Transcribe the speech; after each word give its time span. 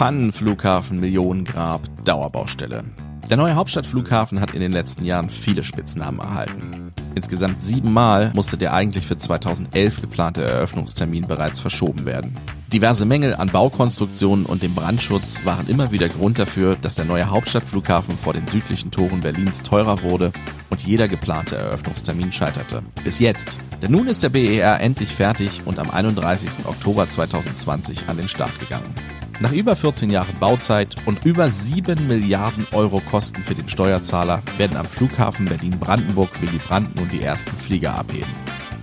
Pannenflughafen, 0.00 0.98
Millionengrab, 0.98 1.82
Dauerbaustelle. 2.06 2.84
Der 3.28 3.36
neue 3.36 3.54
Hauptstadtflughafen 3.54 4.40
hat 4.40 4.54
in 4.54 4.62
den 4.62 4.72
letzten 4.72 5.04
Jahren 5.04 5.28
viele 5.28 5.62
Spitznamen 5.62 6.20
erhalten. 6.20 6.94
Insgesamt 7.14 7.60
siebenmal 7.60 8.32
musste 8.34 8.56
der 8.56 8.72
eigentlich 8.72 9.04
für 9.04 9.18
2011 9.18 10.00
geplante 10.00 10.42
Eröffnungstermin 10.42 11.26
bereits 11.26 11.60
verschoben 11.60 12.06
werden. 12.06 12.38
Diverse 12.72 13.04
Mängel 13.04 13.34
an 13.34 13.50
Baukonstruktionen 13.50 14.46
und 14.46 14.62
dem 14.62 14.74
Brandschutz 14.74 15.40
waren 15.44 15.68
immer 15.68 15.92
wieder 15.92 16.08
Grund 16.08 16.38
dafür, 16.38 16.76
dass 16.80 16.94
der 16.94 17.04
neue 17.04 17.28
Hauptstadtflughafen 17.28 18.16
vor 18.16 18.32
den 18.32 18.48
südlichen 18.48 18.90
Toren 18.90 19.20
Berlins 19.20 19.62
teurer 19.62 20.02
wurde 20.02 20.32
und 20.70 20.82
jeder 20.82 21.08
geplante 21.08 21.56
Eröffnungstermin 21.56 22.32
scheiterte. 22.32 22.80
Bis 23.04 23.18
jetzt. 23.18 23.58
Denn 23.82 23.92
nun 23.92 24.06
ist 24.06 24.22
der 24.22 24.30
BER 24.30 24.80
endlich 24.80 25.14
fertig 25.14 25.60
und 25.66 25.78
am 25.78 25.90
31. 25.90 26.64
Oktober 26.64 27.10
2020 27.10 28.08
an 28.08 28.16
den 28.16 28.28
Start 28.28 28.58
gegangen. 28.58 28.94
Nach 29.42 29.52
über 29.52 29.74
14 29.74 30.10
Jahren 30.10 30.34
Bauzeit 30.38 30.96
und 31.06 31.24
über 31.24 31.50
7 31.50 32.06
Milliarden 32.06 32.66
Euro 32.72 33.00
Kosten 33.00 33.42
für 33.42 33.54
den 33.54 33.70
Steuerzahler 33.70 34.42
werden 34.58 34.76
am 34.76 34.84
Flughafen 34.84 35.46
Berlin-Brandenburg 35.46 36.28
Willy 36.42 36.58
Brandt 36.58 36.94
nun 36.96 37.08
die 37.08 37.22
ersten 37.22 37.56
Flieger 37.56 37.94
abheben. 37.98 38.28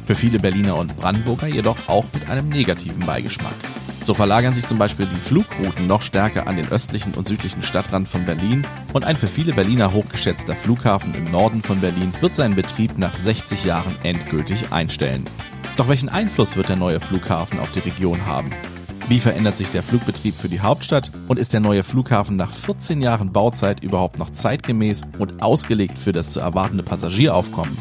Für 0.07 0.15
viele 0.15 0.39
Berliner 0.39 0.75
und 0.77 0.97
Brandenburger 0.97 1.45
jedoch 1.45 1.77
auch 1.85 2.05
mit 2.11 2.27
einem 2.27 2.49
negativen 2.49 3.05
Beigeschmack. 3.05 3.53
So 4.03 4.15
verlagern 4.15 4.55
sich 4.55 4.65
zum 4.65 4.79
Beispiel 4.79 5.05
die 5.05 5.19
Flugrouten 5.19 5.85
noch 5.85 6.01
stärker 6.01 6.47
an 6.47 6.57
den 6.57 6.69
östlichen 6.69 7.13
und 7.13 7.27
südlichen 7.27 7.61
Stadtrand 7.61 8.07
von 8.07 8.25
Berlin 8.25 8.65
und 8.93 9.05
ein 9.05 9.15
für 9.15 9.27
viele 9.27 9.53
Berliner 9.53 9.93
hochgeschätzter 9.93 10.55
Flughafen 10.55 11.13
im 11.13 11.25
Norden 11.25 11.61
von 11.61 11.81
Berlin 11.81 12.11
wird 12.19 12.35
seinen 12.35 12.55
Betrieb 12.55 12.97
nach 12.97 13.13
60 13.13 13.63
Jahren 13.63 13.95
endgültig 14.01 14.71
einstellen. 14.71 15.25
Doch 15.75 15.87
welchen 15.87 16.09
Einfluss 16.09 16.55
wird 16.55 16.69
der 16.69 16.77
neue 16.77 16.99
Flughafen 16.99 17.59
auf 17.59 17.71
die 17.73 17.79
Region 17.79 18.25
haben? 18.25 18.49
Wie 19.09 19.19
verändert 19.19 19.57
sich 19.57 19.71
der 19.71 19.83
Flugbetrieb 19.83 20.35
für 20.35 20.49
die 20.49 20.59
Hauptstadt 20.59 21.13
und 21.29 21.39
ist 21.39 21.53
der 21.53 21.61
neue 21.61 21.83
Flughafen 21.83 22.35
nach 22.35 22.51
14 22.51 23.01
Jahren 23.01 23.31
Bauzeit 23.31 23.81
überhaupt 23.81 24.19
noch 24.19 24.31
zeitgemäß 24.31 25.03
und 25.17 25.41
ausgelegt 25.41 25.97
für 25.97 26.11
das 26.11 26.31
zu 26.33 26.41
erwartende 26.41 26.83
Passagieraufkommen? 26.83 27.77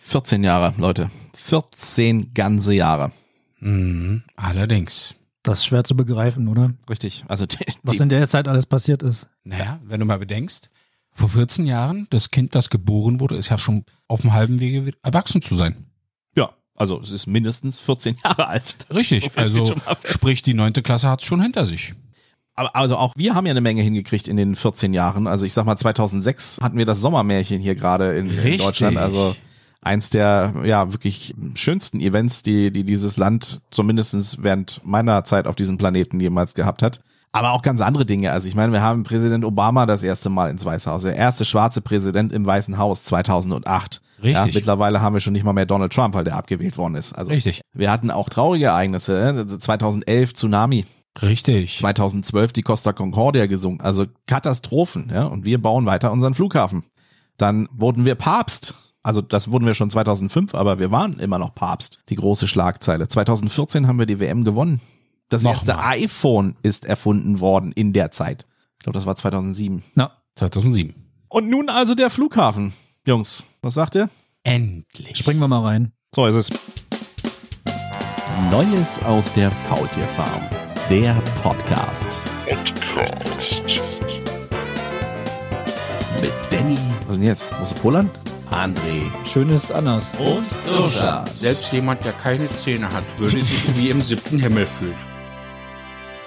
14 0.00 0.42
Jahre, 0.42 0.72
Leute. 0.78 1.10
14 1.34 2.30
ganze 2.32 2.72
Jahre. 2.72 3.12
Mhm, 3.60 4.22
allerdings. 4.36 5.16
Das 5.42 5.58
ist 5.58 5.66
schwer 5.66 5.84
zu 5.84 5.94
begreifen, 5.94 6.48
oder? 6.48 6.72
Richtig. 6.88 7.24
Also 7.28 7.44
die, 7.44 7.58
Was 7.82 7.98
die, 7.98 8.02
in 8.04 8.08
der 8.08 8.26
Zeit 8.28 8.48
alles 8.48 8.64
passiert 8.64 9.02
ist. 9.02 9.28
Naja, 9.44 9.80
wenn 9.84 10.00
du 10.00 10.06
mal 10.06 10.18
bedenkst, 10.18 10.70
vor 11.10 11.28
14 11.28 11.66
Jahren, 11.66 12.06
das 12.08 12.30
Kind, 12.30 12.54
das 12.54 12.70
geboren 12.70 13.20
wurde, 13.20 13.36
ist 13.36 13.50
ja 13.50 13.58
schon 13.58 13.84
auf 14.08 14.22
dem 14.22 14.32
halben 14.32 14.60
Wege 14.60 14.92
erwachsen 15.02 15.42
zu 15.42 15.56
sein. 15.56 15.86
Also 16.76 17.00
es 17.00 17.12
ist 17.12 17.26
mindestens 17.26 17.80
14 17.80 18.18
Jahre 18.24 18.46
alt. 18.48 18.86
Richtig, 18.94 19.24
So 19.24 19.40
also 19.40 19.74
sprich, 20.04 20.42
die 20.42 20.54
neunte 20.54 20.82
Klasse 20.82 21.08
hat 21.08 21.20
es 21.20 21.26
schon 21.26 21.40
hinter 21.40 21.66
sich. 21.66 21.94
Aber 22.54 22.74
also 22.74 22.96
auch 22.96 23.12
wir 23.16 23.34
haben 23.34 23.46
ja 23.46 23.50
eine 23.50 23.60
Menge 23.60 23.82
hingekriegt 23.82 24.28
in 24.28 24.36
den 24.36 24.56
14 24.56 24.94
Jahren. 24.94 25.26
Also 25.26 25.44
ich 25.44 25.52
sag 25.52 25.66
mal 25.66 25.76
2006 25.76 26.58
hatten 26.62 26.78
wir 26.78 26.86
das 26.86 27.00
Sommermärchen 27.00 27.60
hier 27.60 27.74
gerade 27.74 28.16
in, 28.16 28.30
in. 28.30 28.58
Deutschland. 28.58 28.96
Also 28.96 29.36
eins 29.82 30.10
der 30.10 30.54
ja 30.64 30.92
wirklich 30.92 31.34
schönsten 31.54 32.00
Events, 32.00 32.42
die 32.42 32.70
die 32.70 32.84
dieses 32.84 33.18
Land 33.18 33.60
zumindestens 33.70 34.42
während 34.42 34.80
meiner 34.84 35.22
Zeit 35.24 35.46
auf 35.46 35.54
diesem 35.54 35.76
Planeten 35.76 36.18
jemals 36.18 36.54
gehabt 36.54 36.82
hat. 36.82 37.00
Aber 37.36 37.52
auch 37.52 37.62
ganz 37.62 37.80
andere 37.82 38.06
Dinge. 38.06 38.32
Also 38.32 38.48
ich 38.48 38.54
meine, 38.54 38.72
wir 38.72 38.80
haben 38.80 39.02
Präsident 39.02 39.44
Obama 39.44 39.84
das 39.84 40.02
erste 40.02 40.30
Mal 40.30 40.50
ins 40.50 40.64
Weiße 40.64 40.90
Haus. 40.90 41.02
Der 41.02 41.16
erste 41.16 41.44
schwarze 41.44 41.82
Präsident 41.82 42.32
im 42.32 42.46
Weißen 42.46 42.78
Haus 42.78 43.02
2008. 43.02 44.00
Richtig. 44.22 44.32
Ja, 44.34 44.46
mittlerweile 44.46 45.02
haben 45.02 45.12
wir 45.12 45.20
schon 45.20 45.34
nicht 45.34 45.44
mal 45.44 45.52
mehr 45.52 45.66
Donald 45.66 45.92
Trump, 45.92 46.14
weil 46.14 46.24
der 46.24 46.36
abgewählt 46.36 46.78
worden 46.78 46.94
ist. 46.94 47.12
Also 47.12 47.30
Richtig. 47.30 47.60
wir 47.74 47.90
hatten 47.90 48.10
auch 48.10 48.30
traurige 48.30 48.66
Ereignisse. 48.66 49.46
äh, 49.48 49.58
2011 49.58 50.32
Tsunami. 50.32 50.86
Richtig. 51.20 51.78
2012 51.78 52.54
die 52.54 52.62
Costa 52.62 52.94
Concordia 52.94 53.46
gesungen. 53.46 53.80
Also 53.80 54.06
Katastrophen, 54.26 55.10
ja. 55.12 55.24
Und 55.24 55.44
wir 55.44 55.60
bauen 55.60 55.84
weiter 55.84 56.12
unseren 56.12 56.32
Flughafen. 56.32 56.84
Dann 57.36 57.68
wurden 57.70 58.06
wir 58.06 58.14
Papst. 58.14 58.74
Also 59.02 59.20
das 59.20 59.50
wurden 59.50 59.66
wir 59.66 59.74
schon 59.74 59.90
2005, 59.90 60.54
aber 60.54 60.78
wir 60.78 60.90
waren 60.90 61.18
immer 61.18 61.38
noch 61.38 61.54
Papst. 61.54 62.00
Die 62.08 62.16
große 62.16 62.48
Schlagzeile. 62.48 63.08
2014 63.08 63.86
haben 63.86 63.98
wir 63.98 64.06
die 64.06 64.20
WM 64.20 64.44
gewonnen. 64.44 64.80
Das 65.28 65.42
Noch 65.42 65.52
erste 65.54 65.74
mal. 65.74 65.88
iPhone 65.88 66.56
ist 66.62 66.84
erfunden 66.84 67.40
worden 67.40 67.72
in 67.72 67.92
der 67.92 68.12
Zeit. 68.12 68.46
Ich 68.78 68.84
glaube, 68.84 68.96
das 68.98 69.06
war 69.06 69.16
2007. 69.16 69.82
Na, 69.94 70.12
2007. 70.36 70.94
Und 71.28 71.48
nun 71.50 71.68
also 71.68 71.94
der 71.96 72.10
Flughafen. 72.10 72.72
Jungs, 73.06 73.42
was 73.62 73.74
sagt 73.74 73.96
ihr? 73.96 74.08
Endlich. 74.44 75.16
springen 75.18 75.40
wir 75.40 75.48
mal 75.48 75.62
rein. 75.64 75.92
So 76.14 76.26
ist 76.26 76.36
es. 76.36 76.50
Neues 78.50 79.02
aus 79.04 79.32
der 79.32 79.50
Faultierfarm. 79.50 80.42
Der 80.88 81.14
Podcast. 81.42 82.20
Mit 86.20 86.32
Danny. 86.50 86.78
Was 87.08 87.16
denn 87.16 87.22
jetzt? 87.24 87.48
Musst 87.58 87.72
du 87.76 87.80
pullern? 87.80 88.10
André. 88.50 89.02
Schönes 89.24 89.72
anders. 89.72 90.12
Und 90.18 90.46
Irscha. 90.72 91.24
Selbst 91.34 91.72
jemand, 91.72 92.04
der 92.04 92.12
keine 92.12 92.48
Zähne 92.56 92.92
hat, 92.92 93.02
würde 93.18 93.36
sich 93.38 93.76
wie 93.76 93.90
im 93.90 94.00
siebten 94.00 94.38
Himmel 94.38 94.64
fühlen. 94.66 94.94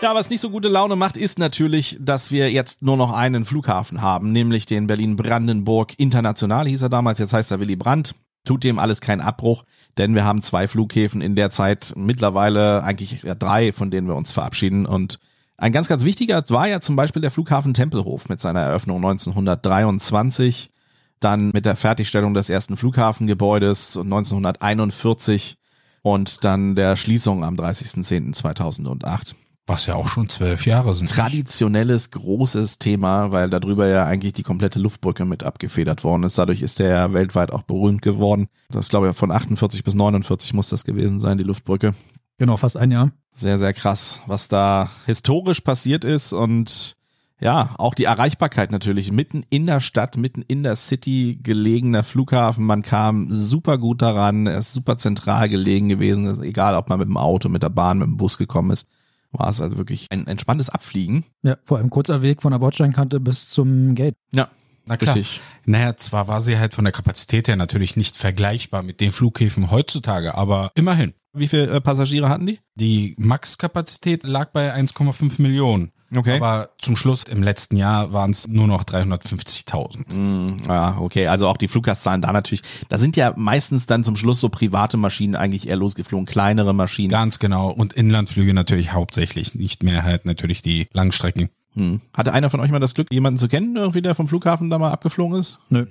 Ja, 0.01 0.15
was 0.15 0.29
nicht 0.29 0.39
so 0.39 0.49
gute 0.49 0.69
Laune 0.69 0.95
macht, 0.95 1.17
ist 1.17 1.39
natürlich, 1.39 1.97
dass 1.99 2.31
wir 2.31 2.49
jetzt 2.49 2.81
nur 2.81 2.95
noch 2.95 3.11
einen 3.11 3.43
Flughafen 3.43 4.01
haben, 4.01 4.31
nämlich 4.31 4.65
den 4.65 4.87
Berlin-Brandenburg 4.87 5.99
International, 5.99 6.65
hieß 6.67 6.83
er 6.83 6.89
damals, 6.89 7.19
jetzt 7.19 7.33
heißt 7.33 7.51
er 7.51 7.59
Willy 7.59 7.75
Brandt. 7.75 8.15
Tut 8.45 8.63
dem 8.63 8.79
alles 8.79 9.01
keinen 9.01 9.19
Abbruch, 9.19 9.65
denn 9.97 10.15
wir 10.15 10.23
haben 10.23 10.41
zwei 10.41 10.69
Flughäfen 10.69 11.19
in 11.21 11.35
der 11.35 11.51
Zeit, 11.51 11.91
mittlerweile 11.97 12.81
eigentlich 12.83 13.21
drei, 13.37 13.73
von 13.73 13.91
denen 13.91 14.07
wir 14.07 14.15
uns 14.15 14.31
verabschieden. 14.31 14.85
Und 14.85 15.19
ein 15.57 15.73
ganz, 15.73 15.89
ganz 15.89 16.05
wichtiger 16.05 16.41
war 16.47 16.69
ja 16.69 16.79
zum 16.79 16.95
Beispiel 16.95 17.21
der 17.21 17.31
Flughafen 17.31 17.73
Tempelhof 17.73 18.29
mit 18.29 18.39
seiner 18.39 18.61
Eröffnung 18.61 18.97
1923, 18.97 20.71
dann 21.19 21.51
mit 21.53 21.65
der 21.65 21.75
Fertigstellung 21.75 22.33
des 22.33 22.49
ersten 22.49 22.77
Flughafengebäudes 22.77 23.97
1941 23.97 25.57
und 26.03 26.45
dann 26.45 26.75
der 26.75 26.95
Schließung 26.95 27.43
am 27.43 27.55
30.10.2008 27.55 29.35
Was 29.69 29.85
ja 29.85 29.93
auch 29.93 30.07
schon 30.07 30.29
zwölf 30.29 30.65
Jahre 30.65 30.95
sind. 30.95 31.11
traditionelles, 31.11 32.09
großes 32.09 32.79
Thema, 32.79 33.31
weil 33.31 33.51
darüber 33.51 33.87
ja 33.87 34.03
eigentlich 34.03 34.33
die 34.33 34.41
komplette 34.41 34.79
Luftbrücke 34.79 35.25
mit 35.25 35.43
abgefedert 35.43 36.03
worden 36.03 36.23
ist. 36.23 36.39
Dadurch 36.39 36.63
ist 36.63 36.79
der 36.79 36.89
ja 36.89 37.13
weltweit 37.13 37.51
auch 37.51 37.61
berühmt 37.61 38.01
geworden. 38.01 38.47
Das 38.71 38.89
glaube 38.89 39.11
ich 39.11 39.15
von 39.15 39.31
48 39.31 39.83
bis 39.83 39.93
49 39.93 40.55
muss 40.55 40.69
das 40.69 40.85
gewesen 40.85 41.19
sein, 41.19 41.37
die 41.37 41.43
Luftbrücke. 41.43 41.93
Genau, 42.39 42.57
fast 42.57 42.77
ein 42.77 42.89
Jahr. 42.89 43.11
Sehr, 43.31 43.59
sehr 43.59 43.73
krass, 43.73 44.21
was 44.25 44.47
da 44.47 44.89
historisch 45.05 45.61
passiert 45.61 46.03
ist 46.03 46.33
und 46.33 46.95
ja, 47.39 47.75
auch 47.77 47.93
die 47.93 48.05
Erreichbarkeit 48.05 48.71
natürlich. 48.71 49.11
Mitten 49.11 49.45
in 49.51 49.67
der 49.67 49.81
Stadt, 49.81 50.17
mitten 50.17 50.41
in 50.41 50.63
der 50.63 50.75
City 50.75 51.39
gelegener 51.43 52.03
Flughafen. 52.03 52.65
Man 52.65 52.81
kam 52.81 53.27
super 53.29 53.77
gut 53.77 54.01
daran. 54.01 54.47
Er 54.47 54.59
ist 54.59 54.73
super 54.73 54.97
zentral 54.97 55.47
gelegen 55.47 55.89
gewesen. 55.89 56.41
Egal, 56.41 56.75
ob 56.75 56.89
man 56.89 56.97
mit 56.99 57.07
dem 57.07 57.17
Auto, 57.17 57.47
mit 57.47 57.63
der 57.63 57.69
Bahn, 57.69 57.99
mit 57.99 58.07
dem 58.07 58.17
Bus 58.17 58.37
gekommen 58.37 58.71
ist. 58.71 58.87
War 59.31 59.49
es 59.49 59.61
also 59.61 59.77
wirklich 59.77 60.07
ein 60.09 60.27
entspanntes 60.27 60.69
Abfliegen. 60.69 61.25
Ja, 61.43 61.57
vor 61.63 61.77
allem 61.77 61.89
kurzer 61.89 62.21
Weg 62.21 62.41
von 62.41 62.51
der 62.51 62.59
Bordsteinkante 62.59 63.19
bis 63.19 63.49
zum 63.51 63.93
Gate. 63.95 64.15
Ja, 64.31 64.49
Na 64.85 64.97
klar. 64.97 65.15
richtig. 65.15 65.41
Naja, 65.65 65.95
zwar 65.97 66.27
war 66.27 66.41
sie 66.41 66.57
halt 66.57 66.73
von 66.73 66.83
der 66.83 66.91
Kapazität 66.91 67.47
her 67.47 67.55
natürlich 67.55 67.95
nicht 67.95 68.17
vergleichbar 68.17 68.81
mit 68.81 68.99
den 69.01 69.11
Flughäfen 69.11 69.69
heutzutage, 69.69 70.35
aber 70.35 70.71
immerhin. 70.75 71.13
Wie 71.33 71.47
viele 71.47 71.67
äh, 71.67 71.79
Passagiere 71.81 72.27
hatten 72.27 72.47
die? 72.47 72.59
Die 72.73 73.13
Max-Kapazität 73.19 74.23
lag 74.23 74.49
bei 74.51 74.73
1,5 74.73 75.39
Millionen. 75.41 75.91
Okay. 76.15 76.37
Aber 76.37 76.69
zum 76.79 76.95
Schluss 76.95 77.23
im 77.23 77.43
letzten 77.43 77.75
Jahr 77.75 78.11
waren 78.13 78.31
es 78.31 78.47
nur 78.47 78.67
noch 78.67 78.83
350.000. 78.83 80.15
Mm, 80.15 80.57
ja, 80.67 80.97
okay. 80.99 81.27
Also 81.27 81.47
auch 81.47 81.57
die 81.57 81.67
Fluggastzahlen 81.67 82.21
da 82.21 82.31
natürlich. 82.31 82.63
Da 82.89 82.97
sind 82.97 83.15
ja 83.15 83.33
meistens 83.35 83.85
dann 83.85 84.03
zum 84.03 84.15
Schluss 84.15 84.39
so 84.39 84.49
private 84.49 84.97
Maschinen 84.97 85.35
eigentlich 85.35 85.67
eher 85.67 85.75
losgeflogen, 85.75 86.25
kleinere 86.25 86.73
Maschinen. 86.73 87.09
Ganz 87.09 87.39
genau. 87.39 87.69
Und 87.69 87.93
Inlandflüge 87.93 88.53
natürlich 88.53 88.93
hauptsächlich, 88.93 89.53
nicht 89.55 89.83
mehr 89.83 90.03
halt 90.03 90.25
natürlich 90.25 90.61
die 90.61 90.87
Langstrecken. 90.93 91.49
Hm. 91.75 92.01
Hatte 92.13 92.33
einer 92.33 92.49
von 92.49 92.59
euch 92.59 92.71
mal 92.71 92.79
das 92.79 92.95
Glück, 92.95 93.11
jemanden 93.11 93.37
zu 93.37 93.47
kennen, 93.47 93.75
irgendwie 93.75 94.01
der 94.01 94.15
vom 94.15 94.27
Flughafen 94.27 94.69
da 94.69 94.79
mal 94.79 94.91
abgeflogen 94.91 95.37
ist? 95.37 95.59
Nö. 95.69 95.85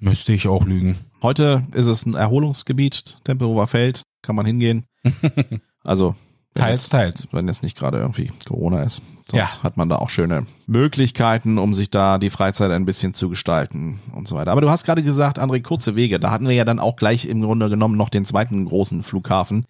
Müsste 0.00 0.34
ich 0.34 0.48
auch 0.48 0.66
lügen. 0.66 0.98
Heute 1.22 1.62
ist 1.72 1.86
es 1.86 2.04
ein 2.04 2.14
Erholungsgebiet, 2.14 3.18
Tempelhofer 3.24 3.66
Feld, 3.66 4.02
kann 4.20 4.36
man 4.36 4.46
hingehen. 4.46 4.84
Also 5.86 6.14
Teils, 6.54 6.84
jetzt, 6.84 6.90
teils. 6.90 7.28
wenn 7.32 7.46
jetzt 7.46 7.62
nicht 7.62 7.76
gerade 7.76 7.98
irgendwie 7.98 8.32
Corona 8.46 8.82
ist. 8.82 9.02
Sonst 9.30 9.56
Ja. 9.58 9.62
hat 9.62 9.76
man 9.78 9.88
da 9.88 9.96
auch 9.96 10.10
schöne 10.10 10.44
Möglichkeiten, 10.66 11.56
um 11.58 11.72
sich 11.72 11.90
da 11.90 12.18
die 12.18 12.28
Freizeit 12.30 12.70
ein 12.70 12.84
bisschen 12.84 13.14
zu 13.14 13.28
gestalten 13.30 14.00
und 14.14 14.28
so 14.28 14.36
weiter. 14.36 14.52
Aber 14.52 14.60
du 14.60 14.68
hast 14.70 14.84
gerade 14.84 15.02
gesagt, 15.02 15.38
André, 15.40 15.62
kurze 15.62 15.96
Wege. 15.96 16.20
Da 16.20 16.30
hatten 16.30 16.46
wir 16.46 16.54
ja 16.54 16.64
dann 16.66 16.78
auch 16.78 16.96
gleich 16.96 17.24
im 17.26 17.40
Grunde 17.40 17.70
genommen 17.70 17.96
noch 17.96 18.10
den 18.10 18.24
zweiten 18.26 18.66
großen 18.66 19.02
Flughafen, 19.02 19.64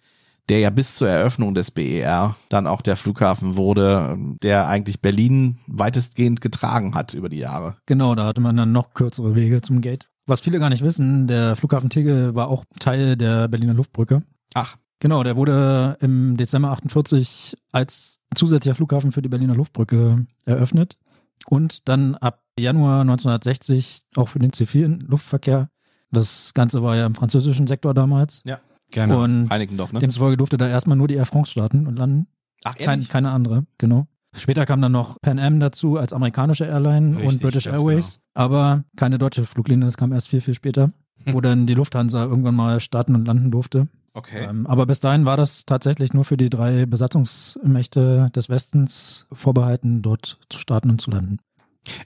der 0.49 0.59
ja 0.59 0.69
bis 0.71 0.95
zur 0.95 1.07
Eröffnung 1.07 1.53
des 1.55 1.71
BER 1.71 2.35
dann 2.49 2.67
auch 2.67 2.81
der 2.81 2.97
Flughafen 2.97 3.55
wurde, 3.55 4.17
der 4.43 4.67
eigentlich 4.67 5.01
Berlin 5.01 5.57
weitestgehend 5.67 6.41
getragen 6.41 6.93
hat 6.93 7.13
über 7.13 7.29
die 7.29 7.37
Jahre. 7.39 7.77
Genau, 7.85 8.13
da 8.13 8.25
hatte 8.25 8.41
man 8.41 8.57
dann 8.57 8.73
noch 8.73 8.93
kürzere 8.93 9.35
Wege 9.35 9.61
zum 9.61 9.79
Gate. 9.79 10.09
Was 10.27 10.41
viele 10.41 10.59
gar 10.59 10.69
nicht 10.69 10.83
wissen, 10.83 11.27
der 11.27 11.55
Flughafen 11.55 11.89
Tegel 11.89 12.35
war 12.35 12.49
auch 12.49 12.65
Teil 12.79 13.15
der 13.15 13.47
Berliner 13.47 13.73
Luftbrücke. 13.73 14.23
Ach, 14.53 14.75
Genau, 14.99 15.23
der 15.23 15.35
wurde 15.35 15.97
im 15.99 16.37
Dezember 16.37 16.71
48 16.71 17.55
als 17.71 18.19
zusätzlicher 18.33 18.75
Flughafen 18.75 19.11
für 19.11 19.21
die 19.21 19.29
Berliner 19.29 19.55
Luftbrücke 19.55 20.25
eröffnet 20.45 20.97
und 21.45 21.87
dann 21.87 22.15
ab 22.15 22.43
Januar 22.57 23.01
1960 23.01 24.03
auch 24.15 24.29
für 24.29 24.39
den 24.39 24.53
zivilen 24.53 25.01
Luftverkehr. 25.01 25.69
Das 26.11 26.53
Ganze 26.53 26.81
war 26.81 26.95
ja 26.95 27.05
im 27.05 27.15
französischen 27.15 27.67
Sektor 27.67 27.93
damals. 27.93 28.43
Ja. 28.45 28.59
Gerne. 28.91 29.17
Und 29.17 29.49
Heinickendorf, 29.49 29.91
ne? 29.91 29.99
demzufolge 29.99 30.37
durfte 30.37 30.57
da 30.57 30.67
erstmal 30.67 30.95
nur 30.95 31.07
die 31.07 31.15
Air 31.15 31.25
France 31.25 31.51
starten 31.51 31.87
und 31.87 31.97
landen. 31.97 32.27
Ach, 32.63 32.75
Kein, 32.77 33.07
keine 33.07 33.31
andere, 33.31 33.65
genau. 33.77 34.07
Später 34.33 34.65
kam 34.65 34.81
dann 34.81 34.91
noch 34.91 35.19
Pan 35.21 35.39
Am 35.39 35.59
dazu 35.59 35.97
als 35.97 36.13
amerikanische 36.13 36.65
Airline 36.65 37.15
Richtig, 37.15 37.27
und 37.27 37.41
British 37.41 37.67
Airways, 37.67 38.19
aber 38.33 38.83
keine 38.95 39.17
deutsche 39.17 39.45
Fluglinie, 39.45 39.85
das 39.85 39.97
kam 39.97 40.11
erst 40.11 40.29
viel, 40.29 40.41
viel 40.41 40.53
später, 40.53 40.89
wo 41.25 41.41
dann 41.41 41.67
die 41.67 41.73
Lufthansa 41.73 42.23
irgendwann 42.23 42.55
mal 42.55 42.79
starten 42.79 43.15
und 43.15 43.25
landen 43.25 43.51
durfte. 43.51 43.87
Okay. 44.15 44.47
Ähm, 44.49 44.65
aber 44.65 44.85
bis 44.85 45.01
dahin 45.01 45.25
war 45.25 45.35
das 45.35 45.65
tatsächlich 45.65 46.13
nur 46.13 46.23
für 46.23 46.37
die 46.37 46.49
drei 46.49 46.85
Besatzungsmächte 46.85 48.31
des 48.33 48.47
Westens 48.47 49.27
vorbehalten, 49.31 50.01
dort 50.01 50.39
zu 50.49 50.57
starten 50.57 50.89
und 50.89 51.01
zu 51.01 51.11
landen. 51.11 51.39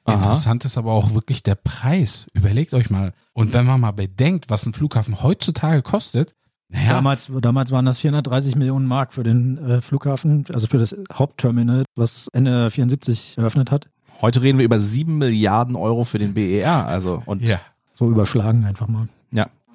Aha. 0.06 0.16
Interessant 0.16 0.66
ist 0.66 0.78
aber 0.78 0.92
auch 0.92 1.14
wirklich 1.14 1.44
der 1.44 1.56
Preis. 1.56 2.26
Überlegt 2.34 2.74
euch 2.74 2.90
mal. 2.90 3.14
Und 3.34 3.54
wenn 3.54 3.66
man 3.66 3.80
mal 3.80 3.92
bedenkt, 3.92 4.50
was 4.50 4.66
ein 4.66 4.74
Flughafen 4.74 5.22
heutzutage 5.22 5.84
kostet, 5.84 6.34
naja, 6.72 6.94
Damals, 6.94 7.32
damals 7.42 7.72
waren 7.72 7.86
das 7.86 7.98
430 7.98 8.56
Millionen 8.56 8.86
Mark 8.86 9.14
für 9.14 9.24
den 9.24 9.58
äh, 9.58 9.82
Flughafen, 9.82 10.46
also 10.54 10.68
für 10.68 10.78
das 10.78 10.96
Hauptterminal, 11.12 11.84
was 11.96 12.28
Ende 12.32 12.70
74 12.70 13.40
eröffnet 13.40 13.72
hat. 13.72 13.90
Heute 14.22 14.44
reden 14.44 14.60
wir 14.60 14.66
über 14.66 14.80
sieben 14.80 15.18
Milliarden 15.18 15.76
Euro 15.76 16.04
für 16.04 16.20
den 16.20 16.36
BER. 16.36 16.86
Also, 16.86 17.24
und 17.26 17.42
ja. 17.42 17.60
So 17.96 18.10
überschlagen 18.10 18.66
einfach 18.66 18.88
mal. 18.88 19.10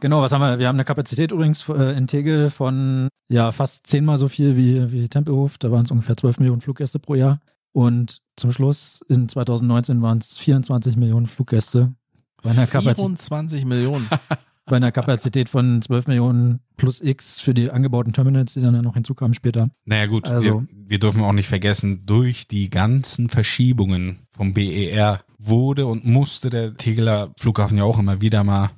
Genau, 0.04 0.20
was 0.20 0.32
haben 0.32 0.42
wir? 0.42 0.58
Wir 0.58 0.68
haben 0.68 0.76
eine 0.76 0.84
Kapazität 0.84 1.32
übrigens 1.32 1.66
äh, 1.66 1.96
in 1.96 2.06
Tegel 2.06 2.50
von 2.50 3.08
ja 3.30 3.52
fast 3.52 3.86
zehnmal 3.86 4.18
so 4.18 4.28
viel 4.28 4.54
wie, 4.54 4.92
wie 4.92 5.08
Tempelhof. 5.08 5.56
Da 5.56 5.70
waren 5.70 5.86
es 5.86 5.90
ungefähr 5.90 6.14
12 6.14 6.40
Millionen 6.40 6.60
Fluggäste 6.60 6.98
pro 6.98 7.14
Jahr. 7.14 7.40
Und 7.72 8.20
zum 8.36 8.52
Schluss 8.52 9.00
in 9.08 9.30
2019 9.30 10.02
waren 10.02 10.18
es 10.18 10.36
24 10.36 10.98
Millionen 10.98 11.26
Fluggäste 11.26 11.94
bei 12.42 12.50
einer, 12.50 12.66
Kapazität, 12.66 12.96
24 12.96 13.64
Millionen. 13.64 14.06
bei 14.66 14.76
einer 14.76 14.92
Kapazität 14.92 15.48
von 15.48 15.80
12 15.80 16.08
Millionen 16.08 16.60
plus 16.76 17.00
X 17.00 17.40
für 17.40 17.54
die 17.54 17.70
angebauten 17.70 18.12
Terminals, 18.12 18.52
die 18.52 18.60
dann 18.60 18.74
ja 18.74 18.82
noch 18.82 18.92
hinzukamen 18.92 19.32
später. 19.32 19.70
Naja 19.86 20.04
gut, 20.04 20.28
Also- 20.28 20.44
wir, 20.60 20.66
wir 20.86 20.98
dürfen 20.98 21.22
auch 21.22 21.32
nicht 21.32 21.48
vergessen, 21.48 22.04
durch 22.04 22.46
die 22.46 22.68
ganzen 22.68 23.30
Verschiebungen 23.30 24.18
vom 24.32 24.52
BER 24.52 25.20
wurde 25.38 25.86
und 25.86 26.04
musste 26.04 26.50
der 26.50 26.76
Tegeler 26.76 27.30
Flughafen 27.38 27.78
ja 27.78 27.84
auch 27.84 27.98
immer 27.98 28.20
wieder 28.20 28.44
mal 28.44 28.68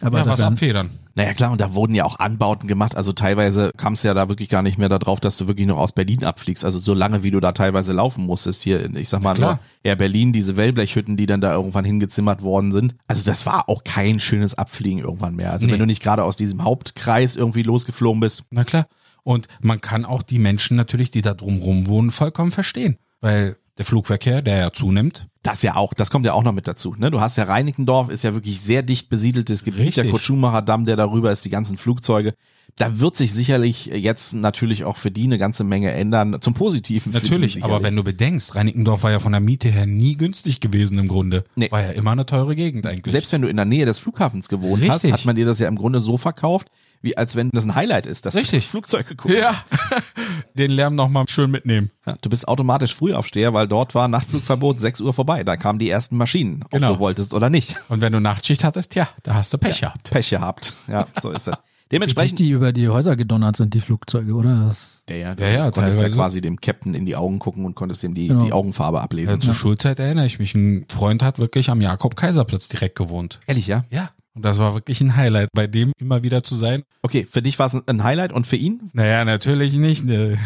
Aber 0.00 0.18
ja, 0.18 0.24
da 0.24 0.30
was 0.30 0.40
werden- 0.40 0.54
abfedern. 0.54 0.90
Naja 1.14 1.32
klar, 1.32 1.50
und 1.50 1.60
da 1.62 1.72
wurden 1.74 1.94
ja 1.94 2.04
auch 2.04 2.18
Anbauten 2.18 2.68
gemacht. 2.68 2.94
Also 2.94 3.12
teilweise 3.12 3.70
kam 3.78 3.94
es 3.94 4.02
ja 4.02 4.12
da 4.12 4.28
wirklich 4.28 4.50
gar 4.50 4.62
nicht 4.62 4.76
mehr 4.76 4.90
darauf, 4.90 5.18
dass 5.18 5.38
du 5.38 5.48
wirklich 5.48 5.66
noch 5.66 5.78
aus 5.78 5.92
Berlin 5.92 6.24
abfliegst. 6.24 6.62
Also 6.62 6.78
so 6.78 6.92
lange, 6.92 7.22
wie 7.22 7.30
du 7.30 7.40
da 7.40 7.52
teilweise 7.52 7.94
laufen 7.94 8.26
musstest 8.26 8.62
hier, 8.62 8.84
in, 8.84 8.94
ich 8.96 9.08
sag 9.08 9.22
mal, 9.22 9.38
nur 9.38 9.58
Air 9.82 9.96
Berlin, 9.96 10.34
diese 10.34 10.58
Wellblechhütten, 10.58 11.16
die 11.16 11.24
dann 11.24 11.40
da 11.40 11.54
irgendwann 11.54 11.86
hingezimmert 11.86 12.42
worden 12.42 12.70
sind. 12.70 12.94
Also 13.08 13.24
das 13.24 13.46
war 13.46 13.68
auch 13.70 13.82
kein 13.84 14.20
schönes 14.20 14.56
Abfliegen 14.56 14.98
irgendwann 15.00 15.36
mehr. 15.36 15.52
Also 15.52 15.66
Nee. 15.66 15.72
wenn 15.72 15.78
du 15.80 15.86
nicht 15.86 16.02
gerade 16.02 16.22
aus 16.22 16.36
diesem 16.36 16.64
Hauptkreis 16.64 17.34
irgendwie 17.36 17.62
losgeflogen 17.62 18.20
bist. 18.20 18.44
Na 18.50 18.64
klar. 18.64 18.86
Und 19.22 19.48
man 19.62 19.80
kann 19.80 20.04
auch 20.04 20.22
die 20.22 20.38
Menschen 20.38 20.76
natürlich, 20.76 21.10
die 21.10 21.22
da 21.22 21.32
drumrum 21.32 21.86
wohnen, 21.88 22.10
vollkommen 22.10 22.52
verstehen. 22.52 22.98
Weil 23.22 23.56
der 23.78 23.84
Flugverkehr, 23.84 24.42
der 24.42 24.56
ja 24.56 24.72
zunimmt, 24.72 25.26
Das 25.42 25.62
ja 25.62 25.76
auch, 25.76 25.92
das 25.92 26.10
kommt 26.10 26.24
ja 26.24 26.32
auch 26.32 26.42
noch 26.42 26.52
mit 26.52 26.66
dazu. 26.66 26.94
Ne? 26.98 27.10
Du 27.10 27.20
hast 27.20 27.36
ja 27.36 27.44
Reinickendorf, 27.44 28.10
ist 28.10 28.24
ja 28.24 28.34
wirklich 28.34 28.60
sehr 28.60 28.82
dicht 28.82 29.10
besiedeltes 29.10 29.64
Gebiet. 29.64 29.80
Richtig. 29.80 30.02
Der 30.02 30.10
Kurt-Schumacher-Damm, 30.10 30.86
der 30.86 30.96
darüber 30.96 31.30
ist, 31.30 31.44
die 31.44 31.50
ganzen 31.50 31.76
Flugzeuge. 31.76 32.34
Da 32.76 33.00
wird 33.00 33.16
sich 33.16 33.32
sicherlich 33.32 33.86
jetzt 33.86 34.34
natürlich 34.34 34.84
auch 34.84 34.96
für 34.96 35.10
die 35.10 35.24
eine 35.24 35.38
ganze 35.38 35.64
Menge 35.64 35.92
ändern. 35.92 36.38
Zum 36.40 36.52
Positiven. 36.52 37.12
natürlich, 37.12 37.64
aber 37.64 37.82
wenn 37.82 37.96
du 37.96 38.02
bedenkst, 38.02 38.54
Reinickendorf 38.54 39.02
war 39.02 39.12
ja 39.12 39.18
von 39.18 39.32
der 39.32 39.40
Miete 39.40 39.70
her 39.70 39.86
nie 39.86 40.16
günstig 40.16 40.60
gewesen 40.60 40.98
im 40.98 41.08
Grunde. 41.08 41.44
Nee. 41.54 41.70
War 41.70 41.82
ja 41.82 41.90
immer 41.92 42.10
eine 42.10 42.26
teure 42.26 42.54
Gegend 42.56 42.86
eigentlich. 42.86 43.12
Selbst 43.12 43.32
wenn 43.32 43.42
du 43.42 43.48
in 43.48 43.56
der 43.56 43.64
Nähe 43.64 43.86
des 43.86 43.98
Flughafens 43.98 44.48
gewohnt 44.48 44.82
hast, 44.88 45.04
Richtig. 45.04 45.12
hat 45.12 45.24
man 45.24 45.36
dir 45.36 45.46
das 45.46 45.58
ja 45.58 45.68
im 45.68 45.76
Grunde 45.76 46.00
so 46.00 46.18
verkauft, 46.18 46.68
wie 47.06 47.16
als 47.16 47.36
wenn 47.36 47.48
das 47.50 47.64
ein 47.64 47.74
Highlight 47.74 48.04
ist, 48.04 48.26
das 48.26 48.34
Richtig. 48.36 48.66
Flugzeug 48.68 49.06
geguckt. 49.08 49.32
ja, 49.34 49.54
den 50.54 50.70
Lärm 50.70 50.94
nochmal 50.94 51.24
schön 51.28 51.50
mitnehmen. 51.50 51.90
Ja, 52.06 52.16
du 52.20 52.28
bist 52.28 52.46
automatisch 52.48 52.94
Frühaufsteher, 52.94 53.54
weil 53.54 53.66
dort 53.68 53.94
war 53.94 54.08
Nachtflugverbot 54.08 54.80
6 54.80 55.00
Uhr 55.00 55.14
vorbei. 55.14 55.44
Da 55.44 55.56
kamen 55.56 55.78
die 55.78 55.88
ersten 55.88 56.16
Maschinen, 56.16 56.62
ob 56.64 56.70
Genau. 56.72 56.94
du 56.94 56.98
wolltest 56.98 57.32
oder 57.32 57.48
nicht. 57.48 57.76
Und 57.88 58.00
wenn 58.02 58.12
du 58.12 58.20
Nachtschicht 58.20 58.64
hattest, 58.64 58.94
ja, 58.94 59.08
da 59.22 59.34
hast 59.34 59.52
du 59.54 59.58
Pech 59.58 59.80
gehabt. 59.80 60.10
Pech 60.10 60.30
gehabt. 60.30 60.74
Ja, 60.88 61.06
so 61.22 61.30
ist 61.30 61.46
das. 61.46 61.60
Dementsprechend. 61.92 62.40
die 62.40 62.50
über 62.50 62.72
die 62.72 62.88
Häuser 62.88 63.14
gedonnert 63.14 63.56
sind, 63.56 63.72
die 63.72 63.80
Flugzeuge, 63.80 64.34
oder? 64.34 64.66
Das, 64.66 65.04
Ja, 65.08 65.14
ja, 65.14 65.34
Ja, 65.38 65.46
ja, 65.46 65.66
du 65.66 65.70
konntest 65.70 65.98
ja 65.98 66.02
teilweise. 66.02 66.16
quasi 66.16 66.40
dem 66.40 66.60
Captain 66.60 66.94
in 66.94 67.06
die 67.06 67.14
Augen 67.14 67.38
gucken 67.38 67.64
und 67.64 67.76
konntest 67.76 68.02
ihm 68.02 68.12
die, 68.12 68.26
Genau. 68.26 68.44
die 68.44 68.52
Augenfarbe 68.52 69.00
ablesen. 69.00 69.36
Also 69.36 69.46
zur 69.46 69.54
Schulzeit 69.54 70.00
erinnere 70.00 70.26
ich 70.26 70.40
mich, 70.40 70.52
ein 70.56 70.84
Freund 70.90 71.22
hat 71.22 71.38
wirklich 71.38 71.70
am 71.70 71.80
Jakob-Kaiser-Platz 71.80 72.66
direkt 72.70 72.96
gewohnt. 72.96 73.38
Ehrlich, 73.46 73.68
ja? 73.68 73.84
Ja. 73.90 74.10
Und 74.36 74.44
das 74.44 74.58
war 74.58 74.74
wirklich 74.74 75.00
ein 75.00 75.16
Highlight, 75.16 75.48
bei 75.54 75.66
dem 75.66 75.92
immer 75.98 76.22
wieder 76.22 76.44
zu 76.44 76.54
sein. 76.56 76.82
Okay, 77.00 77.26
für 77.28 77.40
dich 77.40 77.58
war 77.58 77.66
es 77.66 77.74
ein 77.74 78.04
Highlight 78.04 78.32
und 78.32 78.46
für 78.46 78.56
ihn? 78.56 78.90
Naja, 78.92 79.24
natürlich 79.24 79.74
nicht. 79.74 80.04
Ne. 80.04 80.36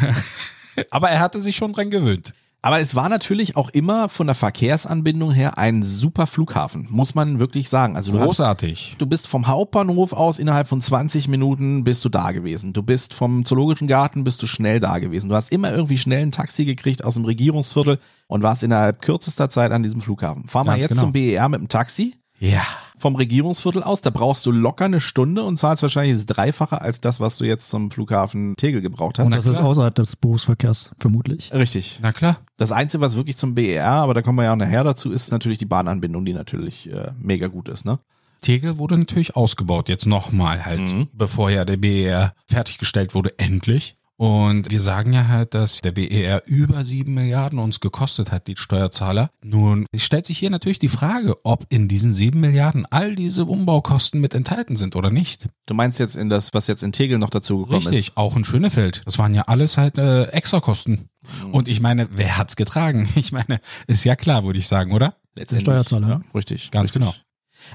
Aber 0.90 1.10
er 1.10 1.18
hatte 1.18 1.40
sich 1.40 1.56
schon 1.56 1.72
dran 1.72 1.90
gewöhnt. 1.90 2.32
Aber 2.62 2.78
es 2.78 2.94
war 2.94 3.08
natürlich 3.08 3.56
auch 3.56 3.70
immer 3.70 4.08
von 4.08 4.26
der 4.26 4.36
Verkehrsanbindung 4.36 5.32
her 5.32 5.56
ein 5.56 5.82
super 5.82 6.26
Flughafen, 6.26 6.86
muss 6.90 7.14
man 7.14 7.40
wirklich 7.40 7.68
sagen. 7.70 7.96
Also 7.96 8.12
du 8.12 8.18
hast 8.18 8.26
Großartig. 8.26 8.96
Du 8.98 9.06
bist 9.06 9.26
vom 9.26 9.46
Hauptbahnhof 9.46 10.12
aus 10.12 10.38
innerhalb 10.38 10.68
von 10.68 10.80
20 10.80 11.26
Minuten 11.26 11.82
bist 11.84 12.04
du 12.04 12.10
da 12.10 12.32
gewesen. 12.32 12.72
Du 12.74 12.82
bist 12.82 13.14
vom 13.14 13.44
Zoologischen 13.46 13.88
Garten 13.88 14.24
bist 14.24 14.42
du 14.42 14.46
schnell 14.46 14.78
da 14.78 14.98
gewesen. 14.98 15.30
Du 15.30 15.34
hast 15.34 15.50
immer 15.50 15.72
irgendwie 15.72 15.98
schnell 15.98 16.22
ein 16.22 16.32
Taxi 16.32 16.64
gekriegt 16.66 17.02
aus 17.02 17.14
dem 17.14 17.24
Regierungsviertel 17.24 17.98
und 18.28 18.42
warst 18.42 18.62
innerhalb 18.62 19.00
kürzester 19.00 19.48
Zeit 19.48 19.72
an 19.72 19.82
diesem 19.82 20.02
Flughafen. 20.02 20.46
Fahr 20.46 20.64
mal 20.64 20.72
Ganz 20.72 20.82
jetzt 20.82 20.90
genau. 20.90 21.00
zum 21.00 21.12
BER 21.12 21.48
mit 21.48 21.60
dem 21.60 21.68
Taxi 21.68 22.14
Ja. 22.38 22.62
Vom 23.00 23.16
Regierungsviertel 23.16 23.82
aus. 23.82 24.00
Da 24.02 24.10
brauchst 24.10 24.44
du 24.46 24.50
locker 24.52 24.84
eine 24.84 25.00
Stunde 25.00 25.42
und 25.42 25.56
zahlst 25.56 25.82
wahrscheinlich 25.82 26.16
das 26.16 26.26
Dreifache 26.26 26.80
als 26.80 27.00
das, 27.00 27.18
was 27.20 27.36
du 27.38 27.44
jetzt 27.44 27.70
zum 27.70 27.90
Flughafen 27.90 28.54
Tegel 28.56 28.80
gebraucht 28.82 29.18
hast. 29.18 29.28
Na 29.28 29.36
das 29.36 29.46
ist 29.46 29.58
außerhalb 29.58 29.94
des 29.94 30.16
Berufsverkehrs, 30.16 30.90
vermutlich. 30.98 31.52
Richtig. 31.52 31.98
Na 32.02 32.12
klar. 32.12 32.36
Das 32.56 32.72
Einzige, 32.72 33.00
was 33.00 33.16
wirklich 33.16 33.36
zum 33.36 33.54
BER, 33.54 33.86
aber 33.86 34.14
da 34.14 34.22
kommen 34.22 34.38
wir 34.38 34.44
ja 34.44 34.54
nachher 34.56 34.84
dazu, 34.84 35.10
ist 35.10 35.30
natürlich 35.32 35.58
die 35.58 35.66
Bahnanbindung, 35.66 36.24
die 36.24 36.34
natürlich 36.34 36.90
äh, 36.92 37.12
mega 37.18 37.46
gut 37.48 37.68
ist, 37.68 37.84
ne? 37.84 37.98
Tegel 38.42 38.78
wurde 38.78 38.96
natürlich 38.96 39.36
ausgebaut, 39.36 39.90
jetzt 39.90 40.06
nochmal 40.06 40.64
halt, 40.64 40.92
Mhm. 40.94 41.08
bevor 41.12 41.50
ja 41.50 41.66
der 41.66 41.76
BER 41.76 42.34
fertiggestellt 42.46 43.14
wurde, 43.14 43.38
endlich. 43.38 43.96
Und 44.20 44.70
wir 44.70 44.82
sagen 44.82 45.14
ja 45.14 45.28
halt, 45.28 45.54
dass 45.54 45.80
der 45.80 45.92
BER 45.92 46.42
über 46.44 46.84
sieben 46.84 47.14
Milliarden 47.14 47.58
uns 47.58 47.80
gekostet 47.80 48.30
hat, 48.30 48.48
die 48.48 48.56
Steuerzahler. 48.58 49.30
Nun 49.42 49.86
es 49.92 50.04
stellt 50.04 50.26
sich 50.26 50.36
hier 50.36 50.50
natürlich 50.50 50.78
die 50.78 50.90
Frage, 50.90 51.36
ob 51.42 51.64
in 51.70 51.88
diesen 51.88 52.12
sieben 52.12 52.38
Milliarden 52.40 52.84
all 52.90 53.16
diese 53.16 53.46
Umbaukosten 53.46 54.20
mit 54.20 54.34
enthalten 54.34 54.76
sind 54.76 54.94
oder 54.94 55.08
nicht. 55.08 55.48
Du 55.64 55.72
meinst 55.72 55.98
jetzt 55.98 56.16
in 56.16 56.28
das, 56.28 56.52
was 56.52 56.66
jetzt 56.66 56.82
in 56.82 56.92
Tegel 56.92 57.16
noch 57.16 57.30
dazu 57.30 57.60
gekommen 57.60 57.86
Richtig, 57.86 58.08
ist? 58.08 58.16
auch 58.18 58.36
in 58.36 58.44
Schönefeld. 58.44 59.00
Das 59.06 59.18
waren 59.18 59.32
ja 59.32 59.44
alles 59.46 59.78
halt 59.78 59.96
äh, 59.96 60.24
Extrakosten. 60.24 61.08
Mhm. 61.46 61.54
Und 61.54 61.68
ich 61.68 61.80
meine, 61.80 62.06
wer 62.10 62.36
hat's 62.36 62.56
getragen? 62.56 63.08
Ich 63.14 63.32
meine, 63.32 63.58
ist 63.86 64.04
ja 64.04 64.16
klar, 64.16 64.44
würde 64.44 64.58
ich 64.58 64.68
sagen, 64.68 64.92
oder? 64.92 65.14
Letztendlich. 65.34 65.62
Steuerzahler. 65.62 66.08
Ja, 66.08 66.20
richtig. 66.34 66.70
Ganz 66.70 66.90
richtig. 66.90 67.00
genau. 67.00 67.14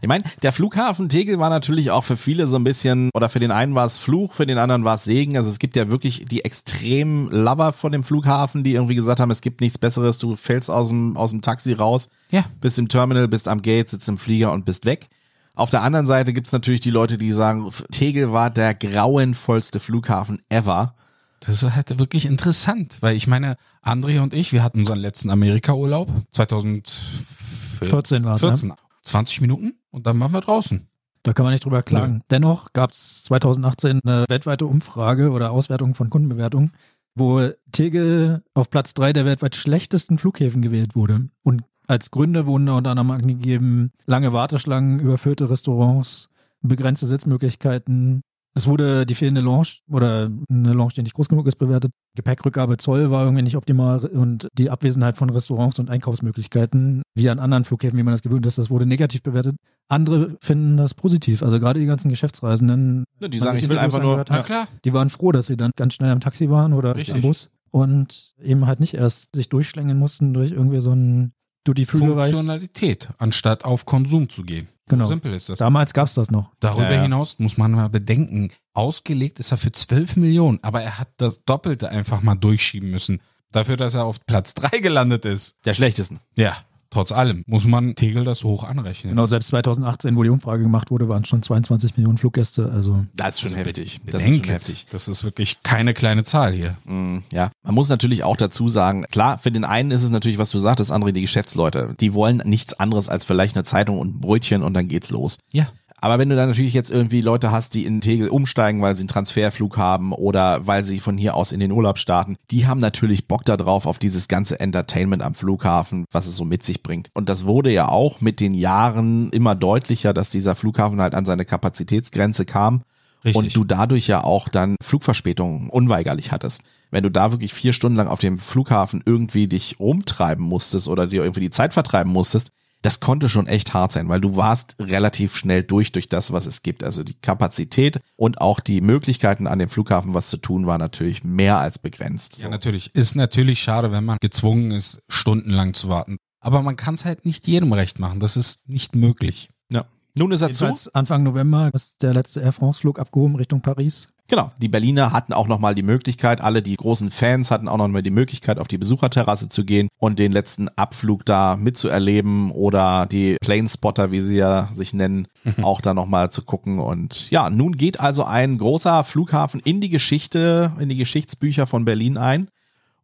Ich 0.02 0.08
meine, 0.08 0.24
der 0.42 0.52
Flughafen 0.52 1.10
Tegel 1.10 1.40
war 1.40 1.50
natürlich 1.50 1.92
auch 1.92 2.04
für 2.04 2.18
viele 2.18 2.48
so 2.48 2.56
ein 2.56 2.64
bisschen, 2.64 3.10
oder 3.14 3.30
für 3.30 3.40
den 3.40 3.52
einen 3.52 3.76
war 3.76 3.86
es 3.86 3.98
Fluch, 3.98 4.34
für 4.34 4.46
den 4.46 4.58
anderen 4.58 4.84
war 4.84 4.96
es 4.96 5.04
Segen. 5.04 5.38
Also 5.38 5.50
es 5.50 5.60
gibt 5.60 5.76
ja 5.76 5.90
wirklich 5.90 6.26
die 6.30 6.44
extremen 6.46 7.30
Lover 7.32 7.74
von 7.74 7.92
dem 7.92 8.04
Flughafen, 8.04 8.64
die 8.64 8.74
irgendwie 8.74 8.96
gesagt 8.96 9.20
haben, 9.20 9.32
es 9.32 9.42
gibt 9.42 9.62
nichts 9.62 9.78
Besseres, 9.78 10.18
du 10.18 10.36
fällst 10.36 10.70
aus 10.70 10.90
dem, 10.90 11.18
aus 11.18 11.32
dem 11.32 11.42
Taxi 11.42 11.74
raus, 11.74 12.10
Ja. 12.32 12.46
bist 12.62 12.78
im 12.80 12.88
Terminal, 12.88 13.28
bist 13.28 13.48
am 13.48 13.62
Gate, 13.62 13.90
sitzt 13.90 14.10
im 14.10 14.18
Flieger 14.18 14.52
und 14.52 14.66
bist 14.66 14.86
weg. 14.86 15.08
Auf 15.56 15.70
der 15.70 15.84
anderen 15.84 16.06
Seite 16.08 16.34
gibt's 16.34 16.52
natürlich 16.52 16.82
die 16.82 16.90
Leute, 16.92 17.18
die 17.18 17.32
sagen, 17.32 17.70
Tegel 17.92 18.34
war 18.34 18.50
der 18.50 18.74
grauenvollste 18.74 19.80
Flughafen 19.80 20.42
ever. 20.50 20.96
Das 21.40 21.62
ist 21.64 21.76
halt 21.76 21.98
wirklich 22.00 22.26
interessant, 22.26 22.98
weil 23.02 23.16
ich 23.16 23.28
meine, 23.28 23.56
André 23.84 24.20
und 24.22 24.34
ich, 24.34 24.52
wir 24.52 24.64
hatten 24.64 24.80
unseren 24.80 25.00
letzten 25.00 25.30
Amerika-Urlaub 25.30 26.10
2014 26.32 28.24
war's, 28.26 28.42
ne? 28.64 28.76
14, 29.06 29.12
20 29.12 29.42
Minuten 29.42 29.74
und 29.92 30.06
dann 30.06 30.20
waren 30.20 30.32
wir 30.32 30.42
draußen. 30.42 30.88
Da 31.24 31.34
kann 31.34 31.44
man 31.44 31.54
nicht 31.54 31.66
drüber 31.66 31.82
klagen. 31.82 32.22
Dennoch 32.30 32.74
gab 32.74 32.92
es 32.92 33.24
2018 33.24 34.02
eine 34.04 34.26
weltweite 34.30 34.68
Umfrage 34.68 35.32
oder 35.32 35.52
Auswertung 35.52 35.96
von 35.96 36.12
Kundenbewertungen, 36.12 36.74
wo 37.16 37.50
Tegel 37.72 38.44
auf 38.54 38.70
Platz 38.70 38.94
drei 38.94 39.12
der 39.12 39.26
weltweit 39.26 39.56
schlechtesten 39.56 40.20
Flughäfen 40.20 40.62
gewählt 40.62 40.96
wurde. 40.96 41.30
Und 41.42 41.64
als 41.88 42.12
Gründe 42.12 42.46
wurden 42.46 42.68
da 42.68 42.74
unter 42.74 42.92
anderem 42.92 43.12
angegeben, 43.12 43.92
lange 44.06 44.34
Warteschlangen, 44.34 45.00
überfüllte 45.00 45.50
Restaurants, 45.50 46.30
begrenzte 46.62 47.08
Sitzmöglichkeiten. 47.08 48.22
Es 48.58 48.68
wurde 48.68 49.06
die 49.06 49.16
fehlende 49.16 49.42
Lounge 49.42 49.68
oder 49.92 50.32
eine 50.50 50.72
Lounge, 50.74 50.94
die 50.96 51.02
nicht 51.04 51.14
groß 51.14 51.28
genug 51.28 51.46
ist, 51.46 51.58
bewertet. 51.58 51.92
Gepäckrückgabe 52.16 52.78
Zoll 52.78 53.12
war 53.12 53.24
irgendwie 53.26 53.44
nicht 53.44 53.58
optimal 53.58 54.00
und 54.06 54.48
die 54.58 54.70
Abwesenheit 54.70 55.18
von 55.18 55.30
Restaurants 55.30 55.78
und 55.78 55.90
Einkaufsmöglichkeiten, 55.90 57.02
wie 57.16 57.30
an 57.30 57.40
anderen 57.40 57.66
Flughäfen, 57.66 58.00
wie 58.00 58.04
man 58.04 58.14
das 58.14 58.22
gewöhnt 58.22 58.46
ist, 58.46 58.58
das 58.58 58.70
wurde 58.70 58.86
negativ 58.86 59.24
bewertet. 59.24 59.58
Andere 59.90 60.38
finden 60.42 60.78
das 60.78 60.94
positiv. 60.94 61.44
Also 61.44 61.60
gerade 61.60 61.80
die 61.82 61.86
ganzen 61.86 62.10
Geschäftsreisenden, 62.10 63.04
Ne, 63.20 63.30
die 63.30 63.40
sagen, 63.40 63.58
ich 63.58 63.68
will 63.70 63.78
einfach 63.78 64.02
nur, 64.02 64.18
hat. 64.18 64.30
ja, 64.30 64.42
klar. 64.44 64.68
die 64.86 64.94
waren 64.94 65.10
froh, 65.10 65.32
dass 65.34 65.48
sie 65.48 65.58
dann 65.58 65.72
ganz 65.76 65.94
schnell 65.94 66.12
am 66.12 66.22
Taxi 66.22 66.50
waren 66.50 66.72
oder 66.74 66.96
Richtig. 66.96 67.14
am 67.16 67.22
Bus. 67.22 67.50
und 67.72 68.34
eben 68.42 68.66
halt 68.68 68.80
nicht 68.80 68.94
erst 68.94 69.36
sich 69.36 69.50
durchschlängeln 69.50 70.00
mussten 70.00 70.34
durch 70.34 70.52
irgendwie 70.52 70.80
so 70.80 70.92
einen 70.92 71.34
Duty-Free-Bereich. 71.66 72.32
Funktionalität, 72.32 73.10
anstatt 73.18 73.66
auf 73.66 73.86
Konsum 73.86 74.30
zu 74.30 74.44
gehen. 74.44 74.68
Genau. 74.88 75.06
So 75.06 75.10
simpel 75.10 75.34
ist 75.34 75.50
das. 75.50 75.60
Damals 75.60 75.94
gab's 75.94 76.14
das 76.14 76.30
noch. 76.30 76.52
Darüber 76.60 76.90
Ja, 76.90 76.98
ja. 76.98 77.02
hinaus 77.04 77.40
muss 77.40 77.58
man 77.58 77.72
mal 77.72 77.90
bedenken, 77.90 78.52
ausgelegt 78.74 79.40
ist 79.40 79.52
er 79.52 79.58
für 79.58 79.72
12 79.72 80.16
Millionen, 80.18 80.60
aber 80.64 80.82
er 80.84 81.00
hat 81.00 81.10
das 81.18 81.44
Doppelte 81.44 81.90
einfach 81.90 82.22
mal 82.22 82.36
durchschieben 82.36 82.92
müssen. 82.92 83.22
Dafür, 83.52 83.78
dass 83.78 83.96
er 83.96 84.04
auf 84.06 84.24
Platz 84.26 84.54
3 84.54 84.80
gelandet 84.80 85.26
ist. 85.26 85.58
Der 85.66 85.74
schlechtesten. 85.74 86.20
Ja, 86.36 86.56
trotz 86.96 87.12
allem 87.12 87.44
muss 87.46 87.66
man 87.66 87.96
Tegel 87.96 88.24
das 88.24 88.44
hoch 88.46 88.64
anrechnen. 88.64 89.12
Genau, 89.12 89.26
selbst 89.26 89.48
2018, 89.50 90.16
wo 90.16 90.24
die 90.24 90.30
Umfrage 90.30 90.64
gemacht 90.64 90.92
wurde, 90.92 91.10
waren 91.10 91.24
es 91.24 91.28
schon 91.28 91.44
22 91.44 91.98
Millionen 91.98 92.18
Fluggäste. 92.18 92.72
Also 92.72 93.06
Das 93.16 93.36
ist 93.36 93.42
schon 93.42 93.54
heftig. 93.54 94.00
Das 94.06 94.22
ist 94.26 94.36
schon 94.36 94.44
heftig. 94.46 94.88
das 94.92 95.08
ist 95.10 95.24
wirklich 95.26 95.62
keine 95.62 95.94
kleine 95.94 96.24
Zahl 96.24 96.54
hier. 96.54 96.78
Mm, 96.86 97.18
Ja, 97.34 97.52
man 97.64 97.76
muss 97.76 97.90
natürlich 97.90 98.24
auch 98.24 98.38
dazu 98.38 98.70
sagen, 98.70 99.04
klar, 99.12 99.38
für 99.40 99.52
den 99.52 99.66
einen 99.66 99.92
ist 99.92 100.04
es 100.04 100.10
natürlich, 100.10 100.38
was 100.38 100.50
du 100.52 100.60
sagtest, 100.60 100.92
André, 100.92 101.12
die 101.12 101.22
Geschäftsleute, 101.22 101.96
die 102.00 102.14
wollen 102.14 102.42
nichts 102.46 102.74
anderes 102.80 103.10
als 103.10 103.26
vielleicht 103.26 103.56
eine 103.58 103.66
Zeitung 103.66 104.00
und 104.00 104.16
ein 104.16 104.22
Brötchen 104.22 104.64
und 104.64 104.74
dann 104.74 104.88
geht's 104.88 105.10
los. 105.12 105.38
Ja. 105.52 105.68
Aber 106.06 106.20
wenn 106.20 106.30
du 106.30 106.36
dann 106.36 106.50
natürlich 106.50 106.76
jetzt 106.76 106.92
irgendwie 106.92 107.22
Leute 107.22 107.50
hast, 107.50 107.74
die 107.74 107.84
in 107.84 108.00
Tegel 108.00 108.30
umsteigen, 108.30 108.80
weil 108.80 108.96
sie 108.96 109.02
einen 109.02 109.08
Transferflug 109.08 109.76
haben 109.76 110.14
oder 110.14 110.68
weil 110.68 110.84
sie 110.84 111.00
von 111.00 111.18
hier 111.18 111.34
aus 111.34 111.52
in 111.52 111.60
den 111.60 111.72
Urlaub 111.72 111.98
starten, 111.98 112.36
die 112.52 112.68
haben 112.68 112.80
natürlich 112.80 113.28
Bock 113.28 113.44
darauf, 113.44 113.88
auf 113.88 113.98
dieses 113.98 114.28
ganze 114.28 114.60
Entertainment 114.60 115.24
am 115.24 115.34
Flughafen, 115.34 116.06
was 116.12 116.28
es 116.28 116.36
so 116.36 116.46
mit 116.46 116.62
sich 116.62 116.84
bringt. 116.84 117.10
Und 117.16 117.28
das 117.28 117.46
wurde 117.46 117.72
ja 117.72 117.90
auch 117.90 118.22
mit 118.22 118.40
den 118.40 118.54
Jahren 118.54 119.32
immer 119.32 119.56
deutlicher, 119.56 120.14
dass 120.14 120.30
dieser 120.30 120.54
Flughafen 120.54 121.02
halt 121.02 121.16
an 121.16 121.26
seine 121.26 121.44
Kapazitätsgrenze 121.44 122.46
kam. 122.46 122.84
Richtig. 123.24 123.36
Und 123.36 123.56
du 123.56 123.64
dadurch 123.64 124.06
ja 124.06 124.24
auch 124.24 124.48
dann 124.48 124.76
Flugverspätungen 124.84 125.72
unweigerlich 125.72 126.32
hattest. 126.32 126.62
Wenn 126.92 127.02
du 127.02 127.10
da 127.10 127.32
wirklich 127.32 127.52
vier 127.52 127.74
Stunden 127.74 127.98
lang 127.98 128.10
auf 128.10 128.20
dem 128.20 128.38
Flughafen 128.38 129.02
irgendwie 129.04 129.48
dich 129.48 129.80
rumtreiben 129.80 130.46
musstest 130.46 130.88
oder 130.88 131.08
dir 131.08 131.24
irgendwie 131.24 131.42
die 131.42 131.50
Zeit 131.50 131.74
vertreiben 131.74 132.14
musstest, 132.14 132.52
das 132.86 133.00
konnte 133.00 133.30
schon 133.30 133.48
echt 133.48 133.74
hart 133.74 133.92
sein, 133.92 134.10
weil 134.10 134.22
du 134.22 134.36
warst 134.36 134.76
relativ 134.80 135.36
schnell 135.36 135.64
durch 135.64 135.92
durch 135.92 136.08
das, 136.08 136.32
was 136.32 136.46
es 136.46 136.62
gibt. 136.62 136.84
Also 136.84 137.04
die 137.04 137.16
Kapazität 137.16 138.00
und 138.16 138.42
auch 138.42 138.60
die 138.60 138.80
Möglichkeiten 138.80 139.48
an 139.48 139.58
dem 139.58 139.70
Flughafen 139.70 140.14
was 140.14 140.30
zu 140.30 140.38
tun, 140.38 140.68
war 140.68 140.78
natürlich 140.78 141.24
mehr 141.24 141.58
als 141.58 141.80
begrenzt. 141.80 142.38
Ja, 142.38 142.50
natürlich. 142.50 142.94
Ist 142.94 143.16
natürlich 143.16 143.60
schade, 143.60 143.92
wenn 143.92 144.06
man 144.06 144.18
gezwungen 144.22 144.70
ist, 144.70 145.00
stundenlang 145.08 145.74
zu 145.74 145.90
warten. 145.90 146.18
Aber 146.40 146.62
man 146.62 146.76
kann 146.76 146.94
es 146.94 147.06
halt 147.06 147.26
nicht 147.26 147.48
jedem 147.48 147.74
recht 147.74 147.98
machen. 147.98 148.20
Das 148.20 148.38
ist 148.38 148.70
nicht 148.70 148.96
möglich. 148.96 149.50
Ja. 149.72 149.86
Nun 150.16 150.32
ist 150.32 150.42
er 150.42 150.52
zu. 150.52 150.72
Anfang 150.94 151.24
November 151.24 151.72
ist 151.74 152.04
der 152.04 152.14
letzte 152.14 152.42
Air 152.42 152.54
France-Flug 152.54 153.00
abgehoben 153.00 153.36
Richtung 153.36 153.62
Paris. 153.62 154.10
Genau, 154.28 154.50
die 154.58 154.70
Berliner 154.70 155.12
hatten 155.12 155.34
auch 155.34 155.48
nochmal 155.48 155.76
die 155.76 155.84
Möglichkeit, 155.84 156.42
alle 156.42 156.64
die 156.64 156.76
großen 156.76 157.12
Fans 157.12 157.52
hatten 157.52 157.68
auch 157.68 157.78
nochmal 157.78 158.02
die 158.02 158.10
Möglichkeit, 158.10 158.58
auf 158.58 158.68
die 158.68 158.80
Besucherterrasse 158.80 159.50
zu 159.50 159.64
gehen 159.66 159.88
und 160.00 160.18
den 160.18 160.32
letzten 160.32 160.68
Abflug 160.70 161.26
da 161.26 161.56
mitzuerleben 161.56 162.50
oder 162.50 163.06
die 163.06 163.38
Planespotter, 163.40 164.12
wie 164.12 164.22
sie 164.22 164.38
ja 164.38 164.70
sich 164.74 164.96
nennen, 164.96 165.28
auch 165.62 165.80
da 165.80 165.94
nochmal 165.94 166.32
zu 166.32 166.42
gucken. 166.42 166.80
Und 166.80 167.30
ja, 167.30 167.52
nun 167.52 167.78
geht 167.78 168.00
also 168.00 168.24
ein 168.24 168.58
großer 168.58 169.04
Flughafen 169.04 169.60
in 169.60 169.80
die 169.80 169.90
Geschichte, 169.90 170.72
in 170.80 170.90
die 170.90 170.98
Geschichtsbücher 170.98 171.68
von 171.68 171.86
Berlin 171.86 172.18
ein. 172.18 172.50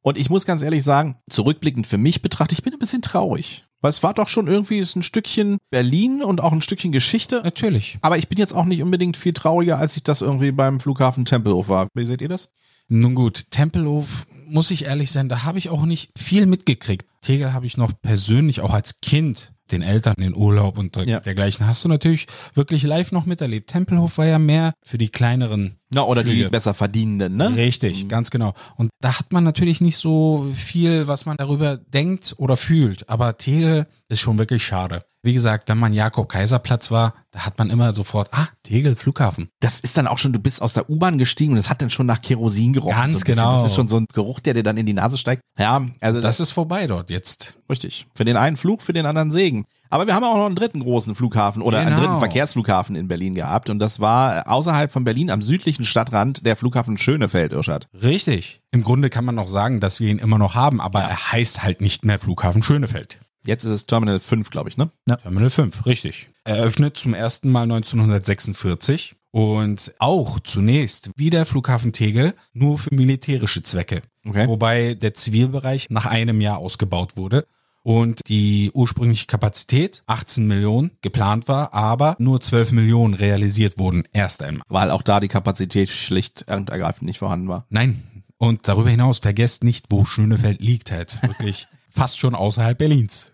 Und 0.02 0.18
ich 0.18 0.32
muss 0.32 0.48
ganz 0.48 0.64
ehrlich 0.64 0.84
sagen, 0.84 1.18
zurückblickend 1.30 1.86
für 1.86 2.00
mich 2.00 2.24
betrachtet, 2.24 2.58
ich 2.58 2.64
bin 2.64 2.74
ein 2.74 2.80
bisschen 2.80 3.04
traurig. 3.04 3.68
Weil 3.82 3.90
es 3.90 4.04
war 4.04 4.14
doch 4.14 4.28
schon 4.28 4.48
irgendwie 4.48 4.78
ist 4.78 4.96
ein 4.96 5.04
Stückchen 5.04 5.58
Berlin 5.72 6.24
und 6.24 6.42
auch 6.42 6.52
ein 6.52 6.62
Stückchen 6.62 6.92
Geschichte. 6.92 7.42
Natürlich. 7.44 7.98
Aber 8.02 8.18
ich 8.18 8.28
bin 8.28 8.38
jetzt 8.38 8.54
auch 8.54 8.66
nicht 8.66 8.82
unbedingt 8.82 9.18
viel 9.18 9.34
trauriger, 9.34 9.80
als 9.80 9.96
ich 9.96 10.04
das 10.04 10.22
irgendwie 10.22 10.52
beim 10.52 10.80
Flughafen 10.80 11.26
Tempelhof 11.26 11.68
war. 11.68 11.88
Wie 11.94 12.06
seht 12.06 12.22
ihr 12.22 12.30
das? 12.30 12.54
Nun 12.88 13.16
gut, 13.16 13.50
Tempelhof, 13.52 14.28
muss 14.48 14.70
ich 14.70 14.86
ehrlich 14.86 15.12
sein, 15.12 15.30
da 15.30 15.44
habe 15.44 15.58
ich 15.58 15.70
auch 15.70 15.86
nicht 15.86 16.12
viel 16.18 16.46
mitgekriegt. 16.46 17.08
Tegel 17.22 17.54
habe 17.54 17.66
ich 17.66 17.78
noch 17.78 17.94
persönlich 18.02 18.62
auch 18.62 18.74
als 18.74 19.00
Kind 19.02 19.54
den 19.72 19.82
Eltern 19.82 20.16
den 20.18 20.36
Urlaub 20.36 20.78
und 20.78 20.96
Ja. 20.98 21.20
dergleichen 21.20 21.66
hast 21.68 21.84
du 21.86 21.90
natürlich 21.90 22.28
wirklich 22.54 22.84
live 22.84 23.12
noch 23.12 23.26
miterlebt. 23.26 23.70
Tempelhof 23.70 24.18
war 24.18 24.26
ja 24.26 24.40
mehr 24.40 24.74
für 24.84 24.98
die 24.98 25.10
kleineren. 25.10 25.78
Na, 25.94 26.04
oder 26.04 26.24
die 26.24 26.32
Flüge. 26.32 26.50
besser 26.50 26.74
verdienenden, 26.74 27.36
ne? 27.36 27.56
Richtig, 27.56 28.08
ganz 28.08 28.32
genau. 28.32 28.54
Und 28.78 28.90
da 29.02 29.20
hat 29.20 29.34
man 29.34 29.44
natürlich 29.44 29.82
nicht 29.82 29.98
so 29.98 30.48
viel, 30.54 31.08
was 31.08 31.26
man 31.26 31.36
darüber 31.38 31.78
denkt 31.78 32.36
oder 32.38 32.56
fühlt. 32.56 33.10
Aber 33.10 33.38
Tegel 33.38 33.88
ist 34.08 34.22
schon 34.22 34.38
wirklich 34.38 34.64
schade. 34.66 35.04
Wie 35.24 35.34
gesagt, 35.34 35.70
wenn 35.70 35.78
man 35.78 35.94
Jakob-Kaiser-Platz 35.94 36.90
war, 36.90 37.14
da 37.30 37.46
hat 37.46 37.58
man 37.60 37.70
immer 37.70 37.94
sofort, 37.94 38.30
ah, 38.34 38.48
Tegel, 38.64 38.96
Flughafen. 38.96 39.50
Das 39.60 39.80
ist 39.80 39.96
dann 39.98 40.08
auch 40.08 40.18
schon, 40.18 40.34
du 40.34 40.40
bist 40.40 40.62
aus 40.64 40.74
der 40.74 40.90
U-Bahn 40.90 41.20
gestiegen 41.20 41.52
und 41.54 41.60
es 41.60 41.70
hat 41.70 41.82
dann 41.82 41.92
schon 41.92 42.08
nach 42.08 42.22
Kerosin 42.22 42.74
gerochen. 42.74 42.96
Ganz 42.96 43.20
so 43.20 43.26
genau. 43.26 43.62
Das 43.62 43.66
ist 43.72 43.76
schon 43.76 43.88
so 43.88 43.98
ein 43.98 44.08
Geruch, 44.12 44.40
der 44.40 44.56
dir 44.56 44.64
dann 44.64 44.78
in 44.78 44.86
die 44.88 44.94
Nase 44.94 45.18
steigt. 45.20 45.44
Ja, 45.60 45.86
also 46.00 46.20
das, 46.22 46.38
Das 46.38 46.48
ist 46.50 46.52
vorbei 46.54 46.88
dort 46.88 47.12
jetzt. 47.12 47.58
richtig. 47.70 48.08
Für 48.16 48.26
den 48.26 48.36
einen 48.36 48.58
Flug, 48.58 48.82
für 48.82 48.94
den 48.94 49.06
anderen 49.06 49.30
Segen. 49.32 49.66
Aber 49.92 50.08
wir 50.08 50.16
haben 50.16 50.24
auch 50.24 50.38
noch 50.38 50.46
einen 50.48 50.56
dritten 50.56 50.80
großen 50.80 51.14
Flughafen 51.16 51.62
oder 51.62 51.80
einen 51.80 51.90
Genau. 51.92 52.02
dritten 52.02 52.20
Verkehrsflughafen 52.20 52.96
in 52.96 53.08
Berlin 53.08 53.36
gehabt. 53.36 53.70
Und 53.70 53.78
das 53.80 54.00
war 54.00 54.48
außerhalb 54.50 54.92
von 54.92 55.04
Berlin 55.04 55.30
am 55.30 55.42
südlichen 55.42 55.86
Stadtrand 55.86 56.46
der 56.46 56.56
Flughafen 56.56 56.98
Schönefeld, 56.98 57.52
Irschad. 57.52 57.88
Richtig. 58.02 58.62
Im 58.72 58.84
Grunde 58.84 59.10
kann 59.10 59.26
man 59.26 59.36
noch 59.36 59.50
sagen, 59.50 59.80
dass 59.82 60.00
wir 60.00 60.10
ihn 60.10 60.18
immer 60.18 60.38
noch 60.40 60.56
haben, 60.56 60.82
aber 60.82 61.02
er 61.02 61.32
heißt 61.34 61.62
halt 61.62 61.82
nicht 61.82 62.06
mehr 62.06 62.18
Flughafen 62.20 62.64
Schönefeld. 62.64 63.20
Jetzt 63.46 63.64
ist 63.64 63.72
es 63.72 63.86
Terminal 63.86 64.20
5, 64.20 64.50
glaube 64.50 64.70
ich, 64.70 64.78
ne? 64.78 64.92
Terminal 65.22 65.50
5, 65.50 65.86
richtig. 65.86 66.30
Eröffnet 66.44 66.98
zum 66.98 67.14
ersten 67.14 67.52
Mal 67.52 67.64
1946 67.64 69.16
und 69.32 69.94
auch 70.00 70.40
zunächst 70.40 71.10
wie 71.16 71.30
der 71.30 71.46
Flughafen 71.46 71.94
Tegel 71.94 72.34
nur 72.54 72.78
für 72.78 72.94
militärische 72.94 73.64
Zwecke. 73.64 74.02
Okay. 74.28 74.48
Wobei 74.48 74.94
der 74.94 75.14
Zivilbereich 75.14 75.88
nach 75.90 76.06
einem 76.06 76.42
Jahr 76.42 76.60
ausgebaut 76.60 77.18
wurde 77.18 77.48
und 77.84 78.22
die 78.28 78.72
ursprüngliche 78.74 79.26
Kapazität 79.26 80.04
18 80.06 80.46
Millionen 80.46 80.92
geplant 81.02 81.48
war, 81.48 81.74
aber 81.74 82.16
nur 82.20 82.40
12 82.40 82.74
Millionen 82.74 83.14
realisiert 83.14 83.80
wurden 83.80 84.04
erst 84.14 84.44
einmal. 84.44 84.64
Weil 84.70 84.92
auch 84.92 85.02
da 85.02 85.20
die 85.20 85.28
Kapazität 85.28 85.90
schlicht 85.90 86.46
und 86.48 86.70
ergreifend 86.70 87.04
nicht 87.04 87.20
vorhanden 87.20 87.48
war. 87.48 87.66
Nein. 87.70 88.04
Und 88.38 88.68
darüber 88.68 88.90
hinaus 88.90 89.20
vergesst 89.20 89.64
nicht, 89.64 89.86
wo 89.90 90.06
Schönefeld 90.06 90.62
liegt 90.62 90.92
halt. 90.92 91.22
Wirklich 91.22 91.68
fast 91.90 92.20
schon 92.20 92.36
außerhalb 92.36 92.78
Berlins. 92.78 93.31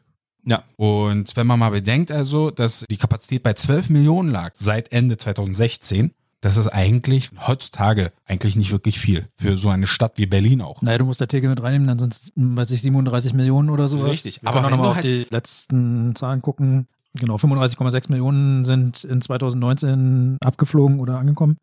Ja. 0.48 0.64
Und 0.78 1.36
wenn 1.36 1.46
man 1.46 1.60
mal 1.60 1.70
bedenkt 1.72 2.12
also, 2.12 2.52
dass 2.52 2.86
die 2.90 2.98
Kapazität 2.98 3.44
bei 3.44 3.54
12 3.54 3.90
Millionen 3.90 4.30
lag 4.30 4.52
seit 4.56 4.92
Ende 4.94 5.18
2016, 5.18 6.12
das 6.42 6.56
ist 6.56 6.68
eigentlich 6.68 7.32
heutzutage 7.46 8.12
eigentlich 8.26 8.56
nicht 8.56 8.72
wirklich 8.72 9.00
viel 9.00 9.26
für 9.36 9.58
so 9.58 9.70
eine 9.70 9.88
Stadt 9.88 10.14
wie 10.18 10.26
Berlin 10.28 10.62
auch. 10.62 10.82
Naja, 10.82 11.00
du 11.00 11.06
musst 11.06 11.20
der 11.20 11.28
Tegel 11.28 11.50
mit 11.50 11.62
reinnehmen, 11.62 11.88
dann 11.88 12.00
sind 12.00 12.14
es, 12.14 12.32
weiß 12.36 12.72
ich, 12.72 12.82
37 12.82 13.34
Millionen 13.34 13.70
oder 13.70 13.88
so. 13.88 13.98
Richtig, 14.06 14.40
Aber 14.44 14.50
aber 14.50 14.58
wenn 14.60 14.64
wir 14.66 14.78
nochmal 14.78 14.90
auf 14.92 14.96
halt- 14.98 15.06
die 15.06 15.28
letzten 15.30 16.16
Zahlen 16.16 16.42
gucken, 16.42 16.88
genau, 17.16 17.38
35,6 17.38 18.10
Millionen 18.10 18.66
sind 18.66 19.04
in 19.04 19.22
2019 19.22 20.38
abgeflogen 20.44 21.00
oder 21.00 21.18
angekommen. 21.20 21.58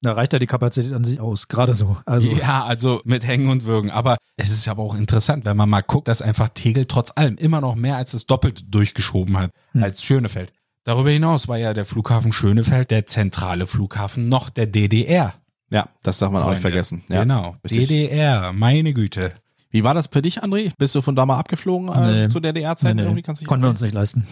Da 0.00 0.12
reicht 0.12 0.32
ja 0.32 0.38
die 0.38 0.46
Kapazität 0.46 0.92
an 0.92 1.04
sich 1.04 1.20
aus, 1.20 1.48
gerade 1.48 1.74
so. 1.74 1.96
Also 2.06 2.28
Ja, 2.28 2.64
also 2.64 3.00
mit 3.04 3.26
Hängen 3.26 3.48
und 3.48 3.64
Würgen. 3.64 3.90
Aber 3.90 4.16
es 4.36 4.50
ist 4.50 4.68
aber 4.68 4.82
auch 4.82 4.94
interessant, 4.94 5.44
wenn 5.44 5.56
man 5.56 5.68
mal 5.68 5.82
guckt, 5.82 6.08
dass 6.08 6.22
einfach 6.22 6.48
Tegel 6.50 6.84
trotz 6.86 7.12
allem 7.14 7.36
immer 7.36 7.60
noch 7.60 7.74
mehr 7.74 7.96
als 7.96 8.12
das 8.12 8.26
Doppelte 8.26 8.64
durchgeschoben 8.64 9.36
hat 9.38 9.50
als 9.80 10.02
Schönefeld. 10.02 10.52
Darüber 10.84 11.10
hinaus 11.10 11.48
war 11.48 11.56
ja 11.56 11.72
der 11.72 11.86
Flughafen 11.86 12.32
Schönefeld 12.32 12.90
der 12.90 13.06
zentrale 13.06 13.66
Flughafen 13.66 14.28
noch 14.28 14.50
der 14.50 14.66
DDR. 14.66 15.34
Ja, 15.70 15.88
das 16.02 16.18
darf 16.18 16.30
man 16.30 16.42
auch 16.42 16.50
nicht 16.50 16.60
Freunde. 16.60 16.60
vergessen. 16.60 17.04
Ja, 17.08 17.20
genau. 17.22 17.56
richtig. 17.64 17.88
DDR, 17.88 18.52
meine 18.52 18.92
Güte. 18.92 19.32
Wie 19.70 19.82
war 19.82 19.92
das 19.94 20.06
für 20.06 20.22
dich, 20.22 20.44
André? 20.44 20.70
Bist 20.78 20.94
du 20.94 21.00
von 21.00 21.16
da 21.16 21.26
mal 21.26 21.38
abgeflogen 21.38 21.88
äh, 21.88 22.26
Nee. 22.26 22.28
zu 22.28 22.38
DDR-Zeiten? 22.38 22.96
nee, 22.96 23.02
Irgendwie 23.02 23.24
nee, 23.26 23.34
dich 23.34 23.46
konnten 23.46 23.64
wir 23.64 23.70
uns 23.70 23.80
nicht 23.80 23.94
leisten. 23.94 24.24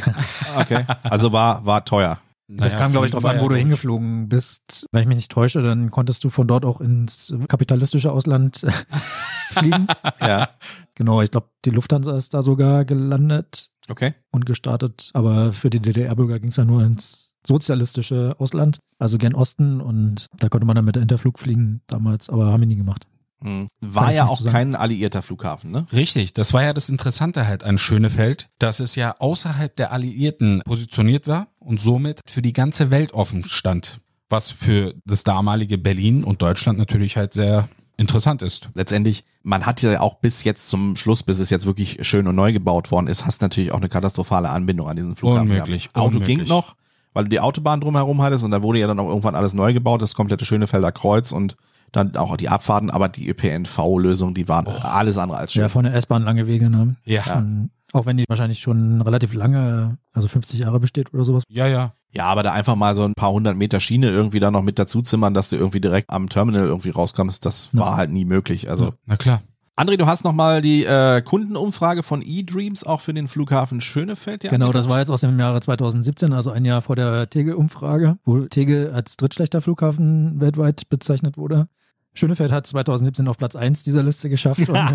Okay. 0.56 0.84
Also 1.02 1.32
war, 1.32 1.66
war 1.66 1.84
teuer. 1.84 2.18
Das 2.56 2.76
kam, 2.76 2.90
glaube 2.92 3.06
ich, 3.06 3.12
drauf 3.12 3.24
an, 3.24 3.40
wo 3.40 3.48
du 3.48 3.56
hingeflogen 3.56 4.28
bist. 4.28 4.86
Wenn 4.92 5.02
ich 5.02 5.08
mich 5.08 5.16
nicht 5.16 5.32
täusche, 5.32 5.62
dann 5.62 5.90
konntest 5.90 6.22
du 6.24 6.30
von 6.30 6.46
dort 6.46 6.64
auch 6.64 6.80
ins 6.80 7.34
kapitalistische 7.48 8.12
Ausland 8.12 8.66
fliegen. 9.52 9.86
Ja. 10.20 10.50
Genau, 10.94 11.22
ich 11.22 11.30
glaube, 11.30 11.48
die 11.64 11.70
Lufthansa 11.70 12.16
ist 12.16 12.34
da 12.34 12.42
sogar 12.42 12.84
gelandet 12.84 13.70
Okay. 13.88 14.14
und 14.30 14.46
gestartet. 14.46 15.10
Aber 15.14 15.52
für 15.52 15.70
die 15.70 15.80
DDR-Bürger 15.80 16.38
ging 16.40 16.50
es 16.50 16.56
ja 16.56 16.64
nur 16.64 16.82
ins 16.84 17.34
sozialistische 17.46 18.36
Ausland, 18.38 18.78
also 18.98 19.18
gern 19.18 19.34
Osten. 19.34 19.80
Und 19.80 20.26
da 20.38 20.48
konnte 20.48 20.66
man 20.66 20.76
dann 20.76 20.84
mit 20.84 20.94
der 20.94 21.02
Interflug 21.02 21.38
fliegen 21.38 21.82
damals, 21.86 22.28
aber 22.28 22.46
haben 22.52 22.60
wir 22.60 22.66
nie 22.68 22.76
gemacht. 22.76 23.06
Hm. 23.42 23.68
Kann 23.80 23.94
War 23.94 24.12
ja 24.12 24.26
auch 24.26 24.44
kein 24.44 24.74
alliierter 24.74 25.22
Flughafen, 25.22 25.70
ne? 25.70 25.86
Richtig, 25.92 26.32
das 26.32 26.52
war 26.52 26.62
ja 26.62 26.72
das 26.72 26.88
Interessante 26.88 27.46
halt 27.46 27.64
an 27.64 27.78
Schönefeld, 27.78 28.48
dass 28.58 28.80
es 28.80 28.94
ja 28.94 29.14
außerhalb 29.18 29.74
der 29.76 29.92
Alliierten 29.92 30.62
positioniert 30.64 31.26
war 31.26 31.48
und 31.58 31.80
somit 31.80 32.20
für 32.30 32.42
die 32.42 32.52
ganze 32.52 32.90
Welt 32.90 33.12
offen 33.12 33.44
stand. 33.44 34.00
Was 34.28 34.50
für 34.50 34.94
das 35.04 35.24
damalige 35.24 35.76
Berlin 35.76 36.24
und 36.24 36.40
Deutschland 36.40 36.78
natürlich 36.78 37.16
halt 37.16 37.34
sehr 37.34 37.68
interessant 37.96 38.42
ist. 38.42 38.70
Letztendlich, 38.74 39.24
man 39.42 39.66
hat 39.66 39.82
ja 39.82 40.00
auch 40.00 40.14
bis 40.16 40.44
jetzt 40.44 40.68
zum 40.68 40.96
Schluss, 40.96 41.22
bis 41.22 41.38
es 41.38 41.50
jetzt 41.50 41.66
wirklich 41.66 41.98
schön 42.06 42.26
und 42.26 42.34
neu 42.34 42.52
gebaut 42.52 42.90
worden 42.90 43.06
ist, 43.06 43.26
hast 43.26 43.42
natürlich 43.42 43.72
auch 43.72 43.78
eine 43.78 43.88
katastrophale 43.88 44.50
Anbindung 44.50 44.88
an 44.88 44.96
diesen 44.96 45.16
Flughafen. 45.16 45.50
Unmöglich, 45.50 45.84
gehabt. 45.84 45.98
Auto 45.98 46.18
unmöglich. 46.18 46.38
ging 46.38 46.48
noch, 46.48 46.76
weil 47.12 47.24
du 47.24 47.30
die 47.30 47.40
Autobahn 47.40 47.80
drumherum 47.80 48.22
hattest 48.22 48.44
und 48.44 48.50
da 48.50 48.62
wurde 48.62 48.78
ja 48.78 48.86
dann 48.86 48.98
auch 48.98 49.08
irgendwann 49.08 49.34
alles 49.34 49.54
neu 49.54 49.72
gebaut, 49.72 50.02
das 50.02 50.14
komplette 50.14 50.44
Schönefelder 50.44 50.92
Kreuz 50.92 51.32
und 51.32 51.56
dann 51.92 52.16
auch 52.16 52.36
die 52.36 52.48
Abfahrten, 52.48 52.90
aber 52.90 53.08
die 53.08 53.28
ÖPNV-Lösung, 53.28 54.34
die 54.34 54.48
waren 54.48 54.66
alles 54.66 55.18
andere 55.18 55.38
als 55.38 55.52
schön. 55.52 55.62
Ja, 55.62 55.68
von 55.68 55.84
der 55.84 55.94
S-Bahn 55.94 56.22
lange 56.22 56.46
Wege, 56.46 56.70
ne? 56.70 56.96
Ja. 57.04 57.38
Und 57.38 57.70
auch 57.92 58.06
wenn 58.06 58.16
die 58.16 58.24
wahrscheinlich 58.28 58.58
schon 58.60 59.02
relativ 59.02 59.34
lange, 59.34 59.98
also 60.12 60.26
50 60.28 60.60
Jahre 60.60 60.80
besteht 60.80 61.12
oder 61.12 61.24
sowas. 61.24 61.42
Ja, 61.48 61.66
ja. 61.66 61.92
Ja, 62.14 62.24
aber 62.26 62.42
da 62.42 62.52
einfach 62.52 62.76
mal 62.76 62.94
so 62.94 63.04
ein 63.04 63.14
paar 63.14 63.32
hundert 63.32 63.56
Meter 63.56 63.80
Schiene 63.80 64.08
irgendwie 64.10 64.40
da 64.40 64.50
noch 64.50 64.62
mit 64.62 64.78
dazu 64.78 65.00
zimmern, 65.02 65.32
dass 65.34 65.48
du 65.50 65.56
irgendwie 65.56 65.80
direkt 65.80 66.10
am 66.10 66.28
Terminal 66.28 66.66
irgendwie 66.66 66.90
rauskommst, 66.90 67.44
das 67.46 67.68
Ja. 67.72 67.80
war 67.80 67.96
halt 67.96 68.10
nie 68.10 68.24
möglich. 68.24 68.68
Also 68.70 68.92
Na 69.06 69.16
klar. 69.16 69.42
André, 69.74 69.96
du 69.96 70.06
hast 70.06 70.22
noch 70.22 70.34
mal 70.34 70.60
die 70.60 70.84
äh, 70.84 71.22
Kundenumfrage 71.22 72.02
von 72.02 72.20
eDreams 72.22 72.84
auch 72.84 73.00
für 73.00 73.14
den 73.14 73.26
Flughafen 73.28 73.80
Schönefeld. 73.80 74.44
ja 74.44 74.50
Genau, 74.50 74.70
das 74.70 74.86
war 74.90 74.98
jetzt 74.98 75.10
aus 75.10 75.22
dem 75.22 75.38
Jahre 75.40 75.60
2017, 75.62 76.34
also 76.34 76.50
ein 76.50 76.66
Jahr 76.66 76.82
vor 76.82 76.94
der 76.96 77.30
Tegel-Umfrage, 77.30 78.18
wo 78.24 78.40
Tegel 78.44 78.92
als 78.92 79.16
drittschlechter 79.16 79.62
Flughafen 79.62 80.38
weltweit 80.40 80.90
bezeichnet 80.90 81.38
wurde. 81.38 81.68
Schönefeld 82.14 82.52
hat 82.52 82.66
2017 82.66 83.26
auf 83.28 83.38
Platz 83.38 83.56
1 83.56 83.84
dieser 83.84 84.02
Liste 84.02 84.28
geschafft. 84.28 84.68
Und 84.68 84.78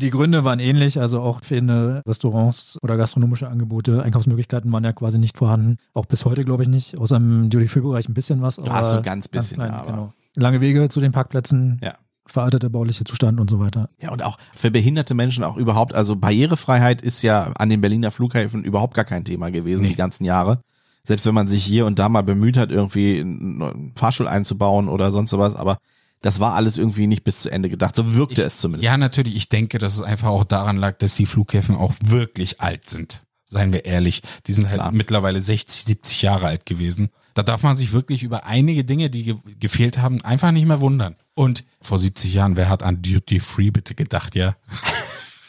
die 0.00 0.10
Gründe 0.10 0.44
waren 0.44 0.60
ähnlich, 0.60 1.00
also 1.00 1.20
auch 1.20 1.42
fehlende 1.42 2.02
Restaurants 2.06 2.78
oder 2.82 2.96
gastronomische 2.96 3.48
Angebote, 3.48 4.02
Einkaufsmöglichkeiten 4.02 4.70
waren 4.72 4.84
ja 4.84 4.92
quasi 4.92 5.18
nicht 5.18 5.36
vorhanden. 5.36 5.78
Auch 5.92 6.06
bis 6.06 6.24
heute 6.24 6.44
glaube 6.44 6.62
ich 6.62 6.68
nicht, 6.68 6.98
außer 6.98 7.16
im 7.16 7.50
Duty-Free-Bereich 7.50 8.08
ein 8.08 8.14
bisschen 8.14 8.40
was. 8.42 8.58
Ja, 8.58 8.84
so 8.84 9.02
ganz 9.02 9.26
bisschen, 9.28 9.60
ja, 9.60 9.70
aber- 9.72 9.90
genau. 9.90 10.12
Lange 10.36 10.60
Wege 10.60 10.88
zu 10.88 11.00
den 11.00 11.10
Parkplätzen, 11.10 11.80
Ja. 11.82 11.94
veralteter 12.26 12.70
baulicher 12.70 13.04
Zustand 13.04 13.40
und 13.40 13.50
so 13.50 13.58
weiter. 13.58 13.88
Ja, 14.00 14.12
und 14.12 14.22
auch 14.22 14.38
für 14.54 14.70
behinderte 14.70 15.14
Menschen 15.14 15.42
auch 15.42 15.56
überhaupt, 15.56 15.94
also 15.94 16.14
Barrierefreiheit 16.14 17.02
ist 17.02 17.22
ja 17.22 17.50
an 17.54 17.68
den 17.70 17.80
Berliner 17.80 18.12
Flughäfen 18.12 18.62
überhaupt 18.62 18.94
gar 18.94 19.04
kein 19.04 19.24
Thema 19.24 19.50
gewesen 19.50 19.82
Nee. 19.82 19.88
die 19.88 19.96
ganzen 19.96 20.24
Jahre. 20.24 20.60
Selbst 21.08 21.24
wenn 21.24 21.32
man 21.32 21.48
sich 21.48 21.64
hier 21.64 21.86
und 21.86 21.98
da 21.98 22.10
mal 22.10 22.20
bemüht 22.20 22.58
hat, 22.58 22.70
irgendwie 22.70 23.18
einen 23.20 23.92
Fahrstuhl 23.96 24.28
einzubauen 24.28 24.90
oder 24.90 25.10
sonst 25.10 25.30
sowas, 25.30 25.56
aber 25.56 25.78
das 26.20 26.38
war 26.38 26.52
alles 26.52 26.76
irgendwie 26.76 27.06
nicht 27.06 27.24
bis 27.24 27.40
zu 27.40 27.50
Ende 27.50 27.70
gedacht. 27.70 27.96
So 27.96 28.14
wirkte 28.14 28.42
es 28.42 28.58
zumindest. 28.58 28.84
Ja, 28.84 28.98
natürlich. 28.98 29.34
Ich 29.34 29.48
denke, 29.48 29.78
dass 29.78 29.94
es 29.94 30.02
einfach 30.02 30.28
auch 30.28 30.44
daran 30.44 30.76
lag, 30.76 30.98
dass 30.98 31.16
die 31.16 31.24
Flughäfen 31.24 31.76
auch 31.76 31.94
wirklich 32.04 32.60
alt 32.60 32.90
sind. 32.90 33.22
Seien 33.46 33.72
wir 33.72 33.86
ehrlich. 33.86 34.20
Die 34.46 34.52
sind 34.52 34.66
halt 34.66 34.80
Klar. 34.80 34.92
mittlerweile 34.92 35.40
60, 35.40 35.86
70 35.86 36.20
Jahre 36.20 36.48
alt 36.48 36.66
gewesen. 36.66 37.08
Da 37.32 37.42
darf 37.42 37.62
man 37.62 37.78
sich 37.78 37.92
wirklich 37.92 38.22
über 38.22 38.44
einige 38.44 38.84
Dinge, 38.84 39.08
die 39.08 39.24
ge 39.24 39.36
gefehlt 39.58 39.96
haben, 39.96 40.20
einfach 40.22 40.50
nicht 40.50 40.66
mehr 40.66 40.82
wundern. 40.82 41.16
Und 41.32 41.64
vor 41.80 41.98
70 41.98 42.34
Jahren, 42.34 42.56
wer 42.56 42.68
hat 42.68 42.82
an 42.82 43.00
Duty 43.00 43.40
Free 43.40 43.70
bitte 43.70 43.94
gedacht, 43.94 44.34
ja? 44.34 44.56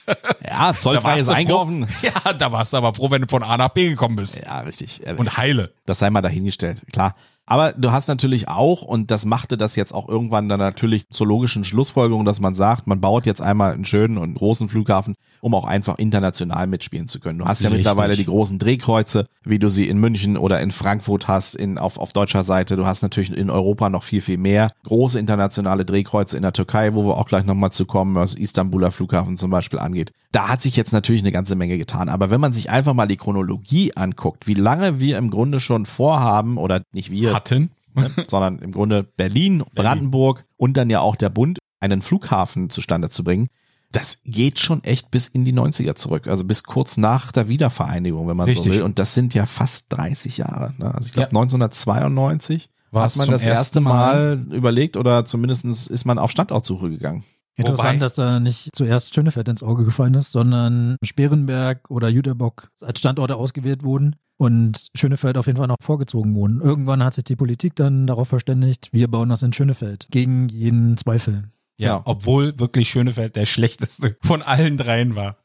Ja, 0.50 0.74
zollfreies 0.74 1.26
du 1.28 1.32
froh- 1.32 1.36
Einkaufen. 1.38 1.88
Ja, 2.02 2.34
da 2.34 2.52
warst 2.52 2.74
du 2.74 2.78
aber 2.78 2.94
froh, 2.94 3.10
wenn 3.12 3.22
du 3.22 3.28
von 3.28 3.44
A 3.44 3.58
nach 3.58 3.70
B 3.70 3.90
gekommen 3.90 4.16
bist. 4.16 4.42
Ja, 4.44 4.60
richtig. 4.62 5.02
Und 5.18 5.38
heile. 5.38 5.74
Das 5.86 6.00
sei 6.00 6.10
mal 6.10 6.22
dahingestellt, 6.22 6.82
klar. 6.92 7.16
Aber 7.50 7.74
du 7.74 7.92
hast 7.92 8.08
natürlich 8.08 8.48
auch, 8.48 8.84
und 8.84 9.10
das 9.10 9.26
machte 9.26 9.58
das 9.58 9.76
jetzt 9.76 9.92
auch 9.92 10.08
irgendwann 10.08 10.50
dann 10.50 10.60
natürlich 10.60 11.10
zur 11.10 11.26
logischen 11.26 11.64
Schlussfolgerung, 11.64 12.24
dass 12.24 12.40
man 12.40 12.54
sagt, 12.54 12.86
man 12.86 13.02
baut 13.02 13.26
jetzt 13.26 13.42
einmal 13.42 13.74
einen 13.74 13.86
schönen 13.86 14.20
und 14.20 14.36
großen 14.36 14.70
Flughafen, 14.70 15.16
um 15.42 15.56
auch 15.56 15.66
einfach 15.66 15.98
international 15.98 16.68
mitspielen 16.68 17.08
zu 17.08 17.20
können. 17.20 17.40
Du 17.40 17.46
hast 17.46 17.64
ja 17.64 17.70
Richtig. 17.70 17.86
mittlerweile 17.86 18.16
die 18.16 18.26
großen 18.28 18.60
Drehkreuze, 18.60 19.26
wie 19.44 19.58
du 19.58 19.68
sie 19.68 19.88
in 19.88 19.98
München 19.98 20.38
oder 20.38 20.62
in 20.62 20.70
Frankfurt 20.70 21.28
hast, 21.28 21.56
in, 21.56 21.80
auf, 21.80 21.98
auf 21.98 22.14
deutscher 22.14 22.44
Seite. 22.44 22.76
Du 22.76 22.86
hast 22.86 23.02
natürlich 23.02 23.36
in 23.36 23.50
Europa 23.50 23.90
noch 23.90 24.04
viel, 24.04 24.22
viel 24.22 24.38
mehr 24.38 24.70
große 24.84 25.18
internationale 25.18 25.86
Drehkreuze 25.86 26.38
in 26.38 26.44
der 26.44 26.54
Türkei, 26.54 26.94
wo 26.94 27.04
wir 27.04 27.18
auch 27.18 27.26
gleich 27.26 27.46
nochmal 27.46 27.72
zu 27.72 27.86
kommen, 27.86 28.14
was 28.14 28.36
Istanbuler 28.36 28.92
Flughafen 28.92 29.38
zum 29.38 29.50
Beispiel 29.50 29.80
angeht. 29.80 30.12
Da 30.32 30.50
hat 30.50 30.62
sich 30.62 30.76
jetzt 30.76 30.94
natürlich 30.94 31.24
eine 31.24 31.32
ganze 31.32 31.56
Menge 31.56 31.80
getan. 31.80 32.10
Aber 32.10 32.30
wenn 32.30 32.40
man 32.40 32.54
sich 32.54 32.70
einfach 32.70 32.94
mal 32.94 33.08
die 33.08 33.18
Chronologie 33.18 33.94
anguckt, 33.96 34.46
wie 34.46 34.54
lange 34.54 35.00
wir 35.00 35.18
im 35.18 35.32
Grunde 35.32 35.60
schon 35.60 35.88
vorhaben, 35.88 36.58
oder 36.60 36.84
nicht 36.92 37.10
wir, 37.10 37.39
Hatten. 37.40 37.72
ne, 37.96 38.12
sondern 38.28 38.60
im 38.60 38.72
Grunde 38.72 39.04
Berlin, 39.04 39.64
Brandenburg 39.74 40.46
und 40.58 40.78
dann 40.78 40.90
ja 40.90 41.00
auch 41.02 41.16
der 41.16 41.30
Bund, 41.30 41.60
einen 41.80 42.02
Flughafen 42.02 42.70
zustande 42.70 43.10
zu 43.10 43.24
bringen. 43.24 43.48
Das 43.92 44.22
geht 44.24 44.60
schon 44.60 44.84
echt 44.84 45.10
bis 45.10 45.28
in 45.28 45.46
die 45.46 45.54
90er 45.54 45.96
zurück, 45.96 46.28
also 46.28 46.44
bis 46.44 46.64
kurz 46.64 46.98
nach 46.98 47.32
der 47.32 47.48
Wiedervereinigung, 47.48 48.28
wenn 48.28 48.38
man 48.38 48.46
so 48.46 48.52
Richtig. 48.52 48.72
will. 48.72 48.84
Und 48.84 49.00
das 49.00 49.16
sind 49.16 49.34
ja 49.34 49.48
fast 49.48 49.86
30 49.90 50.38
Jahre. 50.38 50.76
Ne? 50.78 50.94
Also 50.94 51.08
ich 51.08 51.14
glaube 51.14 51.30
Ja. 51.34 51.40
1992 51.40 52.70
War 52.92 53.06
hat 53.06 53.16
man 53.16 53.30
das 53.30 53.42
erste 53.44 53.80
ersten 53.80 53.84
Mal 53.84 54.46
überlegt 54.52 54.96
oder 54.96 55.26
zumindestens 55.26 55.88
ist 55.88 56.06
man 56.06 56.20
auf 56.20 56.30
Standortsuche 56.30 56.90
gegangen. 56.90 57.24
Interessant, 57.60 57.88
Wobei- 57.96 57.98
dass 58.00 58.14
da 58.14 58.40
nicht 58.40 58.70
zuerst 58.74 59.14
Schönefeld 59.14 59.48
ins 59.48 59.64
Auge 59.64 59.86
gefallen 59.86 60.14
ist, 60.16 60.32
sondern 60.32 60.96
Sperenberg 61.04 61.90
oder 61.92 62.10
Jüterbock 62.10 62.70
als 62.82 63.00
Standorte 63.00 63.36
ausgewählt 63.36 63.84
wurden 63.84 64.16
und 64.38 64.88
Schönefeld 64.96 65.38
auf 65.38 65.48
jeden 65.48 65.58
Fall 65.58 65.68
noch 65.68 65.76
vorgezogen 65.82 66.34
wurden. 66.36 66.62
Irgendwann 66.62 67.04
hat 67.04 67.14
sich 67.14 67.26
die 67.26 67.36
Politik 67.36 67.76
dann 67.76 68.08
darauf 68.08 68.30
verständigt, 68.30 68.90
wir 68.94 69.08
bauen 69.10 69.30
das 69.30 69.44
in 69.44 69.52
Schönefeld. 69.54 70.08
Gegen 70.12 70.48
jeden 70.50 70.96
Zweifel. 70.98 71.44
Ja, 71.78 71.88
Ja. 71.88 72.02
obwohl 72.06 72.58
wirklich 72.60 72.90
Schönefeld 72.90 73.36
der 73.36 73.46
schlechteste 73.46 74.18
von 74.22 74.42
allen 74.42 74.78
dreien 74.78 75.16
war. 75.16 75.38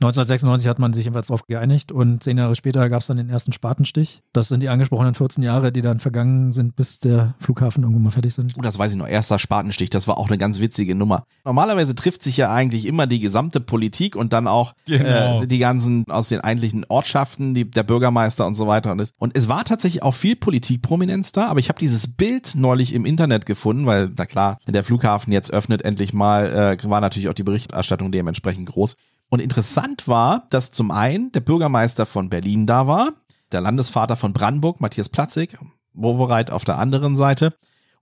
1996 0.00 0.68
hat 0.68 0.78
man 0.78 0.92
sich 0.92 1.04
jedenfalls 1.04 1.28
darauf 1.28 1.46
geeinigt 1.46 1.92
und 1.92 2.22
zehn 2.22 2.38
Jahre 2.38 2.54
später 2.56 2.88
gab 2.88 3.00
es 3.00 3.06
dann 3.06 3.16
den 3.16 3.28
ersten 3.30 3.52
Spatenstich. 3.52 4.20
Das 4.32 4.48
sind 4.48 4.60
die 4.60 4.68
angesprochenen 4.68 5.14
14 5.14 5.42
Jahre, 5.44 5.72
die 5.72 5.82
dann 5.82 6.00
vergangen 6.00 6.52
sind, 6.52 6.74
bis 6.76 6.98
der 6.98 7.34
Flughafen 7.38 7.82
irgendwann 7.82 8.04
mal 8.04 8.10
fertig 8.10 8.34
sind. 8.34 8.54
Oh, 8.58 8.62
das 8.62 8.78
weiß 8.78 8.92
ich 8.92 8.98
noch. 8.98 9.06
Erster 9.08 9.38
Spatenstich, 9.38 9.90
das 9.90 10.08
war 10.08 10.18
auch 10.18 10.28
eine 10.28 10.38
ganz 10.38 10.58
witzige 10.60 10.94
Nummer. 10.94 11.24
Normalerweise 11.44 11.94
trifft 11.94 12.22
sich 12.22 12.36
ja 12.36 12.52
eigentlich 12.52 12.86
immer 12.86 13.06
die 13.06 13.20
gesamte 13.20 13.60
Politik 13.60 14.16
und 14.16 14.32
dann 14.32 14.46
auch 14.48 14.74
Genau. 14.86 15.42
äh, 15.42 15.46
die 15.46 15.58
ganzen 15.58 16.04
aus 16.10 16.28
den 16.28 16.40
eigentlichen 16.40 16.84
Ortschaften, 16.88 17.54
die, 17.54 17.70
der 17.70 17.82
Bürgermeister 17.82 18.46
und 18.46 18.54
so 18.54 18.66
weiter. 18.66 18.92
Und 18.92 19.00
es, 19.00 19.12
und 19.18 19.36
es 19.36 19.48
war 19.48 19.64
tatsächlich 19.64 20.02
auch 20.02 20.14
viel 20.14 20.36
Politikprominenz 20.36 21.32
da, 21.32 21.46
aber 21.46 21.60
ich 21.60 21.68
habe 21.68 21.78
dieses 21.78 22.08
Bild 22.14 22.54
neulich 22.54 22.92
im 22.94 23.04
Internet 23.04 23.46
gefunden, 23.46 23.86
weil, 23.86 24.10
na 24.16 24.26
klar, 24.26 24.58
wenn 24.64 24.72
der 24.72 24.84
Flughafen 24.84 25.32
jetzt 25.32 25.52
öffnet, 25.52 25.82
endlich 25.82 26.12
mal, 26.12 26.76
äh, 26.82 26.88
war 26.90 27.00
natürlich 27.00 27.28
auch 27.28 27.34
die 27.34 27.42
Berichterstattung 27.44 28.10
dementsprechend 28.12 28.68
groß. 28.68 28.96
Und 29.32 29.40
interessant 29.40 30.08
war, 30.08 30.46
dass 30.50 30.72
zum 30.72 30.90
einen 30.90 31.32
der 31.32 31.40
Bürgermeister 31.40 32.04
von 32.04 32.28
Berlin 32.28 32.66
da 32.66 32.86
war, 32.86 33.12
der 33.50 33.62
Landesvater 33.62 34.14
von 34.14 34.34
Brandenburg, 34.34 34.82
Matthias 34.82 35.08
Platzig, 35.08 35.56
Wowereit 35.94 36.50
auf 36.50 36.66
der 36.66 36.78
anderen 36.78 37.16
Seite. 37.16 37.54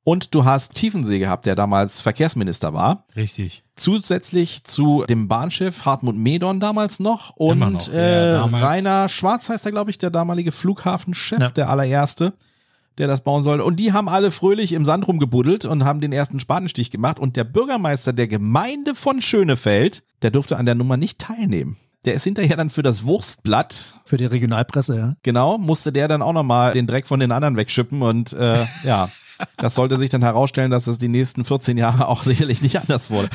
Und 0.02 0.34
du 0.34 0.44
hast 0.44 0.74
Tiefensee 0.74 1.20
gehabt, 1.20 1.46
der 1.46 1.54
damals 1.54 2.00
Verkehrsminister 2.00 2.74
war. 2.74 3.04
Richtig. 3.14 3.62
Zusätzlich 3.76 4.64
zu 4.64 5.04
dem 5.08 5.28
Bahnschiff 5.28 5.84
Hartmut 5.84 6.16
Medon 6.16 6.58
damals 6.58 6.98
noch 6.98 7.36
und 7.36 7.60
noch, 7.60 7.86
ja, 7.86 7.92
äh, 7.92 8.32
damals. 8.32 8.64
Rainer 8.64 9.08
Schwarz 9.08 9.48
heißt 9.50 9.66
er, 9.66 9.70
glaube 9.70 9.90
ich, 9.92 9.98
der 9.98 10.10
damalige 10.10 10.50
Flughafenchef, 10.50 11.38
Ja. 11.38 11.50
der 11.50 11.68
allererste, 11.68 12.32
der 13.00 13.08
das 13.08 13.22
bauen 13.22 13.42
sollte. 13.42 13.64
Und 13.64 13.80
die 13.80 13.92
haben 13.92 14.08
alle 14.08 14.30
fröhlich 14.30 14.72
im 14.72 14.84
Sand 14.84 15.08
rumgebuddelt 15.08 15.64
und 15.64 15.84
haben 15.84 16.00
den 16.00 16.12
ersten 16.12 16.38
Spatenstich 16.38 16.90
gemacht. 16.90 17.18
Und 17.18 17.36
der 17.36 17.44
Bürgermeister 17.44 18.12
der 18.12 18.28
Gemeinde 18.28 18.94
von 18.94 19.20
Schönefeld, 19.20 20.02
der 20.22 20.30
durfte 20.30 20.56
an 20.56 20.66
der 20.66 20.74
Nummer 20.74 20.96
nicht 20.96 21.18
teilnehmen. 21.18 21.76
Der 22.04 22.14
ist 22.14 22.24
hinterher 22.24 22.56
dann 22.56 22.70
für 22.70 22.82
das 22.82 23.04
Wurstblatt 23.04 23.94
Für 24.04 24.16
die 24.16 24.24
Regionalpresse, 24.24 24.96
ja. 24.96 25.14
Genau, 25.22 25.58
musste 25.58 25.92
der 25.92 26.08
dann 26.08 26.22
auch 26.22 26.32
nochmal 26.32 26.72
den 26.72 26.86
Dreck 26.86 27.06
von 27.06 27.20
den 27.20 27.32
anderen 27.32 27.56
wegschippen 27.56 28.00
und 28.00 28.32
äh, 28.32 28.64
ja, 28.84 29.10
das 29.56 29.74
sollte 29.74 29.96
sich 29.96 30.10
dann 30.10 30.22
herausstellen, 30.22 30.70
dass 30.70 30.86
es 30.86 30.98
die 30.98 31.08
nächsten 31.08 31.44
14 31.44 31.76
Jahre 31.78 32.08
auch 32.08 32.22
sicherlich 32.22 32.62
nicht 32.62 32.80
anders 32.80 33.10
wurde. 33.10 33.28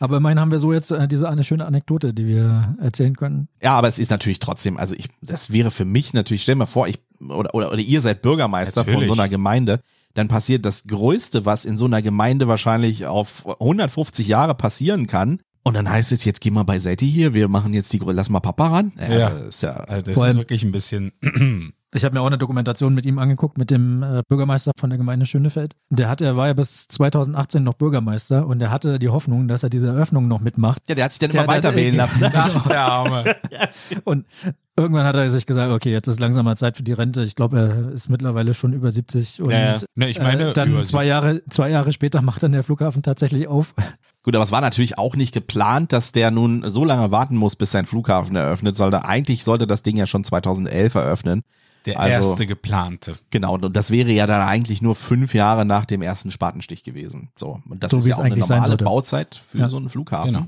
Aber 0.00 0.16
immerhin 0.18 0.40
haben 0.40 0.50
wir 0.50 0.58
so 0.58 0.72
jetzt 0.72 0.90
äh, 0.90 1.08
diese 1.08 1.28
eine 1.28 1.44
schöne 1.44 1.66
Anekdote, 1.66 2.14
die 2.14 2.26
wir 2.26 2.76
erzählen 2.80 3.16
können. 3.16 3.48
Ja, 3.62 3.76
aber 3.76 3.88
es 3.88 3.98
ist 3.98 4.10
natürlich 4.10 4.38
trotzdem, 4.38 4.76
also 4.76 4.94
ich, 4.94 5.08
das 5.20 5.52
wäre 5.52 5.70
für 5.70 5.84
mich 5.84 6.14
natürlich, 6.14 6.42
stell 6.42 6.54
dir 6.54 6.60
mal 6.60 6.66
vor, 6.66 6.88
ich 6.88 7.00
oder, 7.20 7.54
oder, 7.54 7.72
oder 7.72 7.78
ihr 7.78 8.00
seid 8.00 8.22
Bürgermeister 8.22 8.84
von 8.84 8.94
Natürlich. 8.94 9.08
so 9.08 9.14
einer 9.14 9.28
Gemeinde, 9.28 9.80
dann 10.14 10.28
passiert 10.28 10.66
das 10.66 10.84
Größte, 10.86 11.46
was 11.46 11.64
in 11.64 11.78
so 11.78 11.86
einer 11.86 12.02
Gemeinde 12.02 12.48
wahrscheinlich 12.48 13.06
auf 13.06 13.46
150 13.46 14.28
Jahre 14.28 14.54
passieren 14.54 15.06
kann. 15.06 15.40
Und 15.64 15.74
dann 15.74 15.88
heißt 15.88 16.10
es, 16.12 16.24
jetzt 16.24 16.40
geh 16.40 16.50
mal 16.50 16.64
beiseite 16.64 17.04
hier, 17.04 17.34
wir 17.34 17.48
machen 17.48 17.72
jetzt 17.72 17.92
die, 17.92 18.00
lass 18.04 18.28
mal 18.28 18.40
Papa 18.40 18.68
ran. 18.68 18.92
Ja. 18.98 19.30
Das 19.30 19.42
ist 19.42 19.62
ja, 19.62 19.72
Also 19.74 20.12
das 20.12 20.30
ist 20.30 20.36
wirklich 20.36 20.64
ein 20.64 20.72
bisschen. 20.72 21.12
Ich 21.94 22.04
habe 22.06 22.14
mir 22.14 22.22
auch 22.22 22.26
eine 22.26 22.38
Dokumentation 22.38 22.94
mit 22.94 23.04
ihm 23.04 23.18
angeguckt, 23.18 23.58
mit 23.58 23.70
dem 23.70 24.02
äh, 24.02 24.22
Bürgermeister 24.26 24.72
von 24.78 24.88
der 24.88 24.96
Gemeinde 24.96 25.26
Schönefeld. 25.26 25.74
Der 25.90 26.08
hatte, 26.08 26.24
er 26.24 26.36
war 26.36 26.46
ja 26.46 26.54
bis 26.54 26.86
2018 26.88 27.62
noch 27.62 27.74
Bürgermeister 27.74 28.46
und 28.46 28.62
er 28.62 28.70
hatte 28.70 28.98
die 28.98 29.10
Hoffnung, 29.10 29.46
dass 29.46 29.62
er 29.62 29.68
diese 29.68 29.88
Eröffnung 29.88 30.26
noch 30.26 30.40
mitmacht. 30.40 30.82
ja, 30.88 30.94
der 30.94 31.04
hat 31.04 31.12
sich 31.12 31.18
dann 31.18 31.30
Der- 31.32 31.42
immer 31.44 31.52
weiter 31.52 31.72
der- 31.72 31.76
wählen 31.76 31.96
lassen. 31.96 32.24
Ach, 32.34 32.66
der 32.66 32.80
Arme. 32.86 33.36
Und 34.04 34.24
irgendwann 34.74 35.04
hat 35.04 35.16
er 35.16 35.28
sich 35.28 35.44
gesagt, 35.44 35.70
okay, 35.70 35.92
jetzt 35.92 36.08
ist 36.08 36.18
langsam 36.18 36.46
mal 36.46 36.56
Zeit 36.56 36.78
für 36.78 36.82
die 36.82 36.94
Rente. 36.94 37.22
Ich 37.24 37.36
glaube, 37.36 37.58
er 37.58 37.92
ist 37.92 38.08
mittlerweile 38.08 38.54
schon 38.54 38.72
über 38.72 38.90
70 38.90 39.42
und 39.42 39.50
Ja, 39.50 39.74
ja. 39.74 39.80
Ne, 39.94 40.08
ich 40.08 40.18
meine, 40.18 40.48
äh, 40.48 40.52
dann 40.54 40.70
über 40.70 40.84
zwei 40.86 41.04
70. 41.04 41.08
Jahre, 41.10 41.42
zwei 41.50 41.68
Jahre 41.68 41.92
später 41.92 42.22
macht 42.22 42.42
dann 42.42 42.52
der 42.52 42.62
Flughafen 42.62 43.02
tatsächlich 43.02 43.48
auf. 43.48 43.74
Gut, 44.22 44.34
aber 44.34 44.44
es 44.44 44.52
war 44.52 44.62
natürlich 44.62 44.96
auch 44.96 45.14
nicht 45.14 45.34
geplant, 45.34 45.92
dass 45.92 46.12
der 46.12 46.30
nun 46.30 46.64
so 46.70 46.86
lange 46.86 47.10
warten 47.10 47.36
muss, 47.36 47.54
bis 47.54 47.70
sein 47.72 47.84
Flughafen 47.84 48.34
eröffnet 48.34 48.76
sollte. 48.76 49.04
Eigentlich 49.04 49.44
sollte 49.44 49.66
das 49.66 49.82
Ding 49.82 49.96
ja 49.98 50.06
schon 50.06 50.24
2011 50.24 50.94
eröffnen. 50.94 51.42
Der 51.86 51.98
Also- 51.98 52.28
erste 52.30 52.46
geplante. 52.46 53.14
Genau, 53.30 53.54
und 53.54 53.74
das 53.76 53.90
wäre 53.90 54.10
ja 54.12 54.26
dann 54.26 54.42
eigentlich 54.46 54.82
nur 54.82 54.94
fünf 54.94 55.34
Jahre 55.34 55.64
nach 55.64 55.84
dem 55.84 56.00
ersten 56.02 56.30
Spatenstich 56.30 56.84
gewesen. 56.84 57.30
So, 57.36 57.60
und 57.68 57.82
das 57.82 57.90
So 57.90 57.98
ist 57.98 58.06
ja 58.08 58.16
auch 58.16 58.20
eine 58.20 58.36
normale. 58.36 58.76
Bauzeit 58.76 59.40
für 59.48 59.58
Ja. 59.58 59.68
so 59.68 59.76
einen 59.78 59.88
Flughafen. 59.88 60.32
Genau. 60.32 60.46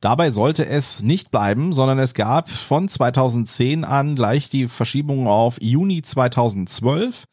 Dabei 0.00 0.30
sollte 0.30 0.66
es 0.66 1.02
nicht 1.02 1.30
bleiben, 1.30 1.72
sondern 1.72 1.98
es 1.98 2.14
gab 2.14 2.50
von 2.50 2.88
2010 2.88 3.84
an 3.84 4.14
gleich 4.14 4.48
die 4.48 4.68
Verschiebung 4.68 5.26
auf 5.26 5.56
Juni 5.60 6.02
2012. 6.02 7.24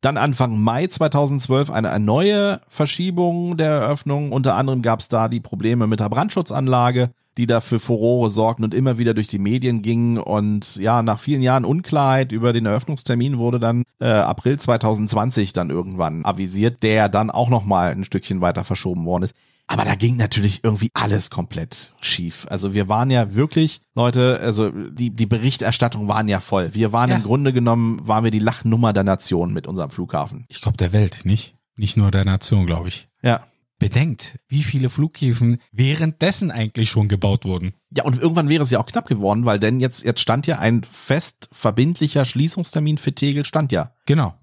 Dann 0.00 0.16
Anfang 0.16 0.58
Mai 0.58 0.86
2012 0.86 1.70
eine 1.70 1.98
neue 2.00 2.60
Verschiebung 2.68 3.56
der 3.56 3.70
Eröffnung. 3.72 4.32
Unter 4.32 4.56
anderem 4.56 4.82
gab 4.82 5.00
es 5.00 5.08
da 5.08 5.28
die 5.28 5.40
Probleme 5.40 5.86
mit 5.86 6.00
der 6.00 6.08
Brandschutzanlage, 6.08 7.10
die 7.38 7.46
da 7.46 7.60
für 7.60 7.78
Furore 7.80 8.30
sorgten 8.30 8.64
und 8.64 8.74
immer 8.74 8.98
wieder 8.98 9.14
durch 9.14 9.28
die 9.28 9.38
Medien 9.38 9.82
gingen. 9.82 10.18
Und 10.18 10.76
ja, 10.76 11.02
nach 11.02 11.18
vielen 11.18 11.42
Jahren 11.42 11.64
Unklarheit 11.64 12.32
über 12.32 12.52
den 12.52 12.66
Eröffnungstermin 12.66 13.38
wurde 13.38 13.58
dann 13.58 13.84
äh, 14.00 14.06
April 14.08 14.58
2020 14.58 15.52
dann 15.52 15.70
irgendwann 15.70 16.24
avisiert, 16.24 16.82
der 16.82 17.08
dann 17.08 17.30
auch 17.30 17.48
nochmal 17.48 17.92
ein 17.92 18.04
Stückchen 18.04 18.40
weiter 18.40 18.64
verschoben 18.64 19.04
worden 19.06 19.24
ist. 19.24 19.34
Aber 19.68 19.84
da 19.84 19.94
ging 19.94 20.16
natürlich 20.16 20.64
irgendwie 20.64 20.90
alles 20.92 21.30
komplett 21.30 21.94
schief. 22.02 22.46
Also 22.50 22.74
wir 22.74 22.88
waren 22.88 23.10
ja 23.10 23.34
wirklich, 23.34 23.80
Leute, 23.94 24.38
also 24.42 24.70
die, 24.70 25.10
die 25.10 25.24
Berichterstattung 25.26 26.08
waren 26.08 26.28
ja 26.28 26.40
voll. 26.40 26.74
Wir 26.74 26.92
waren 26.92 27.10
Ja. 27.10 27.16
im 27.16 27.22
Grunde 27.22 27.52
genommen, 27.52 28.06
waren 28.06 28.24
wir 28.24 28.30
die 28.32 28.40
Lachnummer 28.40 28.92
der 28.92 29.04
Nation 29.04 29.52
mit 29.52 29.66
unserem 29.66 29.90
Flughafen. 29.90 30.44
Ich 30.48 30.60
glaube 30.60 30.76
der 30.76 30.92
Welt, 30.92 31.20
nicht? 31.24 31.54
Nicht 31.76 31.96
nur 31.96 32.10
der 32.10 32.24
Nation, 32.24 32.66
glaube 32.66 32.88
ich. 32.88 33.08
Ja. 33.22 33.44
Bedenkt, 33.82 34.38
wie 34.48 34.62
viele 34.62 34.90
Flughäfen 34.90 35.58
währenddessen 35.72 36.50
eigentlich 36.50 36.90
schon 36.90 37.08
gebaut 37.08 37.44
wurden. 37.44 37.74
Ja, 37.94 38.04
und 38.04 38.20
irgendwann 38.20 38.48
wäre 38.48 38.62
es 38.62 38.70
ja 38.70 38.80
auch 38.80 38.86
knapp 38.86 39.06
geworden, 39.08 39.44
weil 39.44 39.58
denn 39.58 39.80
jetzt, 39.80 40.04
jetzt 40.04 40.20
stand 40.20 40.46
ja 40.46 40.58
ein 40.58 40.82
fest 40.90 41.48
verbindlicher 41.52 42.24
Schließungstermin 42.24 42.98
für 42.98 43.14
Tegel, 43.14 43.44
stand 43.44 43.72
ja. 43.72 43.92
Genau. 44.06 44.34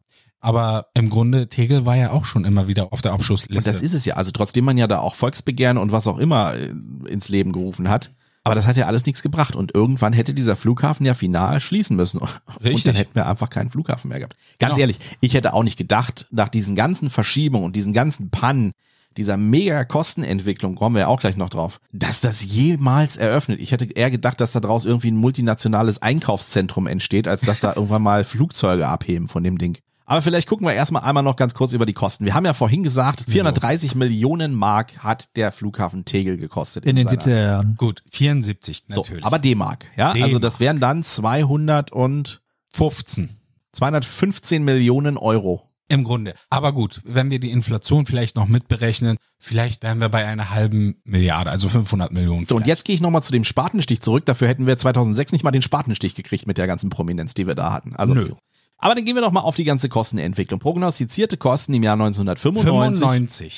Aber 0.41 0.87
im 0.93 1.09
Grunde, 1.09 1.49
Tegel 1.49 1.85
war 1.85 1.97
ja 1.97 2.11
auch 2.11 2.23
schon 2.25 2.45
immer 2.45 2.67
wieder 2.67 2.93
auf 2.93 3.01
der 3.01 3.11
Abschussliste. 3.11 3.57
Und 3.57 3.67
das 3.67 3.81
ist 3.81 3.93
es 3.93 4.05
ja. 4.05 4.15
Also 4.15 4.31
trotzdem 4.31 4.63
man 4.65 4.77
ja 4.77 4.87
da 4.87 4.99
auch 4.99 5.15
Volksbegehren 5.15 5.77
und 5.77 5.91
was 5.91 6.07
auch 6.07 6.17
immer 6.17 6.53
äh, 6.53 6.73
ins 7.07 7.27
Leben 7.29 7.51
gerufen 7.51 7.89
hat. 7.89 8.11
Aber 8.45 8.55
das 8.55 8.65
hat 8.65 8.77
ja 8.77 8.87
alles 8.87 9.05
nichts 9.05 9.21
gebracht. 9.21 9.53
Und 9.55 9.75
irgendwann 9.75 10.13
hätte 10.13 10.33
dieser 10.33 10.55
Flughafen 10.55 11.05
ja 11.05 11.13
final 11.13 11.59
schließen 11.59 11.97
müssen. 11.97 12.19
Und 12.19 12.29
Richtig. 12.63 12.83
dann 12.85 12.95
hätten 12.95 13.15
wir 13.15 13.27
einfach 13.27 13.49
keinen 13.49 13.69
Flughafen 13.69 14.07
mehr 14.09 14.19
gehabt. 14.19 14.37
Ganz 14.59 14.75
Genau. 14.75 14.81
ehrlich, 14.81 14.99
ich 15.19 15.33
hätte 15.33 15.53
auch 15.53 15.63
nicht 15.63 15.77
gedacht, 15.77 16.27
nach 16.31 16.47
diesen 16.49 16.73
ganzen 16.73 17.09
Verschiebungen 17.09 17.65
und 17.65 17.75
diesen 17.75 17.91
ganzen 17.91 18.29
Pannen, 18.29 18.71
dieser 19.17 19.37
mega 19.37 19.83
Kostenentwicklung, 19.83 20.75
kommen 20.75 20.95
wir 20.95 21.01
ja 21.01 21.07
auch 21.07 21.19
gleich 21.19 21.35
noch 21.37 21.49
drauf, 21.49 21.79
dass 21.91 22.21
das 22.21 22.43
jemals 22.45 23.17
eröffnet. 23.17 23.59
Ich 23.59 23.71
hätte 23.71 23.85
eher 23.85 24.11
gedacht, 24.11 24.39
dass 24.39 24.51
da 24.53 24.59
draus 24.59 24.85
irgendwie 24.85 25.11
ein 25.11 25.17
multinationales 25.17 26.01
Einkaufszentrum 26.01 26.87
entsteht, 26.87 27.27
als 27.27 27.41
dass 27.41 27.59
da 27.59 27.73
irgendwann 27.75 28.01
mal 28.01 28.23
Flugzeuge 28.23 28.87
abheben 28.87 29.27
von 29.27 29.43
dem 29.43 29.57
Ding. 29.57 29.77
Aber 30.05 30.23
vielleicht 30.23 30.47
gucken 30.49 30.65
wir 30.65 30.73
erstmal 30.73 31.03
einmal 31.03 31.21
noch 31.23 31.35
ganz 31.35 31.53
kurz 31.53 31.71
über 31.71 31.85
die 31.85 31.93
Kosten. 31.93 32.25
Wir 32.25 32.33
haben 32.33 32.45
ja 32.45 32.53
vorhin 32.53 32.81
gesagt, 32.81 33.25
430 33.27 33.93
Millionen 33.93 34.55
Mark 34.55 34.97
hat 35.03 35.35
der 35.35 35.51
Flughafen 35.51 36.03
Tegel 36.03 36.37
gekostet. 36.37 36.83
In 36.85 36.95
den 36.95 37.07
seiner- 37.07 37.21
70er 37.21 37.43
Jahren. 37.43 37.75
Gut, 37.77 38.01
74 38.09 38.85
So, 38.87 39.01
natürlich. 39.01 39.23
aber 39.23 39.37
D-Mark, 39.37 39.85
ja? 39.97 40.11
Also 40.19 40.39
das 40.39 40.59
wären 40.59 40.79
dann 40.79 41.03
200 41.03 41.91
und 41.91 42.41
15 42.73 43.29
215 43.71 44.63
Millionen 44.63 45.15
Euro. 45.17 45.68
Im 45.89 46.03
Grunde. 46.03 46.33
Aber 46.49 46.71
gut, 46.71 47.01
wenn 47.03 47.29
wir 47.31 47.39
die 47.39 47.51
Inflation 47.51 48.05
vielleicht 48.05 48.35
noch 48.35 48.47
mitberechnen, 48.47 49.17
vielleicht 49.39 49.83
wären 49.83 49.99
wir 49.99 50.09
bei 50.09 50.25
einer 50.25 50.51
halben 50.51 51.01
Milliarde, 51.03 51.49
also 51.51 51.67
500 51.67 52.11
Millionen. 52.11 52.45
So, 52.45 52.55
und 52.55 52.61
vielleicht. 52.63 52.67
jetzt 52.67 52.85
gehe 52.85 52.95
ich 52.95 53.01
nochmal 53.01 53.23
zu 53.23 53.31
dem 53.31 53.43
Spatenstich 53.43 54.01
zurück. 54.01 54.25
Dafür 54.25 54.47
hätten 54.47 54.67
wir 54.67 54.77
2006 54.77 55.31
nicht 55.31 55.43
mal 55.43 55.51
den 55.51 55.61
Spatenstich 55.61 56.15
gekriegt 56.15 56.47
mit 56.47 56.57
der 56.57 56.67
ganzen 56.67 56.89
Prominenz, 56.89 57.33
die 57.33 57.47
wir 57.47 57.55
da 57.55 57.73
hatten. 57.73 57.95
Also, 57.95 58.13
Nö. 58.13 58.29
Aber 58.77 58.95
dann 58.95 59.03
gehen 59.03 59.15
wir 59.15 59.21
doch 59.21 59.31
mal 59.33 59.41
auf 59.41 59.55
die 59.55 59.65
ganze 59.65 59.89
Kostenentwicklung. 59.89 60.59
Prognostizierte 60.61 61.35
Kosten 61.35 61.73
im 61.73 61.83
Jahr 61.83 61.95
1995. 61.95 63.03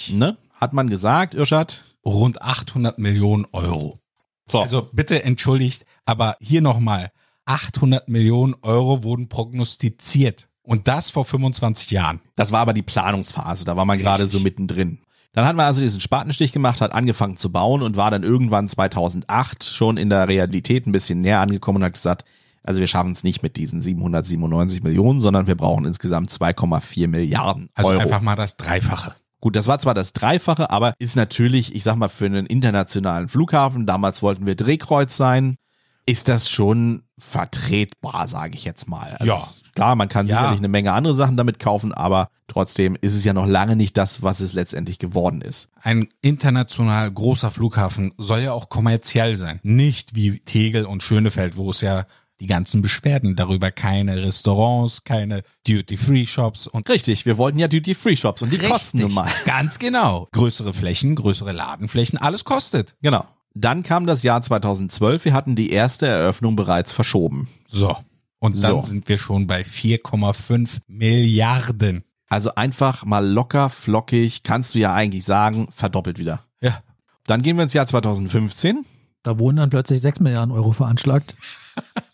95, 0.08 0.14
Ne, 0.16 0.38
hat 0.54 0.74
man 0.74 0.90
gesagt, 0.90 1.36
Irschad. 1.36 1.84
rund 2.04 2.42
800 2.42 2.98
Millionen 2.98 3.46
Euro. 3.52 4.00
So. 4.48 4.62
Also 4.62 4.90
bitte 4.92 5.24
entschuldigt, 5.24 5.86
aber 6.06 6.38
hier 6.42 6.62
nochmal, 6.62 7.12
800 7.46 8.08
Millionen 8.10 8.56
Euro 8.64 9.04
wurden 9.04 9.30
prognostiziert. 9.30 10.48
Und 10.72 10.88
das 10.88 11.10
vor 11.10 11.26
25 11.26 11.92
Jahren. 11.92 12.22
Das 12.38 12.54
war 12.54 12.62
aber 12.62 12.72
die 12.72 12.82
Planungsphase, 12.82 13.66
da 13.66 13.76
war 13.76 13.84
man 13.84 14.00
gerade 14.00 14.26
so 14.28 14.40
mittendrin. 14.40 15.00
Dann 15.34 15.46
hat 15.46 15.56
man 15.58 15.66
also 15.66 15.82
diesen 15.82 16.00
Spatenstich 16.00 16.54
gemacht, 16.54 16.80
hat 16.80 16.94
angefangen 16.94 17.36
zu 17.36 17.52
bauen 17.52 17.82
und 17.82 17.98
war 17.98 18.10
dann 18.10 18.24
irgendwann 18.24 18.70
2008 18.70 19.66
schon 19.66 19.98
in 19.98 20.10
der 20.10 20.30
Realität 20.30 20.88
ein 20.88 20.94
bisschen 20.94 21.20
näher 21.20 21.42
angekommen 21.42 21.80
und 21.80 21.84
hat 21.84 21.94
gesagt, 21.94 22.24
also 22.64 22.80
wir 22.80 22.88
schaffen 22.88 23.12
es 23.12 23.26
nicht 23.26 23.44
mit 23.44 23.58
diesen 23.58 23.82
797 23.82 24.82
Millionen, 24.82 25.20
sondern 25.20 25.46
wir 25.46 25.56
brauchen 25.56 25.84
insgesamt 25.84 26.32
2,4 26.32 27.10
Milliarden 27.10 27.70
Also 27.74 27.90
Euro. 27.90 28.02
einfach 28.04 28.22
mal 28.22 28.36
das 28.38 28.56
Dreifache. 28.56 29.14
Gut, 29.42 29.58
das 29.58 29.68
war 29.68 29.80
zwar 29.80 29.94
das 29.94 30.14
Dreifache, 30.14 30.70
aber 30.70 30.94
ist 31.00 31.18
natürlich, 31.18 31.76
ich 31.76 31.84
sag 31.84 31.98
mal, 31.98 32.08
für 32.08 32.28
einen 32.28 32.46
internationalen 32.46 33.28
Flughafen, 33.28 33.86
damals 33.86 34.22
wollten 34.22 34.46
wir 34.46 34.56
Drehkreuz 34.56 35.18
sein, 35.18 35.58
ist 36.06 36.28
das 36.28 36.50
schon 36.50 37.04
vertretbar, 37.18 38.28
sage 38.28 38.56
ich 38.58 38.64
jetzt 38.66 38.88
mal. 38.88 39.12
Also 39.20 39.26
Ja. 39.34 39.42
Klar, 39.76 39.96
man 39.96 40.10
kann 40.10 40.28
Ja. 40.28 40.38
sicherlich 40.38 40.60
eine 40.60 40.68
Menge 40.68 40.92
andere 40.94 41.14
Sachen 41.16 41.38
damit 41.38 41.60
kaufen, 41.60 41.94
aber 41.94 42.30
trotzdem 42.48 42.98
ist 43.00 43.14
es 43.14 43.24
ja 43.24 43.34
noch 43.34 43.46
lange 43.46 43.76
nicht 43.76 43.98
das, 43.98 44.22
was 44.22 44.40
es 44.40 44.54
letztendlich 44.54 45.00
geworden 45.00 45.42
ist. 45.42 45.70
Ein 45.82 46.10
international 46.22 47.10
großer 47.12 47.52
Flughafen 47.52 48.14
soll 48.18 48.42
ja 48.42 48.52
auch 48.54 48.70
kommerziell 48.70 49.38
sein. 49.38 49.60
Nicht 49.64 50.16
wie 50.16 50.40
Tegel 50.40 50.86
und 50.86 51.04
Schönefeld, 51.04 51.56
wo 51.56 51.70
es 51.72 51.82
ja 51.82 52.06
die 52.40 52.48
ganzen 52.48 52.82
Beschwerden 52.82 53.36
darüber 53.36 53.70
keine 53.70 54.24
Restaurants, 54.24 55.04
keine 55.04 55.44
Duty-Free-Shops 55.68 56.66
und 56.66 56.90
Richtig, 56.90 57.28
wir 57.28 57.38
wollten 57.38 57.60
ja 57.60 57.68
Duty-Free-Shops 57.68 58.42
und 58.42 58.52
die 58.52 58.58
kosten 58.58 59.00
nun 59.02 59.14
mal. 59.14 59.30
Ganz 59.46 59.78
genau. 59.78 60.28
Größere 60.32 60.74
Flächen, 60.74 61.14
größere 61.16 61.52
Ladenflächen, 61.52 62.18
alles 62.18 62.44
kostet. 62.44 62.96
Genau. 63.04 63.26
Dann 63.54 63.84
kam 63.84 64.06
das 64.06 64.24
Jahr 64.24 64.42
2012, 64.42 65.26
wir 65.26 65.34
hatten 65.34 65.56
die 65.56 65.72
erste 65.72 66.08
Eröffnung 66.08 66.56
bereits 66.56 66.92
verschoben. 66.92 67.50
So. 67.68 67.96
Und 68.40 68.56
dann 68.64 68.72
So. 68.78 68.82
sind 68.82 69.08
wir 69.10 69.18
schon 69.18 69.46
bei 69.48 69.62
4,5 69.62 70.78
Milliarden. 70.88 72.04
Also 72.28 72.56
einfach 72.56 73.04
mal 73.06 73.28
locker, 73.28 73.70
flockig, 73.70 74.44
kannst 74.44 74.74
du 74.74 74.80
ja 74.80 74.94
eigentlich 74.94 75.26
sagen, 75.26 75.68
verdoppelt 75.72 76.18
wieder. 76.18 76.46
Ja. 76.62 76.82
Dann 77.28 77.42
gehen 77.42 77.58
wir 77.58 77.64
ins 77.64 77.74
Jahr 77.74 77.86
2015. 77.86 78.86
Da 79.24 79.38
wurden 79.38 79.58
dann 79.58 79.70
plötzlich 79.70 80.02
6 80.02 80.22
Milliarden 80.22 80.52
Euro 80.54 80.72
veranschlagt. 80.72 81.36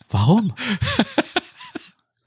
Warum? 0.10 0.54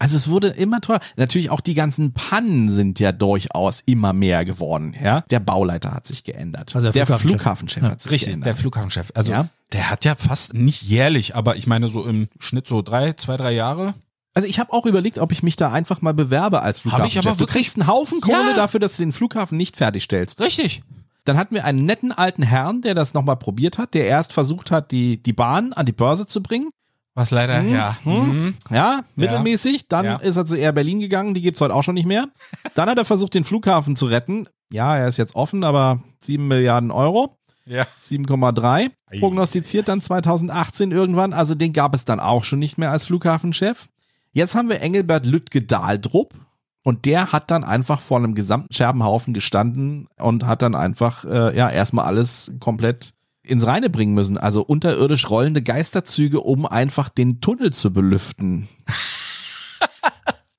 Also 0.00 0.16
es 0.16 0.28
wurde 0.28 0.48
immer 0.48 0.80
teurer. 0.80 0.98
Natürlich 1.16 1.50
auch 1.50 1.60
die 1.60 1.74
ganzen 1.74 2.12
Pannen 2.14 2.70
sind 2.70 2.98
ja 2.98 3.12
durchaus 3.12 3.82
immer 3.86 4.12
mehr 4.12 4.44
geworden. 4.44 4.96
Ja, 5.00 5.20
der 5.30 5.40
Bauleiter 5.40 5.92
hat 5.92 6.06
sich 6.06 6.24
geändert. 6.24 6.74
Also 6.74 6.86
der 6.90 6.92
der 6.92 7.06
Flughafenchef. 7.06 7.40
Flughafenchef 7.40 7.82
Ja. 7.84 7.90
hat 7.90 8.02
sich 8.02 8.10
Richtig, 8.12 8.28
der 8.32 8.38
geändert. 8.40 8.58
Flughafenchef. 8.58 9.12
Also 9.14 9.30
Ja. 9.32 9.48
der 9.72 9.90
hat 9.90 10.04
ja 10.04 10.14
fast 10.16 10.54
nicht 10.54 10.82
jährlich, 10.82 11.36
aber 11.36 11.56
ich 11.56 11.66
meine 11.66 11.88
so 11.88 12.04
im 12.06 12.28
Schnitt 12.38 12.66
so 12.66 12.82
drei, 12.82 13.12
zwei, 13.12 13.36
drei 13.36 13.52
Jahre. 13.52 13.94
also 14.34 14.48
ich 14.48 14.58
habe 14.58 14.72
auch 14.72 14.86
überlegt, 14.86 15.18
ob 15.18 15.32
ich 15.32 15.42
mich 15.42 15.56
da 15.56 15.70
einfach 15.70 16.00
mal 16.02 16.14
bewerbe 16.14 16.62
als 16.62 16.78
Hab 16.78 16.82
Flughafenchef. 16.82 17.20
ich 17.22 17.28
aber 17.28 17.36
du 17.36 17.46
kriegst 17.46 17.76
einen 17.78 17.86
Haufen 17.86 18.20
Kohle 18.22 18.50
Ja. 18.50 18.56
dafür, 18.56 18.80
dass 18.80 18.96
du 18.96 19.02
den 19.02 19.12
Flughafen 19.12 19.58
nicht 19.58 19.76
fertigstellst. 19.76 20.40
Richtig. 20.40 20.82
Dann 21.26 21.36
hatten 21.36 21.54
wir 21.54 21.66
einen 21.66 21.84
netten 21.84 22.10
alten 22.12 22.42
Herrn, 22.42 22.80
der 22.80 22.94
das 22.94 23.12
nochmal 23.12 23.36
probiert 23.36 23.76
hat, 23.76 23.92
der 23.92 24.06
erst 24.06 24.32
versucht 24.32 24.70
hat, 24.70 24.90
die, 24.92 25.22
die 25.22 25.34
Bahn 25.34 25.74
an 25.74 25.84
die 25.84 25.92
Börse 25.92 26.26
zu 26.26 26.42
bringen. 26.42 26.70
Was 27.14 27.30
leider, 27.32 27.60
ja. 27.62 27.96
Mhm. 28.04 28.54
Ja, 28.70 29.02
mittelmäßig. 29.16 29.88
Dann 29.88 30.04
Ja. 30.04 30.16
ist 30.16 30.36
er 30.36 30.46
zu 30.46 30.56
Air 30.56 30.72
Berlin 30.72 31.00
gegangen, 31.00 31.34
die 31.34 31.42
gibt's 31.42 31.60
heute 31.60 31.74
auch 31.74 31.82
schon 31.82 31.94
nicht 31.94 32.06
mehr. 32.06 32.26
Dann 32.74 32.88
hat 32.88 32.98
er 32.98 33.04
versucht, 33.04 33.34
den 33.34 33.44
Flughafen 33.44 33.96
zu 33.96 34.06
retten. 34.06 34.46
Ja, 34.72 34.96
er 34.96 35.08
ist 35.08 35.16
jetzt 35.16 35.34
offen, 35.34 35.64
aber 35.64 36.00
7 36.20 36.46
Milliarden 36.46 36.90
Euro. 36.92 37.36
Ja. 37.66 37.84
7,3. 38.02 38.90
Ei. 39.06 39.18
Prognostiziert 39.18 39.88
dann 39.88 40.00
2018 40.00 40.92
irgendwann. 40.92 41.32
Also 41.32 41.54
den 41.54 41.72
gab 41.72 41.94
es 41.94 42.04
dann 42.04 42.20
auch 42.20 42.44
schon 42.44 42.58
nicht 42.60 42.78
mehr 42.78 42.90
als 42.90 43.04
Flughafenchef. 43.04 43.86
Jetzt 44.32 44.54
haben 44.54 44.68
wir 44.68 44.80
Engelbert 44.80 45.26
Lüttke 45.26 45.62
Dahldrup. 45.62 46.34
Und 46.82 47.04
der 47.04 47.32
hat 47.32 47.50
dann 47.50 47.62
einfach 47.62 48.00
vor 48.00 48.16
einem 48.18 48.34
gesamten 48.34 48.72
Scherbenhaufen 48.72 49.34
gestanden 49.34 50.08
und 50.18 50.46
hat 50.46 50.62
dann 50.62 50.74
einfach, 50.74 51.24
äh, 51.26 51.54
ja, 51.56 51.68
erstmal 51.68 52.06
alles 52.06 52.52
komplett 52.58 53.12
ins 53.50 53.66
Reine 53.66 53.90
bringen 53.90 54.14
müssen. 54.14 54.38
Also 54.38 54.62
unterirdisch 54.62 55.28
rollende 55.28 55.62
Geisterzüge, 55.62 56.40
um 56.40 56.66
einfach 56.66 57.08
den 57.08 57.40
Tunnel 57.40 57.72
zu 57.72 57.92
belüften. 57.92 58.68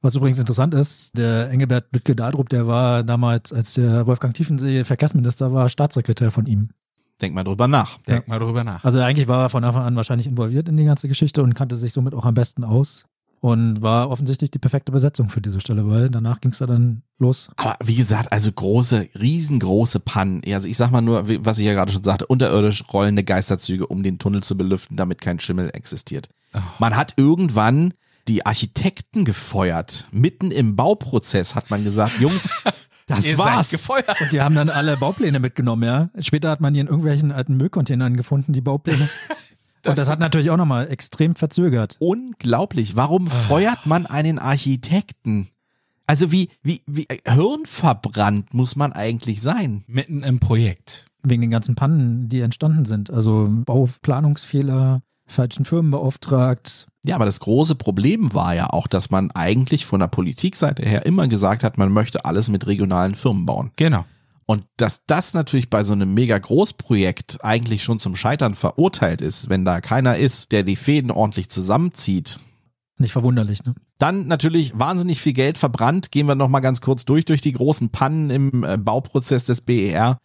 Was 0.01 0.15
übrigens 0.15 0.39
interessant 0.39 0.73
ist, 0.73 1.15
der 1.15 1.51
Engelbert 1.51 1.85
Lütke 1.91 2.15
Dahldrup, 2.15 2.49
der 2.49 2.65
war 2.65 3.03
damals, 3.03 3.53
als 3.53 3.75
der 3.75 4.07
Wolfgang 4.07 4.33
Tiefensee 4.33 4.83
Verkehrsminister 4.83 5.53
war, 5.53 5.69
Staatssekretär 5.69 6.31
von 6.31 6.47
ihm. 6.47 6.69
Denk 7.21 7.35
mal 7.35 7.43
drüber 7.43 7.67
nach. 7.67 7.99
Denk 8.07 8.27
mal 8.27 8.39
drüber 8.39 8.63
nach. 8.63 8.83
Also 8.83 8.99
eigentlich 8.99 9.27
war 9.27 9.43
er 9.43 9.49
von 9.49 9.63
Anfang 9.63 9.83
an 9.83 9.95
wahrscheinlich 9.95 10.25
involviert 10.25 10.67
in 10.67 10.75
die 10.75 10.85
ganze 10.85 11.07
Geschichte 11.07 11.43
und 11.43 11.53
kannte 11.53 11.77
sich 11.77 11.93
somit 11.93 12.15
auch 12.15 12.25
am 12.25 12.33
besten 12.33 12.63
aus. 12.63 13.05
Und 13.41 13.81
war 13.81 14.11
offensichtlich 14.11 14.51
die 14.51 14.59
perfekte 14.59 14.91
Besetzung 14.91 15.29
für 15.29 15.41
diese 15.41 15.59
Stelle, 15.59 15.89
weil 15.89 16.11
danach 16.11 16.41
ging 16.41 16.51
es 16.51 16.59
ja 16.59 16.67
dann 16.67 17.01
los. 17.17 17.49
Aber 17.55 17.75
wie 17.83 17.95
gesagt, 17.95 18.31
also 18.31 18.51
große, 18.51 19.09
riesengroße 19.19 19.99
Pannen. 19.99 20.43
Also 20.53 20.67
ich 20.67 20.77
sag 20.77 20.91
mal 20.91 21.01
nur, 21.01 21.27
was 21.43 21.57
ich 21.57 21.65
ja 21.65 21.73
gerade 21.73 21.91
schon 21.91 22.03
sagte, 22.03 22.27
unterirdisch 22.27 22.83
rollende 22.93 23.23
Geisterzüge, 23.23 23.87
um 23.87 24.03
den 24.03 24.19
Tunnel 24.19 24.43
zu 24.43 24.55
belüften, 24.55 24.95
damit 24.95 25.21
kein 25.21 25.39
Schimmel 25.39 25.71
existiert. 25.73 26.29
Man 26.77 26.95
hat 26.95 27.15
irgendwann 27.17 27.95
die 28.27 28.45
Architekten 28.45 29.25
gefeuert. 29.25 30.07
Mitten 30.11 30.51
im 30.51 30.75
Bauprozess 30.75 31.55
hat 31.55 31.71
man 31.71 31.83
gesagt, 31.83 32.19
Jungs, 32.19 32.47
das 33.07 33.25
Ihr 33.25 33.39
war's. 33.39 33.71
seid 33.71 33.79
gefeuert. 33.79 34.21
Und 34.21 34.29
sie 34.29 34.41
haben 34.41 34.53
dann 34.53 34.69
alle 34.69 34.97
Baupläne 34.97 35.39
mitgenommen, 35.39 35.83
ja. 35.83 36.09
Später 36.19 36.49
hat 36.51 36.61
man 36.61 36.75
die 36.75 36.79
in 36.79 36.87
irgendwelchen 36.87 37.31
alten 37.31 37.57
Müllcontainern 37.57 38.17
gefunden, 38.17 38.53
die 38.53 38.61
Baupläne. 38.61 39.09
und 39.85 39.97
das 39.97 40.09
hat 40.09 40.19
natürlich 40.19 40.49
auch 40.49 40.57
nochmal 40.57 40.89
extrem 40.89 41.35
verzögert. 41.35 41.97
Unglaublich. 41.99 42.95
Warum 42.95 43.27
feuert 43.27 43.85
man 43.85 44.05
einen 44.05 44.39
Architekten? 44.39 45.49
Also 46.07 46.31
wie, 46.31 46.49
wie, 46.61 46.81
wie 46.87 47.07
äh, 47.07 47.19
hirnverbrannt 47.25 48.53
muss 48.53 48.75
man 48.75 48.91
eigentlich 48.93 49.41
sein? 49.41 49.83
Mitten 49.87 50.23
im 50.23 50.39
Projekt. 50.39 51.05
Wegen 51.23 51.41
den 51.41 51.51
ganzen 51.51 51.75
Pannen, 51.75 52.27
die 52.27 52.41
entstanden 52.41 52.85
sind. 52.85 53.11
Also 53.11 53.47
Bauplanungsfehler, 53.49 55.03
falschen 55.25 55.65
Firmen 55.65 55.91
beauftragt. 55.91 56.87
Ja, 57.03 57.15
aber 57.15 57.25
das 57.25 57.39
große 57.39 57.75
Problem 57.75 58.33
war 58.33 58.53
ja 58.53 58.69
auch, 58.71 58.87
dass 58.87 59.09
man 59.09 59.31
eigentlich 59.31 59.85
von 59.85 59.99
der 59.99 60.07
Politikseite 60.07 60.83
her 60.83 61.05
immer 61.05 61.27
gesagt 61.27 61.63
hat, 61.63 61.77
man 61.77 61.91
möchte 61.91 62.25
alles 62.25 62.49
mit 62.49 62.67
regionalen 62.67 63.15
Firmen 63.15 63.45
bauen. 63.45 63.71
Genau. 63.75 64.05
Und 64.51 64.65
dass 64.75 65.05
das 65.05 65.33
natürlich 65.33 65.69
bei 65.69 65.85
so 65.85 65.93
einem 65.93 66.13
mega 66.13 66.37
Großprojekt 66.37 67.41
eigentlich 67.41 67.85
schon 67.85 67.99
zum 67.99 68.17
Scheitern 68.17 68.53
verurteilt 68.53 69.21
ist, 69.21 69.47
wenn 69.47 69.63
da 69.63 69.79
keiner 69.79 70.17
ist, 70.17 70.51
der 70.51 70.63
die 70.63 70.75
Fäden 70.75 71.09
ordentlich 71.09 71.47
zusammenzieht. 71.47 72.37
Nicht 72.97 73.13
verwunderlich, 73.13 73.63
ne? 73.63 73.75
Dann 73.97 74.27
natürlich 74.27 74.77
wahnsinnig 74.77 75.21
viel 75.21 75.31
Geld 75.31 75.57
verbrannt. 75.57 76.11
Gehen 76.11 76.25
wir 76.25 76.35
noch 76.35 76.49
mal 76.49 76.59
ganz 76.59 76.81
kurz 76.81 77.05
durch 77.05 77.23
durch 77.23 77.39
die 77.39 77.53
großen 77.53 77.91
Pannen 77.91 78.29
im 78.29 78.65
äh, 78.65 78.77
Bauprozess 78.77 79.45
des 79.45 79.61
BER. 79.61 80.17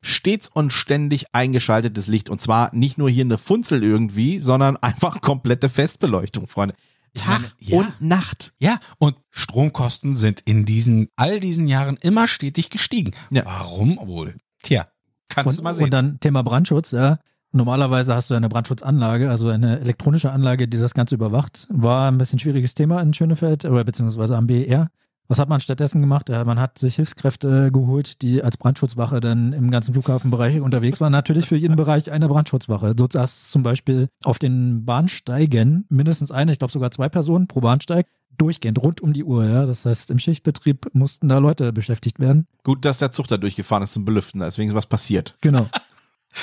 Stets 0.00 0.48
und 0.48 0.72
ständig 0.72 1.26
eingeschaltetes 1.34 2.06
Licht 2.06 2.30
und 2.30 2.40
zwar 2.40 2.74
nicht 2.74 2.96
nur 2.96 3.10
hier 3.10 3.24
eine 3.24 3.36
Funzel 3.36 3.84
irgendwie, 3.84 4.38
sondern 4.38 4.76
einfach 4.80 5.20
komplette 5.20 5.68
Festbeleuchtung, 5.68 6.48
Freunde. 6.48 6.74
Tag 7.14 7.40
meine, 7.40 7.52
ja. 7.58 7.78
und 7.78 8.00
Nacht. 8.00 8.52
Ja, 8.58 8.78
und 8.98 9.16
Stromkosten 9.30 10.16
sind 10.16 10.40
in 10.40 10.64
diesen, 10.64 11.08
all 11.16 11.40
diesen 11.40 11.68
Jahren 11.68 11.96
immer 11.96 12.26
stetig 12.26 12.70
gestiegen. 12.70 13.12
Ja. 13.30 13.42
Warum 13.44 13.98
wohl? 14.02 14.34
Tja, 14.62 14.86
kannst 15.28 15.52
Und, 15.52 15.58
du 15.58 15.62
mal 15.62 15.74
sehen. 15.74 15.84
und 15.84 15.90
dann 15.92 16.20
Thema 16.20 16.42
Brandschutz, 16.42 16.90
ja. 16.90 17.18
Normalerweise 17.52 18.16
hast 18.16 18.30
du 18.30 18.34
eine 18.34 18.48
Brandschutzanlage, 18.48 19.30
also 19.30 19.48
eine 19.48 19.78
elektronische 19.78 20.32
Anlage, 20.32 20.66
die 20.66 20.76
das 20.78 20.92
Ganze 20.92 21.14
überwacht. 21.14 21.68
War 21.70 22.10
ein 22.10 22.18
bisschen 22.18 22.40
schwieriges 22.40 22.74
Thema 22.74 23.00
in 23.00 23.14
Schönefeld 23.14 23.64
oder 23.64 23.84
beziehungsweise 23.84 24.36
am 24.36 24.48
BER. 24.48 24.90
Was 25.26 25.38
hat 25.38 25.48
man 25.48 25.60
stattdessen 25.60 26.00
gemacht? 26.00 26.28
Ja, 26.28 26.44
man 26.44 26.60
hat 26.60 26.78
sich 26.78 26.96
Hilfskräfte 26.96 27.72
geholt, 27.72 28.20
die 28.22 28.42
als 28.42 28.58
Brandschutzwache 28.58 29.20
dann 29.20 29.52
im 29.52 29.70
ganzen 29.70 29.94
Flughafenbereich 29.94 30.60
unterwegs 30.60 31.00
waren. 31.00 31.12
Natürlich 31.12 31.46
für 31.46 31.56
jeden 31.56 31.76
Bereich 31.76 32.10
eine 32.10 32.28
Brandschutzwache. 32.28 32.94
So 32.98 33.06
saß 33.10 33.50
zum 33.50 33.62
Beispiel 33.62 34.08
auf 34.22 34.38
den 34.38 34.84
Bahnsteigen 34.84 35.86
mindestens 35.88 36.30
eine, 36.30 36.52
ich 36.52 36.58
glaube 36.58 36.72
sogar 36.72 36.90
zwei 36.90 37.08
Personen 37.08 37.48
pro 37.48 37.60
Bahnsteig, 37.60 38.06
durchgehend, 38.36 38.82
rund 38.82 39.00
um 39.00 39.12
die 39.12 39.24
Uhr. 39.24 39.46
Ja. 39.46 39.66
Das 39.66 39.84
heißt, 39.84 40.10
im 40.10 40.18
Schichtbetrieb 40.18 40.90
mussten 40.92 41.28
da 41.28 41.38
Leute 41.38 41.72
beschäftigt 41.72 42.18
werden. 42.18 42.46
Gut, 42.62 42.84
dass 42.84 42.98
der 42.98 43.12
Zug 43.12 43.28
da 43.28 43.36
durchgefahren 43.36 43.82
ist 43.82 43.92
zum 43.92 44.04
Belüften, 44.04 44.40
deswegen 44.40 44.70
ist 44.70 44.76
was 44.76 44.86
passiert. 44.86 45.36
Genau. 45.40 45.66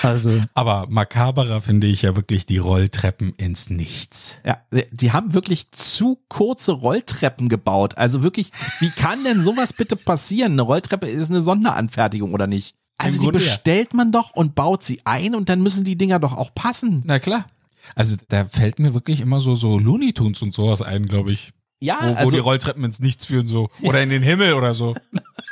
Also, 0.03 0.41
Aber 0.53 0.87
makaberer 0.89 1.61
finde 1.61 1.87
ich 1.87 2.03
ja 2.03 2.15
wirklich 2.15 2.45
die 2.45 2.57
Rolltreppen 2.57 3.33
ins 3.35 3.69
Nichts. 3.69 4.39
Ja, 4.45 4.61
die 4.91 5.11
haben 5.11 5.33
wirklich 5.33 5.71
zu 5.71 6.19
kurze 6.29 6.71
Rolltreppen 6.71 7.49
gebaut. 7.49 7.97
Also 7.97 8.23
wirklich, 8.23 8.51
wie 8.79 8.89
kann 8.89 9.23
denn 9.23 9.43
sowas 9.43 9.73
bitte 9.73 9.95
passieren? 9.95 10.53
Eine 10.53 10.61
Rolltreppe 10.63 11.07
ist 11.07 11.29
eine 11.29 11.41
Sonderanfertigung 11.41 12.33
oder 12.33 12.47
nicht? 12.47 12.75
Also 12.97 13.15
Im 13.15 13.19
die 13.19 13.25
Grunde 13.25 13.39
ja. 13.39 13.45
bestellt 13.45 13.93
man 13.93 14.11
doch 14.11 14.31
und 14.31 14.55
baut 14.55 14.83
sie 14.83 15.01
ein 15.05 15.35
und 15.35 15.49
dann 15.49 15.61
müssen 15.61 15.83
die 15.83 15.97
Dinger 15.97 16.19
doch 16.19 16.37
auch 16.37 16.53
passen. 16.53 17.03
Na 17.05 17.19
klar. 17.19 17.45
Also 17.95 18.15
da 18.29 18.45
fällt 18.45 18.79
mir 18.79 18.93
wirklich 18.93 19.21
immer 19.21 19.39
so, 19.41 19.55
so 19.55 19.77
Looney 19.77 20.13
Tunes 20.13 20.41
und 20.41 20.53
sowas 20.53 20.81
ein, 20.81 21.05
glaube 21.05 21.31
ich. 21.31 21.51
Ja, 21.83 21.97
Wo, 22.01 22.09
wo 22.11 22.15
also, 22.15 22.31
die 22.31 22.37
Rolltreppen 22.37 22.83
ins 22.83 22.99
Nichts 22.99 23.25
führen 23.25 23.47
so. 23.47 23.69
Oder 23.81 24.03
in 24.03 24.09
den 24.09 24.21
Himmel 24.21 24.53
oder 24.53 24.75
so. 24.75 24.93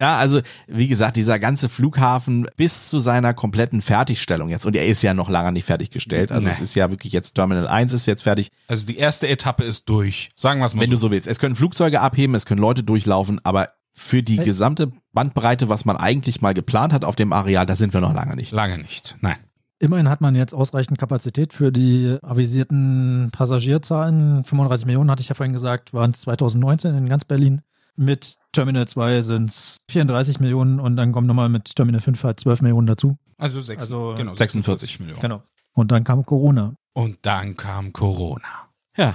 ja, 0.00 0.16
also 0.16 0.40
wie 0.66 0.88
gesagt, 0.88 1.16
dieser 1.16 1.38
ganze 1.38 1.68
Flughafen 1.68 2.48
bis 2.56 2.88
zu 2.88 2.98
seiner 2.98 3.34
kompletten 3.34 3.82
Fertigstellung 3.82 4.48
jetzt 4.48 4.66
und 4.66 4.74
er 4.74 4.86
ist 4.86 5.02
ja 5.02 5.14
noch 5.14 5.28
lange 5.28 5.52
nicht 5.52 5.64
fertiggestellt. 5.64 6.32
Also 6.32 6.48
Nee. 6.48 6.54
es 6.54 6.60
ist 6.60 6.74
ja 6.74 6.90
wirklich 6.90 7.12
jetzt 7.12 7.34
Terminal 7.34 7.68
1 7.68 7.92
ist 7.92 8.06
jetzt 8.06 8.22
fertig. 8.22 8.50
Also 8.66 8.86
die 8.86 8.96
erste 8.96 9.28
Etappe 9.28 9.64
ist 9.64 9.88
durch. 9.88 10.30
Sagen 10.34 10.60
wir 10.60 10.66
es 10.66 10.74
mal 10.74 10.82
Wenn 10.82 10.88
so. 10.90 10.94
du 10.94 11.00
so 11.00 11.10
willst. 11.10 11.28
Es 11.28 11.38
können 11.38 11.56
Flugzeuge 11.56 12.00
abheben, 12.00 12.34
es 12.34 12.46
können 12.46 12.60
Leute 12.60 12.82
durchlaufen, 12.82 13.40
aber 13.44 13.70
für 13.92 14.22
die 14.22 14.36
gesamte 14.36 14.92
Bandbreite, 15.12 15.68
was 15.68 15.84
man 15.84 15.96
eigentlich 15.96 16.40
mal 16.40 16.54
geplant 16.54 16.92
hat 16.92 17.04
auf 17.04 17.16
dem 17.16 17.32
Areal, 17.32 17.66
da 17.66 17.76
sind 17.76 17.92
wir 17.92 18.00
noch 18.00 18.14
lange 18.14 18.36
nicht. 18.36 18.52
Lange 18.52 18.78
nicht. 18.78 19.16
Nein. 19.20 19.36
Immerhin 19.78 20.08
hat 20.08 20.20
man 20.20 20.34
jetzt 20.34 20.54
ausreichend 20.54 20.98
Kapazität 20.98 21.52
für 21.52 21.72
die 21.72 22.18
avisierten 22.22 23.30
Passagierzahlen. 23.32 24.44
35 24.44 24.86
Millionen 24.86 25.10
hatte 25.10 25.22
ich 25.22 25.28
ja 25.28 25.34
vorhin 25.34 25.52
gesagt, 25.52 25.92
waren 25.94 26.12
es 26.12 26.22
2019 26.22 26.94
in 26.96 27.08
ganz 27.08 27.24
Berlin. 27.24 27.62
Mit 27.96 28.36
Terminal 28.52 28.86
2 28.86 29.22
sind 29.22 29.50
es 29.50 29.78
34 29.90 30.38
Millionen 30.38 30.78
und 30.78 30.96
dann 30.96 31.10
kommen 31.12 31.26
nochmal 31.26 31.48
mit 31.48 31.74
Terminal 31.74 32.00
5 32.00 32.22
halt 32.22 32.40
12 32.40 32.62
Millionen 32.62 32.86
dazu. 32.86 33.16
Also, 33.38 33.60
sechs, 33.60 33.82
Also 33.82 34.14
genau, 34.16 34.34
46 34.34 35.00
Millionen. 35.00 35.20
Genau. 35.20 35.42
Und 35.72 35.90
dann 35.90 36.04
kam 36.04 36.24
Corona. 36.24 36.74
Und 36.92 37.18
dann 37.22 37.56
kam 37.56 37.92
Corona. 37.92 38.68
Ja, 38.96 39.14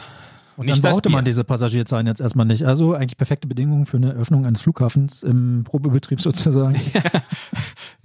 Und 0.56 0.68
Nicht 0.68 0.84
dann 0.84 0.92
brauchte 0.92 1.10
man 1.10 1.26
diese 1.26 1.44
Passagierzahlen 1.44 2.06
jetzt 2.08 2.22
erstmal 2.22 2.46
nicht. 2.46 2.64
Also 2.64 2.94
eigentlich 2.94 3.18
perfekte 3.18 3.48
Bedingungen 3.48 3.86
für 3.86 3.98
eine 3.98 4.12
Öffnung 4.12 4.46
eines 4.46 4.62
Flughafens 4.62 5.24
im 5.24 5.64
Probebetrieb 5.64 6.22
sozusagen. 6.22 6.80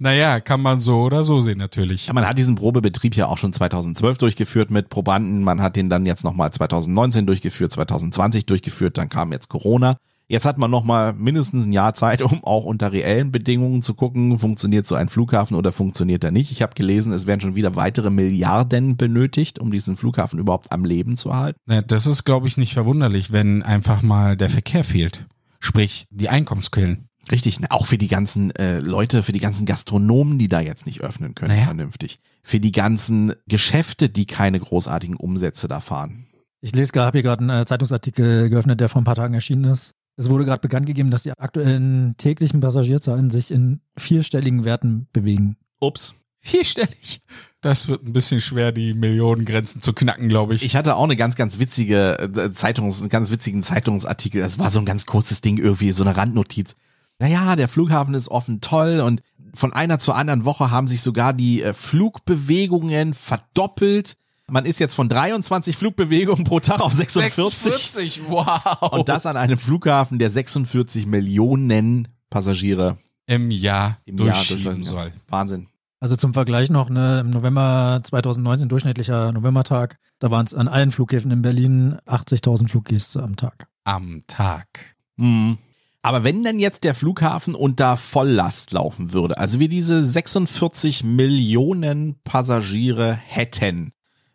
Naja, 0.01 0.39
kann 0.39 0.61
man 0.61 0.79
so 0.79 1.01
oder 1.01 1.25
so 1.25 1.41
sehen 1.41 1.57
natürlich. 1.57 2.07
Ja, 2.07 2.13
man 2.13 2.25
hat 2.25 2.37
diesen 2.37 2.55
Probebetrieb 2.55 3.17
ja 3.17 3.27
auch 3.27 3.37
schon 3.37 3.51
2012 3.51 4.17
durchgeführt 4.17 4.71
mit 4.71 4.87
Probanden. 4.87 5.43
Man 5.43 5.61
hat 5.61 5.75
den 5.75 5.89
dann 5.89 6.05
jetzt 6.05 6.23
nochmal 6.23 6.53
2019 6.53 7.27
durchgeführt, 7.27 7.73
2020 7.73 8.45
durchgeführt. 8.45 8.97
Dann 8.97 9.09
kam 9.09 9.33
jetzt 9.33 9.49
Corona. 9.49 9.97
Jetzt 10.31 10.45
hat 10.45 10.59
man 10.59 10.69
nochmal 10.69 11.13
mindestens 11.13 11.65
ein 11.65 11.73
Jahr 11.73 11.95
Zeit, 11.95 12.21
um 12.21 12.43
auch 12.43 12.63
unter 12.63 12.91
reellen 12.91 13.31
Bedingungen 13.31 13.81
zu 13.81 13.95
gucken, 13.95 14.37
funktioniert 14.37 14.85
so 14.85 14.93
ein 14.95 15.09
Flughafen 15.09 15.57
oder 15.57 15.71
funktioniert 15.71 16.23
er 16.23 16.31
nicht. 16.31 16.51
Ich 16.51 16.61
habe 16.61 16.75
gelesen, 16.75 17.11
es 17.11 17.25
werden 17.25 17.41
schon 17.41 17.55
wieder 17.55 17.75
weitere 17.75 18.11
Milliarden 18.11 18.95
benötigt, 18.95 19.57
um 19.59 19.71
diesen 19.71 19.95
Flughafen 19.95 20.39
überhaupt 20.39 20.71
am 20.71 20.85
Leben 20.85 21.17
zu 21.17 21.35
halten. 21.35 21.59
Na, 21.65 21.81
das 21.81 22.05
ist, 22.05 22.25
glaube 22.25 22.47
ich, 22.47 22.57
nicht 22.57 22.73
verwunderlich, 22.73 23.31
wenn 23.31 23.63
einfach 23.63 24.03
mal 24.03 24.37
der 24.37 24.51
Verkehr 24.51 24.83
fehlt. 24.83 25.27
Sprich, 25.59 26.05
die 26.11 26.29
Einkommensquellen. 26.29 27.09
Richtig, 27.31 27.59
auch 27.69 27.85
für 27.85 27.97
die 27.97 28.07
ganzen 28.07 28.51
äh, 28.55 28.79
Leute, 28.79 29.23
für 29.23 29.33
die 29.33 29.39
ganzen 29.39 29.65
Gastronomen, 29.65 30.37
die 30.39 30.47
da 30.47 30.61
jetzt 30.61 30.85
nicht 30.85 31.01
öffnen 31.01 31.35
können, 31.35 31.51
Naja. 31.51 31.65
vernünftig. 31.65 32.19
Für 32.43 32.59
die 32.59 32.71
ganzen 32.71 33.33
Geschäfte, 33.47 34.09
die 34.09 34.25
keine 34.25 34.59
großartigen 34.59 35.15
Umsätze 35.15 35.67
da 35.67 35.79
fahren. 35.79 36.27
Ich 36.61 36.73
lese 36.75 36.91
gerade, 36.91 37.07
habe 37.07 37.17
hier 37.19 37.23
gerade 37.23 37.41
einen 37.41 37.61
äh, 37.61 37.65
Zeitungsartikel 37.65 38.49
geöffnet, 38.49 38.79
der 38.79 38.89
vor 38.89 39.01
ein 39.01 39.05
paar 39.05 39.15
Tagen 39.15 39.33
erschienen 39.33 39.65
ist. 39.65 39.93
Es 40.19 40.29
wurde 40.29 40.43
gerade 40.43 40.59
bekannt 40.59 40.85
gegeben, 40.85 41.11
dass 41.11 41.23
die 41.23 41.31
aktuellen 41.31 42.17
täglichen 42.17 42.59
Passagierzahlen 42.59 43.29
sich 43.29 43.51
in 43.51 43.79
vierstelligen 43.95 44.65
Werten 44.65 45.07
bewegen. 45.13 45.55
Ups. 45.79 46.13
Vierstellig. 46.41 47.21
Das 47.61 47.87
wird 47.87 48.03
ein 48.03 48.11
bisschen 48.11 48.41
schwer, 48.41 48.73
die 48.73 48.93
Millionengrenzen 48.93 49.79
zu 49.79 49.93
knacken, 49.93 50.27
glaube 50.27 50.55
ich. 50.55 50.63
Ich 50.63 50.75
hatte 50.75 50.97
auch 50.97 51.05
eine 51.05 51.15
ganz, 51.15 51.37
ganz 51.37 51.57
witzige 51.57 52.19
äh, 52.19 52.51
Zeitungs, 52.51 52.99
einen 52.99 53.07
ganz 53.07 53.31
witzigen 53.31 53.63
Zeitungsartikel. 53.63 54.41
Das 54.41 54.59
war 54.59 54.71
so 54.71 54.79
ein 54.79 54.85
ganz 54.85 55.05
kurzes 55.05 55.39
Ding 55.39 55.57
irgendwie, 55.57 55.91
so 55.91 56.03
eine 56.03 56.17
Randnotiz. 56.17 56.75
Naja, 57.19 57.55
der 57.55 57.69
Flughafen 57.69 58.13
ist 58.13 58.27
offen, 58.27 58.59
toll 58.59 58.99
und 58.99 59.23
von 59.53 59.71
einer 59.71 59.99
zur 59.99 60.17
anderen 60.17 60.43
Woche 60.43 60.69
haben 60.69 60.87
sich 60.87 61.01
sogar 61.01 61.31
die 61.31 61.63
äh, 61.63 61.73
Flugbewegungen 61.73 63.13
verdoppelt. 63.13 64.17
Man 64.51 64.65
ist 64.65 64.79
jetzt 64.79 64.93
von 64.93 65.09
23 65.09 65.77
Flugbewegungen 65.77 66.43
pro 66.43 66.59
Tag 66.59 66.81
auf 66.81 66.93
46. 66.93 68.21
wow. 68.27 68.91
Und 68.91 69.09
das 69.09 69.25
an 69.25 69.37
einem 69.37 69.57
Flughafen, 69.57 70.19
der 70.19 70.29
46 70.29 71.05
Millionen 71.05 72.07
Passagiere 72.29 72.97
im 73.25 73.51
Jahr 73.51 73.97
im 74.05 74.17
Jahr 74.17 74.27
durchschieben 74.27 74.63
durchläuft. 74.63 74.85
soll. 74.85 75.11
Wahnsinn. 75.27 75.67
Also 75.99 76.15
zum 76.15 76.33
Vergleich 76.33 76.69
noch, 76.69 76.89
ne, 76.89 77.19
im 77.19 77.29
November 77.29 77.99
2019, 78.03 78.69
durchschnittlicher 78.69 79.33
Novembertag, 79.33 79.97
da 80.19 80.31
waren 80.31 80.45
es 80.45 80.53
an 80.53 80.69
allen 80.69 80.91
Flughäfen 80.91 81.29
in 81.29 81.41
Berlin 81.41 81.97
80.000 82.07 82.69
Fluggäste 82.69 83.21
am 83.21 83.35
Tag. 83.35 83.67
Am 83.83 84.21
Tag. 84.27 84.95
Mhm. 85.17 85.57
Aber 86.01 86.23
wenn 86.23 86.43
dann 86.43 86.59
jetzt 86.59 86.85
der 86.85 86.95
Flughafen 86.95 87.53
unter 87.53 87.97
Volllast 87.97 88.71
laufen 88.71 89.11
würde, 89.11 89.37
also 89.37 89.59
wir 89.59 89.67
diese 89.67 90.03
46 90.03 91.03
Millionen 91.03 92.15
Passagiere 92.23 93.13
hätten, 93.13 93.91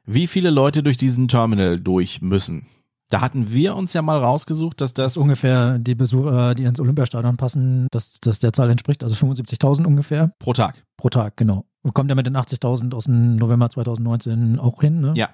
wie 0.07 0.27
viele 0.27 0.51
Leute 0.51 0.83
durch 0.83 0.97
diesen 0.97 1.29
Terminal 1.29 1.81
durch 1.81 2.21
müssen? 2.23 2.67
Da 3.11 3.21
hatten 3.21 3.53
wir 3.53 3.77
uns 3.77 3.93
ja 3.93 4.03
mal 4.03 4.19
rausgesucht, 4.19 4.81
dass 4.81 4.95
das 4.95 5.15
Das 5.15 5.23
ungefähr 5.23 5.79
die 5.79 5.95
Besucher, 5.95 6.55
die 6.55 6.65
ins 6.65 6.81
Olympiastadion 6.81 7.37
passen, 7.37 7.87
dass 7.91 8.19
das 8.21 8.39
der 8.39 8.53
Zahl 8.53 8.71
entspricht, 8.71 9.05
also 9.05 9.15
75.000 9.15 9.85
ungefähr 9.85 10.33
pro 10.39 10.53
Tag. 10.53 10.83
pro 10.97 11.11
Tag, 11.11 11.37
genau. 11.37 11.65
Und 11.83 11.95
kommt 11.95 12.11
ja 12.11 12.17
mit 12.17 12.27
den 12.27 12.37
80.000 12.37 12.95
aus 12.95 13.05
dem 13.05 13.37
November 13.37 13.69
2019 13.69 14.59
auch 14.59 14.81
hin, 14.81 15.01
ne? 15.01 15.13
Ja. 15.17 15.29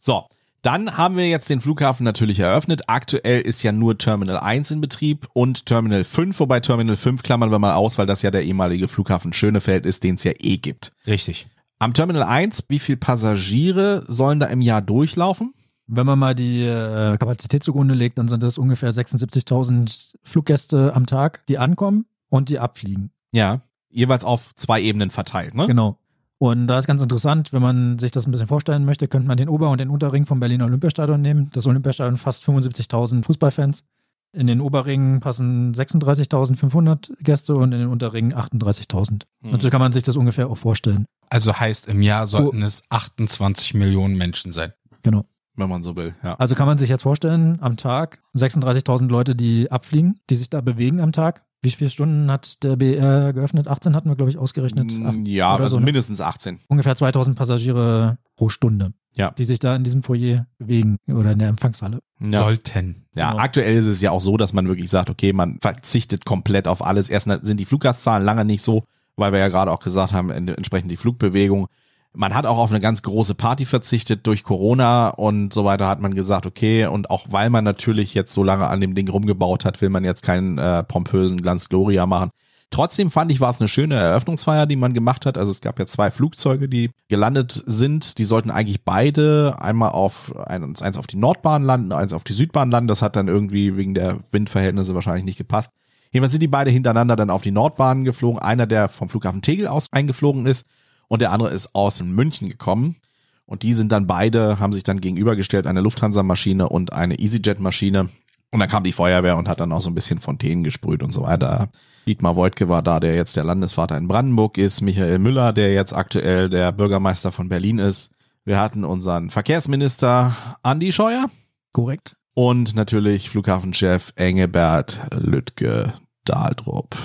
So, 0.00 0.24
dann 0.62 0.96
haben 0.96 1.16
wir 1.16 1.28
jetzt 1.28 1.48
den 1.48 1.60
Flughafen 1.60 2.04
natürlich 2.04 2.40
eröffnet. 2.40 2.82
Aktuell 2.86 3.42
ist 3.42 3.62
ja 3.62 3.72
nur 3.72 3.96
Terminal 3.96 4.38
1 4.38 4.70
in 4.70 4.80
Betrieb 4.80 5.26
und 5.32 5.66
Terminal 5.66 6.04
5, 6.04 6.40
wobei 6.40 6.60
Terminal 6.60 6.96
5 6.96 7.22
klammern 7.22 7.50
wir 7.50 7.58
mal 7.58 7.74
aus, 7.74 7.96
weil 7.96 8.06
das 8.06 8.22
ja 8.22 8.30
der 8.30 8.44
ehemalige 8.44 8.88
Flughafen 8.88 9.32
Schönefeld 9.32 9.86
ist, 9.86 10.04
den 10.04 10.16
es 10.16 10.24
ja 10.24 10.32
eh 10.38 10.56
gibt. 10.56 10.92
Richtig. 11.06 11.48
Am 11.82 11.94
Terminal 11.94 12.24
1, 12.24 12.66
wie 12.68 12.78
viel 12.78 12.98
Passagiere 12.98 14.04
sollen 14.06 14.38
da 14.38 14.46
im 14.46 14.60
Jahr 14.60 14.82
durchlaufen? 14.82 15.54
Wenn 15.86 16.04
man 16.04 16.18
mal 16.18 16.34
die 16.34 16.60
äh, 16.62 17.16
Kapazität 17.16 17.62
zugrunde 17.62 17.94
legt, 17.94 18.18
dann 18.18 18.28
sind 18.28 18.42
das 18.42 18.58
ungefähr 18.58 18.92
76.000 18.92 20.16
Fluggäste 20.22 20.94
am 20.94 21.06
Tag, 21.06 21.46
die 21.46 21.56
ankommen 21.56 22.04
und 22.28 22.50
die 22.50 22.58
abfliegen. 22.58 23.10
Ja. 23.32 23.62
Jeweils 23.88 24.24
auf 24.24 24.54
zwei 24.56 24.82
Ebenen 24.82 25.08
verteilt, 25.08 25.54
ne? 25.54 25.66
Genau. 25.66 25.96
Und 26.36 26.66
da 26.66 26.76
ist 26.76 26.86
ganz 26.86 27.00
interessant, 27.00 27.54
wenn 27.54 27.62
man 27.62 27.98
sich 27.98 28.12
das 28.12 28.26
ein 28.26 28.30
bisschen 28.30 28.46
vorstellen 28.46 28.84
möchte, 28.84 29.08
könnte 29.08 29.26
man 29.26 29.38
den 29.38 29.48
Ober- 29.48 29.70
und 29.70 29.80
den 29.80 29.88
Unterring 29.88 30.26
vom 30.26 30.38
Berliner 30.38 30.66
Olympiastadion 30.66 31.20
nehmen. 31.20 31.48
Das 31.54 31.66
Olympiastadion 31.66 32.18
fasst 32.18 32.44
75.000 32.44 33.24
Fußballfans. 33.24 33.84
In 34.32 34.46
den 34.46 34.60
Oberringen 34.60 35.18
passen 35.20 35.74
36.500 35.74 37.22
Gäste 37.22 37.54
und 37.54 37.72
in 37.72 37.80
den 37.80 37.88
Unterringen 37.88 38.32
38.000. 38.32 39.24
Hm. 39.42 39.52
Und 39.52 39.62
so 39.62 39.70
kann 39.70 39.80
man 39.80 39.92
sich 39.92 40.04
das 40.04 40.16
ungefähr 40.16 40.48
auch 40.48 40.58
vorstellen. 40.58 41.06
Also 41.28 41.58
heißt, 41.58 41.88
im 41.88 42.00
Jahr 42.00 42.26
sollten 42.26 42.62
es 42.62 42.84
28 42.90 43.74
Millionen 43.74 44.16
Menschen 44.16 44.52
sein. 44.52 44.72
Genau. 45.02 45.24
Wenn 45.56 45.68
man 45.68 45.82
so 45.82 45.96
will, 45.96 46.14
ja. 46.22 46.34
Also 46.36 46.54
kann 46.54 46.66
man 46.66 46.78
sich 46.78 46.88
jetzt 46.88 47.02
vorstellen, 47.02 47.58
am 47.60 47.76
Tag 47.76 48.22
36.000 48.36 49.08
Leute, 49.08 49.34
die 49.34 49.70
abfliegen, 49.70 50.20
die 50.30 50.36
sich 50.36 50.48
da 50.48 50.60
bewegen 50.60 51.00
am 51.00 51.12
Tag. 51.12 51.44
Wie 51.62 51.70
viele 51.70 51.90
Stunden 51.90 52.30
hat 52.30 52.62
der 52.62 52.76
BR 52.76 53.32
geöffnet? 53.34 53.68
18 53.68 53.94
hatten 53.94 54.08
wir, 54.08 54.16
glaube 54.16 54.30
ich, 54.30 54.38
ausgerechnet. 54.38 54.90
Acht 55.04 55.16
Mm, 55.16 55.26
Ja, 55.26 55.54
oder 55.54 55.64
also 55.64 55.74
so, 55.74 55.80
ne? 55.80 55.84
mindestens 55.84 56.20
18. 56.20 56.58
Ungefähr 56.68 56.96
2000 56.96 57.36
Passagiere 57.36 58.16
pro 58.36 58.48
Stunde, 58.48 58.94
Ja. 59.14 59.32
die 59.32 59.44
sich 59.44 59.58
da 59.58 59.76
in 59.76 59.84
diesem 59.84 60.02
Foyer 60.02 60.46
bewegen 60.58 60.96
oder 61.06 61.32
in 61.32 61.38
der 61.38 61.48
Empfangshalle. 61.48 62.00
Ja. 62.18 62.40
Sollten. 62.40 63.04
Ja, 63.14 63.32
Genau. 63.32 63.42
aktuell 63.42 63.76
ist 63.76 63.86
es 63.88 64.00
ja 64.00 64.10
auch 64.10 64.20
so, 64.22 64.38
dass 64.38 64.54
man 64.54 64.68
wirklich 64.68 64.88
sagt, 64.88 65.10
okay, 65.10 65.32
man 65.34 65.58
verzichtet 65.60 66.24
komplett 66.24 66.66
auf 66.66 66.82
alles. 66.82 67.10
Erstens 67.10 67.46
sind 67.46 67.60
die 67.60 67.66
Fluggastzahlen 67.66 68.24
lange 68.24 68.46
nicht 68.46 68.62
so, 68.62 68.84
weil 69.16 69.32
wir 69.32 69.38
ja 69.38 69.48
gerade 69.48 69.70
auch 69.70 69.80
gesagt 69.80 70.14
haben, 70.14 70.30
en- 70.30 70.48
entsprechend 70.48 70.90
die 70.90 70.96
Flugbewegung. 70.96 71.66
Man 72.12 72.34
hat 72.34 72.44
auch 72.44 72.58
auf 72.58 72.70
eine 72.70 72.80
ganz 72.80 73.02
große 73.02 73.36
Party 73.36 73.64
verzichtet 73.64 74.26
durch 74.26 74.42
Corona 74.42 75.10
und 75.10 75.52
so 75.54 75.64
weiter 75.64 75.86
hat 75.86 76.00
man 76.00 76.14
gesagt, 76.14 76.44
okay, 76.44 76.86
und 76.86 77.08
auch 77.08 77.26
weil 77.30 77.50
man 77.50 77.62
natürlich 77.62 78.14
jetzt 78.14 78.32
so 78.32 78.42
lange 78.42 78.66
an 78.66 78.80
dem 78.80 78.94
Ding 78.96 79.08
rumgebaut 79.08 79.64
hat, 79.64 79.80
will 79.80 79.90
man 79.90 80.02
jetzt 80.02 80.22
keinen 80.22 80.58
äh, 80.58 80.82
pompösen 80.82 81.40
Glanz 81.40 81.68
Gloria 81.68 82.06
machen. 82.06 82.30
Trotzdem 82.70 83.10
fand 83.10 83.32
ich, 83.32 83.40
war 83.40 83.50
es 83.50 83.60
eine 83.60 83.66
schöne 83.66 83.96
Eröffnungsfeier, 83.96 84.66
die 84.66 84.76
man 84.76 84.94
gemacht 84.94 85.26
hat. 85.26 85.36
Also 85.36 85.50
es 85.50 85.60
gab 85.60 85.78
ja 85.80 85.86
zwei 85.86 86.12
Flugzeuge, 86.12 86.68
die 86.68 86.90
gelandet 87.08 87.64
sind. 87.66 88.18
Die 88.18 88.24
sollten 88.24 88.52
eigentlich 88.52 88.84
beide 88.84 89.56
einmal 89.60 89.90
auf 89.90 90.36
eins, 90.36 90.80
eins 90.80 90.96
auf 90.96 91.08
die 91.08 91.16
Nordbahn 91.16 91.64
landen, 91.64 91.90
eins 91.90 92.12
auf 92.12 92.22
die 92.22 92.32
Südbahn 92.32 92.70
landen. 92.70 92.86
Das 92.86 93.02
hat 93.02 93.16
dann 93.16 93.26
irgendwie 93.26 93.76
wegen 93.76 93.94
der 93.94 94.18
Windverhältnisse 94.30 94.94
wahrscheinlich 94.94 95.24
nicht 95.24 95.38
gepasst. 95.38 95.72
Jedenfalls 96.12 96.32
sind 96.32 96.42
die 96.42 96.48
beide 96.48 96.70
hintereinander 96.70 97.16
dann 97.16 97.30
auf 97.30 97.42
die 97.42 97.50
Nordbahn 97.50 98.04
geflogen. 98.04 98.40
Einer, 98.40 98.66
der 98.66 98.88
vom 98.88 99.08
Flughafen 99.08 99.42
Tegel 99.42 99.66
aus 99.66 99.86
eingeflogen 99.90 100.46
ist 100.46 100.66
und 101.10 101.20
der 101.20 101.32
andere 101.32 101.50
ist 101.50 101.74
aus 101.74 102.00
München 102.00 102.48
gekommen. 102.48 102.96
Und 103.44 103.64
die 103.64 103.74
sind 103.74 103.90
dann 103.90 104.06
beide, 104.06 104.60
haben 104.60 104.72
sich 104.72 104.84
dann 104.84 105.00
gegenübergestellt, 105.00 105.66
eine 105.66 105.80
Lufthansa-Maschine 105.80 106.68
und 106.68 106.92
eine 106.92 107.18
EasyJet-Maschine. 107.18 108.08
Und 108.52 108.60
dann 108.60 108.68
kam 108.68 108.84
die 108.84 108.92
Feuerwehr 108.92 109.36
und 109.36 109.48
hat 109.48 109.58
dann 109.58 109.72
auch 109.72 109.80
so 109.80 109.90
ein 109.90 109.96
bisschen 109.96 110.20
Fontänen 110.20 110.62
gesprüht 110.62 111.02
und 111.02 111.12
so 111.12 111.22
weiter. 111.22 111.68
Dietmar 112.06 112.36
Woidke 112.36 112.68
war 112.68 112.80
da, 112.80 113.00
der 113.00 113.16
jetzt 113.16 113.36
der 113.36 113.42
Landesvater 113.42 113.98
in 113.98 114.06
Brandenburg 114.06 114.56
ist. 114.56 114.82
Michael 114.82 115.18
Müller, 115.18 115.52
der 115.52 115.72
jetzt 115.74 115.92
aktuell 115.92 116.48
der 116.48 116.70
Bürgermeister 116.70 117.32
von 117.32 117.48
Berlin 117.48 117.80
ist. 117.80 118.12
Wir 118.44 118.60
hatten 118.60 118.84
unseren 118.84 119.30
Verkehrsminister 119.30 120.36
Andi 120.62 120.92
Scheuer 120.92 121.26
Korrekt. 121.72 122.16
und 122.34 122.76
natürlich 122.76 123.30
Flughafenchef 123.30 124.12
Engelbert 124.14 125.00
Lüttke 125.12 125.94
Dahldrup. 126.24 126.96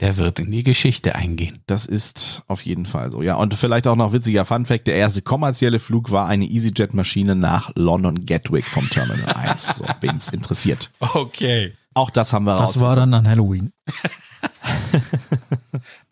Der 0.00 0.16
wird 0.16 0.40
in 0.40 0.50
die 0.50 0.62
Geschichte 0.62 1.14
eingehen. 1.14 1.60
Das 1.66 1.84
ist 1.84 2.42
auf 2.46 2.64
jeden 2.64 2.86
Fall 2.86 3.10
so. 3.10 3.22
Ja, 3.22 3.34
und 3.36 3.52
vielleicht 3.54 3.86
auch 3.86 3.96
noch 3.96 4.12
witziger 4.14 4.46
Funfact. 4.46 4.86
Der 4.86 4.94
erste 4.94 5.20
kommerzielle 5.20 5.78
Flug 5.78 6.10
war 6.10 6.26
eine 6.26 6.46
EasyJet-Maschine 6.46 7.34
nach 7.36 7.70
London 7.74 8.24
Gatwick 8.24 8.66
vom 8.66 8.88
Terminal 8.88 9.32
1. 9.34 9.76
So, 9.76 9.84
wen's 10.00 10.30
interessiert. 10.30 10.90
Okay. 11.00 11.74
Auch 11.92 12.08
das 12.08 12.32
haben 12.32 12.44
wir 12.44 12.56
Das 12.56 12.80
war 12.80 12.96
dann 12.96 13.12
an 13.12 13.28
Halloween. 13.28 13.72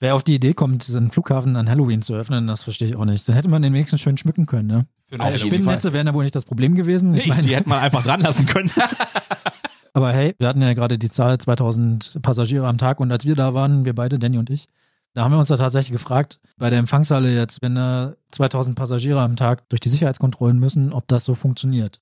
Wer 0.00 0.14
auf 0.14 0.22
die 0.22 0.34
Idee 0.34 0.52
kommt, 0.54 0.86
diesen 0.86 1.10
Flughafen 1.10 1.56
an 1.56 1.68
Halloween 1.68 2.02
zu 2.02 2.14
öffnen, 2.14 2.46
das 2.46 2.62
verstehe 2.64 2.88
ich 2.88 2.96
auch 2.96 3.04
nicht. 3.04 3.26
Dann 3.28 3.34
hätte 3.34 3.48
man 3.48 3.62
den 3.62 3.72
wenigstens 3.72 4.00
schön 4.00 4.16
schmücken 4.18 4.46
können, 4.46 4.66
ne? 4.66 4.86
Für 5.06 5.18
Also 5.20 5.38
Spinnennetze 5.38 5.92
wären 5.92 6.06
ja 6.06 6.14
wohl 6.14 6.24
nicht 6.24 6.36
das 6.36 6.44
Problem 6.44 6.74
gewesen. 6.74 7.14
Ich 7.14 7.22
Nee, 7.22 7.28
meine, 7.30 7.42
die 7.42 7.56
hätten 7.56 7.70
wir 7.70 7.78
einfach 7.80 8.02
dran 8.02 8.20
lassen 8.20 8.44
können. 8.46 8.70
aber 9.98 10.12
hey, 10.12 10.34
wir 10.38 10.48
hatten 10.48 10.62
ja 10.62 10.72
gerade 10.74 10.98
die 10.98 11.10
Zahl 11.10 11.38
2000 11.38 12.20
Passagiere 12.22 12.66
am 12.66 12.78
Tag 12.78 13.00
und 13.00 13.12
als 13.12 13.24
wir 13.24 13.36
da 13.36 13.54
waren, 13.54 13.84
wir 13.84 13.94
beide, 13.94 14.18
Danny 14.18 14.38
und 14.38 14.50
ich, 14.50 14.68
da 15.14 15.24
haben 15.24 15.32
wir 15.32 15.38
uns 15.38 15.48
da 15.48 15.56
tatsächlich 15.56 15.92
gefragt, 15.92 16.40
bei 16.56 16.70
der 16.70 16.78
Empfangshalle 16.78 17.34
jetzt, 17.34 17.62
wenn 17.62 17.74
da 17.74 18.14
2000 18.30 18.76
Passagiere 18.76 19.20
am 19.20 19.36
Tag 19.36 19.68
durch 19.68 19.80
die 19.80 19.88
Sicherheitskontrollen 19.88 20.58
müssen, 20.58 20.92
ob 20.92 21.06
das 21.08 21.24
so 21.24 21.34
funktioniert. 21.34 22.00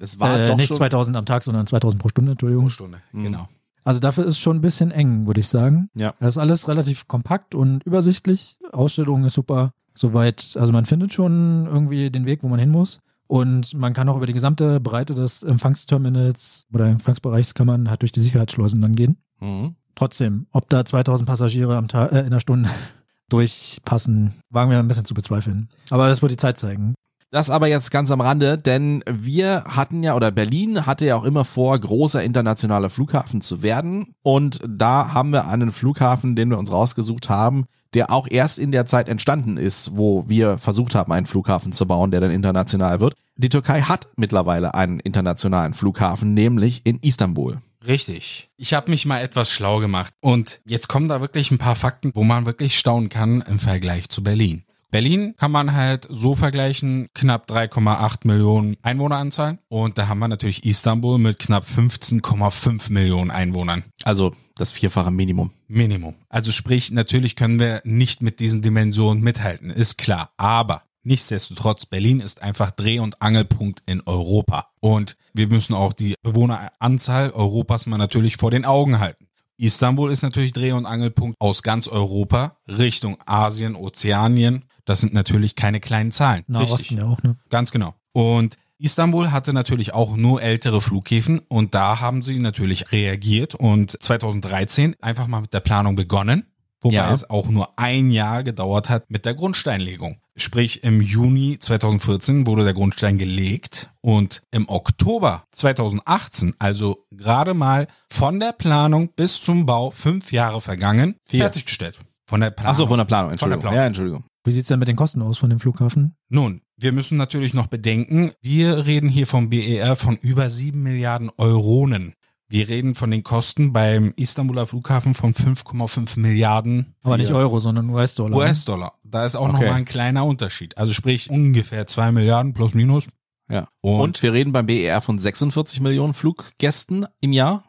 Es 0.00 0.18
war 0.18 0.38
äh, 0.38 0.48
doch 0.48 0.56
nicht 0.56 0.68
schon, 0.68 0.76
2000 0.78 1.16
am 1.16 1.26
Tag, 1.26 1.44
sondern 1.44 1.66
2000 1.66 2.00
pro 2.00 2.08
Stunde, 2.08 2.32
Entschuldigung. 2.32 2.64
Pro 2.64 2.70
Stunde. 2.70 2.98
Mhm. 3.12 3.24
Genau. 3.24 3.48
Also 3.84 4.00
dafür 4.00 4.26
ist 4.26 4.38
schon 4.38 4.58
ein 4.58 4.60
bisschen 4.60 4.90
eng, 4.90 5.26
würde 5.26 5.40
ich 5.40 5.48
sagen. 5.48 5.90
Ja. 5.94 6.14
Das 6.20 6.34
ist 6.34 6.38
alles 6.38 6.68
relativ 6.68 7.08
kompakt 7.08 7.54
und 7.54 7.82
übersichtlich. 7.84 8.58
Ausstellung 8.70 9.24
ist 9.24 9.34
super. 9.34 9.72
Soweit, 9.94 10.56
also 10.58 10.72
man 10.72 10.86
findet 10.86 11.12
schon 11.12 11.66
irgendwie 11.66 12.10
den 12.10 12.24
Weg, 12.24 12.42
wo 12.42 12.48
man 12.48 12.60
hin 12.60 12.70
muss. 12.70 13.00
Und 13.32 13.72
man 13.72 13.94
kann 13.94 14.10
auch 14.10 14.18
über 14.18 14.26
die 14.26 14.34
gesamte 14.34 14.78
Breite 14.78 15.14
des 15.14 15.42
Empfangsterminals 15.42 16.66
oder 16.70 16.84
Empfangsbereichs 16.88 17.54
kann 17.54 17.66
man 17.66 17.88
halt 17.88 18.02
durch 18.02 18.12
die 18.12 18.20
Sicherheitsschleusen 18.20 18.82
dann 18.82 18.94
gehen. 18.94 19.16
Mhm. 19.40 19.74
Trotzdem, 19.94 20.48
ob 20.50 20.68
da 20.68 20.84
2000 20.84 21.26
Passagiere 21.26 21.78
am 21.78 21.88
Tag, 21.88 22.12
äh, 22.12 22.20
in 22.20 22.30
der 22.30 22.40
Stunde 22.40 22.68
durchpassen, 23.30 24.34
wagen 24.50 24.70
wir 24.70 24.78
ein 24.78 24.86
bisschen 24.86 25.06
zu 25.06 25.14
bezweifeln. 25.14 25.70
Aber 25.88 26.08
das 26.08 26.20
wird 26.20 26.32
die 26.32 26.36
Zeit 26.36 26.58
zeigen. 26.58 26.92
Das 27.30 27.48
aber 27.48 27.68
jetzt 27.68 27.90
ganz 27.90 28.10
am 28.10 28.20
Rande, 28.20 28.58
denn 28.58 29.02
wir 29.10 29.64
hatten 29.64 30.02
ja, 30.02 30.14
oder 30.14 30.30
Berlin 30.30 30.84
hatte 30.84 31.06
ja 31.06 31.16
auch 31.16 31.24
immer 31.24 31.46
vor, 31.46 31.78
großer 31.78 32.22
internationaler 32.22 32.90
Flughafen 32.90 33.40
zu 33.40 33.62
werden. 33.62 34.14
Und 34.22 34.60
da 34.68 35.14
haben 35.14 35.30
wir 35.30 35.48
einen 35.48 35.72
Flughafen, 35.72 36.36
den 36.36 36.50
wir 36.50 36.58
uns 36.58 36.70
rausgesucht 36.70 37.30
haben, 37.30 37.64
der 37.94 38.10
auch 38.10 38.26
erst 38.30 38.58
in 38.58 38.72
der 38.72 38.86
Zeit 38.86 39.08
entstanden 39.08 39.56
ist, 39.56 39.96
wo 39.96 40.24
wir 40.28 40.58
versucht 40.58 40.94
haben, 40.94 41.12
einen 41.12 41.26
Flughafen 41.26 41.72
zu 41.72 41.86
bauen, 41.86 42.10
der 42.10 42.20
dann 42.20 42.30
international 42.30 43.00
wird. 43.00 43.14
Die 43.36 43.48
Türkei 43.48 43.82
hat 43.82 44.06
mittlerweile 44.16 44.74
einen 44.74 45.00
internationalen 45.00 45.74
Flughafen, 45.74 46.34
nämlich 46.34 46.82
in 46.84 46.98
Istanbul. 47.00 47.58
Richtig. 47.86 48.48
Ich 48.56 48.74
habe 48.74 48.90
mich 48.90 49.06
mal 49.06 49.20
etwas 49.20 49.50
schlau 49.50 49.78
gemacht. 49.78 50.14
Und 50.20 50.60
jetzt 50.64 50.88
kommen 50.88 51.08
da 51.08 51.20
wirklich 51.20 51.50
ein 51.50 51.58
paar 51.58 51.74
Fakten, 51.74 52.12
wo 52.14 52.22
man 52.22 52.46
wirklich 52.46 52.78
staunen 52.78 53.08
kann 53.08 53.42
im 53.42 53.58
Vergleich 53.58 54.08
zu 54.08 54.22
Berlin. 54.22 54.64
Berlin 54.92 55.34
kann 55.38 55.50
man 55.50 55.72
halt 55.72 56.06
so 56.10 56.34
vergleichen, 56.34 57.08
knapp 57.14 57.50
3,8 57.50 58.26
Millionen 58.26 58.76
Einwohneranzahl. 58.82 59.58
Und 59.68 59.96
da 59.96 60.06
haben 60.06 60.18
wir 60.18 60.28
natürlich 60.28 60.66
Istanbul 60.66 61.18
mit 61.18 61.38
knapp 61.38 61.64
15,5 61.64 62.92
Millionen 62.92 63.30
Einwohnern. 63.30 63.84
Also 64.04 64.34
das 64.54 64.70
vierfache 64.70 65.10
Minimum. 65.10 65.50
Minimum. 65.66 66.16
Also 66.28 66.52
sprich, 66.52 66.90
natürlich 66.90 67.36
können 67.36 67.58
wir 67.58 67.80
nicht 67.84 68.20
mit 68.20 68.38
diesen 68.38 68.60
Dimensionen 68.60 69.22
mithalten, 69.22 69.70
ist 69.70 69.96
klar. 69.96 70.30
Aber 70.36 70.82
nichtsdestotrotz, 71.04 71.86
Berlin 71.86 72.20
ist 72.20 72.42
einfach 72.42 72.70
Dreh- 72.70 73.00
und 73.00 73.22
Angelpunkt 73.22 73.82
in 73.86 74.02
Europa. 74.04 74.66
Und 74.80 75.16
wir 75.32 75.46
müssen 75.46 75.72
auch 75.72 75.94
die 75.94 76.16
Bewohneranzahl 76.22 77.30
Europas 77.30 77.86
mal 77.86 77.96
natürlich 77.96 78.36
vor 78.36 78.50
den 78.50 78.66
Augen 78.66 78.98
halten. 78.98 79.26
Istanbul 79.62 80.10
ist 80.10 80.22
natürlich 80.22 80.52
Dreh- 80.52 80.72
und 80.72 80.86
Angelpunkt 80.86 81.36
aus 81.38 81.62
ganz 81.62 81.86
Europa 81.86 82.56
Richtung 82.66 83.16
Asien, 83.26 83.76
Ozeanien. 83.76 84.64
Das 84.84 85.00
sind 85.00 85.14
natürlich 85.14 85.54
keine 85.56 85.80
kleinen 85.80 86.10
Zahlen. 86.12 86.44
Nahosten 86.48 86.98
ja 86.98 87.04
auch, 87.04 87.22
ne? 87.22 87.36
Ganz 87.50 87.70
genau. 87.70 87.94
Und 88.12 88.56
Istanbul 88.78 89.30
hatte 89.30 89.52
natürlich 89.52 89.94
auch 89.94 90.16
nur 90.16 90.42
ältere 90.42 90.80
Flughäfen 90.80 91.38
und 91.48 91.74
da 91.74 92.00
haben 92.00 92.20
sie 92.22 92.38
natürlich 92.40 92.90
reagiert 92.90 93.54
und 93.54 93.96
2013 94.02 94.96
einfach 95.00 95.28
mal 95.28 95.40
mit 95.42 95.54
der 95.54 95.60
Planung 95.60 95.94
begonnen, 95.94 96.46
wobei 96.80 96.96
Ja. 96.96 97.12
es 97.12 97.30
auch 97.30 97.48
nur 97.48 97.78
ein 97.78 98.10
Jahr 98.10 98.42
gedauert 98.42 98.90
hat 98.90 99.08
mit 99.08 99.24
der 99.24 99.34
Grundsteinlegung. 99.34 100.16
Sprich, 100.34 100.82
im 100.82 101.00
Juni 101.00 101.58
2014 101.60 102.46
wurde 102.46 102.64
der 102.64 102.74
Grundstein 102.74 103.18
gelegt 103.18 103.90
und 104.00 104.42
im 104.50 104.68
Oktober 104.68 105.44
2018, 105.52 106.54
also 106.58 107.06
gerade 107.12 107.54
mal 107.54 107.86
von 108.10 108.40
der 108.40 108.52
Planung 108.52 109.10
bis 109.14 109.40
zum 109.42 109.64
Bau 109.66 109.90
fünf 109.90 110.32
Jahre 110.32 110.60
vergangen, 110.60 111.16
Vier. 111.28 111.40
fertiggestellt. 111.44 111.98
Von 112.26 112.40
der 112.40 112.50
Planung. 112.50 112.72
Ach 112.72 112.76
so, 112.78 112.86
von 112.86 112.98
der 112.98 113.04
Planung, 113.04 113.36
Von 113.38 113.50
der 113.50 113.54
Entschuldigung. 113.56 113.60
Planung. 113.60 113.76
Ja, 113.78 113.86
Entschuldigung. 113.86 114.24
Wie 114.44 114.52
sieht's 114.52 114.68
denn 114.68 114.78
mit 114.78 114.88
den 114.88 114.96
Kosten 114.96 115.22
aus 115.22 115.38
von 115.38 115.50
dem 115.50 115.60
Flughafen? 115.60 116.16
Nun, 116.28 116.62
wir 116.76 116.92
müssen 116.92 117.16
natürlich 117.16 117.54
noch 117.54 117.68
bedenken, 117.68 118.32
wir 118.40 118.86
reden 118.86 119.08
hier 119.08 119.26
vom 119.26 119.50
BER 119.50 119.94
von 119.96 120.16
über 120.16 120.50
7 120.50 120.82
Milliarden 120.82 121.30
Euronen. 121.36 122.14
Wir 122.48 122.68
reden 122.68 122.94
von 122.94 123.10
den 123.10 123.22
Kosten 123.22 123.72
beim 123.72 124.12
Istanbuler 124.16 124.66
Flughafen 124.66 125.14
von 125.14 125.32
5,5 125.32 126.18
Milliarden 126.18 126.94
Aber 127.02 127.16
nicht 127.16 127.32
Euro, 127.32 127.60
sondern 127.60 127.88
US-Dollar. 127.88 128.30
ne? 128.30 128.36
US-Dollar. 128.36 128.92
Da 129.04 129.24
ist 129.24 129.36
auch 129.36 129.44
Okay. 129.48 129.52
noch 129.52 129.60
mal 129.60 129.72
ein 129.72 129.84
kleiner 129.86 130.26
Unterschied. 130.26 130.76
Also 130.76 130.92
sprich 130.92 131.30
ungefähr 131.30 131.86
2 131.86 132.12
Milliarden 132.12 132.52
plus 132.52 132.74
minus. 132.74 133.06
Ja. 133.48 133.68
Und, 133.80 134.00
Und 134.00 134.22
wir 134.22 134.32
reden 134.34 134.52
beim 134.52 134.66
BER 134.66 135.00
von 135.00 135.18
46 135.18 135.80
Millionen 135.80 136.12
Fluggästen 136.14 137.06
im 137.20 137.32
Jahr. 137.32 137.64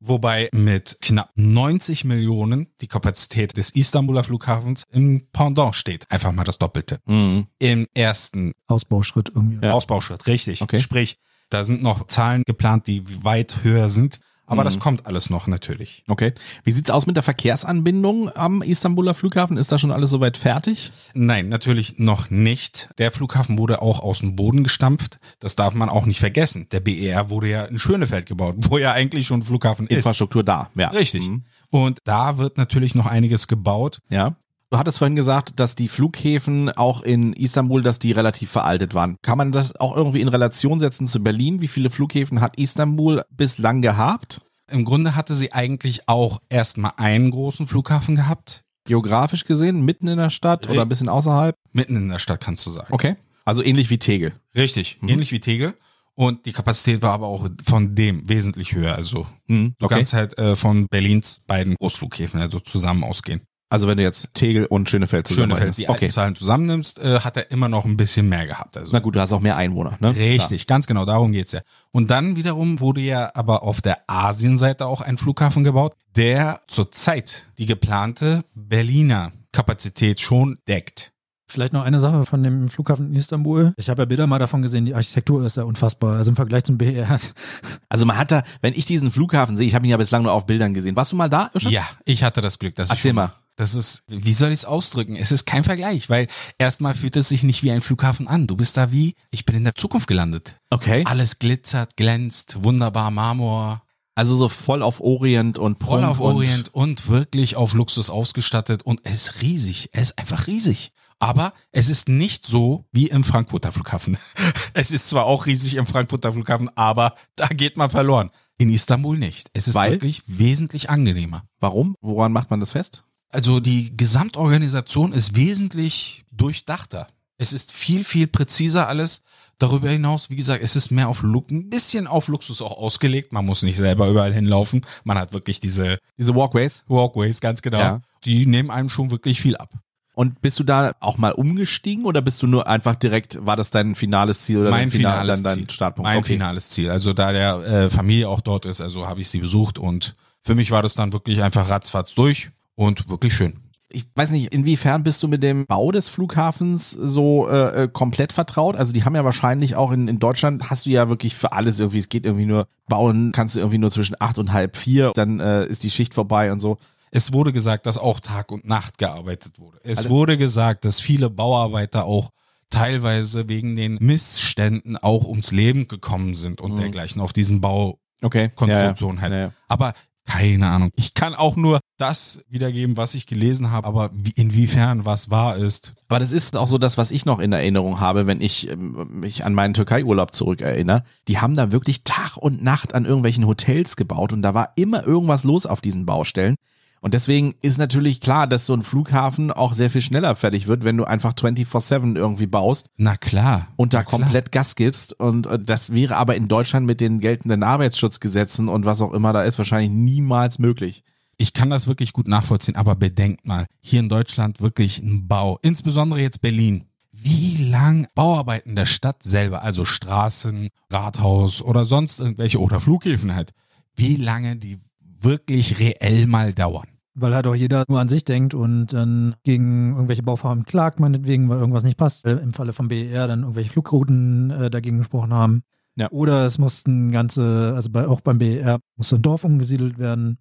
Wobei 0.00 0.48
mit 0.52 0.98
knapp 1.00 1.30
90 1.34 2.04
Millionen 2.04 2.68
die 2.80 2.86
Kapazität 2.86 3.56
des 3.56 3.70
Istanbuler 3.70 4.24
Flughafens 4.24 4.84
im 4.90 5.28
Pendant 5.32 5.74
steht. 5.74 6.10
Einfach 6.10 6.32
mal 6.32 6.44
das 6.44 6.58
Doppelte. 6.58 7.00
Mhm. 7.06 7.46
Im 7.58 7.86
ersten 7.94 8.52
Ausbauschritt 8.66 9.32
irgendwie. 9.34 9.64
Ja. 9.64 9.72
Ausbauschritt, 9.72 10.26
richtig. 10.26 10.62
Okay. 10.62 10.78
Sprich, 10.78 11.18
da 11.50 11.64
sind 11.64 11.82
noch 11.82 12.06
Zahlen 12.06 12.42
geplant, 12.46 12.86
die 12.86 13.02
weit 13.24 13.62
höher 13.62 13.88
sind. 13.88 14.20
Aber 14.48 14.62
Mhm. 14.62 14.64
das 14.64 14.78
kommt 14.80 15.06
alles 15.06 15.30
noch 15.30 15.46
natürlich. 15.46 16.02
Okay. 16.08 16.32
Wie 16.64 16.72
sieht's 16.72 16.90
aus 16.90 17.06
mit 17.06 17.16
der 17.16 17.22
Verkehrsanbindung 17.22 18.30
am 18.34 18.62
Istanbuler 18.62 19.14
Flughafen? 19.14 19.56
Ist 19.56 19.70
da 19.70 19.78
schon 19.78 19.92
alles 19.92 20.10
soweit 20.10 20.36
fertig? 20.36 20.90
Nein, 21.14 21.48
natürlich 21.50 21.98
noch 21.98 22.30
nicht. 22.30 22.88
Der 22.98 23.12
Flughafen 23.12 23.58
wurde 23.58 23.82
auch 23.82 24.00
aus 24.00 24.20
dem 24.20 24.36
Boden 24.36 24.64
gestampft. 24.64 25.18
Das 25.38 25.54
darf 25.54 25.74
man 25.74 25.88
auch 25.88 26.06
nicht 26.06 26.18
vergessen. 26.18 26.66
Der 26.72 26.80
BER 26.80 27.30
wurde 27.30 27.48
ja 27.50 27.64
in 27.66 27.78
Schönefeld 27.78 28.26
gebaut, 28.26 28.56
wo 28.60 28.78
ja 28.78 28.92
eigentlich 28.92 29.26
schon 29.26 29.40
ein 29.40 29.44
Flughafen 29.44 29.86
ist. 29.86 29.98
Infrastruktur 29.98 30.42
da, 30.42 30.70
ja. 30.74 30.88
Richtig. 30.88 31.28
Mhm. 31.28 31.44
Und 31.70 31.98
da 32.04 32.38
wird 32.38 32.56
natürlich 32.56 32.94
noch 32.94 33.06
einiges 33.06 33.46
gebaut. 33.48 34.00
Ja. 34.08 34.34
Du 34.70 34.76
hattest 34.78 34.98
vorhin 34.98 35.16
gesagt, 35.16 35.58
dass 35.60 35.74
die 35.76 35.88
Flughäfen 35.88 36.68
auch 36.70 37.00
in 37.02 37.32
Istanbul, 37.32 37.82
dass 37.82 37.98
die 37.98 38.12
relativ 38.12 38.50
veraltet 38.50 38.92
waren. 38.92 39.16
Kann 39.22 39.38
man 39.38 39.50
das 39.50 39.74
auch 39.76 39.96
irgendwie 39.96 40.20
in 40.20 40.28
Relation 40.28 40.78
setzen 40.78 41.06
zu 41.06 41.22
Berlin? 41.22 41.62
Wie 41.62 41.68
viele 41.68 41.88
Flughäfen 41.88 42.42
hat 42.42 42.58
Istanbul 42.58 43.22
bislang 43.30 43.80
gehabt? 43.80 44.42
Im 44.70 44.84
Grunde 44.84 45.16
hatte 45.16 45.34
sie 45.34 45.52
eigentlich 45.52 46.06
auch 46.06 46.42
erstmal 46.50 46.92
einen 46.98 47.30
großen 47.30 47.66
Flughafen 47.66 48.16
gehabt. 48.16 48.62
Geografisch 48.84 49.46
gesehen, 49.46 49.86
mitten 49.86 50.06
in 50.06 50.18
der 50.18 50.28
Stadt 50.30 50.68
oder 50.68 50.82
ein 50.82 50.88
bisschen 50.88 51.08
außerhalb? 51.08 51.54
Mitten 51.72 51.96
in 51.96 52.08
der 52.10 52.18
Stadt, 52.18 52.40
kannst 52.42 52.66
du 52.66 52.70
sagen. 52.70 52.88
Okay. 52.92 53.16
Also 53.46 53.62
ähnlich 53.62 53.88
wie 53.88 53.98
Tegel. 53.98 54.34
Richtig, 54.54 54.98
ähnlich 55.06 55.32
wie 55.32 55.40
Tegel. 55.40 55.72
Und 56.14 56.44
die 56.46 56.52
Kapazität 56.52 57.00
war 57.00 57.12
aber 57.12 57.28
auch 57.28 57.48
von 57.64 57.94
dem 57.94 58.28
wesentlich 58.28 58.74
höher. 58.74 58.94
Also 58.96 59.26
Mhm. 59.46 59.74
du 59.78 59.86
Okay. 59.86 59.94
kannst 59.94 60.12
halt 60.12 60.36
äh, 60.36 60.56
von 60.56 60.88
Berlins 60.88 61.40
beiden 61.46 61.74
Großflughäfen 61.76 62.38
also 62.40 62.58
zusammen 62.58 63.04
ausgehen. 63.04 63.40
Also 63.70 63.86
wenn 63.86 63.98
du 63.98 64.02
jetzt 64.02 64.32
Tegel 64.34 64.64
und 64.66 64.88
Schönefeld 64.88 65.26
zusammen 65.26 65.50
Schönefeld, 65.50 65.76
die 65.76 65.88
Okay. 65.88 66.08
Zahlen 66.08 66.34
zusammennimmst, 66.34 66.98
äh, 67.00 67.20
hat 67.20 67.36
er 67.36 67.50
immer 67.50 67.68
noch 67.68 67.84
ein 67.84 67.96
bisschen 67.98 68.28
mehr 68.28 68.46
gehabt. 68.46 68.76
Also 68.78 68.90
Na 68.92 68.98
gut, 69.00 69.14
du 69.16 69.20
hast 69.20 69.32
auch 69.32 69.40
mehr 69.40 69.56
Einwohner, 69.56 69.96
ne? 70.00 70.16
Richtig, 70.16 70.66
ganz 70.66 70.86
genau, 70.86 71.04
darum 71.04 71.32
geht's 71.32 71.52
ja. 71.52 71.60
Und 71.90 72.10
dann 72.10 72.36
wiederum 72.36 72.80
wurde 72.80 73.02
ja 73.02 73.30
aber 73.34 73.62
auf 73.62 73.82
der 73.82 73.98
Asienseite 74.06 74.86
auch 74.86 75.02
ein 75.02 75.18
Flughafen 75.18 75.64
gebaut, 75.64 75.94
der 76.16 76.60
zurzeit 76.66 77.46
die 77.58 77.66
geplante 77.66 78.44
Berliner 78.54 79.32
Kapazität 79.52 80.20
schon 80.20 80.58
deckt. 80.66 81.12
Vielleicht 81.50 81.72
noch 81.72 81.82
eine 81.82 81.98
Sache 81.98 82.26
von 82.26 82.42
dem 82.42 82.68
Flughafen 82.68 83.08
in 83.08 83.14
Istanbul. 83.16 83.72
Ich 83.78 83.88
habe 83.88 84.02
ja 84.02 84.06
Bilder 84.06 84.26
mal 84.26 84.38
davon 84.38 84.60
gesehen, 84.60 84.84
die 84.84 84.94
Architektur 84.94 85.44
ist 85.46 85.56
ja 85.56 85.62
unfassbar. 85.62 86.16
Also 86.18 86.30
im 86.30 86.36
Vergleich 86.36 86.64
zum 86.64 86.76
BER. 86.78 87.18
Also 87.90 88.04
man 88.04 88.18
hat 88.18 88.30
da, 88.30 88.42
wenn 88.60 88.74
ich 88.74 88.84
diesen 88.84 89.10
Flughafen 89.10 89.56
sehe, 89.56 89.66
ich 89.66 89.74
habe 89.74 89.86
ihn 89.86 89.90
ja 89.90 89.96
bislang 89.96 90.22
nur 90.22 90.32
auf 90.32 90.44
Bildern 90.44 90.74
gesehen. 90.74 90.94
Warst 90.94 91.10
du 91.12 91.16
mal 91.16 91.30
da? 91.30 91.50
Ja, 91.54 91.88
ich 92.04 92.22
hatte 92.22 92.42
das 92.42 92.58
Glück, 92.58 92.74
dass 92.74 92.88
ich 92.90 92.96
Erzähl 92.96 93.10
schon- 93.10 93.16
mal. 93.16 93.32
Das 93.58 93.74
ist, 93.74 94.04
wie 94.06 94.34
soll 94.34 94.50
ich 94.50 94.60
es 94.60 94.64
ausdrücken? 94.64 95.16
Es 95.16 95.32
ist 95.32 95.44
kein 95.44 95.64
Vergleich, 95.64 96.08
weil 96.08 96.28
erstmal 96.58 96.94
fühlt 96.94 97.16
es 97.16 97.28
sich 97.28 97.42
nicht 97.42 97.64
wie 97.64 97.72
ein 97.72 97.80
Flughafen 97.80 98.28
an. 98.28 98.46
Du 98.46 98.54
bist 98.54 98.76
da 98.76 98.92
wie, 98.92 99.16
ich 99.32 99.44
bin 99.44 99.56
in 99.56 99.64
der 99.64 99.74
Zukunft 99.74 100.06
gelandet. 100.06 100.60
Okay. 100.70 101.02
Alles 101.04 101.40
glitzert, 101.40 101.96
glänzt, 101.96 102.62
wunderbar 102.62 103.10
Marmor, 103.10 103.82
Also 104.14 104.36
so 104.36 104.48
voll 104.48 104.80
auf 104.80 105.00
Orient 105.00 105.58
und 105.58 105.80
voll 105.80 105.98
Prunk 105.98 106.04
auf 106.04 106.20
Orient 106.20 106.72
und 106.72 107.08
wirklich 107.08 107.56
auf 107.56 107.74
Luxus 107.74 108.10
ausgestattet 108.10 108.84
und 108.84 109.00
es 109.02 109.14
ist 109.14 109.42
riesig. 109.42 109.88
Es 109.92 110.10
ist 110.10 110.18
einfach 110.20 110.46
riesig. 110.46 110.92
Aber 111.18 111.52
es 111.72 111.88
ist 111.88 112.08
nicht 112.08 112.46
so 112.46 112.86
wie 112.92 113.08
im 113.08 113.24
Frankfurter 113.24 113.72
Flughafen. 113.72 114.18
Es 114.72 114.92
ist 114.92 115.08
zwar 115.08 115.24
auch 115.24 115.46
riesig 115.46 115.74
im 115.74 115.86
Frankfurter 115.86 116.32
Flughafen, 116.32 116.70
aber 116.76 117.14
da 117.34 117.48
geht 117.48 117.76
man 117.76 117.90
verloren. 117.90 118.30
In 118.56 118.70
Istanbul 118.70 119.18
nicht. 119.18 119.50
Es 119.52 119.66
ist 119.66 119.74
Weil? 119.74 119.90
wirklich 119.90 120.22
wesentlich 120.28 120.90
angenehmer. 120.90 121.42
Warum? 121.58 121.96
Woran 122.00 122.30
macht 122.30 122.50
man 122.50 122.60
das 122.60 122.70
fest? 122.70 123.02
Also 123.30 123.60
die 123.60 123.96
Gesamtorganisation 123.96 125.12
ist 125.12 125.36
wesentlich 125.36 126.24
durchdachter. 126.32 127.08
Es 127.36 127.52
ist 127.52 127.72
viel, 127.72 128.04
viel 128.04 128.26
präziser 128.26 128.88
alles. 128.88 129.22
Darüber 129.58 129.90
hinaus, 129.90 130.30
wie 130.30 130.36
gesagt, 130.36 130.62
es 130.62 130.76
ist 130.76 130.90
mehr 130.90 131.08
auf 131.08 131.22
Look, 131.22 131.50
ein 131.50 131.68
bisschen 131.68 132.06
auf 132.06 132.28
Luxus 132.28 132.62
auch 132.62 132.78
ausgelegt. 132.78 133.32
Man 133.32 133.44
muss 133.44 133.62
nicht 133.62 133.76
selber 133.76 134.08
überall 134.08 134.32
hinlaufen. 134.32 134.82
Man 135.04 135.18
hat 135.18 135.32
wirklich 135.32 135.60
diese 135.60 135.98
Diese 136.16 136.34
Walkways? 136.34 136.84
Walkways, 136.86 137.40
ganz 137.40 137.60
genau. 137.60 137.78
Ja. 137.78 138.00
Die 138.24 138.46
nehmen 138.46 138.70
einem 138.70 138.88
schon 138.88 139.10
wirklich 139.10 139.40
viel 139.40 139.56
ab. 139.56 139.72
Und 140.14 140.40
bist 140.40 140.58
du 140.58 140.64
da 140.64 140.92
auch 141.00 141.16
mal 141.16 141.32
umgestiegen 141.32 142.04
oder 142.04 142.22
bist 142.22 142.42
du 142.42 142.46
nur 142.48 142.66
einfach 142.66 142.96
direkt, 142.96 143.44
war 143.46 143.54
das 143.56 143.70
dein 143.70 143.94
finales 143.94 144.40
Ziel 144.40 144.58
oder 144.58 144.70
mein 144.70 144.82
dein 144.82 144.90
Final- 144.90 145.12
finales 145.12 145.36
dann 145.36 145.44
dein 145.44 145.58
Ziel. 145.66 145.70
Startpunkt? 145.70 146.08
Mein 146.08 146.18
okay. 146.18 146.32
finales 146.32 146.70
Ziel. 146.70 146.90
Also 146.90 147.12
da 147.12 147.32
der 147.32 147.56
äh, 147.58 147.90
Familie 147.90 148.28
auch 148.28 148.40
dort 148.40 148.64
ist, 148.64 148.80
also 148.80 149.06
habe 149.06 149.20
ich 149.20 149.28
sie 149.28 149.38
besucht 149.38 149.78
und 149.78 150.16
für 150.40 150.54
mich 150.56 150.70
war 150.70 150.82
das 150.82 150.94
dann 150.94 151.12
wirklich 151.12 151.42
einfach 151.42 151.68
ratzfatz 151.68 152.14
durch 152.14 152.50
und 152.78 153.10
wirklich 153.10 153.34
schön. 153.34 153.54
Ich 153.90 154.04
weiß 154.14 154.30
nicht, 154.32 154.52
inwiefern 154.52 155.02
bist 155.02 155.22
du 155.22 155.28
mit 155.28 155.42
dem 155.42 155.64
Bau 155.66 155.90
des 155.90 156.08
Flughafens 156.10 156.90
so 156.90 157.48
äh, 157.48 157.84
äh, 157.84 157.88
komplett 157.88 158.32
vertraut? 158.34 158.76
Also 158.76 158.92
die 158.92 159.04
haben 159.04 159.16
ja 159.16 159.24
wahrscheinlich 159.24 159.76
auch 159.76 159.90
in, 159.92 160.08
in 160.08 160.18
Deutschland, 160.18 160.68
hast 160.70 160.84
du 160.86 160.90
ja 160.90 161.08
wirklich 161.08 161.34
für 161.34 161.52
alles 161.52 161.80
irgendwie, 161.80 161.98
es 161.98 162.08
geht 162.10 162.24
irgendwie 162.26 162.44
nur, 162.44 162.68
bauen 162.86 163.32
kannst 163.32 163.56
du 163.56 163.60
irgendwie 163.60 163.78
nur 163.78 163.90
zwischen 163.90 164.14
acht 164.20 164.36
und 164.38 164.52
halb 164.52 164.76
vier, 164.76 165.12
dann 165.14 165.40
äh, 165.40 165.66
ist 165.66 165.84
die 165.84 165.90
Schicht 165.90 166.12
vorbei 166.14 166.52
und 166.52 166.60
so. 166.60 166.76
Es 167.10 167.32
wurde 167.32 167.52
gesagt, 167.54 167.86
dass 167.86 167.96
auch 167.96 168.20
Tag 168.20 168.52
und 168.52 168.66
Nacht 168.66 168.98
gearbeitet 168.98 169.58
wurde. 169.58 169.78
Es 169.82 169.98
Also- 169.98 170.10
wurde 170.10 170.36
gesagt, 170.36 170.84
dass 170.84 171.00
viele 171.00 171.30
Bauarbeiter 171.30 172.04
auch 172.04 172.30
teilweise 172.68 173.48
wegen 173.48 173.74
den 173.74 173.94
Missständen 174.00 174.98
auch 174.98 175.24
ums 175.24 175.50
Leben 175.50 175.88
gekommen 175.88 176.34
sind 176.34 176.60
und 176.60 176.74
Mhm. 176.74 176.80
dergleichen 176.80 177.22
auf 177.22 177.32
diesen 177.32 177.62
Baukonstruktionen 177.62 179.16
Okay. 179.18 179.22
halt. 179.22 179.32
Ja, 179.32 179.38
ja. 179.38 179.52
Aber 179.68 179.94
keine 180.28 180.68
Ahnung. 180.68 180.90
Ich 180.96 181.14
kann 181.14 181.34
auch 181.34 181.56
nur 181.56 181.80
das 181.96 182.38
wiedergeben, 182.48 182.98
was 182.98 183.14
ich 183.14 183.26
gelesen 183.26 183.70
habe, 183.70 183.88
aber 183.88 184.10
wie, 184.12 184.32
inwiefern 184.36 185.06
was 185.06 185.30
wahr 185.30 185.56
ist. 185.56 185.94
Aber 186.06 186.20
das 186.20 186.32
ist 186.32 186.54
auch 186.54 186.68
so 186.68 186.76
das, 186.76 186.98
was 186.98 187.10
ich 187.10 187.24
noch 187.24 187.38
in 187.38 187.50
Erinnerung 187.50 187.98
habe, 187.98 188.26
wenn 188.26 188.42
ich 188.42 188.68
ähm, 188.68 189.20
mich 189.20 189.44
an 189.46 189.54
meinen 189.54 189.72
Türkei-Urlaub 189.72 190.34
zurückerinnere. 190.34 191.02
Die 191.28 191.38
haben 191.38 191.56
da 191.56 191.72
wirklich 191.72 192.04
Tag 192.04 192.36
und 192.36 192.62
Nacht 192.62 192.94
an 192.94 193.06
irgendwelchen 193.06 193.46
Hotels 193.46 193.96
gebaut 193.96 194.32
und 194.34 194.42
da 194.42 194.52
war 194.52 194.72
immer 194.76 195.04
irgendwas 195.06 195.44
los 195.44 195.64
auf 195.64 195.80
diesen 195.80 196.04
Baustellen. 196.04 196.56
Und 197.00 197.14
deswegen 197.14 197.54
ist 197.62 197.78
natürlich 197.78 198.20
klar, 198.20 198.46
dass 198.46 198.66
so 198.66 198.74
ein 198.74 198.82
Flughafen 198.82 199.50
auch 199.52 199.72
sehr 199.72 199.90
viel 199.90 200.00
schneller 200.00 200.34
fertig 200.34 200.66
wird, 200.66 200.84
wenn 200.84 200.96
du 200.96 201.04
einfach 201.04 201.32
24-7 201.34 202.16
irgendwie 202.16 202.46
baust 202.46 202.90
Na 202.96 203.16
klar. 203.16 203.68
und 203.76 203.94
da 203.94 203.98
Na 203.98 204.04
klar. 204.04 204.20
komplett 204.20 204.52
Gas 204.52 204.74
gibst. 204.74 205.18
Und 205.18 205.46
äh, 205.46 205.58
das 205.58 205.92
wäre 205.92 206.16
aber 206.16 206.34
in 206.36 206.48
Deutschland 206.48 206.86
mit 206.86 207.00
den 207.00 207.20
geltenden 207.20 207.62
Arbeitsschutzgesetzen 207.62 208.68
und 208.68 208.84
was 208.84 209.00
auch 209.02 209.12
immer 209.12 209.32
da 209.32 209.44
ist, 209.44 209.58
wahrscheinlich 209.58 209.90
niemals 209.90 210.58
möglich. 210.58 211.04
Ich 211.36 211.52
kann 211.52 211.70
das 211.70 211.86
wirklich 211.86 212.12
gut 212.12 212.26
nachvollziehen, 212.26 212.74
aber 212.74 212.96
bedenkt 212.96 213.46
mal, 213.46 213.66
hier 213.80 214.00
in 214.00 214.08
Deutschland 214.08 214.60
wirklich 214.60 214.98
ein 214.98 215.28
Bau, 215.28 215.58
insbesondere 215.62 216.20
jetzt 216.20 216.40
Berlin. 216.40 216.84
Wie 217.12 217.56
lang 217.56 218.08
Bauarbeiten 218.14 218.74
der 218.76 218.86
Stadt 218.86 219.22
selber, 219.22 219.62
also 219.62 219.84
Straßen, 219.84 220.68
Rathaus 220.90 221.62
oder 221.62 221.84
sonst 221.84 222.18
irgendwelche 222.20 222.60
oder 222.60 222.80
Flughäfen 222.80 223.34
halt, 223.34 223.52
wie 223.94 224.16
lange 224.16 224.56
die 224.56 224.78
wirklich 225.20 225.78
reell 225.80 226.26
mal 226.26 226.52
dauern. 226.52 226.86
Weil 227.14 227.34
halt 227.34 227.46
auch 227.46 227.54
jeder 227.54 227.84
nur 227.88 227.98
an 227.98 228.08
sich 228.08 228.24
denkt 228.24 228.54
und 228.54 228.92
dann 228.92 229.34
gegen 229.42 229.92
irgendwelche 229.92 230.22
Bauvorhaben 230.22 230.64
klagt, 230.64 231.00
meinetwegen, 231.00 231.48
weil 231.48 231.58
irgendwas 231.58 231.82
nicht 231.82 231.96
passt. 231.96 232.24
Äh, 232.24 232.36
Im 232.38 232.52
Falle 232.52 232.72
vom 232.72 232.88
BER 232.88 233.26
dann 233.26 233.40
irgendwelche 233.40 233.70
Flugrouten 233.70 234.50
äh, 234.50 234.70
dagegen 234.70 234.98
gesprochen 234.98 235.32
haben. 235.32 235.62
Ja. 235.96 236.08
Oder 236.12 236.44
es 236.44 236.58
mussten 236.58 237.10
ganze, 237.10 237.72
also 237.74 237.90
bei, 237.90 238.06
auch 238.06 238.20
beim 238.20 238.38
BER 238.38 238.78
musste 238.96 239.16
ein 239.16 239.22
Dorf 239.22 239.42
umgesiedelt 239.42 239.98
werden. 239.98 240.38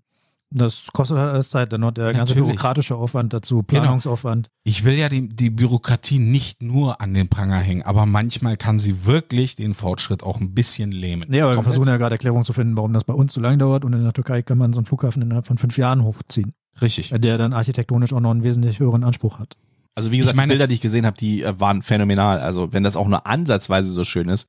Das 0.50 0.88
kostet 0.94 1.18
halt 1.18 1.34
alles 1.34 1.50
Zeit. 1.50 1.74
Dann 1.74 1.82
noch 1.82 1.92
der 1.92 2.14
ganze 2.14 2.34
Natürlich. 2.34 2.44
bürokratische 2.52 2.96
Aufwand 2.96 3.34
dazu, 3.34 3.64
Planungsaufwand. 3.64 4.50
Ich 4.64 4.86
will 4.86 4.94
ja 4.94 5.10
die, 5.10 5.28
die 5.28 5.50
Bürokratie 5.50 6.20
nicht 6.20 6.64
nur 6.64 7.02
an 7.02 7.14
den 7.14 7.28
Pranger 7.28 7.58
hängen, 7.58 7.82
aber 7.84 8.06
manchmal 8.06 8.56
kann 8.56 8.80
sie 8.80 9.06
wirklich 9.06 9.56
den 9.56 9.74
Fortschritt 9.74 10.24
auch 10.24 10.40
ein 10.40 10.54
bisschen 10.54 10.92
lähmen. 10.92 11.26
Nee, 11.30 11.42
aber 11.42 11.56
wir 11.56 11.64
versuchen 11.64 11.88
ja 11.88 11.98
gerade 11.98 12.16
Erklärungen 12.16 12.46
zu 12.46 12.54
finden, 12.54 12.78
warum 12.78 12.94
das 12.94 13.04
bei 13.04 13.14
uns 13.14 13.34
so 13.34 13.42
lange 13.42 13.58
dauert. 13.58 13.84
Und 13.84 13.94
in 13.94 14.04
der 14.04 14.14
Türkei 14.14 14.42
kann 14.42 14.58
man 14.58 14.72
so 14.74 14.80
einen 14.80 14.86
Flughafen 14.86 15.22
innerhalb 15.22 15.48
von 15.48 15.58
fünf 15.58 15.78
Jahren 15.78 16.04
hochziehen, 16.04 16.54
Richtig. 16.82 17.10
der 17.16 17.38
dann 17.38 17.52
architektonisch 17.54 18.14
auch 18.14 18.22
noch 18.22 18.32
einen 18.32 18.44
wesentlich 18.44 18.80
höheren 18.80 19.04
Anspruch 19.04 19.40
hat. 19.40 19.58
Also 19.96 20.12
wie 20.12 20.20
gesagt, 20.20 20.38
meine- 20.38 20.52
die 20.54 20.58
Bilder, 20.58 20.68
die 20.68 20.76
ich 20.76 20.82
gesehen 20.82 21.06
habe, 21.06 21.18
die 21.18 21.42
äh, 21.44 21.60
waren 21.60 21.82
phänomenal. 21.82 22.40
Also 22.40 22.72
wenn 22.72 22.84
das 22.84 22.96
auch 22.96 23.08
nur 23.08 23.26
ansatzweise 23.28 23.90
so 23.90 24.06
schön 24.06 24.30
ist, 24.30 24.48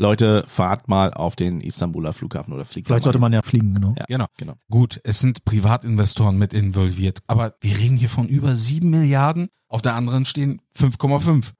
Leute, 0.00 0.44
fahrt 0.48 0.88
mal 0.88 1.12
auf 1.12 1.36
den 1.36 1.60
Istanbuler 1.60 2.14
Flughafen 2.14 2.54
oder 2.54 2.64
fliegt 2.64 2.88
Vielleicht 2.88 3.04
sollte 3.04 3.18
man 3.18 3.34
ja 3.34 3.42
fliegen, 3.42 3.74
genau. 3.74 3.94
Ja. 3.98 4.06
Genau. 4.08 4.26
Genau. 4.38 4.54
Gut, 4.70 4.98
es 5.04 5.20
sind 5.20 5.44
Privatinvestoren 5.44 6.38
mit 6.38 6.54
involviert, 6.54 7.20
aber 7.26 7.54
wir 7.60 7.76
reden 7.76 7.98
hier 7.98 8.08
von 8.08 8.26
über 8.26 8.56
sieben 8.56 8.88
Milliarden. 8.88 9.48
Auf 9.68 9.82
der 9.82 9.94
anderen 9.94 10.24
stehen 10.24 10.62
5,5. 10.74 11.52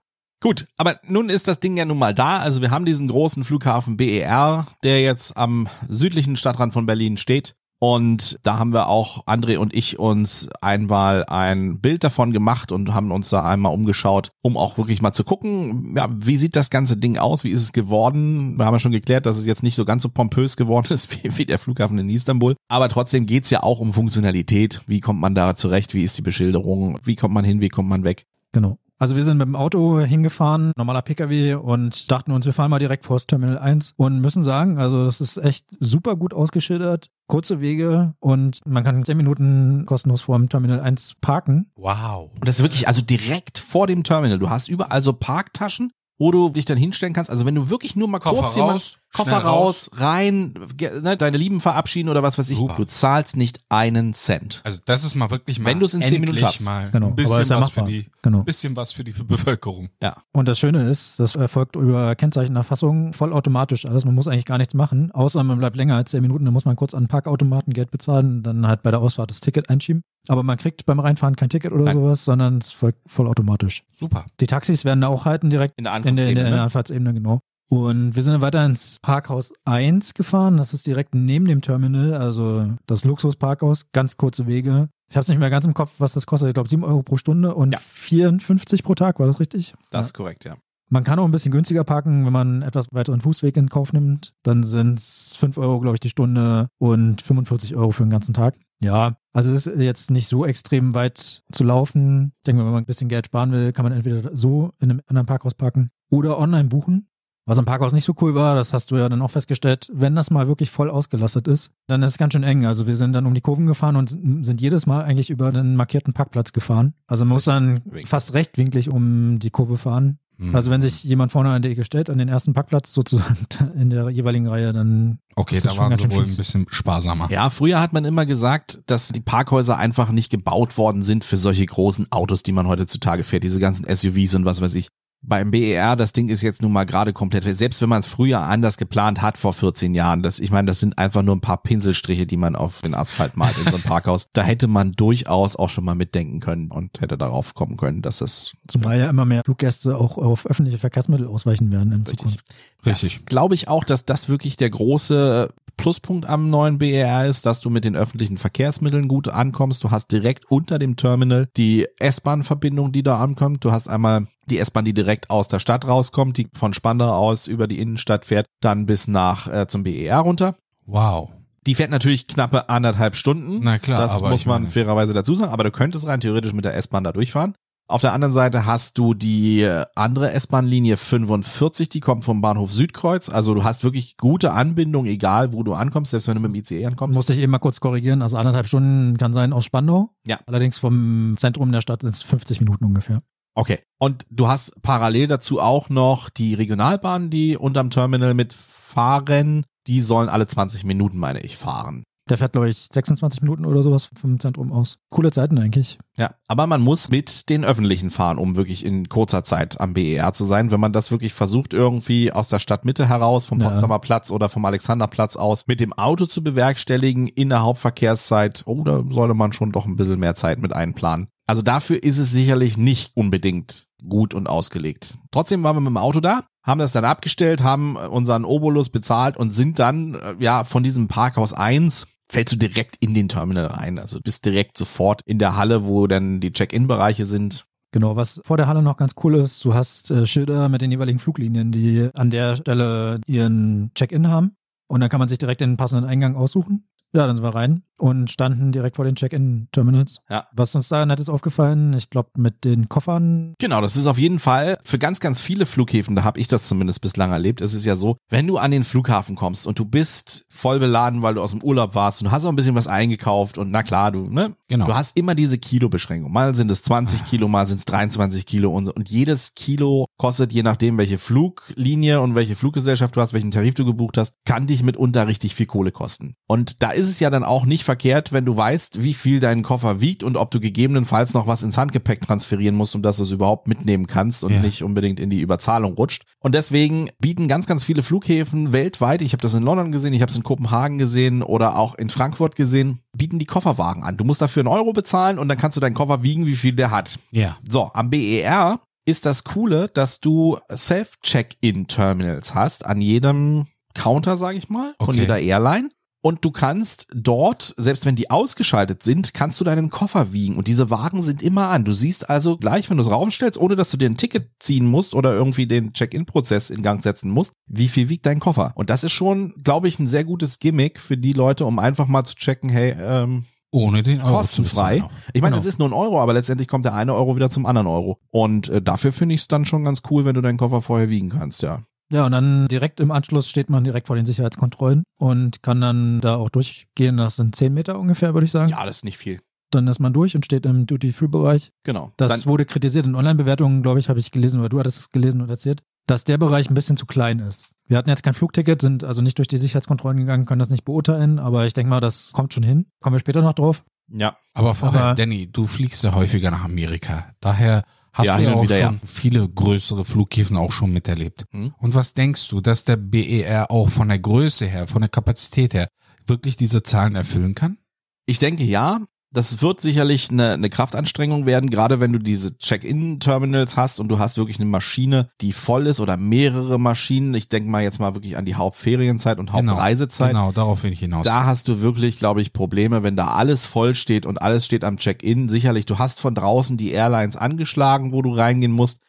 Gut, 0.43 0.65
aber 0.79 0.99
nun 1.07 1.29
ist 1.29 1.49
das 1.49 1.61
Ding 1.61 1.77
ja 1.77 1.85
nun 1.85 1.99
mal 1.99 2.15
da. 2.15 2.39
Also 2.39 2.63
wir 2.63 2.71
haben 2.71 2.87
diesen 2.87 3.09
großen 3.09 3.45
Flughafen 3.45 3.99
BER, 3.99 4.67
der 4.83 5.03
jetzt 5.03 5.37
am 5.37 5.69
südlichen 5.87 6.37
Stadtrand 6.37 6.73
von 6.73 6.87
Berlin 6.87 7.19
steht. 7.19 7.57
Und 7.83 8.39
da 8.43 8.59
haben 8.59 8.75
wir 8.75 8.89
auch, 8.89 9.27
André 9.27 9.57
und 9.57 9.75
ich, 9.75 9.99
uns 9.99 10.51
einmal 10.61 11.25
ein 11.25 11.81
Bild 11.81 12.05
davon 12.05 12.31
gemacht 12.31 12.73
und 12.73 12.93
haben 12.93 13.11
uns 13.11 13.31
da 13.31 13.43
einmal 13.43 13.73
umgeschaut, 13.73 14.33
um 14.43 14.59
auch 14.59 14.77
wirklich 14.77 15.01
mal 15.01 15.15
zu 15.15 15.25
gucken, 15.25 15.95
ja, 15.97 16.07
wie 16.13 16.37
sieht 16.37 16.57
das 16.57 16.69
ganze 16.69 16.99
Ding 16.99 17.17
aus, 17.17 17.43
wie 17.43 17.51
ist 17.51 17.63
es 17.63 17.73
geworden. 17.73 18.59
Wir 18.59 18.67
haben 18.67 18.75
ja 18.75 18.81
schon 18.81 18.93
geklärt, 18.93 19.25
dass 19.25 19.39
es 19.39 19.47
jetzt 19.47 19.63
nicht 19.63 19.77
so 19.77 19.87
ganz 19.87 20.03
so 20.03 20.11
pompös 20.11 20.59
geworden 20.59 20.89
ist 20.93 21.11
wie, 21.11 21.39
wie 21.39 21.47
der 21.47 21.59
Flughafen 21.59 21.99
in 21.99 22.11
Istanbul. 22.11 22.55
Aber 22.69 22.91
trotzdem 22.91 23.25
geht's 23.25 23.49
ja 23.49 23.63
auch 23.63 23.81
um 23.81 23.95
Funktionalität. 23.95 24.83
Wie 24.87 25.01
kommt 25.01 25.21
man 25.21 25.35
da 25.35 25.57
zurecht? 25.57 25.95
Wie 25.95 26.05
ist 26.05 26.19
die 26.19 26.23
Beschilderung? 26.23 26.99
Wie 27.03 27.17
kommt 27.17 27.33
man 27.33 27.47
hin? 27.47 27.63
Wie 27.63 27.71
kommt 27.71 27.89
man 27.89 28.05
weg? 28.05 28.27
Genau. 28.53 28.79
Also 29.01 29.17
wir 29.17 29.25
sind 29.25 29.39
mit 29.39 29.47
dem 29.47 29.57
Auto 29.57 29.99
hingefahren, 29.99 30.73
normaler 30.77 31.01
Pkw 31.01 31.55
und 31.55 32.11
dachten 32.11 32.33
uns, 32.33 32.45
wir 32.45 32.53
fahren 32.53 32.71
mal 32.71 32.79
direkt 32.79 33.07
vor 33.07 33.17
das 33.17 33.27
Terminal 33.27 33.59
1 33.59 33.95
und 33.97 34.21
müssen 34.21 34.45
sagen, 34.45 34.79
also 34.79 35.07
das 35.07 35.23
ist 35.23 35.39
echt 35.39 35.65
super 35.81 36.17
gut 36.17 36.35
ausgeschildert, 36.35 37.09
kurze 37.27 37.63
Wege 37.63 38.13
und 38.21 38.61
man 38.67 38.85
kann 38.85 39.03
10 39.03 39.17
Minuten 39.17 39.87
kostenlos 39.87 40.21
vor 40.21 40.37
dem 40.37 40.51
Terminal 40.51 40.81
1 40.81 41.15
parken. 41.23 41.73
Wow. 41.77 42.31
Und 42.35 42.47
das 42.47 42.57
ist 42.59 42.63
wirklich 42.63 42.89
also 42.89 43.01
direkt 43.01 43.57
vor 43.59 43.87
dem 43.87 44.05
Terminal. 44.05 44.39
Du 44.39 44.51
hast 44.51 44.69
überall 44.69 45.01
so 45.01 45.15
Parktaschen, 45.15 45.93
wo 46.19 46.31
du 46.31 46.51
dich 46.51 46.67
dann 46.67 46.77
hinstellen 46.77 47.15
kannst. 47.15 47.31
Also 47.31 47.47
wenn 47.47 47.55
du 47.55 47.71
wirklich 47.71 47.97
nur 47.97 48.07
mal 48.07 48.19
Koffer 48.19 48.43
kurz 48.43 48.55
jemand, 48.55 48.75
raus, 48.75 48.99
Koffer 49.13 49.41
schnell 49.41 49.43
raus, 49.51 49.91
rein, 49.95 50.55
ne, 51.03 51.17
deine 51.17 51.37
Lieben 51.37 51.61
verabschieden 51.61 52.09
oder 52.09 52.23
was 52.23 52.39
weiß 52.39 52.49
ich. 52.49 52.57
Super. 52.57 52.77
Du 52.77 52.85
zahlst 52.85 53.37
nicht 53.37 53.61
einen 53.69 54.15
Cent. 54.15 54.61
Also 54.65 54.79
das 54.85 55.03
ist 55.03 55.17
mal 55.17 55.31
wirklich 55.31 55.59
mal 55.59 55.71
Wenn 55.71 55.81
du's 55.81 55.95
in 55.95 56.03
zehn 56.03 56.21
Minuten 56.21 56.39
schaffst. 56.39 56.63
mal 56.65 56.91
Genau, 56.93 57.09
ein 57.09 57.17
bisschen 57.17 57.45
ja 57.45 57.61
was 57.61 57.71
für 57.71 57.83
die 57.83 58.07
Genau. 58.23 58.43
bisschen 58.45 58.77
was 58.77 58.93
für 58.93 59.03
die 59.03 59.13
Bevölkerung. 59.13 59.89
Ja. 60.03 60.17
Und 60.33 60.47
das 60.47 60.59
Schöne 60.61 60.89
ist, 60.89 61.19
das 61.19 61.35
erfolgt 61.35 61.75
über 61.77 62.15
Kennzeichenerfassung 62.15 63.13
vollautomatisch 63.13 63.85
alles. 63.87 64.05
Man 64.05 64.15
muss 64.15 64.29
eigentlich 64.29 64.45
gar 64.45 64.59
nichts 64.59 64.75
machen, 64.75 65.11
außer 65.13 65.43
man 65.43 65.59
bleibt 65.59 65.77
länger 65.77 65.97
als 65.97 66.11
10 66.13 66.23
Minuten, 66.23 66.45
dann 66.45 66.55
muss 66.55 66.65
man 66.65 66.77
kurz 66.77 66.95
an 66.95 67.05
den 67.05 67.09
Parkautomaten 67.09 67.73
Geld 67.73 67.91
bezahlen, 67.91 68.43
dann 68.43 68.67
halt 68.67 68.83
bei 68.83 68.91
der 68.91 69.01
Ausfahrt 69.01 69.31
das 69.31 69.41
Ticket 69.41 69.71
einschieben. 69.71 70.03
Aber 70.29 70.43
man 70.43 70.59
kriegt 70.59 70.85
beim 70.87 71.01
Reinfahren 71.01 71.35
kein 71.37 71.49
Ticket 71.49 71.73
oder 71.73 71.85
Nein. 71.85 71.97
sowas, 71.97 72.25
sondern 72.25 72.59
es 72.59 72.71
folgt 72.73 72.99
vollautomatisch. 73.11 73.85
Super. 73.91 74.27
Die 74.41 74.47
Taxis 74.47 74.85
werden 74.85 75.01
da 75.01 75.09
auch 75.09 75.25
halten 75.25 75.49
direkt 75.51 75.75
In 75.79 75.85
der 75.85 75.97
in 75.97 76.03
der, 76.03 76.11
in 76.11 76.17
der, 76.17 76.27
in 76.29 76.35
der 76.35 76.43
Ankunftsebene. 76.45 76.57
ne? 76.57 76.63
Anfahrtsebene, 76.63 77.15
genau. 77.15 77.41
Und 77.71 78.17
wir 78.17 78.23
sind 78.25 78.33
dann 78.33 78.41
weiter 78.41 78.67
ins 78.67 78.99
Parkhaus 79.01 79.53
1 79.65 80.15
gefahren. 80.15 80.57
Das 80.57 80.75
ist 80.75 80.89
direkt 80.89 81.15
neben 81.15 81.45
dem 81.47 81.61
Terminal, 81.61 82.15
also 82.15 82.73
das 82.87 83.05
Luxusparkhaus. 83.05 83.87
Ganz 83.93 84.17
kurze 84.17 84.49
Wege. 84.49 84.89
Ich 85.09 85.17
habe 85.17 85.23
es 85.23 85.29
nicht 85.29 85.39
mehr 85.39 85.51
ganz 85.51 85.67
im 85.67 85.75
Kopf, 85.75 85.93
was 85.99 86.13
das 86.15 86.27
kostet. 86.27 86.49
Ich 86.49 86.55
glaube 86.55 86.69
7 86.69 86.83
Euro 86.83 87.05
pro 87.05 87.17
Stunde 87.17 87.55
und 87.55 87.73
Ja. 87.73 87.79
54 87.81 88.83
pro 88.83 88.95
Tag, 88.97 89.21
war 89.21 89.29
das 89.29 89.39
richtig? 89.39 89.75
Das 89.91 89.99
Ja. 89.99 90.01
ist 90.07 90.15
korrekt, 90.15 90.45
ja. 90.45 90.57
Man 90.93 91.05
kann 91.05 91.21
auch 91.21 91.25
ein 91.25 91.31
bisschen 91.31 91.53
günstiger 91.53 91.85
parken, 91.85 92.27
wenn 92.27 92.33
man 92.33 92.63
etwas 92.63 92.89
weiteren 92.91 93.21
Fußweg 93.21 93.57
in 93.57 93.69
Kauf 93.69 93.93
nimmt. 93.93 94.33
Dann 94.43 94.65
sind 94.65 94.99
es 94.99 95.37
5 95.37 95.57
Euro, 95.57 95.79
glaube 95.79 95.95
ich, 95.95 96.01
die 96.01 96.09
Stunde 96.09 96.67
und 96.79 97.23
45 97.23 97.77
Euro 97.77 97.93
für 97.93 98.03
den 98.03 98.11
ganzen 98.11 98.35
Tag. 98.35 98.57
Ja, 98.81 99.17
also 99.33 99.53
es 99.53 99.69
ist 99.69 99.79
jetzt 99.79 100.11
nicht 100.11 100.27
so 100.27 100.45
extrem 100.45 100.97
weit 100.97 101.45
zu 101.53 101.63
laufen. 101.63 102.33
Ich 102.39 102.43
denke, 102.49 102.65
wenn 102.65 102.73
man 102.73 102.83
ein 102.83 102.87
bisschen 102.87 103.09
Geld 103.09 103.27
sparen 103.27 103.53
will, 103.53 103.71
kann 103.73 103.85
man 103.85 103.93
entweder 103.93 104.37
so 104.37 104.73
in 104.81 104.91
einem 104.91 105.03
anderen 105.07 105.27
Parkhaus 105.27 105.55
parken 105.55 105.91
oder 106.11 106.37
online 106.39 106.69
buchen. 106.69 107.07
Was 107.47 107.59
im 107.59 107.65
Parkhaus 107.65 107.93
nicht 107.93 108.05
so 108.05 108.15
cool 108.21 108.35
war, 108.35 108.55
das 108.55 108.73
hast 108.73 108.91
du 108.91 108.97
ja 108.97 109.09
dann 109.09 109.23
auch 109.23 109.31
festgestellt, 109.31 109.91
wenn 109.93 110.15
das 110.15 110.31
mal 110.31 110.47
wirklich 110.47 110.71
voll 110.71 110.91
ausgelastet 110.91 111.49
ist, 111.49 111.71
dann 111.87 112.03
ist 112.03 112.11
es 112.11 112.19
ganz 112.19 112.35
schön 112.35 112.43
eng. 112.43 112.65
Also 112.67 112.87
wir 112.87 112.97
sind 112.97 113.13
dann 113.13 113.27
um 113.27 113.35
die 113.35 113.41
Kurven 113.41 113.67
gefahren 113.67 113.97
und 113.97 114.11
sind 114.11 114.61
jedes 114.61 114.87
Mal 114.87 115.03
eigentlich 115.03 115.31
über 115.31 115.51
den 115.51 115.75
markierten 115.75 116.13
Parkplatz 116.13 116.53
gefahren. 116.53 116.95
Also 117.07 117.25
man 117.25 117.35
muss 117.35 117.45
dann 117.45 117.83
fast 118.07 118.35
rechtwinklig 118.35 118.91
um 118.91 119.39
die 119.39 119.51
Kurve 119.51 119.79
fahren. 119.79 120.19
Hm. 120.41 120.55
Also 120.55 120.71
wenn 120.71 120.81
sich 120.81 121.05
jemand 121.05 121.33
vorne 121.33 121.51
an 121.51 121.61
der 121.61 121.71
Ecke 121.71 121.85
stellt, 121.85 122.09
an 122.09 122.17
den 122.17 122.29
ersten 122.29 122.55
Parkplatz 122.55 122.93
sozusagen 122.95 123.37
in 123.79 123.91
der 123.91 124.09
jeweiligen 124.09 124.47
Reihe, 124.47 124.73
dann 124.73 125.19
Okay, 125.37 125.61
da 125.63 125.71
schon 125.71 125.79
waren 125.79 125.91
ganz 125.91 126.03
sie 126.03 126.11
wohl 126.11 126.25
ein 126.25 126.37
bisschen 126.37 126.67
sparsamer. 126.71 127.31
Ja, 127.31 127.51
früher 127.51 127.81
hat 127.81 127.93
man 127.93 128.05
immer 128.05 128.27
gesagt, 128.27 128.81
dass 128.87 129.09
die 129.09 129.21
Parkhäuser 129.21 129.77
einfach 129.77 130.11
nicht 130.13 130.31
gebaut 130.31 130.79
worden 130.79 131.03
sind 131.03 131.25
für 131.25 131.37
solche 131.37 131.67
großen 131.67 132.11
Autos, 132.11 132.43
die 132.43 132.53
man 132.53 132.67
heutzutage 132.69 133.25
fährt, 133.25 133.45
diese 133.45 133.61
ganzen 133.61 133.85
SUVs 133.85 134.35
und 134.35 134.45
was 134.45 134.61
weiß 134.61 134.75
ich. 134.75 134.89
Beim 135.23 135.51
BER, 135.51 135.97
das 135.97 136.13
Ding 136.13 136.29
ist 136.29 136.41
jetzt 136.41 136.63
nun 136.63 136.73
mal 136.73 136.85
gerade 136.85 137.13
komplett, 137.13 137.45
selbst 137.57 137.83
wenn 137.83 137.91
man 137.91 138.01
es 138.01 138.07
früher 138.07 138.41
anders 138.41 138.79
geplant 138.79 139.21
hat 139.21 139.37
vor 139.37 139.53
14 139.53 139.95
Jahren, 139.95 140.23
das, 140.23 140.41
ich 140.41 140.51
meine, 140.51 140.67
das 140.67 140.81
sind 140.81 140.97
einfach 140.97 141.23
nur 141.23 141.37
ein 141.37 141.43
paar 141.43 141.63
Pinselstriche, 141.63 142.27
die 142.27 142.39
man 142.39 142.57
auf 142.57 142.81
den 142.81 142.95
Asphalt 142.95 143.37
malt 143.37 143.57
in 143.59 143.65
so 143.65 143.77
einem 143.77 143.83
Parkhaus. 143.85 144.31
Da 144.33 144.43
hätte 144.43 144.67
man 144.67 144.93
durchaus 144.93 145.57
auch 145.57 145.69
schon 145.69 145.85
mal 145.85 145.95
mitdenken 145.95 146.41
können 146.41 146.71
und 146.71 147.01
hätte 147.01 147.19
darauf 147.19 147.55
kommen 147.55 147.77
können, 147.77 148.01
dass 148.01 148.19
das 148.19 148.53
zumal 148.67 148.99
ja 148.99 149.11
immer 149.11 149.27
mehr 149.27 149.43
Fluggäste 149.45 149.97
auch 149.97 150.17
auf 150.17 150.47
öffentliche 150.47 150.79
Verkehrsmittel 150.79 151.27
ausweichen 151.27 151.71
werden 151.71 151.93
in. 151.93 152.07
Zukunft. 152.07 152.41
Richtig. 152.41 152.61
Das 152.85 153.21
glaube 153.27 153.55
ich 153.55 153.69
auch, 153.69 153.85
dass 153.85 154.05
das 154.05 154.29
wirklich 154.29 154.57
der 154.57 154.71
große 154.71 155.53
Pluspunkt 155.77 156.29
am 156.29 156.51
neuen 156.51 156.79
BER 156.79 157.27
ist, 157.27 157.47
dass 157.47 157.61
du 157.61 157.71
mit 157.71 157.85
den 157.85 157.97
öffentlichen 157.97 158.37
Verkehrsmitteln 158.37 159.09
gut 159.09 159.29
ankommst. 159.29 159.83
Du 159.83 159.91
hast 159.91 160.13
direkt 160.13 160.51
unter 160.51 160.79
dem 160.79 160.97
Terminal 160.97 161.49
die 161.57 161.87
S-Bahn-Verbindung, 161.99 162.93
die 162.93 163.03
da 163.03 163.19
ankommt. 163.19 163.65
Du 163.65 163.73
hast 163.73 163.89
einmal 163.89 164.27
die 164.51 164.59
S-Bahn, 164.59 164.85
die 164.85 164.93
direkt 164.93 165.31
aus 165.31 165.49
der 165.49 165.59
Stadt 165.59 165.87
rauskommt, 165.87 166.37
die 166.37 166.49
von 166.55 166.75
Spandau 166.75 167.15
aus 167.15 167.47
über 167.47 167.67
die 167.67 167.79
Innenstadt 167.79 168.27
fährt, 168.27 168.47
dann 168.61 168.85
bis 168.85 169.09
nach 169.09 169.47
äh, 169.47 169.67
zum 169.69 169.83
BER 169.83 170.19
runter. 170.19 170.57
Wow. 170.85 171.31
Die 171.67 171.75
fährt 171.75 171.91
natürlich 171.91 172.27
knappe 172.27 172.69
anderthalb 172.69 173.17
Stunden. 173.17 173.61
Na 173.63 173.79
klar, 173.79 174.01
das 174.01 174.21
muss 174.21 174.47
man 174.47 174.69
fairerweise 174.69 175.13
dazu 175.13 175.35
sagen. 175.35 175.53
Aber 175.53 175.65
du 175.65 175.71
könntest 175.71 176.07
rein 176.07 176.21
theoretisch 176.21 176.53
mit 176.53 176.65
der 176.65 176.75
S-Bahn 176.75 177.05
da 177.05 177.13
durchfahren. 177.13 177.55
Auf 177.91 178.03
der 178.03 178.13
anderen 178.13 178.33
Seite 178.33 178.67
hast 178.67 178.99
du 178.99 179.15
die 179.15 179.63
äh, 179.63 179.85
andere 179.97 180.31
S-Bahn-Linie 180.31 180.97
45, 180.97 181.89
die 181.89 181.99
kommt 181.99 182.25
vom 182.25 182.41
Bahnhof 182.41 182.73
Südkreuz. 182.73 183.29
Also 183.29 183.53
du 183.53 183.65
hast 183.65 183.83
wirklich 183.83 184.17
gute 184.17 184.53
Anbindung, 184.53 185.07
egal 185.07 185.53
wo 185.53 185.65
du 185.65 185.75
ankommst, 185.75 186.13
selbst 186.13 186.29
wenn 186.29 186.37
du 186.37 186.41
mit 186.41 186.53
dem 186.53 186.55
ICE 186.55 186.87
ankommst. 186.87 187.17
Musste 187.17 187.33
ich 187.33 187.41
eben 187.41 187.51
mal 187.51 187.59
kurz 187.59 187.81
korrigieren. 187.81 188.23
Also 188.23 188.37
anderthalb 188.37 188.69
Stunden 188.69 189.19
kann 189.19 189.35
sein 189.35 189.53
aus 189.53 189.65
Spandau. 189.65 190.11
Ja. 190.25 190.39
Allerdings 190.47 190.79
vom 190.79 191.35
Zentrum 191.37 191.73
der 191.73 191.81
Stadt 191.81 192.03
sind 192.03 192.15
es 192.15 192.23
50 192.23 192.61
Minuten 192.61 192.85
ungefähr. 192.85 193.19
Okay. 193.57 193.81
Und 193.99 194.25
du 194.31 194.47
hast 194.47 194.81
parallel 194.83 195.27
dazu 195.27 195.61
auch 195.61 195.89
noch 195.89 196.31
die 196.31 196.55
Regionalbahnen, 196.55 197.29
die 197.29 197.57
unterm 197.57 197.91
Terminal 197.91 198.35
mitfahren. 198.35 199.67
Die 199.89 200.01
sollen 200.01 200.29
alle 200.29 200.47
20 200.47 200.85
Minuten, 200.85 201.19
meine 201.19 201.41
ich, 201.41 201.57
fahren. 201.57 202.05
Der 202.31 202.39
fährt, 202.39 202.53
glaube 202.53 202.69
ich, 202.69 202.89
26 202.93 203.43
Minuten 203.43 203.65
oder 203.67 203.83
sowas 203.83 204.09
vom 204.19 204.39
Zentrum 204.39 204.73
aus. 204.73 204.99
Coole 205.11 205.33
Zeiten 205.33 205.59
eigentlich. 205.59 205.99
Ja, 206.17 206.31
aber 206.47 206.67
man 206.69 206.81
muss 206.81 207.09
mit 207.11 207.49
den 207.49 207.65
öffentlichen 207.65 208.11
fahren, 208.11 208.39
um 208.39 208.55
wirklich 208.57 208.85
in 208.87 209.09
kurzer 209.09 209.43
Zeit 209.43 209.81
am 209.81 209.95
BER 209.95 210.33
zu 210.33 210.45
sein. 210.45 210.71
Wenn 210.71 210.81
man 210.81 210.93
das 210.93 211.11
wirklich 211.11 211.33
versucht, 211.33 211.75
irgendwie 211.75 212.31
aus 212.33 212.49
der 212.49 212.61
Stadtmitte 212.61 213.09
heraus, 213.09 213.47
vom 213.47 213.61
Ja. 213.61 213.69
Potsdamer 213.69 213.99
Platz 213.99 214.31
oder 214.31 214.49
vom 214.49 214.65
Alexanderplatz 214.65 215.35
aus, 215.37 215.67
mit 215.67 215.81
dem 215.81 215.93
Auto 215.93 216.27
zu 216.27 216.43
bewerkstelligen 216.43 217.27
in 217.27 217.49
der 217.49 217.63
Hauptverkehrszeit, 217.63 218.63
oh, 218.67 218.85
da 218.85 219.03
sollte 219.11 219.35
man 219.35 219.53
schon 219.53 219.73
doch 219.73 219.87
ein 219.87 219.97
bisschen 219.97 220.21
mehr 220.21 220.37
Zeit 220.37 220.61
mit 220.61 220.73
einplanen. 220.73 221.27
Also 221.49 221.63
dafür 221.63 222.01
ist 222.03 222.19
es 222.19 222.31
sicherlich 222.31 222.79
nicht 222.79 223.11
unbedingt 223.17 223.89
gut 224.09 224.35
und 224.35 224.47
ausgelegt. 224.49 225.19
Trotzdem 225.33 225.65
waren 225.65 225.75
wir 225.77 225.81
mit 225.81 225.91
dem 225.91 225.97
Auto 225.97 226.21
da, 226.21 226.45
haben 226.63 226.79
das 226.79 226.93
dann 226.93 227.05
abgestellt, 227.05 227.65
haben 227.65 227.97
unseren 227.97 228.45
Obolus 228.45 228.89
bezahlt 228.89 229.37
und 229.37 229.51
sind 229.53 229.81
dann, 229.81 230.15
äh, 230.15 230.35
ja, 230.39 230.63
von 230.63 230.85
diesem 230.85 231.09
Parkhaus 231.09 231.53
1 231.53 232.07
fällst 232.31 232.53
du 232.53 232.57
direkt 232.57 232.97
in 233.01 233.15
den 233.15 233.29
Terminal 233.29 233.67
rein. 233.67 233.99
Also 233.99 234.21
bist 234.21 234.45
direkt 234.45 234.79
sofort 234.79 235.23
in 235.23 235.39
der 235.39 235.57
Halle, 235.57 235.85
wo 235.85 236.07
dann 236.07 236.41
die 236.41 236.51
Check-in-Bereiche 236.51 237.27
sind. 237.27 237.67
Genau, 237.93 238.15
was 238.15 238.41
vor 238.45 238.57
der 238.57 238.69
Halle 238.69 238.83
noch 238.83 238.97
ganz 238.97 239.15
cool 239.25 239.35
ist, 239.35 239.65
du 239.65 239.75
hast 239.75 240.13
äh, 240.13 240.25
Schilder 240.25 240.69
mit 240.69 240.81
den 240.81 240.93
jeweiligen 240.93 241.19
Fluglinien, 241.19 241.73
die 241.73 242.09
an 242.15 242.31
der 242.31 242.55
Stelle 242.55 243.21
ihren 243.27 243.91
Check-in 243.95 244.29
haben. 244.29 244.53
Und 244.87 245.01
dann 245.01 245.11
kann 245.11 245.19
man 245.19 245.29
sich 245.29 245.39
direkt 245.39 245.61
den 245.61 245.77
passenden 245.77 246.09
Eingang 246.09 246.37
aussuchen. 246.37 246.89
Ja, 247.13 247.27
dann 247.27 247.35
sind 247.35 247.45
wir 247.45 247.55
rein 247.55 247.83
und 248.01 248.31
standen 248.31 248.73
direkt 248.73 248.97
vor 248.97 249.05
den 249.05 249.15
Check-in-Terminals. 249.15 250.19
Ja. 250.29 250.47
Was 250.53 250.75
uns 250.75 250.89
da 250.89 251.05
nett 251.07 251.21
ist 251.21 251.29
aufgefallen, 251.29 251.93
ich 251.95 252.11
glaube, 252.11 252.31
mit 252.37 252.65
den 252.65 252.89
Koffern 252.89 253.55
Genau, 253.59 253.81
das 253.81 253.97
ist 253.97 254.07
auf 254.07 254.19
jeden 254.19 254.39
Fall 254.39 254.79
für 254.85 254.99
ganz, 254.99 255.21
ganz 255.21 255.41
viele 255.41 255.67
Flughäfen, 255.67 256.17
da 256.17 256.25
habe 256.25 256.41
ich 256.41 256.49
das 256.49 256.69
zumindest 256.69 257.01
bislang 257.01 257.33
erlebt, 257.33 257.61
ist 257.61 257.75
es 257.75 257.85
ja 257.85 257.97
so, 257.97 258.17
wenn 258.29 258.47
du 258.47 258.59
an 258.59 258.71
den 258.71 258.85
Flughafen 258.85 259.37
kommst 259.37 259.67
und 259.67 259.79
du 259.79 259.85
bist 259.85 260.45
voll 260.49 260.79
beladen, 260.79 261.23
weil 261.23 261.35
du 261.35 261.43
aus 261.43 261.51
dem 261.51 261.63
Urlaub 261.63 261.95
warst 261.95 262.21
und 262.21 262.27
du 262.27 262.31
hast 262.33 262.45
auch 262.45 262.51
ein 262.51 262.57
bisschen 262.57 262.75
was 262.75 262.87
eingekauft 262.87 263.59
und 263.59 263.71
na 263.71 263.83
klar, 263.83 264.13
du, 264.13 264.29
ne? 264.29 264.55
Genau. 264.69 264.87
Du 264.87 264.95
hast 264.95 265.17
immer 265.17 265.35
diese 265.35 265.59
Kilobeschränkung. 265.59 266.33
Mal 266.33 266.55
sind 266.55 266.71
es 266.71 266.83
20 266.83 267.25
Kilo, 267.25 267.49
mal 267.49 267.67
sind 267.67 267.79
es 267.79 267.85
23 267.85 268.47
Kilo 268.47 268.71
und 268.71 268.87
so. 268.87 268.95
Und 268.95 269.11
jedes 269.11 269.55
Kilo 269.55 270.07
kostet, 270.17 270.53
je 270.53 270.63
nachdem, 270.63 270.99
welche 270.99 271.19
Fluglinie 271.19 272.21
und 272.21 272.35
welche 272.35 272.57
Fluggesellschaft 272.57 273.17
du 273.17 273.21
hast, 273.21 273.33
welchen 273.33 273.51
Tarif 273.51 273.75
du 273.75 273.85
gebucht 273.85 274.17
hast, 274.19 274.35
kann 274.45 274.67
dich 274.67 274.83
mitunter 274.83 275.27
richtig 275.27 275.55
viel 275.55 275.67
Kohle 275.67 275.93
kosten. 275.93 276.35
Und 276.47 276.83
da 276.83 276.91
ist 276.91 277.09
es 277.09 277.21
ja 277.21 277.31
dann 277.31 277.45
auch 277.45 277.65
nicht 277.65 277.85
verkehrt, 277.91 278.33
wenn 278.33 278.45
du 278.45 278.57
weißt, 278.57 279.03
wie 279.03 279.15
viel 279.15 279.41
dein 279.41 279.63
Koffer 279.65 280.01
wiegt 280.01 280.23
und 280.23 280.37
ob 280.37 280.53
du 280.53 280.61
gegebenenfalls 280.61 281.35
noch 281.35 281.49
was 281.49 281.65
ins 281.65 281.77
Handgepäck 281.77 282.21
transferieren 282.21 282.77
musst, 282.77 282.95
um 282.95 283.03
dass 283.03 283.17
du 283.17 283.25
es 283.25 283.33
überhaupt 283.33 283.67
mitnehmen 283.67 284.07
kannst 284.07 284.45
und 284.45 284.53
Ja. 284.53 284.61
nicht 284.61 284.85
unbedingt 284.85 285.19
in 285.19 285.29
die 285.29 285.41
Überzahlung 285.41 285.95
rutscht. 285.95 286.23
Und 286.39 286.55
deswegen 286.55 287.11
bieten 287.19 287.49
ganz, 287.49 287.67
ganz 287.67 287.83
viele 287.83 288.05
Flughäfen 288.05 288.73
weltweit, 288.73 289.23
ich 289.23 289.33
habe 289.33 289.43
das 289.43 289.55
in 289.55 289.65
London 289.65 289.91
gesehen, 289.91 290.13
ich 290.15 290.23
habe 290.23 290.31
es 290.31 290.37
in 290.37 290.45
Kopenhagen 290.45 290.99
gesehen 290.99 291.43
oder 291.43 291.77
auch 291.77 291.97
in 291.97 292.11
Frankfurt 292.11 292.55
gesehen, 292.55 293.01
bieten 293.17 293.41
die 293.41 293.47
Kofferwagen 293.47 294.05
an. 294.05 294.17
Du 294.17 294.25
musst 294.25 294.41
dafür 294.41 294.61
einen 294.61 294.69
Euro 294.73 294.93
bezahlen 294.93 295.41
und 295.41 295.49
dann 295.49 295.59
kannst 295.59 295.77
du 295.77 295.81
deinen 295.81 295.95
Koffer 295.95 296.23
wiegen, 296.23 296.47
wie 296.47 296.55
viel 296.55 296.75
der 296.75 296.93
hat. 296.93 297.19
Ja. 297.33 297.57
So, 297.69 297.91
am 297.93 298.11
BER 298.11 298.79
ist 299.05 299.27
das 299.27 299.43
Coole, 299.43 299.89
dass 299.89 300.21
du 300.21 300.59
Self-Check-In-Terminals 300.73 302.55
hast 302.55 302.87
an 302.87 303.01
jedem 303.01 303.67
Counter, 303.95 304.37
sage 304.37 304.59
ich 304.59 304.69
mal, 304.69 304.95
von 305.01 305.09
Okay. 305.11 305.21
jeder 305.21 305.39
Airline. 305.41 305.91
Und 306.23 306.45
du 306.45 306.51
kannst 306.51 307.07
dort, 307.15 307.75
selbst 307.79 308.05
wenn 308.05 308.15
die 308.15 308.31
ausgeschaltet 308.31 309.03
sind, 309.03 309.33
kannst 309.33 309.59
du 309.59 309.65
deinen 309.65 309.89
Koffer 309.89 310.33
wiegen. 310.33 310.57
Und 310.59 310.69
diese 310.69 310.91
Wagen 310.91 311.23
sind 311.23 311.43
immer 311.43 311.69
an. 311.69 311.85
Du 311.85 311.93
siehst 311.93 312.29
also 312.29 312.59
gleich, 312.59 312.91
wenn 312.91 312.99
du 312.99 313.03
es 313.03 313.11
raufstellst, 313.11 313.59
ohne 313.59 313.75
dass 313.75 313.91
du 313.91 313.97
dir 313.97 314.11
ein 314.11 314.19
Ticket 314.19 314.51
ziehen 314.59 314.85
musst 314.85 315.15
oder 315.15 315.33
irgendwie 315.33 315.67
den 315.67 315.95
Check-in-Prozess 315.95 316.69
in 316.69 316.83
Gang 316.83 317.03
setzen 317.03 317.31
musst, 317.31 317.53
wie 317.67 317.89
viel 317.89 318.11
wiegt 318.11 318.27
dein 318.27 318.39
Koffer. 318.41 318.73
Und 318.75 318.91
das 318.91 319.03
ist 319.03 319.13
schon, 319.13 319.55
glaube 319.65 319.89
ich, 319.89 319.99
ein 319.99 320.07
sehr 320.07 320.25
gutes 320.25 320.59
Gimmick 320.59 321.01
für 321.01 321.17
die 321.17 321.33
Leute, 321.33 321.65
um 321.65 321.79
einfach 321.79 322.07
mal 322.07 322.25
zu 322.25 322.35
checken, 322.35 322.69
hey, 322.69 322.95
ähm, 323.01 323.45
Ohne 323.71 324.03
den 324.03 324.21
Euro 324.21 324.39
kostenfrei. 324.39 325.05
Ich 325.33 325.41
meine, 325.41 325.53
Genau. 325.55 325.61
es 325.61 325.65
ist 325.67 325.79
nur 325.79 325.89
ein 325.89 325.95
Euro, 325.95 326.21
aber 326.21 326.35
letztendlich 326.35 326.69
kommt 326.69 326.85
der 326.85 326.93
eine 326.95 327.15
Euro 327.15 327.37
wieder 327.37 327.49
zum 327.51 327.65
anderen 327.65 327.87
Euro. 327.87 328.19
Und 328.31 328.69
äh, 328.69 328.83
dafür 328.83 329.13
finde 329.13 329.37
ich 329.37 329.43
es 329.43 329.49
dann 329.49 329.65
schon 329.65 329.85
ganz 329.85 330.03
cool, 330.11 330.25
wenn 330.25 330.35
du 330.35 330.43
deinen 330.43 330.59
Koffer 330.59 330.83
vorher 330.83 331.09
wiegen 331.09 331.31
kannst, 331.31 331.63
ja. 331.63 331.83
Ja, 332.13 332.27
und 332.27 332.33
dann 332.33 332.67
direkt 332.69 332.99
im 333.01 333.11
Anschluss 333.11 333.49
steht 333.49 333.71
man 333.71 333.85
direkt 333.85 334.07
vor 334.09 334.17
den 334.17 334.27
Sicherheitskontrollen 334.27 335.05
und 335.19 335.63
kann 335.63 335.81
dann 335.81 336.21
da 336.21 336.37
auch 336.37 336.51
durchgehen. 336.51 337.17
Das 337.17 337.37
sind 337.37 337.55
10 337.55 337.73
Meter 337.73 337.99
ungefähr, 337.99 338.35
würde 338.35 338.45
ich 338.47 338.51
sagen. 338.51 338.71
Ja, 338.71 338.85
das 338.85 338.99
ist 338.99 339.05
nicht 339.05 339.19
viel. 339.19 339.41
Dann 339.71 339.87
ist 339.87 340.01
man 340.01 340.13
durch 340.13 340.35
und 340.35 340.45
steht 340.45 340.67
im 340.67 340.87
Duty-Free-Bereich. 340.87 341.71
Genau. 341.85 342.11
Das 342.17 342.31
dann, 342.33 342.45
wurde 342.51 342.65
kritisiert 342.65 343.07
in 343.07 343.15
Online-Bewertungen, 343.15 343.83
glaube 343.83 344.01
ich, 344.01 344.09
habe 344.09 344.19
ich 344.19 344.33
gelesen, 344.33 344.59
oder 344.59 344.69
du 344.69 344.81
hattest 344.81 344.99
es 344.99 345.11
gelesen 345.13 345.41
und 345.41 345.49
erzählt, 345.49 345.83
dass 346.09 346.25
der 346.25 346.39
Bereich 346.39 346.69
ein 346.69 346.75
bisschen 346.75 346.97
zu 346.97 347.07
klein 347.07 347.39
ist. 347.39 347.69
Wir 347.87 347.97
hatten 347.97 348.09
jetzt 348.11 348.25
kein 348.25 348.35
Flugticket, 348.35 348.81
sind 348.81 349.05
also 349.05 349.23
nicht 349.23 349.39
durch 349.39 349.47
die 349.49 349.59
Sicherheitskontrollen 349.59 350.19
gegangen, 350.19 350.45
können 350.47 350.59
das 350.59 350.71
nicht 350.71 350.85
beurteilen, 350.85 351.39
aber 351.39 351.67
ich 351.67 351.73
denke 351.75 351.91
mal, 351.91 352.01
das 352.01 352.33
kommt 352.33 352.53
schon 352.53 352.63
hin. 352.65 352.87
Kommen 353.01 353.15
wir 353.15 353.21
später 353.21 353.43
noch 353.43 353.53
drauf. 353.55 353.85
ja, 354.13 354.37
Aber 354.55 354.75
vorher, 354.75 355.01
Aber- 355.05 355.15
Danny, 355.15 355.47
du 355.51 355.67
fliegst 355.67 356.03
ja 356.03 356.15
häufiger 356.15 356.51
nach 356.51 356.65
Amerika. 356.65 357.33
Daher 357.41 357.85
hast 358.13 358.27
Ja, 358.27 358.37
du 358.37 358.45
ja 358.45 358.55
auch 358.55 358.63
wieder, 358.63 358.79
schon 358.79 359.01
viele 359.05 359.49
größere 359.49 360.05
Flughäfen 360.05 360.57
auch 360.57 360.73
schon 360.73 360.93
miterlebt. 360.93 361.45
Hm. 361.51 361.75
Und 361.79 361.95
was 361.95 362.15
denkst 362.15 362.49
du, 362.49 362.61
dass 362.61 362.85
der 362.85 362.97
BER 362.97 363.71
auch 363.71 363.89
von 363.89 364.09
der 364.09 364.19
Größe 364.19 364.67
her, 364.67 364.87
von 364.87 365.03
der 365.03 365.09
Kapazität 365.09 365.75
her, 365.75 365.89
wirklich 366.27 366.57
diese 366.57 366.83
Zahlen 366.83 367.15
erfüllen 367.15 367.55
kann? 367.55 367.79
Ich 368.27 368.39
denke 368.39 368.65
ja. 368.65 369.01
Das 369.33 369.63
wird 369.63 369.81
sicherlich 369.81 370.31
eine, 370.31 370.55
eine 370.55 370.71
Kraftanstrengung 370.71 371.47
werden, 371.47 371.71
gerade 371.71 372.01
wenn 372.01 372.13
du 372.13 372.19
diese 372.19 372.59
Check-in-Terminals 372.59 373.77
hast 373.77 374.01
und 374.01 374.09
du 374.09 374.19
hast 374.19 374.39
wirklich 374.39 374.59
eine 374.59 374.69
Maschine, 374.69 375.31
die 375.41 375.53
voll 375.53 375.87
ist 375.87 376.01
oder 376.01 376.17
mehrere 376.17 376.81
Maschinen. 376.81 377.33
Ich 377.35 377.49
denke 377.49 377.71
mal 377.71 377.81
jetzt 377.83 378.01
mal 378.01 378.15
wirklich 378.15 378.37
an 378.37 378.45
die 378.45 378.57
Hauptferienzeit 378.57 379.39
und 379.39 379.53
Hauptreisezeit. 379.53 380.31
Genau, 380.31 380.51
darauf 380.51 380.83
will 380.83 380.93
ich 380.93 380.99
hinaus. 380.99 381.25
Da 381.25 381.45
hast 381.45 381.69
du 381.69 381.81
wirklich, 381.81 382.17
glaube 382.17 382.43
ich, 382.43 382.53
Probleme, 382.53 383.05
wenn 383.05 383.15
da 383.15 383.29
alles 383.29 383.67
voll 383.67 383.95
steht 383.95 384.27
und 384.27 384.43
alles 384.43 384.67
steht 384.67 384.83
am 384.83 384.97
Check-in. 384.97 385.49
Sicherlich, 385.49 385.87
du 385.87 385.99
hast 385.99 386.19
von 386.19 386.35
draußen 386.35 386.77
die 386.77 386.91
Airlines 386.91 387.37
angeschlagen, 387.37 388.13
wo 388.13 388.23
du 388.23 388.35
reingehen 388.35 388.73
musst. 388.73 389.01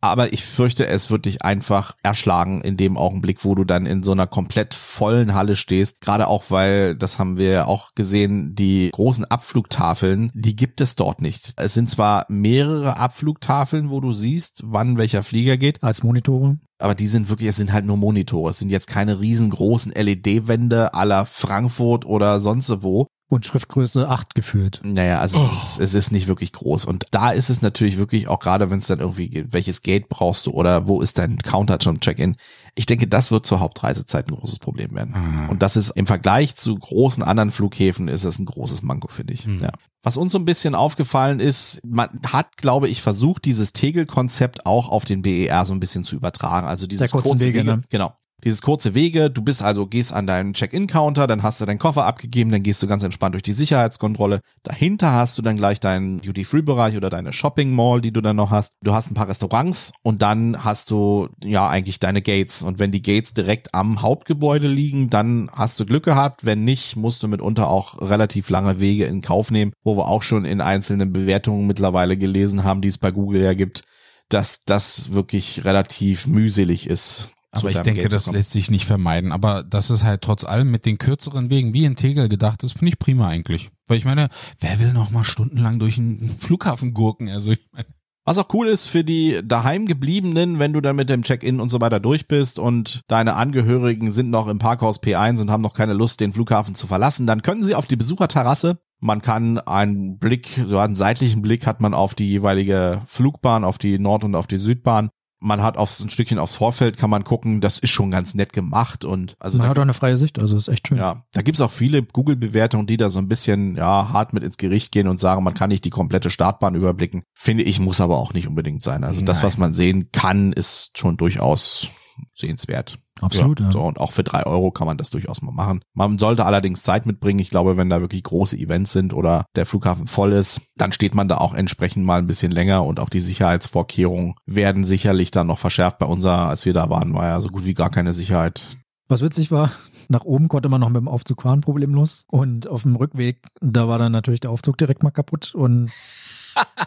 Aber 0.00 0.32
ich 0.32 0.44
fürchte, 0.44 0.86
es 0.86 1.10
wird 1.10 1.24
dich 1.24 1.42
einfach 1.42 1.96
erschlagen 2.02 2.60
in 2.60 2.76
dem 2.76 2.96
Augenblick, 2.96 3.44
wo 3.44 3.54
du 3.56 3.64
dann 3.64 3.84
in 3.84 4.04
so 4.04 4.12
einer 4.12 4.28
komplett 4.28 4.74
vollen 4.74 5.34
Halle 5.34 5.56
stehst. 5.56 6.00
Gerade 6.00 6.28
auch, 6.28 6.44
weil, 6.50 6.94
das 6.94 7.18
haben 7.18 7.36
wir 7.36 7.50
ja 7.50 7.64
auch 7.64 7.94
gesehen, 7.94 8.54
die 8.54 8.90
großen 8.92 9.24
Abflugtafeln, 9.24 10.30
die 10.34 10.54
gibt 10.54 10.80
es 10.80 10.94
dort 10.94 11.20
nicht. 11.20 11.52
Es 11.56 11.74
sind 11.74 11.90
zwar 11.90 12.26
mehrere 12.28 12.96
Abflugtafeln, 12.96 13.90
wo 13.90 14.00
du 14.00 14.12
siehst, 14.12 14.62
wann 14.64 14.98
welcher 14.98 15.22
Flieger 15.24 15.56
geht, 15.56 15.82
Als 15.82 16.04
Monitore. 16.04 16.58
aber 16.78 16.94
die 16.94 17.08
sind 17.08 17.28
wirklich, 17.28 17.48
es 17.48 17.56
sind 17.56 17.72
halt 17.72 17.84
nur 17.84 17.96
Monitore. 17.96 18.50
Es 18.50 18.58
sind 18.58 18.70
jetzt 18.70 18.86
keine 18.86 19.18
riesengroßen 19.18 19.92
LED-Wände 19.92 20.94
aller 20.94 21.26
Frankfurt 21.26 22.04
oder 22.06 22.40
sonst 22.40 22.82
wo. 22.82 23.08
Und 23.30 23.44
Schriftgröße 23.44 24.08
8 24.08 24.34
gefühlt. 24.34 24.80
Naja, 24.82 25.20
also 25.20 25.38
es, 25.38 25.52
ist, 25.52 25.80
es 25.80 25.94
ist 25.94 26.12
nicht 26.12 26.28
wirklich 26.28 26.52
groß. 26.52 26.86
Und 26.86 27.06
da 27.10 27.30
ist 27.30 27.50
es 27.50 27.60
natürlich 27.60 27.98
wirklich 27.98 28.26
auch 28.26 28.38
gerade, 28.38 28.70
wenn 28.70 28.78
es 28.78 28.86
dann 28.86 29.00
irgendwie 29.00 29.28
geht, 29.28 29.52
welches 29.52 29.82
Gate 29.82 30.08
brauchst 30.08 30.46
du 30.46 30.52
oder 30.52 30.86
wo 30.86 31.02
ist 31.02 31.18
dein 31.18 31.36
Counter 31.38 31.78
zum 31.78 32.00
Check-in. 32.00 32.36
Ich 32.74 32.86
denke, 32.86 33.06
das 33.06 33.30
wird 33.30 33.44
zur 33.44 33.60
Hauptreisezeit 33.60 34.28
ein 34.28 34.34
großes 34.34 34.60
Problem 34.60 34.94
werden. 34.94 35.14
Ah. 35.14 35.48
Und 35.50 35.60
das 35.60 35.76
ist 35.76 35.90
im 35.90 36.06
Vergleich 36.06 36.56
zu 36.56 36.74
großen 36.74 37.22
anderen 37.22 37.50
Flughäfen 37.50 38.08
ist 38.08 38.24
es 38.24 38.38
ein 38.38 38.46
großes 38.46 38.82
Manko, 38.82 39.08
finde 39.08 39.34
ich. 39.34 39.44
Hm. 39.44 39.60
Ja. 39.60 39.72
Was 40.02 40.16
uns 40.16 40.32
so 40.32 40.38
ein 40.38 40.46
bisschen 40.46 40.74
aufgefallen 40.74 41.38
ist, 41.38 41.82
man 41.84 42.08
hat, 42.26 42.56
glaube 42.56 42.88
ich, 42.88 43.02
versucht, 43.02 43.44
dieses 43.44 43.74
Tegel-Konzept 43.74 44.64
auch 44.64 44.88
auf 44.88 45.04
den 45.04 45.20
BER 45.20 45.66
so 45.66 45.74
ein 45.74 45.80
bisschen 45.80 46.04
zu 46.04 46.16
übertragen. 46.16 46.66
Also 46.66 46.86
dieses 46.86 47.10
kurzen 47.10 47.30
kurze 47.30 47.44
Wege, 47.44 47.58
Wege, 47.58 47.76
ne? 47.76 47.82
genau. 47.90 48.14
Dieses 48.44 48.62
kurze 48.62 48.94
Wege, 48.94 49.30
du 49.30 49.42
bist 49.42 49.64
also, 49.64 49.88
gehst 49.88 50.12
an 50.12 50.28
deinen 50.28 50.54
Check-in-Counter, 50.54 51.26
dann 51.26 51.42
hast 51.42 51.60
du 51.60 51.66
deinen 51.66 51.80
Koffer 51.80 52.04
abgegeben, 52.04 52.52
dann 52.52 52.62
gehst 52.62 52.80
du 52.80 52.86
ganz 52.86 53.02
entspannt 53.02 53.34
durch 53.34 53.42
die 53.42 53.52
Sicherheitskontrolle. 53.52 54.40
Dahinter 54.62 55.12
hast 55.12 55.36
du 55.36 55.42
dann 55.42 55.56
gleich 55.56 55.80
deinen 55.80 56.20
Duty-Free-Bereich 56.20 56.96
oder 56.96 57.10
deine 57.10 57.32
Shopping-Mall, 57.32 58.00
die 58.00 58.12
du 58.12 58.20
dann 58.20 58.36
noch 58.36 58.52
hast. 58.52 58.74
Du 58.80 58.94
hast 58.94 59.10
ein 59.10 59.14
paar 59.14 59.28
Restaurants 59.28 59.92
und 60.02 60.22
dann 60.22 60.64
hast 60.64 60.92
du 60.92 61.30
ja 61.42 61.68
eigentlich 61.68 61.98
deine 61.98 62.22
Gates. 62.22 62.62
Und 62.62 62.78
wenn 62.78 62.92
die 62.92 63.02
Gates 63.02 63.34
direkt 63.34 63.74
am 63.74 64.02
Hauptgebäude 64.02 64.68
liegen, 64.68 65.10
dann 65.10 65.50
hast 65.52 65.80
du 65.80 65.84
Glück 65.84 66.04
gehabt. 66.04 66.44
Wenn 66.44 66.62
nicht, 66.62 66.94
musst 66.94 67.24
du 67.24 67.28
mitunter 67.28 67.68
auch 67.68 68.00
relativ 68.00 68.50
lange 68.50 68.78
Wege 68.78 69.06
in 69.06 69.20
Kauf 69.20 69.50
nehmen, 69.50 69.72
wo 69.82 69.96
wir 69.96 70.06
auch 70.06 70.22
schon 70.22 70.44
in 70.44 70.60
einzelnen 70.60 71.12
Bewertungen 71.12 71.66
mittlerweile 71.66 72.16
gelesen 72.16 72.62
haben, 72.62 72.82
die 72.82 72.88
es 72.88 72.98
bei 72.98 73.10
Google 73.10 73.42
ja 73.42 73.54
gibt, 73.54 73.82
dass 74.28 74.62
das 74.64 75.12
wirklich 75.12 75.64
relativ 75.64 76.28
mühselig 76.28 76.86
ist. 76.88 77.30
Aber 77.58 77.70
ich 77.70 77.78
denke, 77.78 78.08
das 78.08 78.30
lässt 78.30 78.52
sich 78.52 78.70
nicht 78.70 78.86
vermeiden. 78.86 79.32
Aber 79.32 79.62
das 79.62 79.90
ist 79.90 80.04
halt 80.04 80.22
trotz 80.22 80.44
allem 80.44 80.70
mit 80.70 80.86
den 80.86 80.98
kürzeren 80.98 81.50
Wegen 81.50 81.74
wie 81.74 81.84
in 81.84 81.96
Tegel 81.96 82.28
gedacht 82.28 82.62
ist, 82.64 82.72
finde 82.72 82.90
ich 82.90 82.98
prima 82.98 83.28
eigentlich. 83.28 83.70
Weil 83.86 83.98
ich 83.98 84.04
meine, 84.04 84.28
wer 84.60 84.80
will 84.80 84.92
noch 84.92 85.10
mal 85.10 85.24
stundenlang 85.24 85.78
durch 85.78 85.98
einen 85.98 86.36
Flughafen 86.38 86.94
gurken? 86.94 87.28
Also 87.28 87.52
ich 87.52 87.60
meine, 87.72 87.86
Was 88.24 88.36
auch 88.36 88.52
cool 88.52 88.68
ist 88.68 88.84
für 88.86 89.04
die 89.04 89.40
daheimgebliebenen, 89.42 90.58
wenn 90.58 90.74
du 90.74 90.82
dann 90.82 90.96
mit 90.96 91.08
dem 91.08 91.22
Check-in 91.22 91.60
und 91.60 91.70
so 91.70 91.80
weiter 91.80 91.98
durch 91.98 92.28
bist 92.28 92.58
und 92.58 93.00
deine 93.08 93.34
Angehörigen 93.36 94.10
sind 94.10 94.28
noch 94.28 94.48
im 94.48 94.58
Parkhaus 94.58 95.02
P1 95.02 95.40
und 95.40 95.50
haben 95.50 95.62
noch 95.62 95.72
keine 95.72 95.94
Lust, 95.94 96.20
den 96.20 96.34
Flughafen 96.34 96.74
zu 96.74 96.86
verlassen, 96.86 97.26
dann 97.26 97.40
können 97.40 97.64
sie 97.64 97.74
auf 97.74 97.86
die 97.86 97.96
Besucherterrasse. 97.96 98.78
Man 99.00 99.22
kann 99.22 99.58
einen 99.58 100.18
Blick, 100.18 100.60
so 100.66 100.78
einen 100.78 100.96
seitlichen 100.96 101.40
Blick 101.40 101.66
hat 101.66 101.80
man 101.80 101.94
auf 101.94 102.14
die 102.14 102.28
jeweilige 102.28 103.00
Flugbahn, 103.06 103.64
auf 103.64 103.78
die 103.78 103.98
Nord- 103.98 104.24
und 104.24 104.34
auf 104.34 104.46
die 104.48 104.58
Südbahn. 104.58 105.08
Man 105.40 105.62
hat 105.62 105.76
aufs, 105.76 106.00
ein 106.00 106.10
Stückchen 106.10 106.38
aufs 106.38 106.56
Vorfeld, 106.56 106.96
kann 106.96 107.10
man 107.10 107.24
gucken, 107.24 107.60
das 107.60 107.78
ist 107.78 107.90
schon 107.90 108.10
ganz 108.10 108.34
nett 108.34 108.52
gemacht 108.52 109.04
und 109.04 109.36
also 109.38 109.58
Man 109.58 109.66
da 109.66 109.70
hat 109.70 109.78
auch 109.78 109.82
eine 109.82 109.94
freie 109.94 110.16
Sicht, 110.16 110.38
also 110.38 110.56
ist 110.56 110.68
echt 110.68 110.88
schön. 110.88 110.98
ja, 110.98 111.24
da 111.32 111.42
gibt's 111.42 111.60
auch 111.60 111.70
viele 111.70 112.02
Google-Bewertungen, 112.02 112.86
die 112.86 112.96
da 112.96 113.08
so 113.08 113.18
ein 113.18 113.28
bisschen 113.28 113.76
ja 113.76 114.08
hart 114.10 114.32
mit 114.32 114.42
ins 114.42 114.56
Gericht 114.56 114.92
gehen 114.92 115.06
und 115.06 115.20
sagen, 115.20 115.44
man 115.44 115.54
kann 115.54 115.68
nicht 115.68 115.84
die 115.84 115.90
komplette 115.90 116.30
Startbahn 116.30 116.74
überblicken. 116.74 117.22
Finde 117.34 117.62
ich, 117.62 117.78
muss 117.78 118.00
aber 118.00 118.18
auch 118.18 118.34
nicht 118.34 118.48
unbedingt 118.48 118.82
sein. 118.82 119.04
Also 119.04 119.20
das, 119.20 119.38
Nein. 119.38 119.46
was 119.46 119.58
man 119.58 119.74
sehen 119.74 120.10
kann, 120.12 120.52
ist 120.52 120.98
schon 120.98 121.16
durchaus 121.16 121.88
sehenswert. 122.34 122.98
Absolut, 123.22 123.60
ja. 123.60 123.72
So, 123.72 123.82
und 123.82 123.98
auch 123.98 124.12
für 124.12 124.24
drei 124.24 124.44
Euro 124.44 124.70
kann 124.70 124.86
man 124.86 124.96
das 124.96 125.10
durchaus 125.10 125.42
mal 125.42 125.52
machen. 125.52 125.80
Man 125.94 126.18
sollte 126.18 126.44
allerdings 126.44 126.82
Zeit 126.82 127.06
mitbringen. 127.06 127.38
Ich 127.38 127.50
glaube, 127.50 127.76
wenn 127.76 127.90
da 127.90 128.00
wirklich 128.00 128.22
große 128.22 128.56
Events 128.56 128.92
sind 128.92 129.12
oder 129.12 129.44
der 129.56 129.66
Flughafen 129.66 130.06
voll 130.06 130.32
ist, 130.32 130.60
dann 130.76 130.92
steht 130.92 131.14
man 131.14 131.28
da 131.28 131.38
auch 131.38 131.54
entsprechend 131.54 132.04
mal 132.04 132.18
ein 132.18 132.26
bisschen 132.26 132.52
länger 132.52 132.84
und 132.84 133.00
auch 133.00 133.10
die 133.10 133.20
Sicherheitsvorkehrungen 133.20 134.34
werden 134.46 134.84
sicherlich 134.84 135.30
dann 135.30 135.46
noch 135.46 135.58
verschärft. 135.58 135.98
Bei 135.98 136.06
unser, 136.06 136.48
als 136.48 136.64
wir 136.64 136.72
da 136.72 136.90
waren, 136.90 137.14
war 137.14 137.26
ja 137.26 137.40
so 137.40 137.48
gut 137.48 137.64
wie 137.64 137.74
gar 137.74 137.90
keine 137.90 138.14
Sicherheit 138.14 138.62
Was 139.08 139.22
witzig 139.22 139.50
war, 139.50 139.72
nach 140.08 140.24
oben 140.24 140.48
konnte 140.48 140.68
man 140.68 140.80
noch 140.80 140.88
mit 140.88 141.00
dem 141.00 141.08
Aufzug 141.08 141.42
fahren, 141.42 141.60
problemlos. 141.60 142.24
Und 142.28 142.68
auf 142.68 142.82
dem 142.82 142.96
Rückweg, 142.96 143.40
da 143.60 143.88
war 143.88 143.98
dann 143.98 144.12
natürlich 144.12 144.40
der 144.40 144.50
Aufzug 144.50 144.78
direkt 144.78 145.02
mal 145.02 145.10
kaputt 145.10 145.54
und 145.54 145.90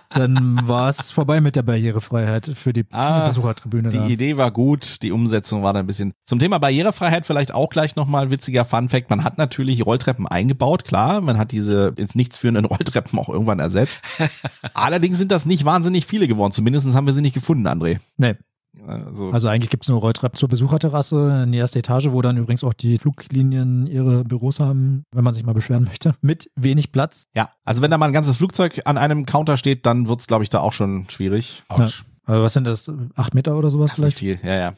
dann 0.09 0.67
war 0.67 0.89
es 0.89 1.11
vorbei 1.11 1.41
mit 1.41 1.55
der 1.55 1.63
Barrierefreiheit 1.63 2.51
für 2.55 2.73
die 2.73 2.85
Ah, 2.91 3.27
Besuchertribüne. 3.27 3.89
Die 3.89 3.97
da. 3.97 4.07
Idee 4.07 4.37
war 4.37 4.51
gut, 4.51 5.01
die 5.03 5.11
Umsetzung 5.11 5.63
war 5.63 5.73
dann 5.73 5.83
ein 5.83 5.87
bisschen. 5.87 6.13
Zum 6.25 6.39
Thema 6.39 6.57
Barrierefreiheit 6.59 7.25
vielleicht 7.25 7.53
auch 7.53 7.69
gleich 7.69 7.95
nochmal 7.95 8.29
witziger 8.31 8.65
Fun 8.65 8.89
Fact. 8.89 9.09
Man 9.09 9.23
hat 9.23 9.37
natürlich 9.37 9.85
Rolltreppen 9.85 10.27
eingebaut, 10.27 10.83
klar. 10.85 11.21
Man 11.21 11.37
hat 11.37 11.51
diese 11.51 11.93
ins 11.97 12.15
Nichts 12.15 12.37
führenden 12.37 12.65
Rolltreppen 12.71 13.17
auch 13.19 13.29
irgendwann 13.29 13.59
ersetzt. 13.59 14.01
Allerdings 14.73 15.17
sind 15.17 15.31
das 15.31 15.45
nicht 15.45 15.65
wahnsinnig 15.65 16.05
viele 16.05 16.27
geworden. 16.27 16.51
Zumindest 16.51 16.87
haben 16.93 17.05
wir 17.05 17.13
sie 17.13 17.21
nicht 17.21 17.33
gefunden, 17.33 17.67
André. 17.67 17.99
Nee, 18.17 18.35
Also, 18.87 19.31
also 19.31 19.47
eigentlich 19.49 19.69
gibt's 19.69 19.89
nur 19.89 19.99
Rolltreppen 19.99 20.37
zur 20.37 20.47
Besucherterrasse 20.49 21.43
in 21.43 21.51
die 21.51 21.57
erste 21.57 21.79
Etage, 21.79 22.11
wo 22.11 22.21
dann 22.21 22.37
übrigens 22.37 22.63
auch 22.63 22.73
die 22.73 22.97
Fluglinien 22.97 23.85
ihre 23.85 24.23
Büros 24.23 24.59
haben, 24.59 25.03
wenn 25.11 25.23
man 25.23 25.33
sich 25.33 25.43
mal 25.43 25.53
beschweren 25.53 25.83
möchte. 25.83 26.15
Mit 26.21 26.49
wenig 26.55 26.91
Platz. 26.91 27.25
ja, 27.35 27.49
also 27.65 27.81
wenn 27.81 27.91
da 27.91 27.97
mal 27.97 28.05
ein 28.07 28.13
ganzes 28.13 28.37
Flugzeug 28.37 28.81
an 28.85 28.97
einem 28.97 29.25
Counter 29.25 29.57
steht, 29.57 29.85
dann 29.85 30.07
wird's, 30.07 30.27
glaube 30.27 30.43
ich, 30.43 30.49
da 30.49 30.59
auch 30.61 30.73
schon 30.73 31.05
schwierig. 31.09 31.63
ouch. 31.67 32.03
Also 32.25 32.43
was 32.43 32.53
sind 32.53 32.65
das? 32.65 32.89
Acht 33.15 33.33
Meter 33.33 33.57
oder 33.57 33.69
sowas 33.69 33.89
Das 33.91 33.99
ist 33.99 34.05
nicht 34.05 34.17
vielleicht? 34.17 34.41
viel, 34.41 34.49
ja, 34.49 34.55
ja. 34.57 34.73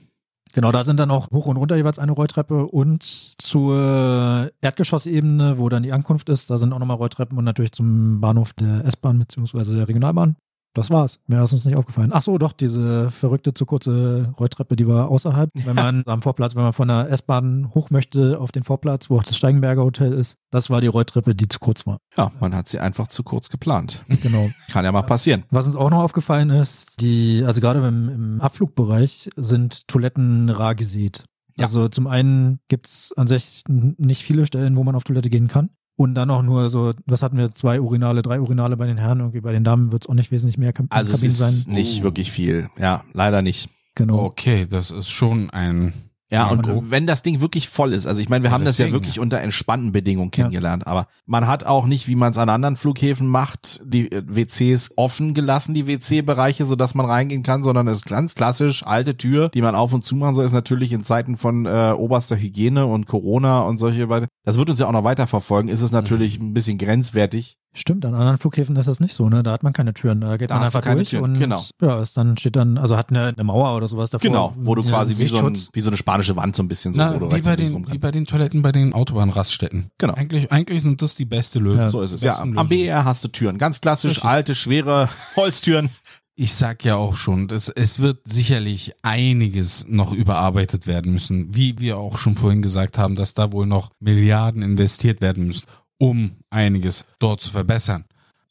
Genau, 0.53 0.71
da 0.71 0.83
sind 0.83 0.99
dann 0.99 1.09
auch 1.11 1.29
hoch 1.31 1.47
und 1.47 1.57
runter 1.57 1.75
jeweils 1.75 1.97
eine 1.99 2.11
Rolltreppe 2.11 2.67
und 2.67 3.03
zur 3.03 4.51
Erdgeschossebene, 4.61 5.57
wo 5.57 5.67
dann 5.69 5.83
die 5.83 5.91
Ankunft 5.91 6.29
ist, 6.29 6.49
da 6.49 6.57
sind 6.57 6.73
auch 6.73 6.79
nochmal 6.79 6.97
Rolltreppen 6.97 7.37
und 7.37 7.43
natürlich 7.43 7.71
zum 7.71 8.21
Bahnhof 8.21 8.53
der 8.53 8.85
S-Bahn 8.85 9.19
beziehungsweise 9.19 9.75
der 9.75 9.87
Regionalbahn. 9.87 10.35
Das 10.73 10.89
war's. 10.89 11.19
Mehr 11.27 11.43
ist 11.43 11.53
uns 11.53 11.65
nicht 11.65 11.77
aufgefallen. 11.77 12.09
Ach 12.13 12.21
so, 12.21 12.37
doch, 12.39 12.51
diese 12.51 13.11
verrückte 13.11 13.53
zu 13.53 13.65
kurze 13.65 14.33
Rolltreppe, 14.39 14.75
die 14.75 14.87
war 14.87 15.09
außerhalb. 15.09 15.51
Wenn 15.65 15.75
man 15.75 16.03
am 16.07 16.21
Vorplatz, 16.21 16.55
wenn 16.55 16.63
man 16.63 16.73
von 16.73 16.87
der 16.87 17.09
S-Bahn 17.11 17.71
hoch 17.75 17.89
möchte 17.89 18.39
auf 18.39 18.51
den 18.51 18.63
Vorplatz, 18.63 19.09
wo 19.09 19.17
auch 19.17 19.23
das 19.23 19.37
Steigenberger 19.37 19.83
Hotel 19.83 20.13
ist, 20.13 20.37
das 20.51 20.69
war 20.69 20.81
die 20.81 20.87
Rolltreppe, 20.87 21.35
die 21.35 21.47
zu 21.47 21.59
kurz 21.59 21.85
war. 21.85 21.99
Ja, 22.17 22.31
man 22.39 22.55
hat 22.55 22.67
sie 22.69 22.79
einfach 22.79 23.07
zu 23.07 23.23
kurz 23.23 23.49
geplant. 23.49 24.03
Genau. 24.21 24.49
Kann 24.71 24.85
ja 24.85 24.91
mal 24.91 25.03
passieren. 25.03 25.43
Was 25.51 25.67
uns 25.67 25.75
auch 25.75 25.89
noch 25.89 26.01
aufgefallen 26.01 26.49
ist, 26.49 27.01
die, 27.01 27.43
also 27.45 27.61
gerade 27.61 27.85
im, 27.87 28.09
im 28.09 28.41
Abflugbereich 28.41 29.29
sind 29.35 29.87
Toiletten 29.87 30.49
rar 30.49 30.75
gesät. 30.75 31.25
Ja. 31.57 31.65
Also 31.65 31.87
zum 31.87 32.07
einen 32.07 32.59
gibt's 32.67 33.13
an 33.15 33.27
sich 33.27 33.63
nicht 33.67 34.23
viele 34.23 34.45
Stellen, 34.45 34.75
wo 34.75 34.83
man 34.83 34.95
auf 34.95 35.03
Toilette 35.03 35.29
gehen 35.29 35.47
kann. 35.47 35.69
Und 36.03 36.15
dann 36.15 36.29
auch 36.29 36.41
nur 36.43 36.67
so, 36.67 36.91
was 37.05 37.23
hatten 37.23 37.37
wir, 37.37 37.51
zwei 37.51 37.79
Urinale, 37.79 38.21
drei 38.23 38.41
Urinale 38.41 38.75
bei 38.75 38.87
den 38.87 38.97
Herren, 38.97 39.19
irgendwie 39.19 39.39
bei 39.39 39.53
den 39.53 39.63
Damen 39.63 39.93
wird's 39.93 40.05
auch 40.07 40.13
nicht 40.15 40.31
wesentlich 40.31 40.57
mehr 40.57 40.73
Kab 40.73 40.87
Also 40.89 41.13
es 41.13 41.19
Kabinen 41.21 41.31
ist 41.31 41.63
sein. 41.63 41.73
nicht 41.73 42.01
Oh. 42.01 42.03
wirklich 42.03 42.29
viel. 42.29 42.69
Ja, 42.77 43.03
leider 43.13 43.41
nicht. 43.41 43.69
Genau. 43.95 44.19
Okay, 44.25 44.67
das 44.69 44.91
ist 44.91 45.09
schon 45.09 45.49
ein 45.51 45.93
Ja, 46.33 46.47
und 46.47 46.65
Marco. 46.65 46.83
wenn 46.87 47.05
das 47.07 47.21
Ding 47.21 47.41
wirklich 47.41 47.69
voll 47.69 47.93
ist, 47.93 48.07
also 48.07 48.21
ich 48.21 48.29
meine, 48.29 48.43
wir 48.43 48.49
Ja, 48.49 48.53
haben 48.53 48.65
das 48.65 48.77
ja 48.77 48.85
deswegen, 48.85 49.01
wirklich 49.01 49.19
unter 49.19 49.39
entspannten 49.39 49.91
Bedingungen 49.91 50.31
kennengelernt, 50.31 50.87
aber 50.87 51.07
man 51.25 51.47
hat 51.47 51.65
auch 51.65 51.85
nicht, 51.85 52.07
wie 52.07 52.15
man 52.15 52.31
es 52.31 52.37
an 52.37 52.49
anderen 52.49 52.75
Flughäfen 52.75 53.27
macht, 53.27 53.81
die 53.85 54.11
äh, 54.11 54.23
WCs 54.25 54.93
offen 54.95 55.33
gelassen, 55.33 55.73
die 55.73 55.87
WC-Bereiche, 55.87 56.65
sodass 56.65 56.95
man 56.95 57.05
reingehen 57.05 57.43
kann, 57.43 57.63
sondern 57.63 57.87
es 57.87 57.99
ist 57.99 58.05
ganz 58.05 58.35
klassisch, 58.35 58.85
alte 58.85 59.15
Tür, 59.15 59.49
die 59.49 59.61
man 59.61 59.75
auf 59.75 59.93
und 59.93 60.03
zu 60.03 60.15
machen 60.15 60.35
soll, 60.35 60.45
ist 60.45 60.53
natürlich 60.53 60.91
in 60.91 61.03
Zeiten 61.03 61.37
von 61.37 61.65
äh, 61.65 61.93
oberster 61.95 62.35
Hygiene 62.35 62.85
und 62.85 63.05
Corona 63.05 63.61
und 63.61 63.77
solche 63.77 64.09
weiter. 64.09 64.27
Das 64.43 64.57
wird 64.57 64.69
uns 64.69 64.79
ja 64.79 64.87
auch 64.87 64.91
noch 64.91 65.03
weiter 65.03 65.27
verfolgen, 65.27 65.69
ist 65.69 65.81
es 65.81 65.91
natürlich 65.91 66.39
ein 66.39 66.53
bisschen 66.53 66.77
grenzwertig. 66.77 67.57
Stimmt, 67.75 68.05
an 68.05 68.13
anderen 68.13 68.37
Flughäfen 68.37 68.75
ist 68.75 68.87
das 68.87 68.99
nicht 68.99 69.15
so, 69.15 69.29
ne? 69.29 69.41
Da 69.41 69.51
hat 69.51 69.63
man 69.63 69.73
keine 69.73 69.95
Türen, 69.95 70.21
da 70.21 70.37
geht 70.37 70.51
Da 70.51 70.55
man 70.55 70.65
einfach 70.65 70.81
keine 70.81 70.97
durch 70.97 71.09
Türen, 71.09 71.33
und 71.33 71.39
genau. 71.39 71.63
ja, 71.81 71.99
ist 72.01 72.15
dann 72.15 72.37
steht 72.37 72.55
dann, 72.55 72.77
also 72.77 72.95
hat 72.97 73.09
eine, 73.09 73.29
eine 73.29 73.43
Mauer 73.43 73.75
oder 73.75 73.87
sowas 73.87 74.11
davor. 74.11 74.29
Genau, 74.29 74.53
wo 74.57 74.75
du 74.75 74.83
Ja, 74.83 74.89
quasi 74.89 75.17
wie 75.17 75.27
so, 75.27 75.37
ein, 75.37 75.57
wie 75.73 75.81
so 75.81 75.89
eine 75.89 75.97
spanische 75.97 76.35
Wand 76.35 76.55
so 76.55 76.61
ein 76.61 76.67
bisschen 76.67 76.93
so, 76.93 77.01
Na, 77.01 77.15
wo 77.15 77.19
du 77.19 77.31
wie, 77.35 77.41
bei 77.41 77.55
den, 77.55 77.91
wie 77.91 77.97
bei 77.97 78.11
den 78.11 78.27
Toiletten 78.27 78.61
bei 78.61 78.71
den 78.71 78.93
Autobahnraststätten. 78.93 79.87
Genau. 79.97 80.13
Eigentlich, 80.13 80.51
eigentlich 80.51 80.83
sind 80.83 81.01
das 81.01 81.15
die 81.15 81.25
beste 81.25 81.57
Lösung. 81.57 81.81
Ja. 81.81 81.89
So 81.89 82.01
ist 82.01 82.11
es. 82.11 82.21
Ja, 82.21 82.37
am. 82.39 82.67
BR 82.67 83.05
hast 83.05 83.23
du 83.23 83.27
Türen. 83.27 83.57
Ganz 83.57 83.81
klassisch, 83.81 84.11
Richtig. 84.11 84.25
alte, 84.29 84.55
schwere 84.55 85.09
Holztüren. 85.35 85.89
Ich 86.35 86.55
sag 86.55 86.83
ja 86.83 86.95
auch 86.95 87.15
schon, 87.15 87.47
das, 87.47 87.69
es 87.69 87.99
wird 87.99 88.27
sicherlich 88.27 88.93
einiges 89.03 89.85
noch 89.87 90.13
überarbeitet 90.13 90.87
werden 90.87 91.11
müssen. 91.11 91.53
Wie 91.53 91.77
wir 91.77 91.97
auch 91.97 92.17
schon 92.17 92.35
vorhin 92.35 92.63
gesagt 92.63 92.97
haben, 92.97 93.15
dass 93.15 93.35
da 93.35 93.51
wohl 93.51 93.67
noch 93.67 93.91
Milliarden 93.99 94.63
investiert 94.63 95.21
werden 95.21 95.45
müssen, 95.45 95.67
um 96.03 96.35
einiges 96.49 97.05
dort 97.19 97.39
zu 97.39 97.51
verbessern. 97.51 98.03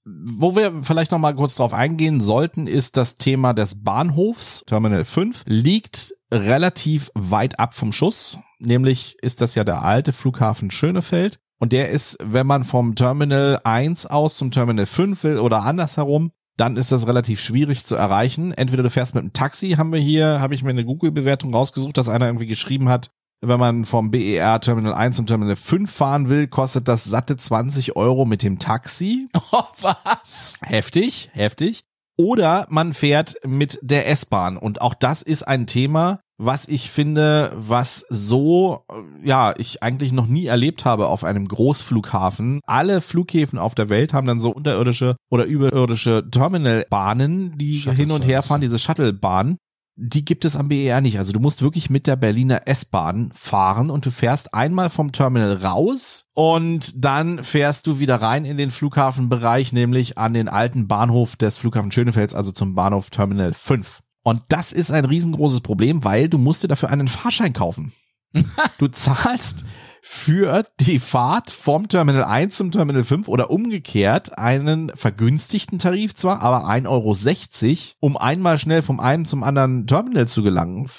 Wo 0.07 0.57
wir 0.57 0.83
vielleicht 0.83 1.13
noch 1.13 1.19
mal 1.19 1.35
kurz 1.35 1.57
drauf 1.57 1.75
eingehen 1.75 2.23
sollten, 2.23 2.67
ist 2.67 2.97
das 2.97 3.19
Thema 3.19 3.53
des 3.53 3.85
Bahnhofs. 3.85 4.63
Terminal 4.67 5.05
5 5.05 5.45
liegt 5.47 6.15
relativ 6.33 7.11
weit 7.13 7.61
ab 7.61 7.75
vom 7.75 7.93
Schuss. 7.93 8.39
Nämlich 8.59 9.19
ist 9.21 9.43
das 9.43 9.55
ja 9.55 9.65
der 9.65 9.83
alte 9.83 10.15
Flughafen 10.15 10.71
Schönefeld. 10.71 11.41
Und 11.59 11.73
der 11.73 11.91
ist, 11.91 12.17
wenn 12.23 12.47
man 12.47 12.65
vom 12.65 12.95
Terminal 12.95 13.61
1 13.65 14.07
aus 14.07 14.39
zum 14.39 14.51
Terminal 14.51 14.87
5 14.87 15.23
will 15.23 15.39
oder 15.39 15.63
andersherum, 15.63 16.33
dann 16.57 16.79
ist 16.79 16.91
das 16.91 17.07
relativ 17.07 17.39
schwierig 17.39 17.85
zu 17.85 17.97
erreichen. 17.97 18.53
Entweder 18.53 18.83
du 18.83 18.91
fährst 18.91 19.15
mit 19.15 19.23
einem 19.23 19.35
Taxi, 19.35 19.73
haben 19.73 19.93
wir 19.93 20.01
hier, 20.01 20.41
habe 20.41 20.55
ich 20.55 20.63
mir 20.63 20.71
eine 20.71 20.87
Google-Bewertung 20.87 21.55
rausgesucht, 21.55 21.99
dass 21.99 22.09
einer 22.09 22.27
irgendwie 22.27 22.47
geschrieben 22.47 22.89
hat, 22.89 23.11
wenn 23.43 23.61
man 23.61 23.85
vom 23.85 24.11
BER 24.11 24.61
Terminal 24.61 24.95
1 24.95 25.17
zum 25.17 25.27
Terminal 25.27 25.57
5 25.57 25.91
fahren 25.91 26.29
will, 26.29 26.47
kostet 26.47 26.89
das 26.89 27.05
satte 27.05 27.37
20 27.37 27.97
Euro 27.97 28.25
mit 28.25 28.43
dem 28.43 28.59
Taxi. 28.59 29.29
Oh, 29.55 29.65
was? 29.83 30.61
Heftig, 30.63 31.29
heftig. 31.35 31.85
Oder 32.17 32.67
man 32.71 32.95
fährt 32.95 33.35
mit 33.45 33.79
der 33.83 34.09
S-Bahn. 34.09 34.57
Und 34.57 34.81
auch 34.81 34.95
das 34.95 35.21
ist 35.21 35.43
ein 35.43 35.67
Thema, 35.67 36.21
was 36.39 36.69
ich 36.69 36.91
finde, 36.91 37.53
was 37.55 38.07
so, 38.09 38.85
äh, 38.91 39.29
ja, 39.29 39.55
ich 39.59 39.83
eigentlich 39.83 40.13
noch 40.13 40.27
nie 40.27 40.47
erlebt 40.47 40.85
habe 40.85 41.09
auf 41.09 41.23
einem 41.23 41.47
Großflughafen. 41.47 42.61
Alle 42.67 43.01
Flughäfen 43.01 43.59
auf 43.59 43.75
der 43.75 43.91
Welt 43.91 44.13
haben 44.13 44.27
dann 44.27 44.41
so 44.41 44.51
unterirdische 44.51 45.17
oder 45.31 45.45
überirdische 45.45 46.25
Terminalbahnen, 46.31 47.59
die 47.59 47.75
hin 47.75 48.11
und 48.11 48.23
her 48.23 48.43
fahren, 48.43 48.61
diese 48.61 48.79
Shuttlebahn. 48.79 49.59
Die 49.95 50.25
gibt 50.25 50.45
es 50.45 50.57
am 50.57 50.69
BER 50.69 51.01
nicht. 51.01 51.19
Also 51.19 51.33
du 51.33 51.41
musst 51.41 51.61
wirklich 51.61 51.91
mit 51.91 52.07
der 52.07 52.17
Berliner 52.17 52.67
S-Bahn 52.67 53.31
fahren 53.35 53.91
und 53.91 54.07
du 54.07 54.11
fährst 54.11 54.55
einmal 54.55 54.89
vom 54.89 55.13
Terminal 55.13 55.59
raus 55.59 56.31
und 56.33 57.05
dann 57.05 57.45
fährst 57.45 57.87
du 57.87 57.99
wieder 57.99 58.23
rein 58.23 58.45
in 58.45 58.57
den 58.57 58.71
Flughafenbereich, 58.71 59.73
nämlich 59.73 60.17
an 60.17 60.33
den 60.33 60.49
alten 60.49 60.89
Bahnhof 60.89 61.37
des 61.37 61.59
Flughafen 61.59 61.93
Schönefelds, 61.93 62.35
also 62.35 62.53
zum 62.53 62.75
Bahnhof 62.75 63.11
Terminal 63.11 63.53
5. 63.53 64.01
Und 64.23 64.43
das 64.49 64.73
ist 64.73 64.91
ein 64.91 65.05
riesengroßes 65.05 65.61
Problem, 65.61 66.05
weil 66.05 66.29
du 66.29 66.39
musst 66.39 66.63
dir 66.63 66.69
dafür 66.69 66.91
einen 66.91 67.09
Fahrschein 67.09 67.53
kaufen. 67.53 67.93
Du 68.79 68.89
zahlst 68.89 69.65
für 70.05 70.67
die 70.81 70.99
Fahrt 70.99 71.53
vom 71.53 71.87
Terminal 71.87 72.25
1 72.25 72.57
zum 72.57 72.73
Terminal 72.73 73.05
5 73.05 73.29
oder 73.29 73.51
umgekehrt 73.51 74.37
einen 74.37 74.91
vergünstigten 74.97 75.79
Tarif 75.79 76.17
zwar, 76.17 76.41
aber 76.43 76.69
1,60 76.69 76.89
Euro, 76.89 77.97
um 78.01 78.17
einmal 78.17 78.59
schnell 78.59 78.83
vom 78.83 78.99
einen 78.99 79.27
zum 79.27 79.45
anderen 79.45 79.87
Terminal 79.87 80.27
zu 80.27 80.43
gelangen, 80.43 80.91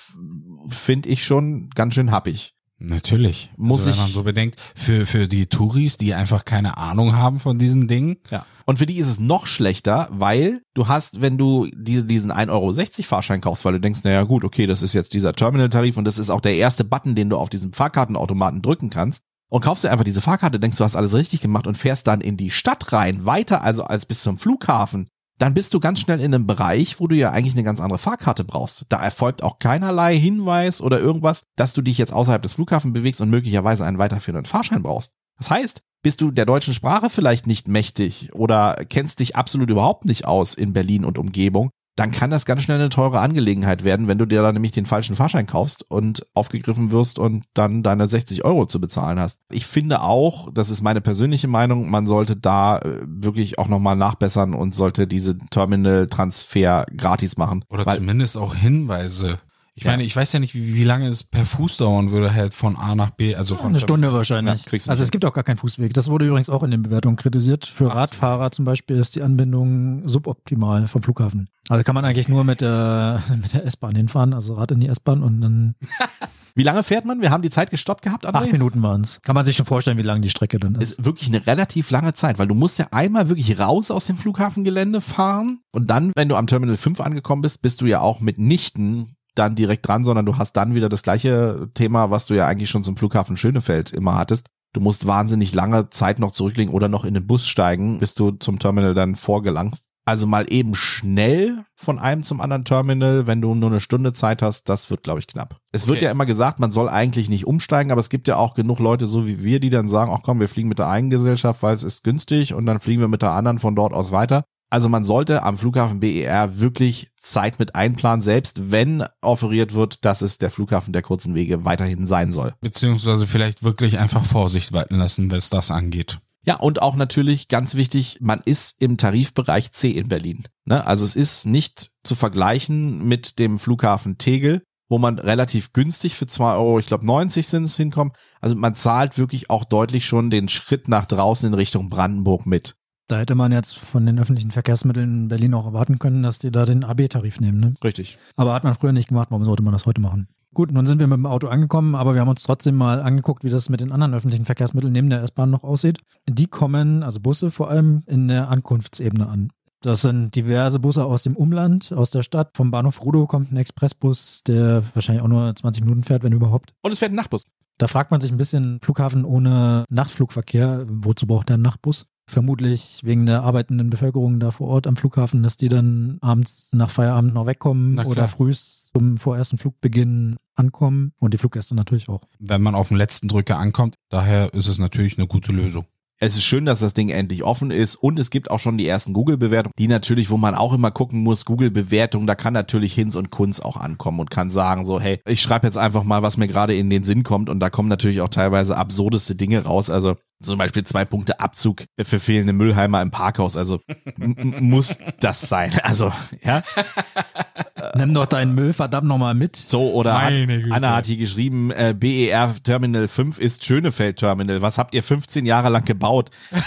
finde 0.69 1.09
ich 1.09 1.25
schon 1.25 1.69
ganz 1.75 1.95
schön 1.95 2.11
happig. 2.11 2.55
Natürlich. 2.84 3.49
Muss 3.55 3.88
also, 3.88 3.88
wenn 3.88 3.93
ich- 3.93 3.99
man 4.01 4.11
so 4.11 4.23
bedenkt, 4.23 4.59
für, 4.75 5.05
für 5.05 5.27
die 5.27 5.47
Touris, 5.47 5.95
die 5.97 6.13
einfach 6.13 6.43
keine 6.43 6.77
Ahnung 6.77 7.15
haben 7.15 7.39
von 7.39 7.57
diesen 7.57 7.88
Dingen. 7.88 8.17
Ja. 8.29 8.45
Und 8.65 8.77
für 8.77 8.86
die 8.86 8.97
ist 8.97 9.07
es 9.07 9.19
noch 9.19 9.45
schlechter, 9.47 10.09
weil 10.11 10.61
du 10.73 10.88
hast, 10.88 11.21
wenn 11.21 11.38
du 11.38 11.67
diese, 11.73 12.03
diesen 12.03 12.31
1,60 12.31 12.49
Euro 12.51 12.73
Fahrschein 13.03 13.41
kaufst, 13.41 13.63
weil 13.65 13.73
du 13.73 13.79
denkst, 13.79 14.03
naja 14.03 14.23
gut, 14.23 14.43
okay, 14.43 14.67
das 14.67 14.81
ist 14.81 14.93
jetzt 14.93 15.13
dieser 15.13 15.34
Terminal-Tarif 15.34 15.97
und 15.97 16.05
das 16.05 16.19
ist 16.19 16.29
auch 16.29 16.41
der 16.41 16.55
erste 16.55 16.84
Button, 16.84 17.15
den 17.15 17.29
du 17.29 17.38
auf 17.38 17.49
diesem 17.49 17.71
Fahrkartenautomaten 17.73 18.61
drücken 18.61 18.89
kannst. 18.89 19.23
Und 19.49 19.61
kaufst 19.61 19.84
dir 19.84 19.91
einfach 19.91 20.03
diese 20.03 20.21
Fahrkarte, 20.21 20.59
denkst, 20.59 20.77
du 20.77 20.84
hast 20.84 20.95
alles 20.95 21.13
richtig 21.13 21.39
gemacht 21.41 21.67
und 21.67 21.77
fährst 21.77 22.07
dann 22.07 22.21
in 22.21 22.38
die 22.38 22.49
Stadt 22.49 22.91
rein, 22.91 23.25
weiter 23.25 23.61
also 23.61 23.84
als 23.84 24.05
bis 24.05 24.23
zum 24.23 24.38
Flughafen. 24.39 25.07
Dann 25.39 25.53
bist 25.53 25.73
du 25.73 25.79
ganz 25.79 25.99
schnell 25.99 26.19
in 26.19 26.34
einem 26.34 26.47
Bereich, 26.47 26.99
wo 26.99 27.07
du 27.07 27.15
ja 27.15 27.31
eigentlich 27.31 27.55
eine 27.55 27.63
ganz 27.63 27.79
andere 27.79 27.97
Fahrkarte 27.97 28.43
brauchst. 28.43 28.86
Da 28.89 29.01
erfolgt 29.01 29.43
auch 29.43 29.59
keinerlei 29.59 30.17
Hinweis 30.17 30.81
oder 30.81 30.99
irgendwas, 30.99 31.43
dass 31.55 31.73
du 31.73 31.81
dich 31.81 31.97
jetzt 31.97 32.13
außerhalb 32.13 32.41
des 32.41 32.53
Flughafens 32.53 32.93
bewegst 32.93 33.21
und 33.21 33.29
möglicherweise 33.29 33.86
einen 33.86 33.97
weiterführenden 33.97 34.45
Fahrschein 34.45 34.84
brauchst. 34.84 35.13
Das 35.38 35.49
heißt, 35.49 35.81
bist 36.03 36.21
du 36.21 36.31
der 36.31 36.45
deutschen 36.45 36.73
Sprache 36.73 37.09
vielleicht 37.09 37.47
nicht 37.47 37.67
mächtig 37.67 38.34
oder 38.34 38.75
kennst 38.89 39.19
dich 39.19 39.36
absolut 39.36 39.69
überhaupt 39.69 40.05
nicht 40.05 40.25
aus 40.25 40.53
in 40.53 40.73
Berlin 40.73 41.05
und 41.05 41.17
Umgebung, 41.17 41.71
dann 41.95 42.11
kann 42.11 42.31
das 42.31 42.45
ganz 42.45 42.63
schnell 42.63 42.79
eine 42.79 42.89
teure 42.89 43.19
Angelegenheit 43.19 43.83
werden, 43.83 44.07
wenn 44.07 44.17
du 44.17 44.25
dir 44.25 44.41
dann 44.41 44.55
nämlich 44.55 44.71
den 44.71 44.85
falschen 44.85 45.15
Fahrschein 45.15 45.45
kaufst 45.45 45.83
und 45.89 46.25
aufgegriffen 46.33 46.91
wirst 46.91 47.19
und 47.19 47.45
dann 47.53 47.83
deine 47.83 48.07
60 48.07 48.43
Euro 48.43 48.65
zu 48.65 48.81
bezahlen 48.81 49.19
hast. 49.19 49.39
Ich 49.51 49.67
finde 49.67 50.01
auch, 50.01 50.49
das 50.53 50.69
ist 50.69 50.81
meine 50.81 51.01
persönliche 51.01 51.47
Meinung, 51.47 51.89
man 51.91 52.07
sollte 52.07 52.35
da 52.35 52.79
äh, 52.79 53.01
wirklich 53.05 53.59
auch 53.59 53.67
nochmal 53.67 53.95
nachbessern 53.95 54.53
und 54.53 54.73
sollte 54.73 55.05
diese 55.07 55.37
Terminal-Transfer 55.37 56.85
gratis 56.97 57.37
machen. 57.37 57.63
Oder 57.69 57.85
weil, 57.85 57.97
zumindest 57.97 58.37
auch 58.37 58.55
Hinweise. 58.55 59.37
Ich 59.75 59.85
Ja. 59.85 59.91
meine, 59.91 60.03
ich 60.03 60.15
weiß 60.15 60.31
ja 60.33 60.39
nicht, 60.39 60.53
wie, 60.53 60.75
wie 60.75 60.83
lange 60.83 61.07
es 61.07 61.23
per 61.23 61.45
Fuß 61.45 61.77
dauern 61.77 62.11
würde, 62.11 62.31
halt 62.33 62.53
von 62.53 62.75
A 62.75 62.93
nach 62.93 63.09
B, 63.09 63.33
also 63.35 63.55
von 63.55 63.69
Eine 63.69 63.79
Stunde 63.79 64.13
wahrscheinlich. 64.13 64.63
Ja, 64.63 64.69
kriegst 64.69 64.85
du 64.85 64.91
also 64.91 65.01
es 65.01 65.09
gibt 65.09 65.25
auch 65.25 65.33
gar 65.33 65.43
keinen 65.43 65.57
Fußweg. 65.57 65.93
Das 65.95 66.09
wurde 66.09 66.27
übrigens 66.27 66.49
auch 66.49 66.61
in 66.61 66.69
den 66.69 66.83
Bewertungen 66.83 67.15
kritisiert. 67.15 67.65
Für 67.65 67.93
Radfahrer 67.93 68.51
zum 68.51 68.65
Beispiel 68.65 68.97
ist 68.97 69.15
die 69.15 69.23
Anbindung 69.23 70.07
suboptimal 70.07 70.87
vom 70.87 71.01
Flughafen. 71.01 71.49
Also 71.70 71.84
kann 71.84 71.95
man 71.95 72.05
eigentlich 72.05 72.28
nur 72.28 72.43
mit 72.43 72.61
der, 72.61 73.24
mit 73.41 73.53
der 73.53 73.66
S-Bahn 73.66 73.95
hinfahren, 73.95 74.34
also 74.34 74.55
Rad 74.55 74.72
in 74.72 74.80
die 74.80 74.88
S-Bahn 74.88 75.24
und 75.24 75.41
dann 75.41 75.76
wie 76.55 76.64
lange 76.64 76.84
fährt 76.84 77.05
man? 77.05 77.22
Wir 77.22 77.32
haben 77.32 77.41
die 77.41 77.49
Zeit 77.49 77.72
gestoppt 77.72 78.03
gehabt, 78.03 78.28
André? 78.28 78.36
acht 78.36 78.51
Minuten 78.51 78.84
waren 78.84 79.01
es. 79.01 79.22
Kann 79.22 79.36
man 79.36 79.45
sich 79.45 79.55
schon 79.55 79.66
vorstellen, 79.66 79.97
wie 79.97 80.03
lang 80.03 80.22
die 80.22 80.30
Strecke 80.30 80.59
dann 80.59 80.76
ist. 80.76 80.91
ist 80.91 81.05
wirklich 81.05 81.30
eine 81.30 81.45
relativ 81.47 81.89
lange 81.89 82.14
Zeit, 82.14 82.38
weil 82.38 82.47
du 82.47 82.55
musst 82.55 82.80
ja 82.80 82.88
einmal 82.91 83.30
wirklich 83.30 83.59
raus 83.59 83.91
aus 83.91 84.05
dem 84.05 84.18
Flughafengelände 84.18 85.01
fahren 85.01 85.61
und 85.72 85.89
dann, 85.89 86.11
wenn 86.16 86.30
du 86.30 86.36
am 86.36 86.47
Terminal 86.47 86.78
5 86.78 86.99
angekommen 86.99 87.41
bist, 87.41 87.61
bist 87.61 87.82
du 87.82 87.86
ja 87.86 88.01
auch 88.01 88.20
mitnichten 88.20 89.16
dann 89.36 89.55
direkt 89.55 89.88
dran, 89.88 90.03
sondern 90.03 90.26
du 90.26 90.38
hast 90.38 90.53
dann 90.53 90.76
wieder 90.76 90.89
das 90.89 91.01
gleiche 91.01 91.70
Thema, 91.74 92.11
was 92.11 92.26
du 92.26 92.36
ja 92.36 92.47
eigentlich 92.47 92.70
schon 92.70 92.84
zum 92.84 92.97
Flughafen 92.97 93.38
Schönefeld 93.38 93.91
immer 93.91 94.16
hattest. 94.16 94.47
Du 94.74 94.80
musst 94.80 95.05
wahnsinnig 95.05 95.53
lange 95.53 95.89
Zeit 95.89 96.20
noch 96.20 96.32
zurücklegen 96.32 96.74
oder 96.74 96.88
noch 96.88 97.05
in 97.05 97.14
den 97.14 97.28
Bus 97.28 97.47
steigen, 97.47 97.99
bis 97.99 98.16
du 98.16 98.32
zum 98.32 98.59
Terminal 98.59 98.93
dann 98.93 99.16
vorgelangst. 99.16 99.86
Also 100.05 100.27
mal 100.27 100.45
eben 100.51 100.75
schnell 100.75 101.63
von 101.75 101.97
einem 101.97 102.23
zum 102.23 102.41
anderen 102.41 102.65
Terminal, 102.65 103.25
wenn 103.25 103.39
du 103.41 103.55
nur 103.55 103.69
eine 103.69 103.79
Stunde 103.79 104.11
Zeit 104.11 104.41
hast, 104.41 104.67
das 104.67 104.89
wird, 104.89 105.03
glaube 105.03 105.19
ich, 105.19 105.27
knapp. 105.27 105.55
Es 105.71 105.87
wird 105.87 105.97
Okay. 105.97 106.05
ja 106.05 106.11
immer 106.11 106.25
gesagt, 106.25 106.59
man 106.59 106.71
soll 106.71 106.89
eigentlich 106.89 107.29
nicht 107.29 107.47
umsteigen, 107.47 107.91
aber 107.91 107.99
es 107.99 108.09
gibt 108.09 108.27
ja 108.27 108.35
auch 108.35 108.53
genug 108.53 108.79
Leute, 108.79 109.05
so 109.05 109.25
wie 109.27 109.43
wir, 109.43 109.59
die 109.61 109.69
dann 109.69 109.87
sagen, 109.87 110.11
ach 110.13 110.21
komm, 110.23 110.39
wir 110.41 110.49
fliegen 110.49 110.67
mit 110.67 110.79
der 110.79 110.89
einen 110.89 111.09
Gesellschaft, 111.09 111.63
weil 111.63 111.73
es 111.73 111.83
ist 111.83 112.03
günstig 112.03 112.53
und 112.53 112.65
dann 112.65 112.81
fliegen 112.81 112.99
wir 113.01 113.07
mit 113.07 113.21
der 113.21 113.31
anderen 113.31 113.59
von 113.59 113.75
dort 113.75 113.93
aus 113.93 114.11
weiter. 114.11 114.43
Also 114.69 114.89
man 114.89 115.05
sollte 115.05 115.43
am 115.43 115.57
Flughafen 115.59 115.99
BER 115.99 116.59
wirklich 116.59 117.09
Zeit 117.17 117.59
mit 117.59 117.75
einplanen, 117.75 118.23
selbst 118.23 118.71
wenn 118.71 119.05
offeriert 119.21 119.73
wird, 119.75 120.03
dass 120.03 120.21
es 120.23 120.39
der 120.39 120.49
Flughafen 120.49 120.93
der 120.93 121.03
kurzen 121.03 121.35
Wege 121.35 121.63
weiterhin 121.63 122.07
sein 122.07 122.31
soll. 122.31 122.55
beziehungsweise 122.59 123.27
vielleicht 123.27 123.63
wirklich 123.63 123.99
einfach 123.99 124.25
Vorsicht 124.25 124.73
walten 124.73 124.95
lassen, 124.97 125.31
was 125.31 125.49
das 125.51 125.69
angeht. 125.71 126.19
Ja, 126.45 126.57
und 126.57 126.81
auch 126.81 126.95
natürlich 126.95 127.47
ganz 127.47 127.75
wichtig, 127.75 128.17
man 128.19 128.41
ist 128.43 128.81
im 128.81 128.97
Tarifbereich 128.97 129.71
C 129.71 129.91
in 129.91 130.09
Berlin. 130.09 130.43
Ne? 130.65 130.85
Also 130.85 131.05
es 131.05 131.15
ist 131.15 131.45
nicht 131.45 131.91
zu 132.03 132.15
vergleichen 132.15 133.07
mit 133.07 133.39
dem 133.39 133.59
Flughafen 133.59 134.17
Tegel, 134.17 134.61
wo 134.89 134.97
man 134.97 135.19
relativ 135.19 135.71
günstig 135.71 136.15
für 136.15 136.27
2 136.27 136.55
Euro, 136.55 136.79
ich 136.79 136.85
glaube 136.85 137.05
90 137.05 137.47
sind 137.47 137.63
es 137.63 137.77
hinkommen. 137.77 138.13
Also 138.41 138.55
man 138.55 138.75
zahlt 138.75 139.17
wirklich 139.17 139.49
auch 139.49 139.63
deutlich 139.63 140.05
schon 140.05 140.29
den 140.29 140.49
Schritt 140.49 140.89
nach 140.89 141.05
draußen 141.05 141.47
in 141.47 141.53
Richtung 141.53 141.89
Brandenburg 141.89 142.45
mit. 142.45 142.75
Da 143.07 143.19
hätte 143.19 143.35
man 143.35 143.51
jetzt 143.51 143.77
von 143.77 144.05
den 144.05 144.19
öffentlichen 144.19 144.51
Verkehrsmitteln 144.51 145.23
in 145.23 145.27
Berlin 145.29 145.53
auch 145.53 145.65
erwarten 145.65 145.99
können, 145.99 146.23
dass 146.23 146.39
die 146.39 146.51
da 146.51 146.65
den 146.65 146.83
AB-Tarif 146.83 147.39
nehmen. 147.39 147.59
Ne? 147.59 147.73
Richtig. 147.83 148.17
Aber 148.35 148.53
hat 148.53 148.63
man 148.63 148.75
früher 148.75 148.93
nicht 148.93 149.09
gemacht, 149.09 149.27
warum 149.29 149.43
sollte 149.45 149.63
man 149.63 149.73
das 149.73 149.85
heute 149.85 150.01
machen? 150.01 150.27
Gut, 150.53 150.71
nun 150.71 150.85
sind 150.85 150.99
wir 150.99 151.07
mit 151.07 151.17
dem 151.17 151.25
Auto 151.25 151.47
angekommen, 151.47 151.95
aber 151.95 152.13
wir 152.13 152.21
haben 152.21 152.29
uns 152.29 152.43
trotzdem 152.43 152.75
mal 152.75 153.01
angeguckt, 153.01 153.43
wie 153.43 153.49
das 153.49 153.69
mit 153.69 153.79
den 153.79 153.91
anderen 153.91 154.13
öffentlichen 154.13 154.45
Verkehrsmitteln 154.45 154.93
neben 154.93 155.09
der 155.09 155.23
S-Bahn 155.23 155.49
noch 155.49 155.63
aussieht. 155.63 155.99
Die 156.29 156.45
kommen, 156.45 157.01
also 157.01 157.19
Busse 157.19 157.49
vor 157.49 157.71
allem, 157.71 158.03
in 158.05 158.27
der 158.27 158.49
Ankunftsebene 158.49 159.27
an. 159.27 159.51
Das 159.81 160.01
sind 160.01 160.35
diverse 160.35 160.79
Busse 160.79 161.05
aus 161.05 161.23
dem 161.23 161.35
Umland, 161.35 161.91
aus 161.91 162.11
der 162.11 162.21
Stadt. 162.21 162.51
Vom 162.55 162.69
Bahnhof 162.69 163.03
Rudow 163.03 163.25
kommt 163.25 163.51
ein 163.51 163.57
Expressbus, 163.57 164.43
der 164.45 164.83
wahrscheinlich 164.93 165.23
auch 165.23 165.27
nur 165.27 165.55
20 165.55 165.83
Minuten 165.83 166.03
fährt, 166.03 166.23
wenn 166.23 166.33
überhaupt. 166.33 166.73
Und 166.83 166.91
es 166.91 166.99
fährt 166.99 167.11
ein 167.11 167.15
Nachtbus. 167.15 167.43
Da 167.79 167.87
fragt 167.87 168.11
man 168.11 168.21
sich 168.21 168.31
ein 168.31 168.37
bisschen, 168.37 168.79
Flughafen 168.81 169.25
ohne 169.25 169.85
Nachtflugverkehr, 169.89 170.85
wozu 170.87 171.25
braucht 171.25 171.49
der 171.49 171.55
einen 171.55 171.63
Nachtbus? 171.63 172.05
Vermutlich 172.26 173.01
wegen 173.03 173.26
der 173.26 173.43
arbeitenden 173.43 173.89
Bevölkerung 173.89 174.39
da 174.39 174.51
vor 174.51 174.67
Ort 174.67 174.88
am 174.88 174.95
Flughafen, 174.95 175.43
dass 175.43 175.57
die 175.57 175.69
dann 175.69 176.17
abends 176.21 176.69
nach 176.71 176.89
Feierabend 176.89 177.34
noch 177.34 177.45
wegkommen 177.45 177.99
oder 177.99 178.28
frühs 178.28 178.89
zum 178.95 179.17
vorersten 179.17 179.57
Flugbeginn 179.57 180.38
ankommen 180.55 181.13
und 181.19 181.34
die 181.34 181.38
Fluggäste 181.38 181.76
natürlich 181.76 182.09
auch. 182.09 182.21
Wenn 182.39 182.61
man 182.61 182.76
auf 182.76 182.89
den 182.89 182.97
letzten 182.97 183.28
Drücker 183.28 183.57
ankommt, 183.57 183.95
daher 184.09 184.53
ist 184.53 184.67
es 184.67 184.78
natürlich 184.78 185.17
eine 185.17 185.28
gute 185.28 185.51
Lösung. 185.51 185.86
Es 186.20 186.38
ist 186.38 186.43
schön, 186.43 186.66
dass 186.66 186.80
das 186.80 186.93
Ding 186.93 187.09
endlich 187.09 187.43
offen 187.43 187.72
ist 187.72 187.95
und 187.95 188.18
es 188.18 188.30
gibt 188.30 188.49
auch 188.49 188.59
schon 188.59 188.78
die 188.78 188.88
ersten 188.88 189.14
Google-Bewertungen, 189.14 189.74
die 189.78 189.88
natürlich, 189.88 190.30
wo 190.30 190.38
man 190.38 190.55
auch 190.55 190.72
immer 190.74 190.91
gucken 190.91 191.22
muss, 191.22 191.43
Google-Bewertungen, 191.43 192.28
da 192.28 192.36
kann 192.36 192.53
natürlich 192.53 192.93
Hinz 192.93 193.16
und 193.16 193.30
Kunz 193.30 193.59
auch 193.59 193.76
ankommen 193.76 194.20
und 194.20 194.32
kann 194.32 194.49
sagen 194.49 194.86
so, 194.86 195.01
hey, 195.01 195.20
ich 195.26 195.41
schreibe 195.41 195.68
jetzt 195.68 195.78
einfach 195.78 196.03
mal, 196.03 196.22
was 196.22 196.38
mir 196.38 196.47
gerade 196.47 196.76
in 196.76 196.89
den 196.89 197.03
Sinn 197.03 197.24
kommt 197.24 197.49
und 197.49 197.59
da 197.59 197.70
kommen 197.70 197.89
natürlich 197.89 198.22
auch 198.22 198.30
teilweise 198.30 198.78
absurdeste 198.78 199.36
Dinge 199.36 199.64
raus, 199.66 199.89
also 199.89 200.16
zum 200.41 200.57
Beispiel 200.57 200.84
zwei 200.84 201.03
Punkte 201.03 201.39
Abzug 201.39 201.84
für 202.01 202.20
fehlende 202.20 202.53
Müllheimer 202.53 203.01
im 203.01 203.11
Parkhaus, 203.11 203.57
also 203.57 203.82
muss 204.18 204.97
das 205.20 205.41
sein, 205.41 205.74
also 205.84 206.11
ja, 206.43 206.64
Nimm 207.95 208.13
doch 208.13 208.25
deinen 208.25 208.53
Müll 208.55 208.73
verdammt 208.73 209.07
nochmal 209.07 209.34
mit. 209.34 209.55
so 209.55 209.91
oder 209.93 210.21
hat. 210.21 210.31
Anna 210.71 210.95
hat 210.95 211.05
hier 211.07 211.17
geschrieben, 211.17 211.71
äh, 211.71 211.93
BER 211.97 212.55
Terminal 212.63 213.07
5 213.07 213.39
ist 213.39 213.65
Schönefeld 213.65 214.17
Terminal, 214.17 214.61
was 214.61 214.77
habt 214.77 214.93
ihr 214.95 215.03
15 215.03 215.45
Jahre 215.45 215.69
lang 215.69 215.86
gebaut? 215.86 216.29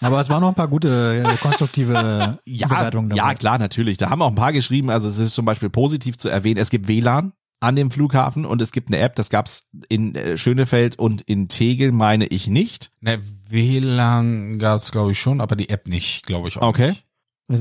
Aber 0.00 0.20
es 0.20 0.28
waren 0.28 0.42
noch 0.42 0.48
ein 0.48 0.54
paar 0.54 0.68
gute, 0.68 1.24
äh, 1.26 1.36
konstruktive 1.38 2.38
Ja, 2.44 2.68
Bewertungen 2.68 3.08
dabei. 3.08 3.16
ja, 3.30 3.34
klar, 3.34 3.58
natürlich. 3.58 3.96
Da 3.96 4.10
haben 4.10 4.20
auch 4.22 4.28
ein 4.28 4.34
paar 4.34 4.52
geschrieben. 4.52 4.90
Also 4.90 5.08
es 5.08 5.18
ist 5.18 5.34
zum 5.34 5.46
Beispiel 5.46 5.70
positiv 5.70 6.18
zu 6.18 6.28
erwähnen. 6.28 6.58
Es 6.60 6.68
gibt 6.70 6.86
WLAN 6.86 7.32
an 7.60 7.74
dem 7.76 7.90
Flughafen 7.90 8.44
und 8.44 8.60
es 8.60 8.72
gibt 8.72 8.88
eine 8.88 8.98
App. 8.98 9.16
Das 9.16 9.30
gab's 9.30 9.68
in 9.88 10.14
äh, 10.14 10.36
Schönefeld 10.36 10.98
und 10.98 11.22
in 11.22 11.48
Tegel, 11.48 11.92
meine 11.92 12.26
ich 12.26 12.46
nicht. 12.48 12.90
Ne, 13.00 13.18
WLAN 13.48 14.58
gab's 14.58 14.92
glaube 14.92 15.12
ich 15.12 15.18
schon, 15.20 15.40
aber 15.40 15.56
die 15.56 15.70
App 15.70 15.88
nicht, 15.88 16.26
glaube 16.26 16.48
ich 16.48 16.58
auch 16.58 16.68
Okay. 16.68 16.90
nicht. 16.90 17.04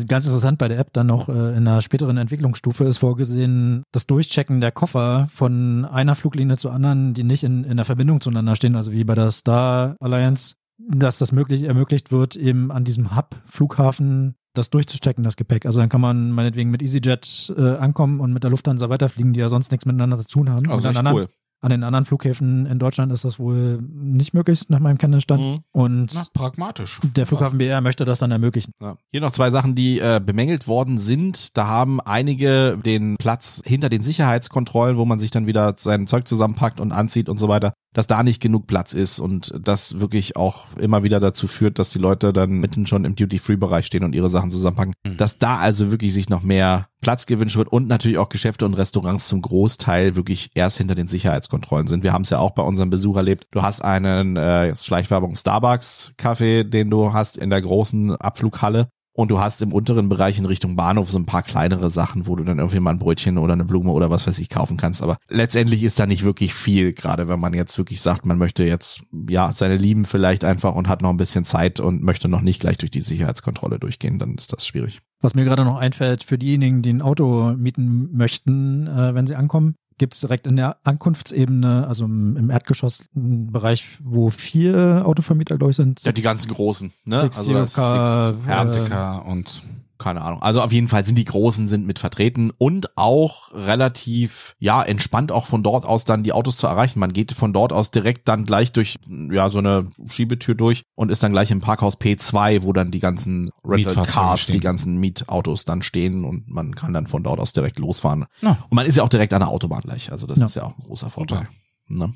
Ganz 0.07 0.25
interessant 0.25 0.57
bei 0.57 0.67
der 0.67 0.79
App 0.79 0.93
dann 0.93 1.07
noch 1.07 1.29
äh, 1.29 1.31
in 1.31 1.67
einer 1.67 1.81
späteren 1.81 2.17
Entwicklungsstufe 2.17 2.85
ist 2.85 2.97
vorgesehen, 2.97 3.83
das 3.91 4.07
Durchchecken 4.07 4.59
der 4.59 4.71
Koffer 4.71 5.27
von 5.31 5.85
einer 5.85 6.15
Fluglinie 6.15 6.57
zur 6.57 6.73
anderen, 6.73 7.13
die 7.13 7.23
nicht 7.23 7.43
in, 7.43 7.63
in 7.63 7.77
der 7.77 7.85
Verbindung 7.85 8.19
zueinander 8.19 8.55
stehen, 8.55 8.75
also 8.75 8.91
wie 8.91 9.03
bei 9.03 9.13
der 9.13 9.29
Star 9.29 9.95
Alliance, 9.99 10.55
dass 10.79 11.19
das 11.19 11.31
möglich 11.31 11.63
ermöglicht 11.63 12.11
wird, 12.11 12.35
eben 12.35 12.71
an 12.71 12.83
diesem 12.83 13.15
Hub-Flughafen 13.15 14.35
das 14.55 14.71
durchzuchecken, 14.71 15.23
das 15.23 15.35
Gepäck. 15.35 15.65
Also 15.65 15.79
dann 15.79 15.89
kann 15.89 16.01
man 16.01 16.31
meinetwegen 16.31 16.71
mit 16.71 16.81
EasyJet 16.81 17.53
äh, 17.55 17.75
ankommen 17.75 18.19
und 18.21 18.33
mit 18.33 18.43
der 18.43 18.49
Lufthansa 18.49 18.89
weiterfliegen, 18.89 19.33
die 19.33 19.39
ja 19.39 19.49
sonst 19.49 19.71
nichts 19.71 19.85
miteinander 19.85 20.17
zu 20.19 20.27
tun 20.27 20.49
haben. 20.49 20.69
Also 20.69 20.87
echt 20.89 21.03
cool. 21.13 21.27
An 21.65 21.71
den 21.71 21.83
anderen 21.83 22.05
Flughäfen 22.05 22.67
in 22.67 22.77
Deutschland 22.77 23.11
ist 23.11 23.25
das 23.25 23.39
wohl 23.39 23.81
nicht 23.81 24.35
möglich, 24.35 24.69
nach 24.69 24.79
meinem 24.79 24.99
Kenntnisstand. 24.99 25.41
Mhm. 25.41 25.59
Und 25.71 26.13
Na, 26.13 26.25
pragmatisch. 26.31 27.01
der 27.03 27.25
Flughafen 27.25 27.57
BR 27.57 27.81
möchte 27.81 28.05
das 28.05 28.19
dann 28.19 28.29
ermöglichen. 28.29 28.71
Ja. 28.79 28.97
Hier 29.11 29.21
noch 29.21 29.31
zwei 29.31 29.49
Sachen, 29.49 29.73
die 29.73 29.99
äh, 29.99 30.21
bemängelt 30.23 30.67
worden 30.67 30.99
sind. 30.99 31.57
Da 31.57 31.65
haben 31.65 31.99
einige 31.99 32.77
den 32.77 33.17
Platz 33.17 33.63
hinter 33.65 33.89
den 33.89 34.03
Sicherheitskontrollen, 34.03 34.97
wo 34.97 35.05
man 35.05 35.19
sich 35.19 35.31
dann 35.31 35.47
wieder 35.47 35.73
sein 35.77 36.05
Zeug 36.05 36.27
zusammenpackt 36.27 36.79
und 36.79 36.91
anzieht 36.91 37.29
und 37.29 37.39
so 37.39 37.47
weiter, 37.47 37.73
dass 37.95 38.07
da 38.07 38.23
nicht 38.23 38.41
genug 38.41 38.67
Platz 38.67 38.93
ist 38.93 39.19
und 39.19 39.53
das 39.57 40.01
wirklich 40.01 40.35
auch 40.35 40.65
immer 40.77 41.03
wieder 41.03 41.21
dazu 41.21 41.47
führt, 41.47 41.79
dass 41.79 41.91
die 41.91 41.99
Leute 41.99 42.33
dann 42.33 42.59
mitten 42.59 42.85
schon 42.85 43.05
im 43.05 43.15
Duty-Free-Bereich 43.15 43.85
stehen 43.85 44.03
und 44.03 44.13
ihre 44.13 44.29
Sachen 44.29 44.51
zusammenpacken. 44.51 44.93
Mhm. 45.07 45.17
Dass 45.17 45.37
da 45.37 45.57
also 45.57 45.91
wirklich 45.91 46.13
sich 46.13 46.29
noch 46.29 46.43
mehr 46.43 46.89
Platz 47.01 47.25
gewünscht 47.25 47.55
wird 47.55 47.69
und 47.69 47.87
natürlich 47.87 48.17
auch 48.17 48.27
Geschäfte 48.27 48.65
und 48.65 48.73
Restaurants 48.73 49.27
zum 49.27 49.41
Großteil 49.41 50.17
wirklich 50.17 50.49
erst 50.55 50.77
hinter 50.77 50.95
den 50.95 51.07
Sicherheitskontrollen 51.07 51.87
sind. 51.87 52.03
Wir 52.03 52.11
haben 52.11 52.23
es 52.23 52.31
ja 52.31 52.39
auch 52.39 52.51
bei 52.51 52.63
unserem 52.63 52.89
Besuch 52.89 53.15
erlebt. 53.15 53.47
Du 53.51 53.61
hast 53.61 53.81
einen 53.81 54.35
äh, 54.35 54.75
Schleichwerbung 54.75 55.35
Starbucks-Kaffee, 55.35 56.65
den 56.65 56.89
du 56.89 57.13
hast 57.13 57.37
in 57.37 57.49
der 57.49 57.61
großen 57.61 58.15
Abflughalle. 58.17 58.89
Und 59.15 59.31
du 59.31 59.39
hast 59.39 59.61
im 59.61 59.71
unteren 59.71 60.09
Bereich 60.09 60.37
in 60.37 60.45
Richtung 60.45 60.75
Bahnhof 60.75 61.09
so 61.09 61.17
ein 61.17 61.25
paar 61.25 61.41
kleinere 61.41 61.89
Sachen, 61.89 62.27
wo 62.27 62.35
du 62.35 62.43
dann 62.43 62.59
irgendwie 62.59 62.81
mal 62.81 62.91
ein 62.91 62.99
Brötchen 62.99 63.37
oder 63.37 63.53
eine 63.53 63.63
Blume 63.63 63.91
oder 63.91 64.09
was 64.09 64.27
weiß 64.27 64.37
ich 64.39 64.49
kaufen 64.49 64.75
kannst. 64.75 65.01
Aber 65.01 65.15
letztendlich 65.29 65.83
ist 65.83 65.97
da 65.97 66.05
nicht 66.05 66.25
wirklich 66.25 66.53
viel, 66.53 66.91
gerade 66.91 67.29
wenn 67.29 67.39
man 67.39 67.53
jetzt 67.53 67.77
wirklich 67.77 68.01
sagt, 68.01 68.25
man 68.25 68.37
möchte 68.37 68.65
jetzt, 68.65 69.03
ja, 69.29 69.53
seine 69.53 69.77
Lieben 69.77 70.03
vielleicht 70.03 70.43
einfach 70.43 70.75
und 70.75 70.89
hat 70.89 71.01
noch 71.01 71.11
ein 71.11 71.17
bisschen 71.17 71.45
Zeit 71.45 71.79
und 71.79 72.03
möchte 72.03 72.27
noch 72.27 72.41
nicht 72.41 72.59
gleich 72.59 72.77
durch 72.77 72.91
die 72.91 73.01
Sicherheitskontrolle 73.01 73.79
durchgehen, 73.79 74.19
dann 74.19 74.35
ist 74.35 74.51
das 74.51 74.67
schwierig. 74.67 74.99
Was 75.21 75.33
mir 75.33 75.45
gerade 75.45 75.63
noch 75.63 75.77
einfällt, 75.77 76.25
für 76.25 76.37
diejenigen, 76.37 76.81
die 76.81 76.91
ein 76.91 77.01
Auto 77.01 77.53
mieten 77.57 78.09
möchten, 78.11 78.87
äh, 78.87 79.15
wenn 79.15 79.27
sie 79.27 79.35
ankommen, 79.35 79.75
gibt's 79.97 80.19
direkt 80.19 80.47
in 80.47 80.55
der 80.55 80.77
Ankunftsebene, 80.83 81.87
also 81.87 82.05
im, 82.05 82.37
im 82.37 82.49
Erdgeschossbereich, 82.49 83.85
wo 84.03 84.29
vier 84.29 85.03
Autovermieter, 85.05 85.57
glaube 85.57 85.71
ich, 85.71 85.77
sind. 85.77 86.03
Ja, 86.03 86.11
die 86.11 86.21
ganzen 86.21 86.51
großen, 86.51 86.91
ne? 87.05 87.21
Six 87.21 87.37
also 87.37 87.65
Six 87.65 87.73
Car, 87.75 88.33
Herz, 88.45 88.89
äh, 88.89 89.29
und 89.29 89.61
keine 89.97 90.21
Ahnung. 90.21 90.41
Also 90.41 90.61
auf 90.61 90.71
jeden 90.71 90.87
Fall 90.87 91.03
sind 91.05 91.17
die 91.17 91.25
Großen 91.25 91.67
sind 91.67 91.85
mit 91.87 91.99
vertreten 91.99 92.51
und 92.57 92.97
auch 92.97 93.51
relativ, 93.53 94.55
ja, 94.59 94.83
entspannt 94.83 95.31
auch 95.31 95.45
von 95.47 95.63
dort 95.63 95.85
aus 95.85 96.05
dann 96.05 96.23
die 96.23 96.33
Autos 96.33 96.57
zu 96.57 96.67
erreichen. 96.67 96.99
Man 96.99 97.13
geht 97.13 97.31
von 97.33 97.53
dort 97.53 97.73
aus 97.73 97.91
direkt 97.91 98.27
dann 98.27 98.45
gleich 98.45 98.71
durch, 98.71 98.97
ja, 99.31 99.49
so 99.49 99.59
eine 99.59 99.87
Schiebetür 100.07 100.55
durch 100.55 100.83
und 100.95 101.09
ist 101.11 101.23
dann 101.23 101.31
gleich 101.31 101.51
im 101.51 101.59
Parkhaus 101.59 101.99
P2, 101.99 102.63
wo 102.63 102.73
dann 102.73 102.91
die 102.91 102.99
ganzen 102.99 103.49
Rental 103.63 103.77
Mietfahrzeuge 103.77 104.11
Cars, 104.11 104.41
stehen. 104.41 104.53
die 104.53 104.59
ganzen 104.59 104.97
Mietautos 104.97 105.65
dann 105.65 105.81
stehen 105.81 106.25
und 106.25 106.47
man 106.49 106.75
kann 106.75 106.93
dann 106.93 107.07
von 107.07 107.23
dort 107.23 107.39
aus 107.39 107.53
direkt 107.53 107.79
losfahren. 107.79 108.25
Ja. 108.41 108.57
Und 108.69 108.75
man 108.75 108.85
ist 108.85 108.95
ja 108.97 109.03
auch 109.03 109.09
direkt 109.09 109.33
an 109.33 109.39
der 109.39 109.49
Autobahn 109.49 109.81
gleich. 109.81 110.11
Also 110.11 110.27
das 110.27 110.39
Ja. 110.39 110.45
ist 110.45 110.55
ja 110.55 110.63
auch 110.63 110.77
ein 110.77 110.83
großer 110.83 111.09
Vorteil. 111.09 111.47
Ne? 111.87 112.13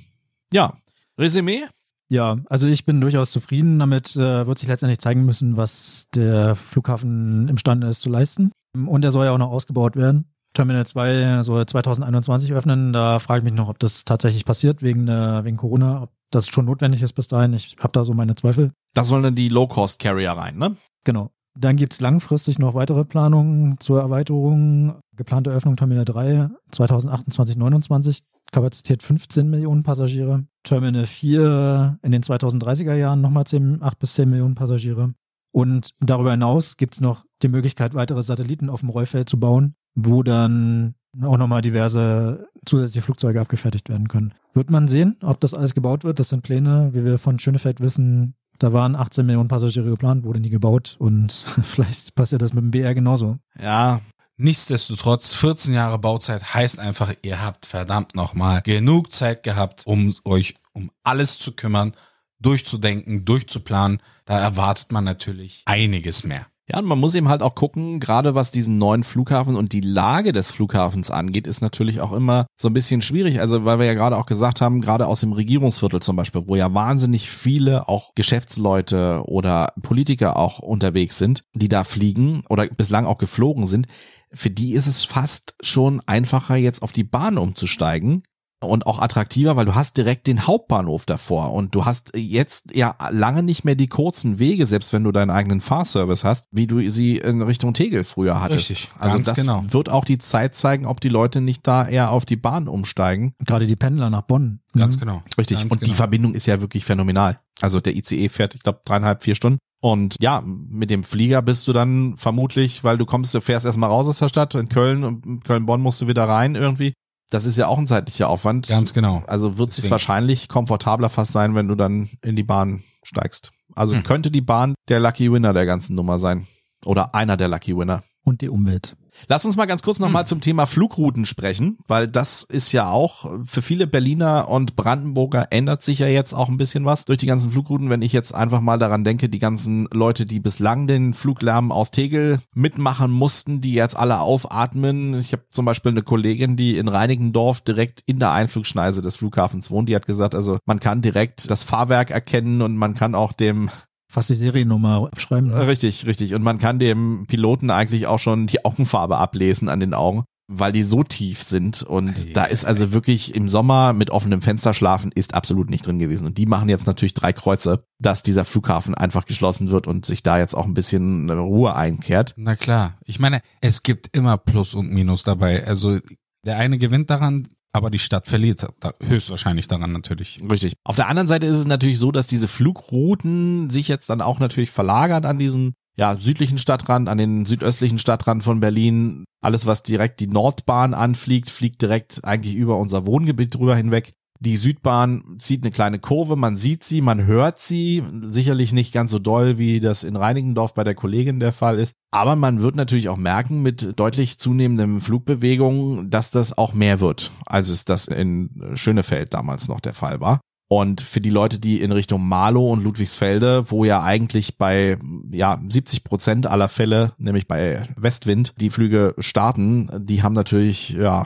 Ja. 0.53 0.73
Resümee? 1.17 1.63
Ja, 2.09 2.37
also 2.49 2.67
ich 2.67 2.85
bin 2.85 2.99
durchaus 3.01 3.31
zufrieden. 3.31 3.79
Damit 3.79 4.15
äh, 4.15 4.47
wird 4.47 4.59
sich 4.59 4.67
letztendlich 4.67 4.99
zeigen 4.99 5.25
müssen, 5.25 5.57
was 5.57 6.07
der 6.13 6.55
Flughafen 6.55 7.47
imstande 7.47 7.87
ist 7.87 8.01
zu 8.01 8.09
leisten. 8.09 8.51
Und 8.73 9.03
er 9.03 9.11
soll 9.11 9.25
ja 9.25 9.31
auch 9.31 9.37
noch 9.37 9.51
ausgebaut 9.51 9.95
werden. 9.95 10.25
Terminal 10.53 10.85
2 10.85 11.43
soll 11.43 11.65
2021 11.65 12.53
öffnen. 12.53 12.91
Da 12.93 13.19
frage 13.19 13.39
ich 13.39 13.43
mich 13.43 13.53
noch, 13.53 13.69
ob 13.69 13.79
das 13.79 14.03
tatsächlich 14.03 14.45
passiert 14.45 14.81
wegen, 14.81 15.05
der, 15.05 15.43
wegen 15.45 15.57
Corona, 15.57 16.03
ob 16.03 16.11
das 16.31 16.47
schon 16.47 16.65
notwendig 16.65 17.01
ist 17.01 17.13
bis 17.13 17.27
dahin. 17.27 17.53
Ich 17.53 17.75
habe 17.79 17.91
da 17.93 18.03
so 18.03 18.13
meine 18.13 18.35
Zweifel. 18.35 18.71
Das 18.93 19.07
sollen 19.07 19.23
dann 19.23 19.35
die 19.35 19.49
Low-Cost-Carrier 19.49 20.31
rein, 20.31 20.57
ne? 20.57 20.75
Genau. 21.03 21.29
Dann 21.57 21.75
gibt's 21.75 21.99
langfristig 21.99 22.57
noch 22.57 22.73
weitere 22.73 23.05
Planungen 23.05 23.79
zur 23.79 23.99
Erweiterung. 23.99 24.99
Geplante 25.19 25.51
Öffnung 25.51 25.75
Terminal 25.75 26.05
3 26.05 26.47
2028, 26.71 27.57
29. 27.57 28.23
Kapazität 28.53 29.03
15 29.03 29.49
Millionen 29.49 29.83
Passagiere. 29.83 30.45
Terminal 30.63 31.05
4 31.05 31.99
in 32.01 32.13
den 32.13 32.23
2030er 32.23 32.93
Jahren 32.93 33.19
nochmal 33.19 33.43
10, 33.43 33.83
8 33.83 33.99
bis 33.99 34.13
10 34.13 34.29
Millionen 34.29 34.55
Passagiere. 34.55 35.13
Und 35.51 35.89
darüber 35.99 36.31
hinaus 36.31 36.77
gibt's 36.77 37.01
noch 37.01 37.25
die 37.41 37.49
Möglichkeit, 37.49 37.93
weitere 37.95 38.23
Satelliten 38.23 38.69
auf 38.69 38.79
dem 38.79 38.87
Rollfeld 38.87 39.27
zu 39.27 39.37
bauen, 39.37 39.75
wo 39.93 40.23
dann 40.23 40.95
auch 41.21 41.37
nochmal 41.37 41.61
diverse 41.61 42.47
zusätzliche 42.65 43.01
Flugzeuge 43.01 43.41
abgefertigt 43.41 43.89
werden 43.89 44.07
können. 44.07 44.33
Wird 44.53 44.69
man 44.69 44.87
sehen, 44.87 45.17
ob 45.21 45.41
das 45.41 45.53
alles 45.53 45.73
gebaut 45.73 46.05
wird. 46.05 46.19
Das 46.19 46.29
sind 46.29 46.43
Pläne, 46.43 46.91
wie 46.93 47.03
wir 47.03 47.17
von 47.17 47.39
Schönefeld 47.39 47.81
wissen. 47.81 48.35
Da 48.57 48.71
waren 48.71 48.95
18 48.95 49.25
Millionen 49.25 49.49
Passagiere 49.49 49.89
geplant, 49.89 50.23
wurde 50.23 50.39
nie 50.39 50.49
gebaut 50.49 50.95
und 50.97 51.33
vielleicht 51.61 52.15
passiert 52.15 52.41
das 52.41 52.53
mit 52.53 52.63
dem 52.63 52.71
BR 52.71 52.95
genauso. 52.95 53.37
Ja, 53.61 53.99
Nichtsdestotrotz, 54.41 55.33
14 55.33 55.73
Jahre 55.73 55.99
Bauzeit 55.99 56.53
heißt 56.53 56.79
einfach, 56.79 57.13
ihr 57.23 57.41
habt 57.41 57.65
verdammt 57.65 58.15
nochmal 58.15 58.61
genug 58.61 59.11
Zeit 59.11 59.43
gehabt, 59.43 59.85
um 59.85 60.15
euch 60.23 60.55
um 60.71 60.91
alles 61.03 61.37
zu 61.37 61.51
kümmern, 61.51 61.91
durchzudenken, 62.39 63.25
durchzuplanen. 63.25 64.01
Da 64.23 64.39
erwartet 64.39 64.93
man 64.93 65.03
natürlich 65.03 65.63
einiges 65.65 66.23
mehr. 66.23 66.47
Ja, 66.71 66.77
und 66.77 66.85
man 66.85 66.99
muss 66.99 67.15
eben 67.15 67.29
halt 67.29 67.41
auch 67.41 67.55
gucken, 67.55 67.99
gerade 67.99 68.35
was 68.35 68.51
diesen 68.51 68.77
neuen 68.77 69.03
Flughafen 69.03 69.55
und 69.55 69.73
die 69.73 69.81
Lage 69.81 70.33
des 70.33 70.51
Flughafens 70.51 71.09
angeht, 71.09 71.47
ist 71.47 71.61
natürlich 71.61 71.99
auch 71.99 72.11
immer 72.11 72.45
so 72.61 72.69
ein 72.69 72.73
bisschen 72.73 73.01
schwierig. 73.01 73.41
Also, 73.41 73.65
weil 73.65 73.79
wir 73.79 73.87
ja 73.87 73.95
gerade 73.95 74.17
auch 74.17 74.27
gesagt 74.27 74.61
haben, 74.61 74.79
gerade 74.79 75.07
aus 75.07 75.21
dem 75.21 75.33
Regierungsviertel 75.33 75.99
zum 75.99 76.15
Beispiel, 76.15 76.43
wo 76.45 76.55
ja 76.55 76.71
wahnsinnig 76.71 77.31
viele 77.31 77.89
auch 77.89 78.13
Geschäftsleute 78.13 79.23
oder 79.25 79.73
Politiker 79.81 80.37
auch 80.37 80.59
unterwegs 80.59 81.17
sind, 81.17 81.43
die 81.55 81.69
da 81.69 81.83
fliegen 81.83 82.43
oder 82.49 82.67
bislang 82.67 83.07
auch 83.07 83.17
geflogen 83.17 83.65
sind, 83.65 83.87
für 84.31 84.51
die 84.51 84.73
ist 84.73 84.85
es 84.85 85.03
fast 85.03 85.55
schon 85.61 86.01
einfacher, 86.05 86.55
jetzt 86.55 86.83
auf 86.83 86.91
die 86.91 87.03
Bahn 87.03 87.39
umzusteigen 87.39 88.21
und 88.61 88.85
auch 88.85 88.99
attraktiver, 88.99 89.55
weil 89.55 89.65
du 89.65 89.75
hast 89.75 89.97
direkt 89.97 90.27
den 90.27 90.45
Hauptbahnhof 90.45 91.05
davor 91.05 91.53
und 91.53 91.73
du 91.75 91.85
hast 91.85 92.11
jetzt 92.15 92.75
ja 92.75 92.95
lange 93.09 93.41
nicht 93.43 93.63
mehr 93.63 93.75
die 93.75 93.87
kurzen 93.87 94.37
Wege, 94.39 94.65
selbst 94.65 94.91
wenn 94.93 95.03
du 95.03 95.11
deinen 95.11 95.29
eigenen 95.29 95.61
Fahrservice 95.61 96.23
hast, 96.25 96.45
wie 96.51 96.67
du 96.67 96.89
sie 96.89 97.17
in 97.17 97.41
Richtung 97.41 97.73
Tegel 97.73 98.03
früher 98.03 98.41
hattest. 98.41 98.69
Richtig, 98.69 98.91
also 98.99 99.15
ganz 99.17 99.27
das 99.27 99.37
genau. 99.37 99.63
wird 99.69 99.89
auch 99.89 100.03
die 100.03 100.17
Zeit 100.17 100.55
zeigen, 100.55 100.85
ob 100.85 100.99
die 100.99 101.09
Leute 101.09 101.41
nicht 101.41 101.65
da 101.67 101.87
eher 101.87 102.11
auf 102.11 102.25
die 102.25 102.35
Bahn 102.35 102.67
umsteigen. 102.67 103.33
Gerade 103.45 103.65
die 103.67 103.75
Pendler 103.75 104.09
nach 104.09 104.23
Bonn. 104.23 104.59
Ganz 104.75 104.95
Mhm. 104.95 104.99
genau. 104.99 105.23
Richtig. 105.37 105.59
Ganz 105.59 105.71
und 105.71 105.81
die 105.81 105.85
genau. 105.85 105.95
Verbindung 105.95 106.33
ist 106.35 106.45
ja 106.45 106.61
wirklich 106.61 106.85
phänomenal. 106.85 107.39
Also 107.61 107.79
der 107.79 107.95
ICE 107.95 108.29
fährt, 108.29 108.55
ich 108.55 108.61
glaube, 108.61 108.81
dreieinhalb, 108.85 109.23
vier 109.23 109.35
Stunden 109.35 109.59
Und 109.81 110.17
ja, 110.19 110.43
mit 110.45 110.89
dem 110.89 111.03
Flieger 111.05 111.41
bist 111.41 111.65
du 111.67 111.71
dann 111.73 112.17
vermutlich, 112.17 112.83
weil 112.83 112.97
du 112.97 113.05
kommst, 113.05 113.33
du 113.33 113.39
fährst 113.39 113.65
erstmal 113.65 113.89
raus 113.89 114.09
aus 114.09 114.19
der 114.19 114.27
Stadt, 114.27 114.53
in 114.55 114.67
Köln 114.67 115.05
und 115.05 115.45
Köln-Bonn 115.45 115.79
musst 115.81 116.01
du 116.01 116.07
wieder 116.07 116.25
rein 116.27 116.55
irgendwie. 116.55 116.91
Das 117.29 117.45
ist 117.45 117.57
ja 117.57 117.67
auch 117.67 117.77
ein 117.77 117.87
zeitlicher 117.87 118.27
Aufwand. 118.29 118.67
Ganz 118.67 118.93
genau. 118.93 119.23
Also 119.27 119.57
wird 119.57 119.69
es 119.69 119.89
wahrscheinlich 119.91 120.47
komfortabler 120.47 121.09
fast 121.09 121.31
sein, 121.31 121.55
wenn 121.55 121.67
du 121.67 121.75
dann 121.75 122.09
in 122.23 122.35
die 122.35 122.43
Bahn 122.43 122.83
steigst. 123.03 123.51
Also 123.75 123.95
Hm. 123.95 124.03
könnte 124.03 124.31
die 124.31 124.41
Bahn 124.41 124.73
der 124.87 124.99
Lucky 124.99 125.31
Winner 125.31 125.53
der 125.53 125.65
ganzen 125.65 125.95
Nummer 125.95 126.17
sein. 126.19 126.47
Oder 126.85 127.13
einer 127.13 127.37
der 127.37 127.47
Lucky 127.49 127.77
Winner. 127.77 128.03
Und 128.23 128.41
die 128.41 128.49
Umwelt. 128.49 128.95
Lass 129.27 129.45
uns 129.45 129.57
mal 129.57 129.65
ganz 129.65 129.83
kurz 129.83 129.99
nochmal 129.99 130.25
zum 130.25 130.41
Thema 130.41 130.65
Flugrouten 130.65 131.25
sprechen, 131.25 131.77
weil 131.87 132.07
das 132.07 132.43
ist 132.43 132.71
ja 132.71 132.89
auch 132.89 133.31
für 133.45 133.61
viele 133.61 133.87
Berliner 133.87 134.47
und 134.49 134.75
Brandenburger 134.75 135.47
ändert 135.51 135.83
sich 135.83 135.99
ja 135.99 136.07
jetzt 136.07 136.33
auch 136.33 136.49
ein 136.49 136.57
bisschen 136.57 136.85
was 136.85 137.05
durch 137.05 137.17
die 137.17 137.25
ganzen 137.25 137.51
Flugrouten. 137.51 137.89
Wenn 137.89 138.01
ich 138.01 138.13
jetzt 138.13 138.33
einfach 138.33 138.61
mal 138.61 138.79
daran 138.79 139.03
denke, 139.03 139.29
die 139.29 139.39
ganzen 139.39 139.87
Leute, 139.91 140.25
die 140.25 140.39
bislang 140.39 140.87
den 140.87 141.13
Fluglärm 141.13 141.71
aus 141.71 141.91
Tegel 141.91 142.39
mitmachen 142.53 143.11
mussten, 143.11 143.61
die 143.61 143.73
jetzt 143.73 143.97
alle 143.97 144.19
aufatmen. 144.19 145.19
Ich 145.19 145.33
habe 145.33 145.43
zum 145.49 145.65
Beispiel 145.65 145.91
eine 145.91 146.03
Kollegin, 146.03 146.55
die 146.55 146.77
in 146.77 146.87
Reinickendorf 146.87 147.61
direkt 147.61 148.01
in 148.05 148.19
der 148.19 148.31
Einflugschneise 148.31 149.01
des 149.01 149.17
Flughafens 149.17 149.71
wohnt. 149.71 149.89
Die 149.89 149.95
hat 149.95 150.05
gesagt, 150.05 150.35
also 150.35 150.59
man 150.65 150.79
kann 150.79 151.01
direkt 151.01 151.49
das 151.49 151.63
Fahrwerk 151.63 152.11
erkennen 152.11 152.61
und 152.61 152.77
man 152.77 152.95
kann 152.95 153.15
auch 153.15 153.33
dem 153.33 153.69
Fast 154.11 154.29
die 154.29 154.35
Seriennummer 154.35 155.07
abschreiben. 155.11 155.51
äh, 155.51 155.57
Richtig, 155.57 156.05
richtig. 156.05 156.33
Und 156.33 156.41
man 156.43 156.57
kann 156.57 156.79
dem 156.79 157.25
Piloten 157.27 157.69
eigentlich 157.69 158.07
auch 158.07 158.19
schon 158.19 158.47
die 158.47 158.65
Augenfarbe 158.65 159.17
ablesen 159.17 159.69
an 159.69 159.79
den 159.79 159.93
Augen, 159.93 160.23
weil 160.51 160.71
die 160.71 160.81
so 160.81 161.03
tief 161.03 161.43
sind. 161.43 161.83
Und 161.83 162.17
Ei, 162.17 162.31
da 162.33 162.45
ist 162.45 162.65
also 162.65 162.91
wirklich 162.91 163.35
im 163.35 163.47
Sommer 163.49 163.93
mit 163.93 164.09
offenem 164.09 164.41
Fenster 164.41 164.73
schlafen 164.73 165.11
ist 165.13 165.35
absolut 165.35 165.69
nicht 165.69 165.85
drin 165.85 165.99
gewesen. 165.99 166.25
Und 166.25 166.39
die 166.39 166.47
machen 166.47 166.69
jetzt 166.69 166.87
natürlich 166.87 167.13
drei 167.13 167.33
Kreuze, 167.33 167.83
dass 167.99 168.23
dieser 168.23 168.45
Flughafen 168.45 168.95
einfach 168.95 169.25
geschlossen 169.25 169.69
wird 169.69 169.85
und 169.85 170.07
sich 170.07 170.23
da 170.23 170.39
jetzt 170.39 170.55
auch 170.55 170.65
ein 170.65 170.73
bisschen 170.73 171.29
Ruhe 171.29 171.75
einkehrt. 171.75 172.33
Na 172.35 172.55
klar. 172.55 172.97
Ich 173.05 173.19
meine, 173.19 173.41
es 173.61 173.83
gibt 173.83 174.09
immer 174.17 174.37
Plus 174.37 174.73
und 174.73 174.89
Minus 174.91 175.21
dabei. 175.21 175.67
Also 175.67 175.99
der 176.45 176.57
eine 176.57 176.79
gewinnt 176.79 177.11
daran, 177.11 177.47
aber 177.71 177.89
die 177.89 177.99
Stadt 177.99 178.27
verliert 178.27 178.65
höchstwahrscheinlich 179.03 179.67
daran 179.67 179.91
natürlich. 179.91 180.39
Richtig. 180.49 180.73
Auf 180.83 180.95
der 180.95 181.07
anderen 181.07 181.27
Seite 181.27 181.45
ist 181.45 181.57
es 181.57 181.67
natürlich 181.67 181.99
so, 181.99 182.11
dass 182.11 182.27
diese 182.27 182.47
Flugrouten 182.47 183.69
sich 183.69 183.87
jetzt 183.87 184.09
dann 184.09 184.21
auch 184.21 184.39
natürlich 184.39 184.71
verlagern 184.71 185.25
an 185.25 185.37
diesen 185.37 185.73
ja, 185.95 186.15
südlichen 186.15 186.57
Stadtrand, 186.57 187.09
an 187.09 187.17
den 187.17 187.45
südöstlichen 187.45 187.99
Stadtrand 187.99 188.43
von 188.43 188.59
Berlin. 188.59 189.25
Alles, 189.41 189.65
was 189.65 189.83
direkt 189.83 190.21
die 190.21 190.27
Nordbahn 190.27 190.93
anfliegt, 190.93 191.49
fliegt 191.49 191.81
direkt 191.81 192.23
eigentlich 192.23 192.55
über 192.55 192.77
unser 192.77 193.05
Wohngebiet 193.05 193.53
drüber 193.53 193.75
hinweg. 193.75 194.13
Die 194.41 194.55
Südbahn 194.55 195.35
zieht 195.37 195.63
eine 195.63 195.71
kleine 195.71 195.99
Kurve, 195.99 196.37
man 196.37 196.55
sieht 196.55 196.85
sie, 196.85 197.01
man 197.01 197.25
hört 197.25 197.59
sie, 197.59 198.01
sicherlich 198.29 198.71
nicht 198.71 198.93
ganz 198.93 199.11
so 199.11 199.19
doll, 199.19 199.57
wie 199.57 199.81
das 199.81 200.05
in 200.05 200.15
Reinickendorf 200.15 200.73
bei 200.73 200.85
der 200.85 200.95
Kollegin 200.95 201.41
der 201.41 201.51
Fall 201.51 201.77
ist. 201.77 201.93
Aber 202.11 202.37
man 202.37 202.61
wird 202.61 202.77
natürlich 202.77 203.09
auch 203.09 203.17
merken 203.17 203.61
mit 203.61 203.99
deutlich 203.99 204.39
zunehmendem 204.39 205.01
Flugbewegung, 205.01 206.09
dass 206.09 206.31
das 206.31 206.57
auch 206.57 206.73
mehr 206.73 207.01
wird, 207.01 207.31
als 207.45 207.67
es 207.67 207.83
das 207.83 208.07
in 208.07 208.71
Schönefeld 208.75 209.33
damals 209.33 209.67
noch 209.67 209.81
der 209.81 209.93
Fall 209.93 210.21
war. 210.21 210.39
Und 210.71 211.01
für 211.01 211.19
die 211.19 211.31
Leute, 211.31 211.59
die 211.59 211.81
in 211.81 211.91
Richtung 211.91 212.25
Marlow 212.25 212.71
und 212.71 212.83
Ludwigsfelde, 212.83 213.69
wo 213.71 213.85
ja 213.85 214.03
eigentlich 214.03 214.57
bei 214.57 214.99
ja 215.31 215.59
70 215.67 216.03
Prozent 216.03 216.45
aller 216.45 216.69
Fälle, 216.69 217.13
nämlich 217.17 217.47
bei 217.47 217.83
Westwind, 217.97 218.53
die 218.61 218.69
Flüge 218.69 219.15
starten, 219.17 219.89
die 220.05 220.21
haben 220.21 220.33
natürlich 220.33 220.91
ja 220.91 221.25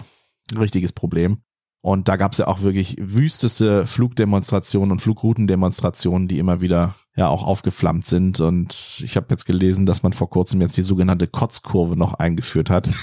ein 0.49 0.57
richtiges 0.57 0.93
Problem. 0.93 1.39
Und 1.85 2.07
da 2.07 2.15
gab 2.15 2.31
es 2.31 2.37
ja 2.37 2.47
auch 2.47 2.61
wirklich 2.61 2.95
wüsteste 2.97 3.85
Flugdemonstrationen 3.85 4.89
und 4.93 5.01
Flugroutendemonstrationen, 5.01 6.29
die 6.29 6.39
immer 6.39 6.61
wieder 6.61 6.95
ja 7.17 7.27
auch 7.27 7.43
aufgeflammt 7.43 8.05
sind. 8.05 8.39
Und 8.39 9.01
ich 9.03 9.17
habe 9.17 9.27
jetzt 9.31 9.43
gelesen, 9.43 9.85
dass 9.85 10.01
man 10.01 10.13
vor 10.13 10.29
kurzem 10.29 10.61
jetzt 10.61 10.77
die 10.77 10.81
sogenannte 10.81 11.27
Kotzkurve 11.27 11.97
noch 11.97 12.13
eingeführt 12.15 12.69
hat. 12.69 12.89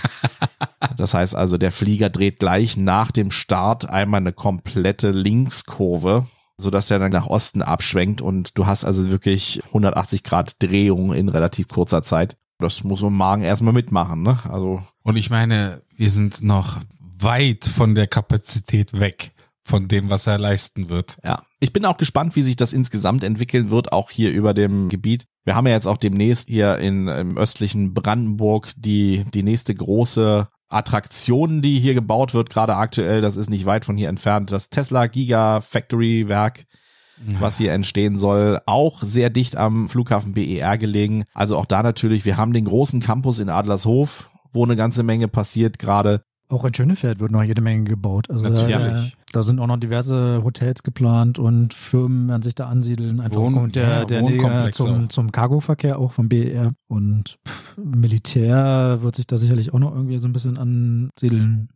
Das 0.96 1.12
heißt 1.12 1.36
also, 1.36 1.58
der 1.58 1.72
Flieger 1.72 2.08
dreht 2.08 2.38
gleich 2.38 2.76
nach 2.78 3.10
dem 3.10 3.30
Start 3.30 3.88
einmal 3.88 4.20
eine 4.20 4.32
komplette 4.32 5.10
Linkskurve, 5.10 6.26
sodass 6.56 6.90
er 6.90 6.98
dann 6.98 7.12
nach 7.12 7.26
Osten 7.26 7.60
abschwenkt 7.62 8.22
und 8.22 8.56
du 8.56 8.66
hast 8.66 8.84
also 8.84 9.10
wirklich 9.10 9.62
180 9.66 10.24
Grad 10.24 10.62
Drehung 10.62 11.12
in 11.12 11.28
relativ 11.28 11.68
kurzer 11.68 12.02
Zeit. 12.02 12.38
Das 12.58 12.82
muss 12.82 13.02
man 13.02 13.12
Magen 13.12 13.42
erstmal 13.42 13.74
mitmachen, 13.74 14.22
ne? 14.22 14.38
Also 14.44 14.82
Und 15.02 15.16
ich 15.16 15.28
meine, 15.28 15.82
wir 15.96 16.10
sind 16.10 16.42
noch 16.42 16.78
weit 17.22 17.64
von 17.64 17.94
der 17.94 18.06
Kapazität 18.06 18.98
weg, 18.98 19.32
von 19.62 19.88
dem, 19.88 20.10
was 20.10 20.26
er 20.26 20.38
leisten 20.38 20.88
wird. 20.88 21.16
Ja, 21.24 21.42
ich 21.60 21.72
bin 21.72 21.84
auch 21.84 21.96
gespannt, 21.96 22.36
wie 22.36 22.42
sich 22.42 22.56
das 22.56 22.72
insgesamt 22.72 23.22
entwickeln 23.24 23.70
wird, 23.70 23.92
auch 23.92 24.10
hier 24.10 24.32
über 24.32 24.54
dem 24.54 24.88
Gebiet. 24.88 25.26
Wir 25.44 25.54
haben 25.54 25.66
ja 25.66 25.74
jetzt 25.74 25.86
auch 25.86 25.96
demnächst 25.96 26.48
hier 26.48 26.78
in, 26.78 27.08
im 27.08 27.36
östlichen 27.36 27.94
Brandenburg 27.94 28.72
die, 28.76 29.24
die 29.32 29.42
nächste 29.42 29.74
große 29.74 30.48
Attraktion, 30.68 31.62
die 31.62 31.80
hier 31.80 31.94
gebaut 31.94 32.32
wird, 32.32 32.50
gerade 32.50 32.76
aktuell, 32.76 33.20
das 33.20 33.36
ist 33.36 33.50
nicht 33.50 33.66
weit 33.66 33.84
von 33.84 33.96
hier 33.96 34.08
entfernt, 34.08 34.52
das 34.52 34.70
Tesla 34.70 35.06
Gigafactory 35.08 36.28
Werk, 36.28 36.64
was 37.38 37.58
hier 37.58 37.72
entstehen 37.72 38.16
soll, 38.16 38.60
auch 38.66 39.02
sehr 39.02 39.30
dicht 39.30 39.56
am 39.56 39.88
Flughafen 39.88 40.32
BER 40.32 40.78
gelegen. 40.78 41.24
Also 41.34 41.56
auch 41.58 41.66
da 41.66 41.82
natürlich, 41.82 42.24
wir 42.24 42.36
haben 42.36 42.52
den 42.52 42.64
großen 42.64 43.00
Campus 43.00 43.40
in 43.40 43.48
Adlershof, 43.48 44.30
wo 44.52 44.64
eine 44.64 44.76
ganze 44.76 45.02
Menge 45.02 45.28
passiert 45.28 45.78
gerade. 45.78 46.22
Auch 46.50 46.64
in 46.64 46.74
Schönefeld 46.74 47.20
wird 47.20 47.30
noch 47.30 47.42
jede 47.44 47.60
Menge 47.60 47.84
gebaut. 47.84 48.28
Also 48.28 48.48
da, 48.50 48.66
Natürlich. 48.66 49.16
da 49.32 49.42
sind 49.42 49.60
auch 49.60 49.68
noch 49.68 49.76
diverse 49.76 50.42
Hotels 50.42 50.82
geplant 50.82 51.38
und 51.38 51.72
Firmen 51.74 52.28
werden 52.28 52.42
sich 52.42 52.56
da 52.56 52.66
ansiedeln. 52.66 53.20
Einfach 53.20 53.38
Wohn- 53.38 53.54
aufgrund 53.54 53.76
der, 53.76 53.88
ja, 53.88 54.04
der 54.04 54.22
Nähe 54.22 54.70
zum, 54.72 55.04
auch. 55.04 55.08
zum 55.08 55.30
Cargoverkehr 55.32 55.98
auch 55.98 56.10
vom 56.12 56.28
BER. 56.28 56.72
Und 56.88 57.38
pff, 57.46 57.76
Militär 57.76 58.98
wird 59.02 59.14
sich 59.16 59.26
da 59.26 59.36
sicherlich 59.36 59.72
auch 59.72 59.78
noch 59.78 59.94
irgendwie 59.94 60.18
so 60.18 60.26
ein 60.28 60.32
bisschen 60.32 60.58
ansiedeln. 60.58 61.68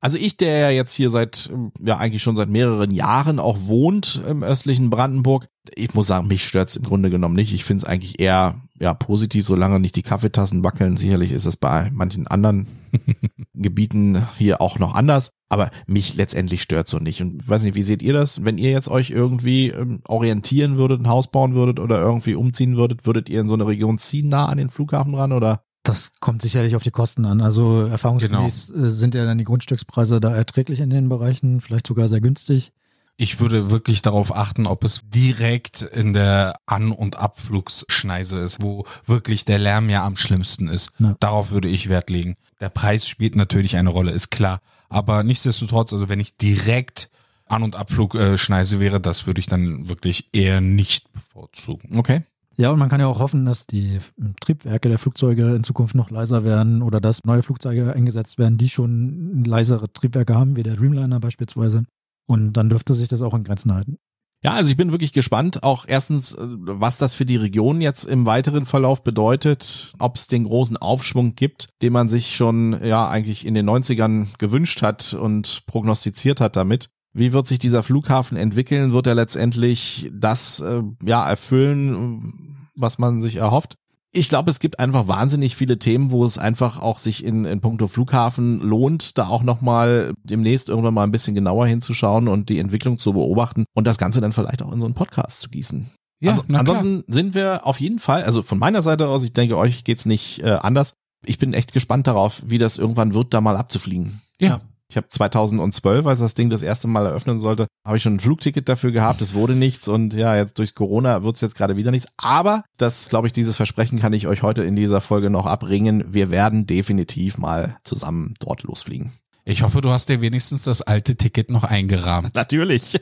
Also 0.00 0.18
ich, 0.18 0.36
der 0.36 0.58
ja 0.58 0.70
jetzt 0.70 0.92
hier 0.92 1.10
seit, 1.10 1.50
ähm, 1.52 1.72
ja 1.80 1.96
eigentlich 1.96 2.22
schon 2.22 2.36
seit 2.36 2.48
mehreren 2.48 2.90
Jahren 2.90 3.38
auch 3.38 3.56
wohnt 3.62 4.20
im 4.28 4.42
östlichen 4.42 4.90
Brandenburg, 4.90 5.48
ich 5.74 5.94
muss 5.94 6.06
sagen, 6.06 6.28
mich 6.28 6.46
stört's 6.46 6.76
im 6.76 6.84
Grunde 6.84 7.10
genommen 7.10 7.34
nicht. 7.34 7.52
Ich 7.52 7.64
finde 7.64 7.82
es 7.82 7.88
eigentlich 7.88 8.20
eher 8.20 8.60
ja 8.78 8.94
positiv, 8.94 9.46
solange 9.46 9.80
nicht 9.80 9.96
die 9.96 10.02
Kaffeetassen 10.02 10.62
wackeln. 10.62 10.96
Sicherlich 10.96 11.32
ist 11.32 11.46
es 11.46 11.56
bei 11.56 11.90
manchen 11.92 12.26
anderen 12.26 12.66
Gebieten 13.54 14.26
hier 14.36 14.60
auch 14.60 14.78
noch 14.78 14.94
anders, 14.94 15.30
aber 15.48 15.70
mich 15.86 16.14
letztendlich 16.14 16.62
stört 16.62 16.88
so 16.88 16.98
nicht. 16.98 17.20
Und 17.20 17.42
ich 17.42 17.48
weiß 17.48 17.62
nicht, 17.62 17.74
wie 17.74 17.82
seht 17.82 18.02
ihr 18.02 18.12
das? 18.12 18.44
Wenn 18.44 18.58
ihr 18.58 18.70
jetzt 18.70 18.88
euch 18.88 19.10
irgendwie 19.10 19.70
ähm, 19.70 20.00
orientieren 20.06 20.76
würdet, 20.78 21.00
ein 21.00 21.08
Haus 21.08 21.30
bauen 21.30 21.54
würdet 21.54 21.80
oder 21.80 22.00
irgendwie 22.00 22.34
umziehen 22.34 22.76
würdet, 22.76 23.06
würdet 23.06 23.28
ihr 23.28 23.40
in 23.40 23.48
so 23.48 23.54
eine 23.54 23.66
Region 23.66 23.98
ziehen, 23.98 24.28
nah 24.28 24.46
an 24.46 24.58
den 24.58 24.70
Flughafen 24.70 25.14
ran 25.14 25.32
oder? 25.32 25.65
Das 25.96 26.12
kommt 26.20 26.42
sicherlich 26.42 26.76
auf 26.76 26.82
die 26.82 26.90
Kosten 26.90 27.24
an. 27.24 27.40
Also 27.40 27.86
erfahrungsgemäß 27.86 28.70
äh, 28.70 28.90
sind 28.90 29.14
ja 29.14 29.24
dann 29.24 29.38
die 29.38 29.44
Grundstückspreise 29.44 30.20
da 30.20 30.34
erträglich 30.34 30.80
in 30.80 30.90
den 30.90 31.08
Bereichen, 31.08 31.60
vielleicht 31.60 31.86
sogar 31.86 32.08
sehr 32.08 32.20
günstig. 32.20 32.72
Ich 33.18 33.40
würde 33.40 33.70
wirklich 33.70 34.02
darauf 34.02 34.34
achten, 34.36 34.66
ob 34.66 34.84
es 34.84 35.00
direkt 35.04 35.80
in 35.80 36.12
der 36.12 36.56
An- 36.66 36.92
und 36.92 37.16
Abflugsschneise 37.16 38.40
ist, 38.40 38.60
wo 38.60 38.84
wirklich 39.06 39.46
der 39.46 39.58
Lärm 39.58 39.88
ja 39.88 40.04
am 40.04 40.16
schlimmsten 40.16 40.68
ist. 40.68 40.90
Ja. 40.98 41.16
Darauf 41.18 41.50
würde 41.50 41.68
ich 41.68 41.88
Wert 41.88 42.10
legen. 42.10 42.36
Der 42.60 42.68
Preis 42.68 43.08
spielt 43.08 43.34
natürlich 43.34 43.76
eine 43.76 43.88
Rolle, 43.88 44.10
ist 44.10 44.30
klar. 44.30 44.60
Aber 44.90 45.22
nichtsdestotrotz, 45.22 45.94
also 45.94 46.10
wenn 46.10 46.20
ich 46.20 46.36
direkt 46.36 47.08
An- 47.46 47.62
und 47.62 47.74
Abflugschneise 47.74 48.80
wäre, 48.80 49.00
das 49.00 49.26
würde 49.26 49.40
ich 49.40 49.46
dann 49.46 49.88
wirklich 49.88 50.28
eher 50.32 50.60
nicht 50.60 51.10
bevorzugen. 51.12 51.98
Okay. 51.98 52.22
Ja, 52.58 52.70
und 52.70 52.78
man 52.78 52.88
kann 52.88 53.00
ja 53.00 53.06
auch 53.06 53.18
hoffen, 53.18 53.44
dass 53.44 53.66
die 53.66 53.98
Triebwerke 54.40 54.88
der 54.88 54.98
Flugzeuge 54.98 55.54
in 55.54 55.62
Zukunft 55.62 55.94
noch 55.94 56.10
leiser 56.10 56.42
werden 56.42 56.82
oder 56.82 57.00
dass 57.00 57.24
neue 57.24 57.42
Flugzeuge 57.42 57.92
eingesetzt 57.92 58.38
werden, 58.38 58.56
die 58.56 58.70
schon 58.70 59.44
leisere 59.44 59.92
Triebwerke 59.92 60.34
haben, 60.34 60.56
wie 60.56 60.62
der 60.62 60.76
Dreamliner 60.76 61.20
beispielsweise. 61.20 61.84
Und 62.26 62.54
dann 62.54 62.70
dürfte 62.70 62.94
sich 62.94 63.08
das 63.08 63.20
auch 63.20 63.34
in 63.34 63.44
Grenzen 63.44 63.74
halten. 63.74 63.98
Ja, 64.42 64.52
also 64.52 64.70
ich 64.70 64.76
bin 64.76 64.92
wirklich 64.92 65.12
gespannt, 65.12 65.62
auch 65.62 65.86
erstens, 65.88 66.32
äh, 66.32 66.38
was 66.40 66.98
das 66.98 67.14
für 67.14 67.24
die 67.24 67.36
Region 67.36 67.80
jetzt 67.80 68.04
im 68.04 68.26
weiteren 68.26 68.66
Verlauf 68.66 69.02
bedeutet, 69.02 69.94
ob 69.98 70.16
es 70.16 70.26
den 70.26 70.44
großen 70.44 70.76
Aufschwung 70.76 71.34
gibt, 71.34 71.70
den 71.82 71.92
man 71.92 72.08
sich 72.08 72.36
schon 72.36 72.78
ja 72.84 73.08
eigentlich 73.08 73.46
in 73.46 73.54
den 73.54 73.68
90ern 73.68 74.28
gewünscht 74.38 74.82
hat 74.82 75.14
und 75.14 75.64
prognostiziert 75.66 76.40
hat 76.40 76.56
damit. 76.56 76.90
Wie 77.16 77.32
wird 77.32 77.46
sich 77.46 77.58
dieser 77.58 77.82
Flughafen 77.82 78.36
entwickeln? 78.36 78.92
Wird 78.92 79.06
er 79.06 79.14
letztendlich 79.14 80.10
das 80.12 80.60
äh, 80.60 80.82
ja 81.02 81.26
erfüllen, 81.26 82.68
was 82.74 82.98
man 82.98 83.22
sich 83.22 83.36
erhofft? 83.36 83.78
Ich 84.12 84.28
glaube, 84.28 84.50
es 84.50 84.60
gibt 84.60 84.78
einfach 84.78 85.08
wahnsinnig 85.08 85.56
viele 85.56 85.78
Themen, 85.78 86.10
wo 86.10 86.26
es 86.26 86.36
einfach 86.36 86.78
auch 86.78 86.98
sich 86.98 87.24
in, 87.24 87.46
in 87.46 87.62
puncto 87.62 87.88
Flughafen 87.88 88.60
lohnt, 88.60 89.16
da 89.16 89.28
auch 89.28 89.42
nochmal 89.42 90.12
demnächst 90.24 90.68
irgendwann 90.68 90.92
mal 90.92 91.04
ein 91.04 91.10
bisschen 91.10 91.34
genauer 91.34 91.66
hinzuschauen 91.66 92.28
und 92.28 92.50
die 92.50 92.58
Entwicklung 92.58 92.98
zu 92.98 93.14
beobachten 93.14 93.64
und 93.74 93.86
das 93.86 93.96
Ganze 93.96 94.20
dann 94.20 94.34
vielleicht 94.34 94.60
auch 94.60 94.72
in 94.72 94.80
so 94.80 94.86
einen 94.86 94.94
Podcast 94.94 95.40
zu 95.40 95.48
gießen. 95.48 95.90
also, 96.22 96.44
na 96.48 96.60
klar. 96.60 96.60
ansonsten 96.60 97.04
sind 97.10 97.34
wir 97.34 97.66
auf 97.66 97.80
jeden 97.80 97.98
Fall, 97.98 98.24
also 98.24 98.42
von 98.42 98.58
meiner 98.58 98.82
Seite 98.82 99.08
aus, 99.08 99.22
ich 99.22 99.32
denke, 99.32 99.56
euch 99.56 99.84
geht's 99.84 100.04
nicht 100.04 100.42
äh, 100.42 100.58
anders. 100.60 100.92
Ich 101.24 101.38
bin 101.38 101.54
echt 101.54 101.72
gespannt 101.72 102.06
darauf, 102.06 102.42
wie 102.46 102.58
das 102.58 102.76
irgendwann 102.76 103.14
wird, 103.14 103.32
da 103.32 103.40
mal 103.40 103.56
abzufliegen. 103.56 104.20
Ja, 104.38 104.60
Ich 104.88 104.96
habe 104.96 105.08
2012, 105.08 106.06
als 106.06 106.20
das 106.20 106.34
Ding 106.34 106.48
das 106.48 106.62
erste 106.62 106.86
Mal 106.86 107.06
eröffnen 107.06 107.38
sollte, 107.38 107.66
habe 107.84 107.96
ich 107.96 108.02
schon 108.04 108.14
ein 108.16 108.20
Flugticket 108.20 108.68
dafür 108.68 108.92
gehabt. 108.92 109.20
Es 109.20 109.34
wurde 109.34 109.54
nichts 109.54 109.88
und 109.88 110.14
ja, 110.14 110.36
jetzt 110.36 110.58
durch 110.58 110.74
Corona 110.76 111.24
wird 111.24 111.34
es 111.34 111.40
jetzt 111.40 111.56
gerade 111.56 111.76
wieder 111.76 111.90
nichts. 111.90 112.08
Aber 112.16 112.62
das, 112.76 113.08
glaube 113.08 113.26
ich, 113.26 113.32
dieses 113.32 113.56
Versprechen 113.56 113.98
kann 113.98 114.12
ich 114.12 114.28
euch 114.28 114.42
heute 114.42 114.62
in 114.62 114.76
dieser 114.76 115.00
Folge 115.00 115.28
noch 115.28 115.46
abringen. 115.46 116.04
Wir 116.14 116.30
werden 116.30 116.66
definitiv 116.66 117.36
mal 117.36 117.76
zusammen 117.82 118.34
dort 118.38 118.62
losfliegen. 118.62 119.12
Ich 119.44 119.62
hoffe, 119.62 119.80
du 119.80 119.90
hast 119.90 120.08
dir 120.08 120.20
wenigstens 120.20 120.62
das 120.64 120.82
alte 120.82 121.16
Ticket 121.16 121.50
noch 121.50 121.64
eingerahmt. 121.64 122.34
Natürlich. 122.34 123.00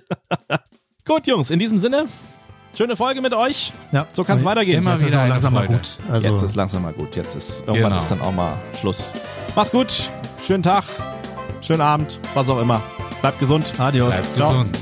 Gut, 1.04 1.26
Jungs, 1.26 1.50
in 1.50 1.58
diesem 1.58 1.76
Sinne, 1.76 2.06
schöne 2.74 2.96
Folge 2.96 3.20
mit 3.20 3.34
euch. 3.34 3.74
Ja, 3.92 4.06
So 4.12 4.24
kann 4.24 4.38
es 4.38 4.44
weitergehen. 4.44 4.78
Immer 4.78 4.92
Jetzt 4.94 5.02
ist 5.02 5.08
wieder 5.10 5.20
eine 5.20 5.28
langsam 5.32 5.52
mal 5.52 5.66
gut. 5.66 5.98
Also, 6.10 6.28
Jetzt 6.28 6.42
ist 6.42 6.56
langsam 6.56 6.82
mal 6.82 6.94
gut. 6.94 7.14
Jetzt 7.14 7.36
ist 7.36 7.60
irgendwann 7.60 7.90
Genau. 7.92 7.96
ist 7.98 8.10
dann 8.10 8.22
auch 8.22 8.32
mal 8.32 8.54
Schluss. 8.80 9.12
Macht's 9.54 9.70
gut. 9.70 10.10
Schönen 10.46 10.62
Tag 10.62 10.84
schönen 11.64 11.80
Abend, 11.80 12.18
was 12.34 12.48
auch 12.48 12.60
immer. 12.60 12.80
Bleibt 13.20 13.38
gesund. 13.40 13.72
Adios. 13.78 14.10
Bleibt 14.10 14.36
Ciao. 14.36 14.50
gesund. 14.50 14.78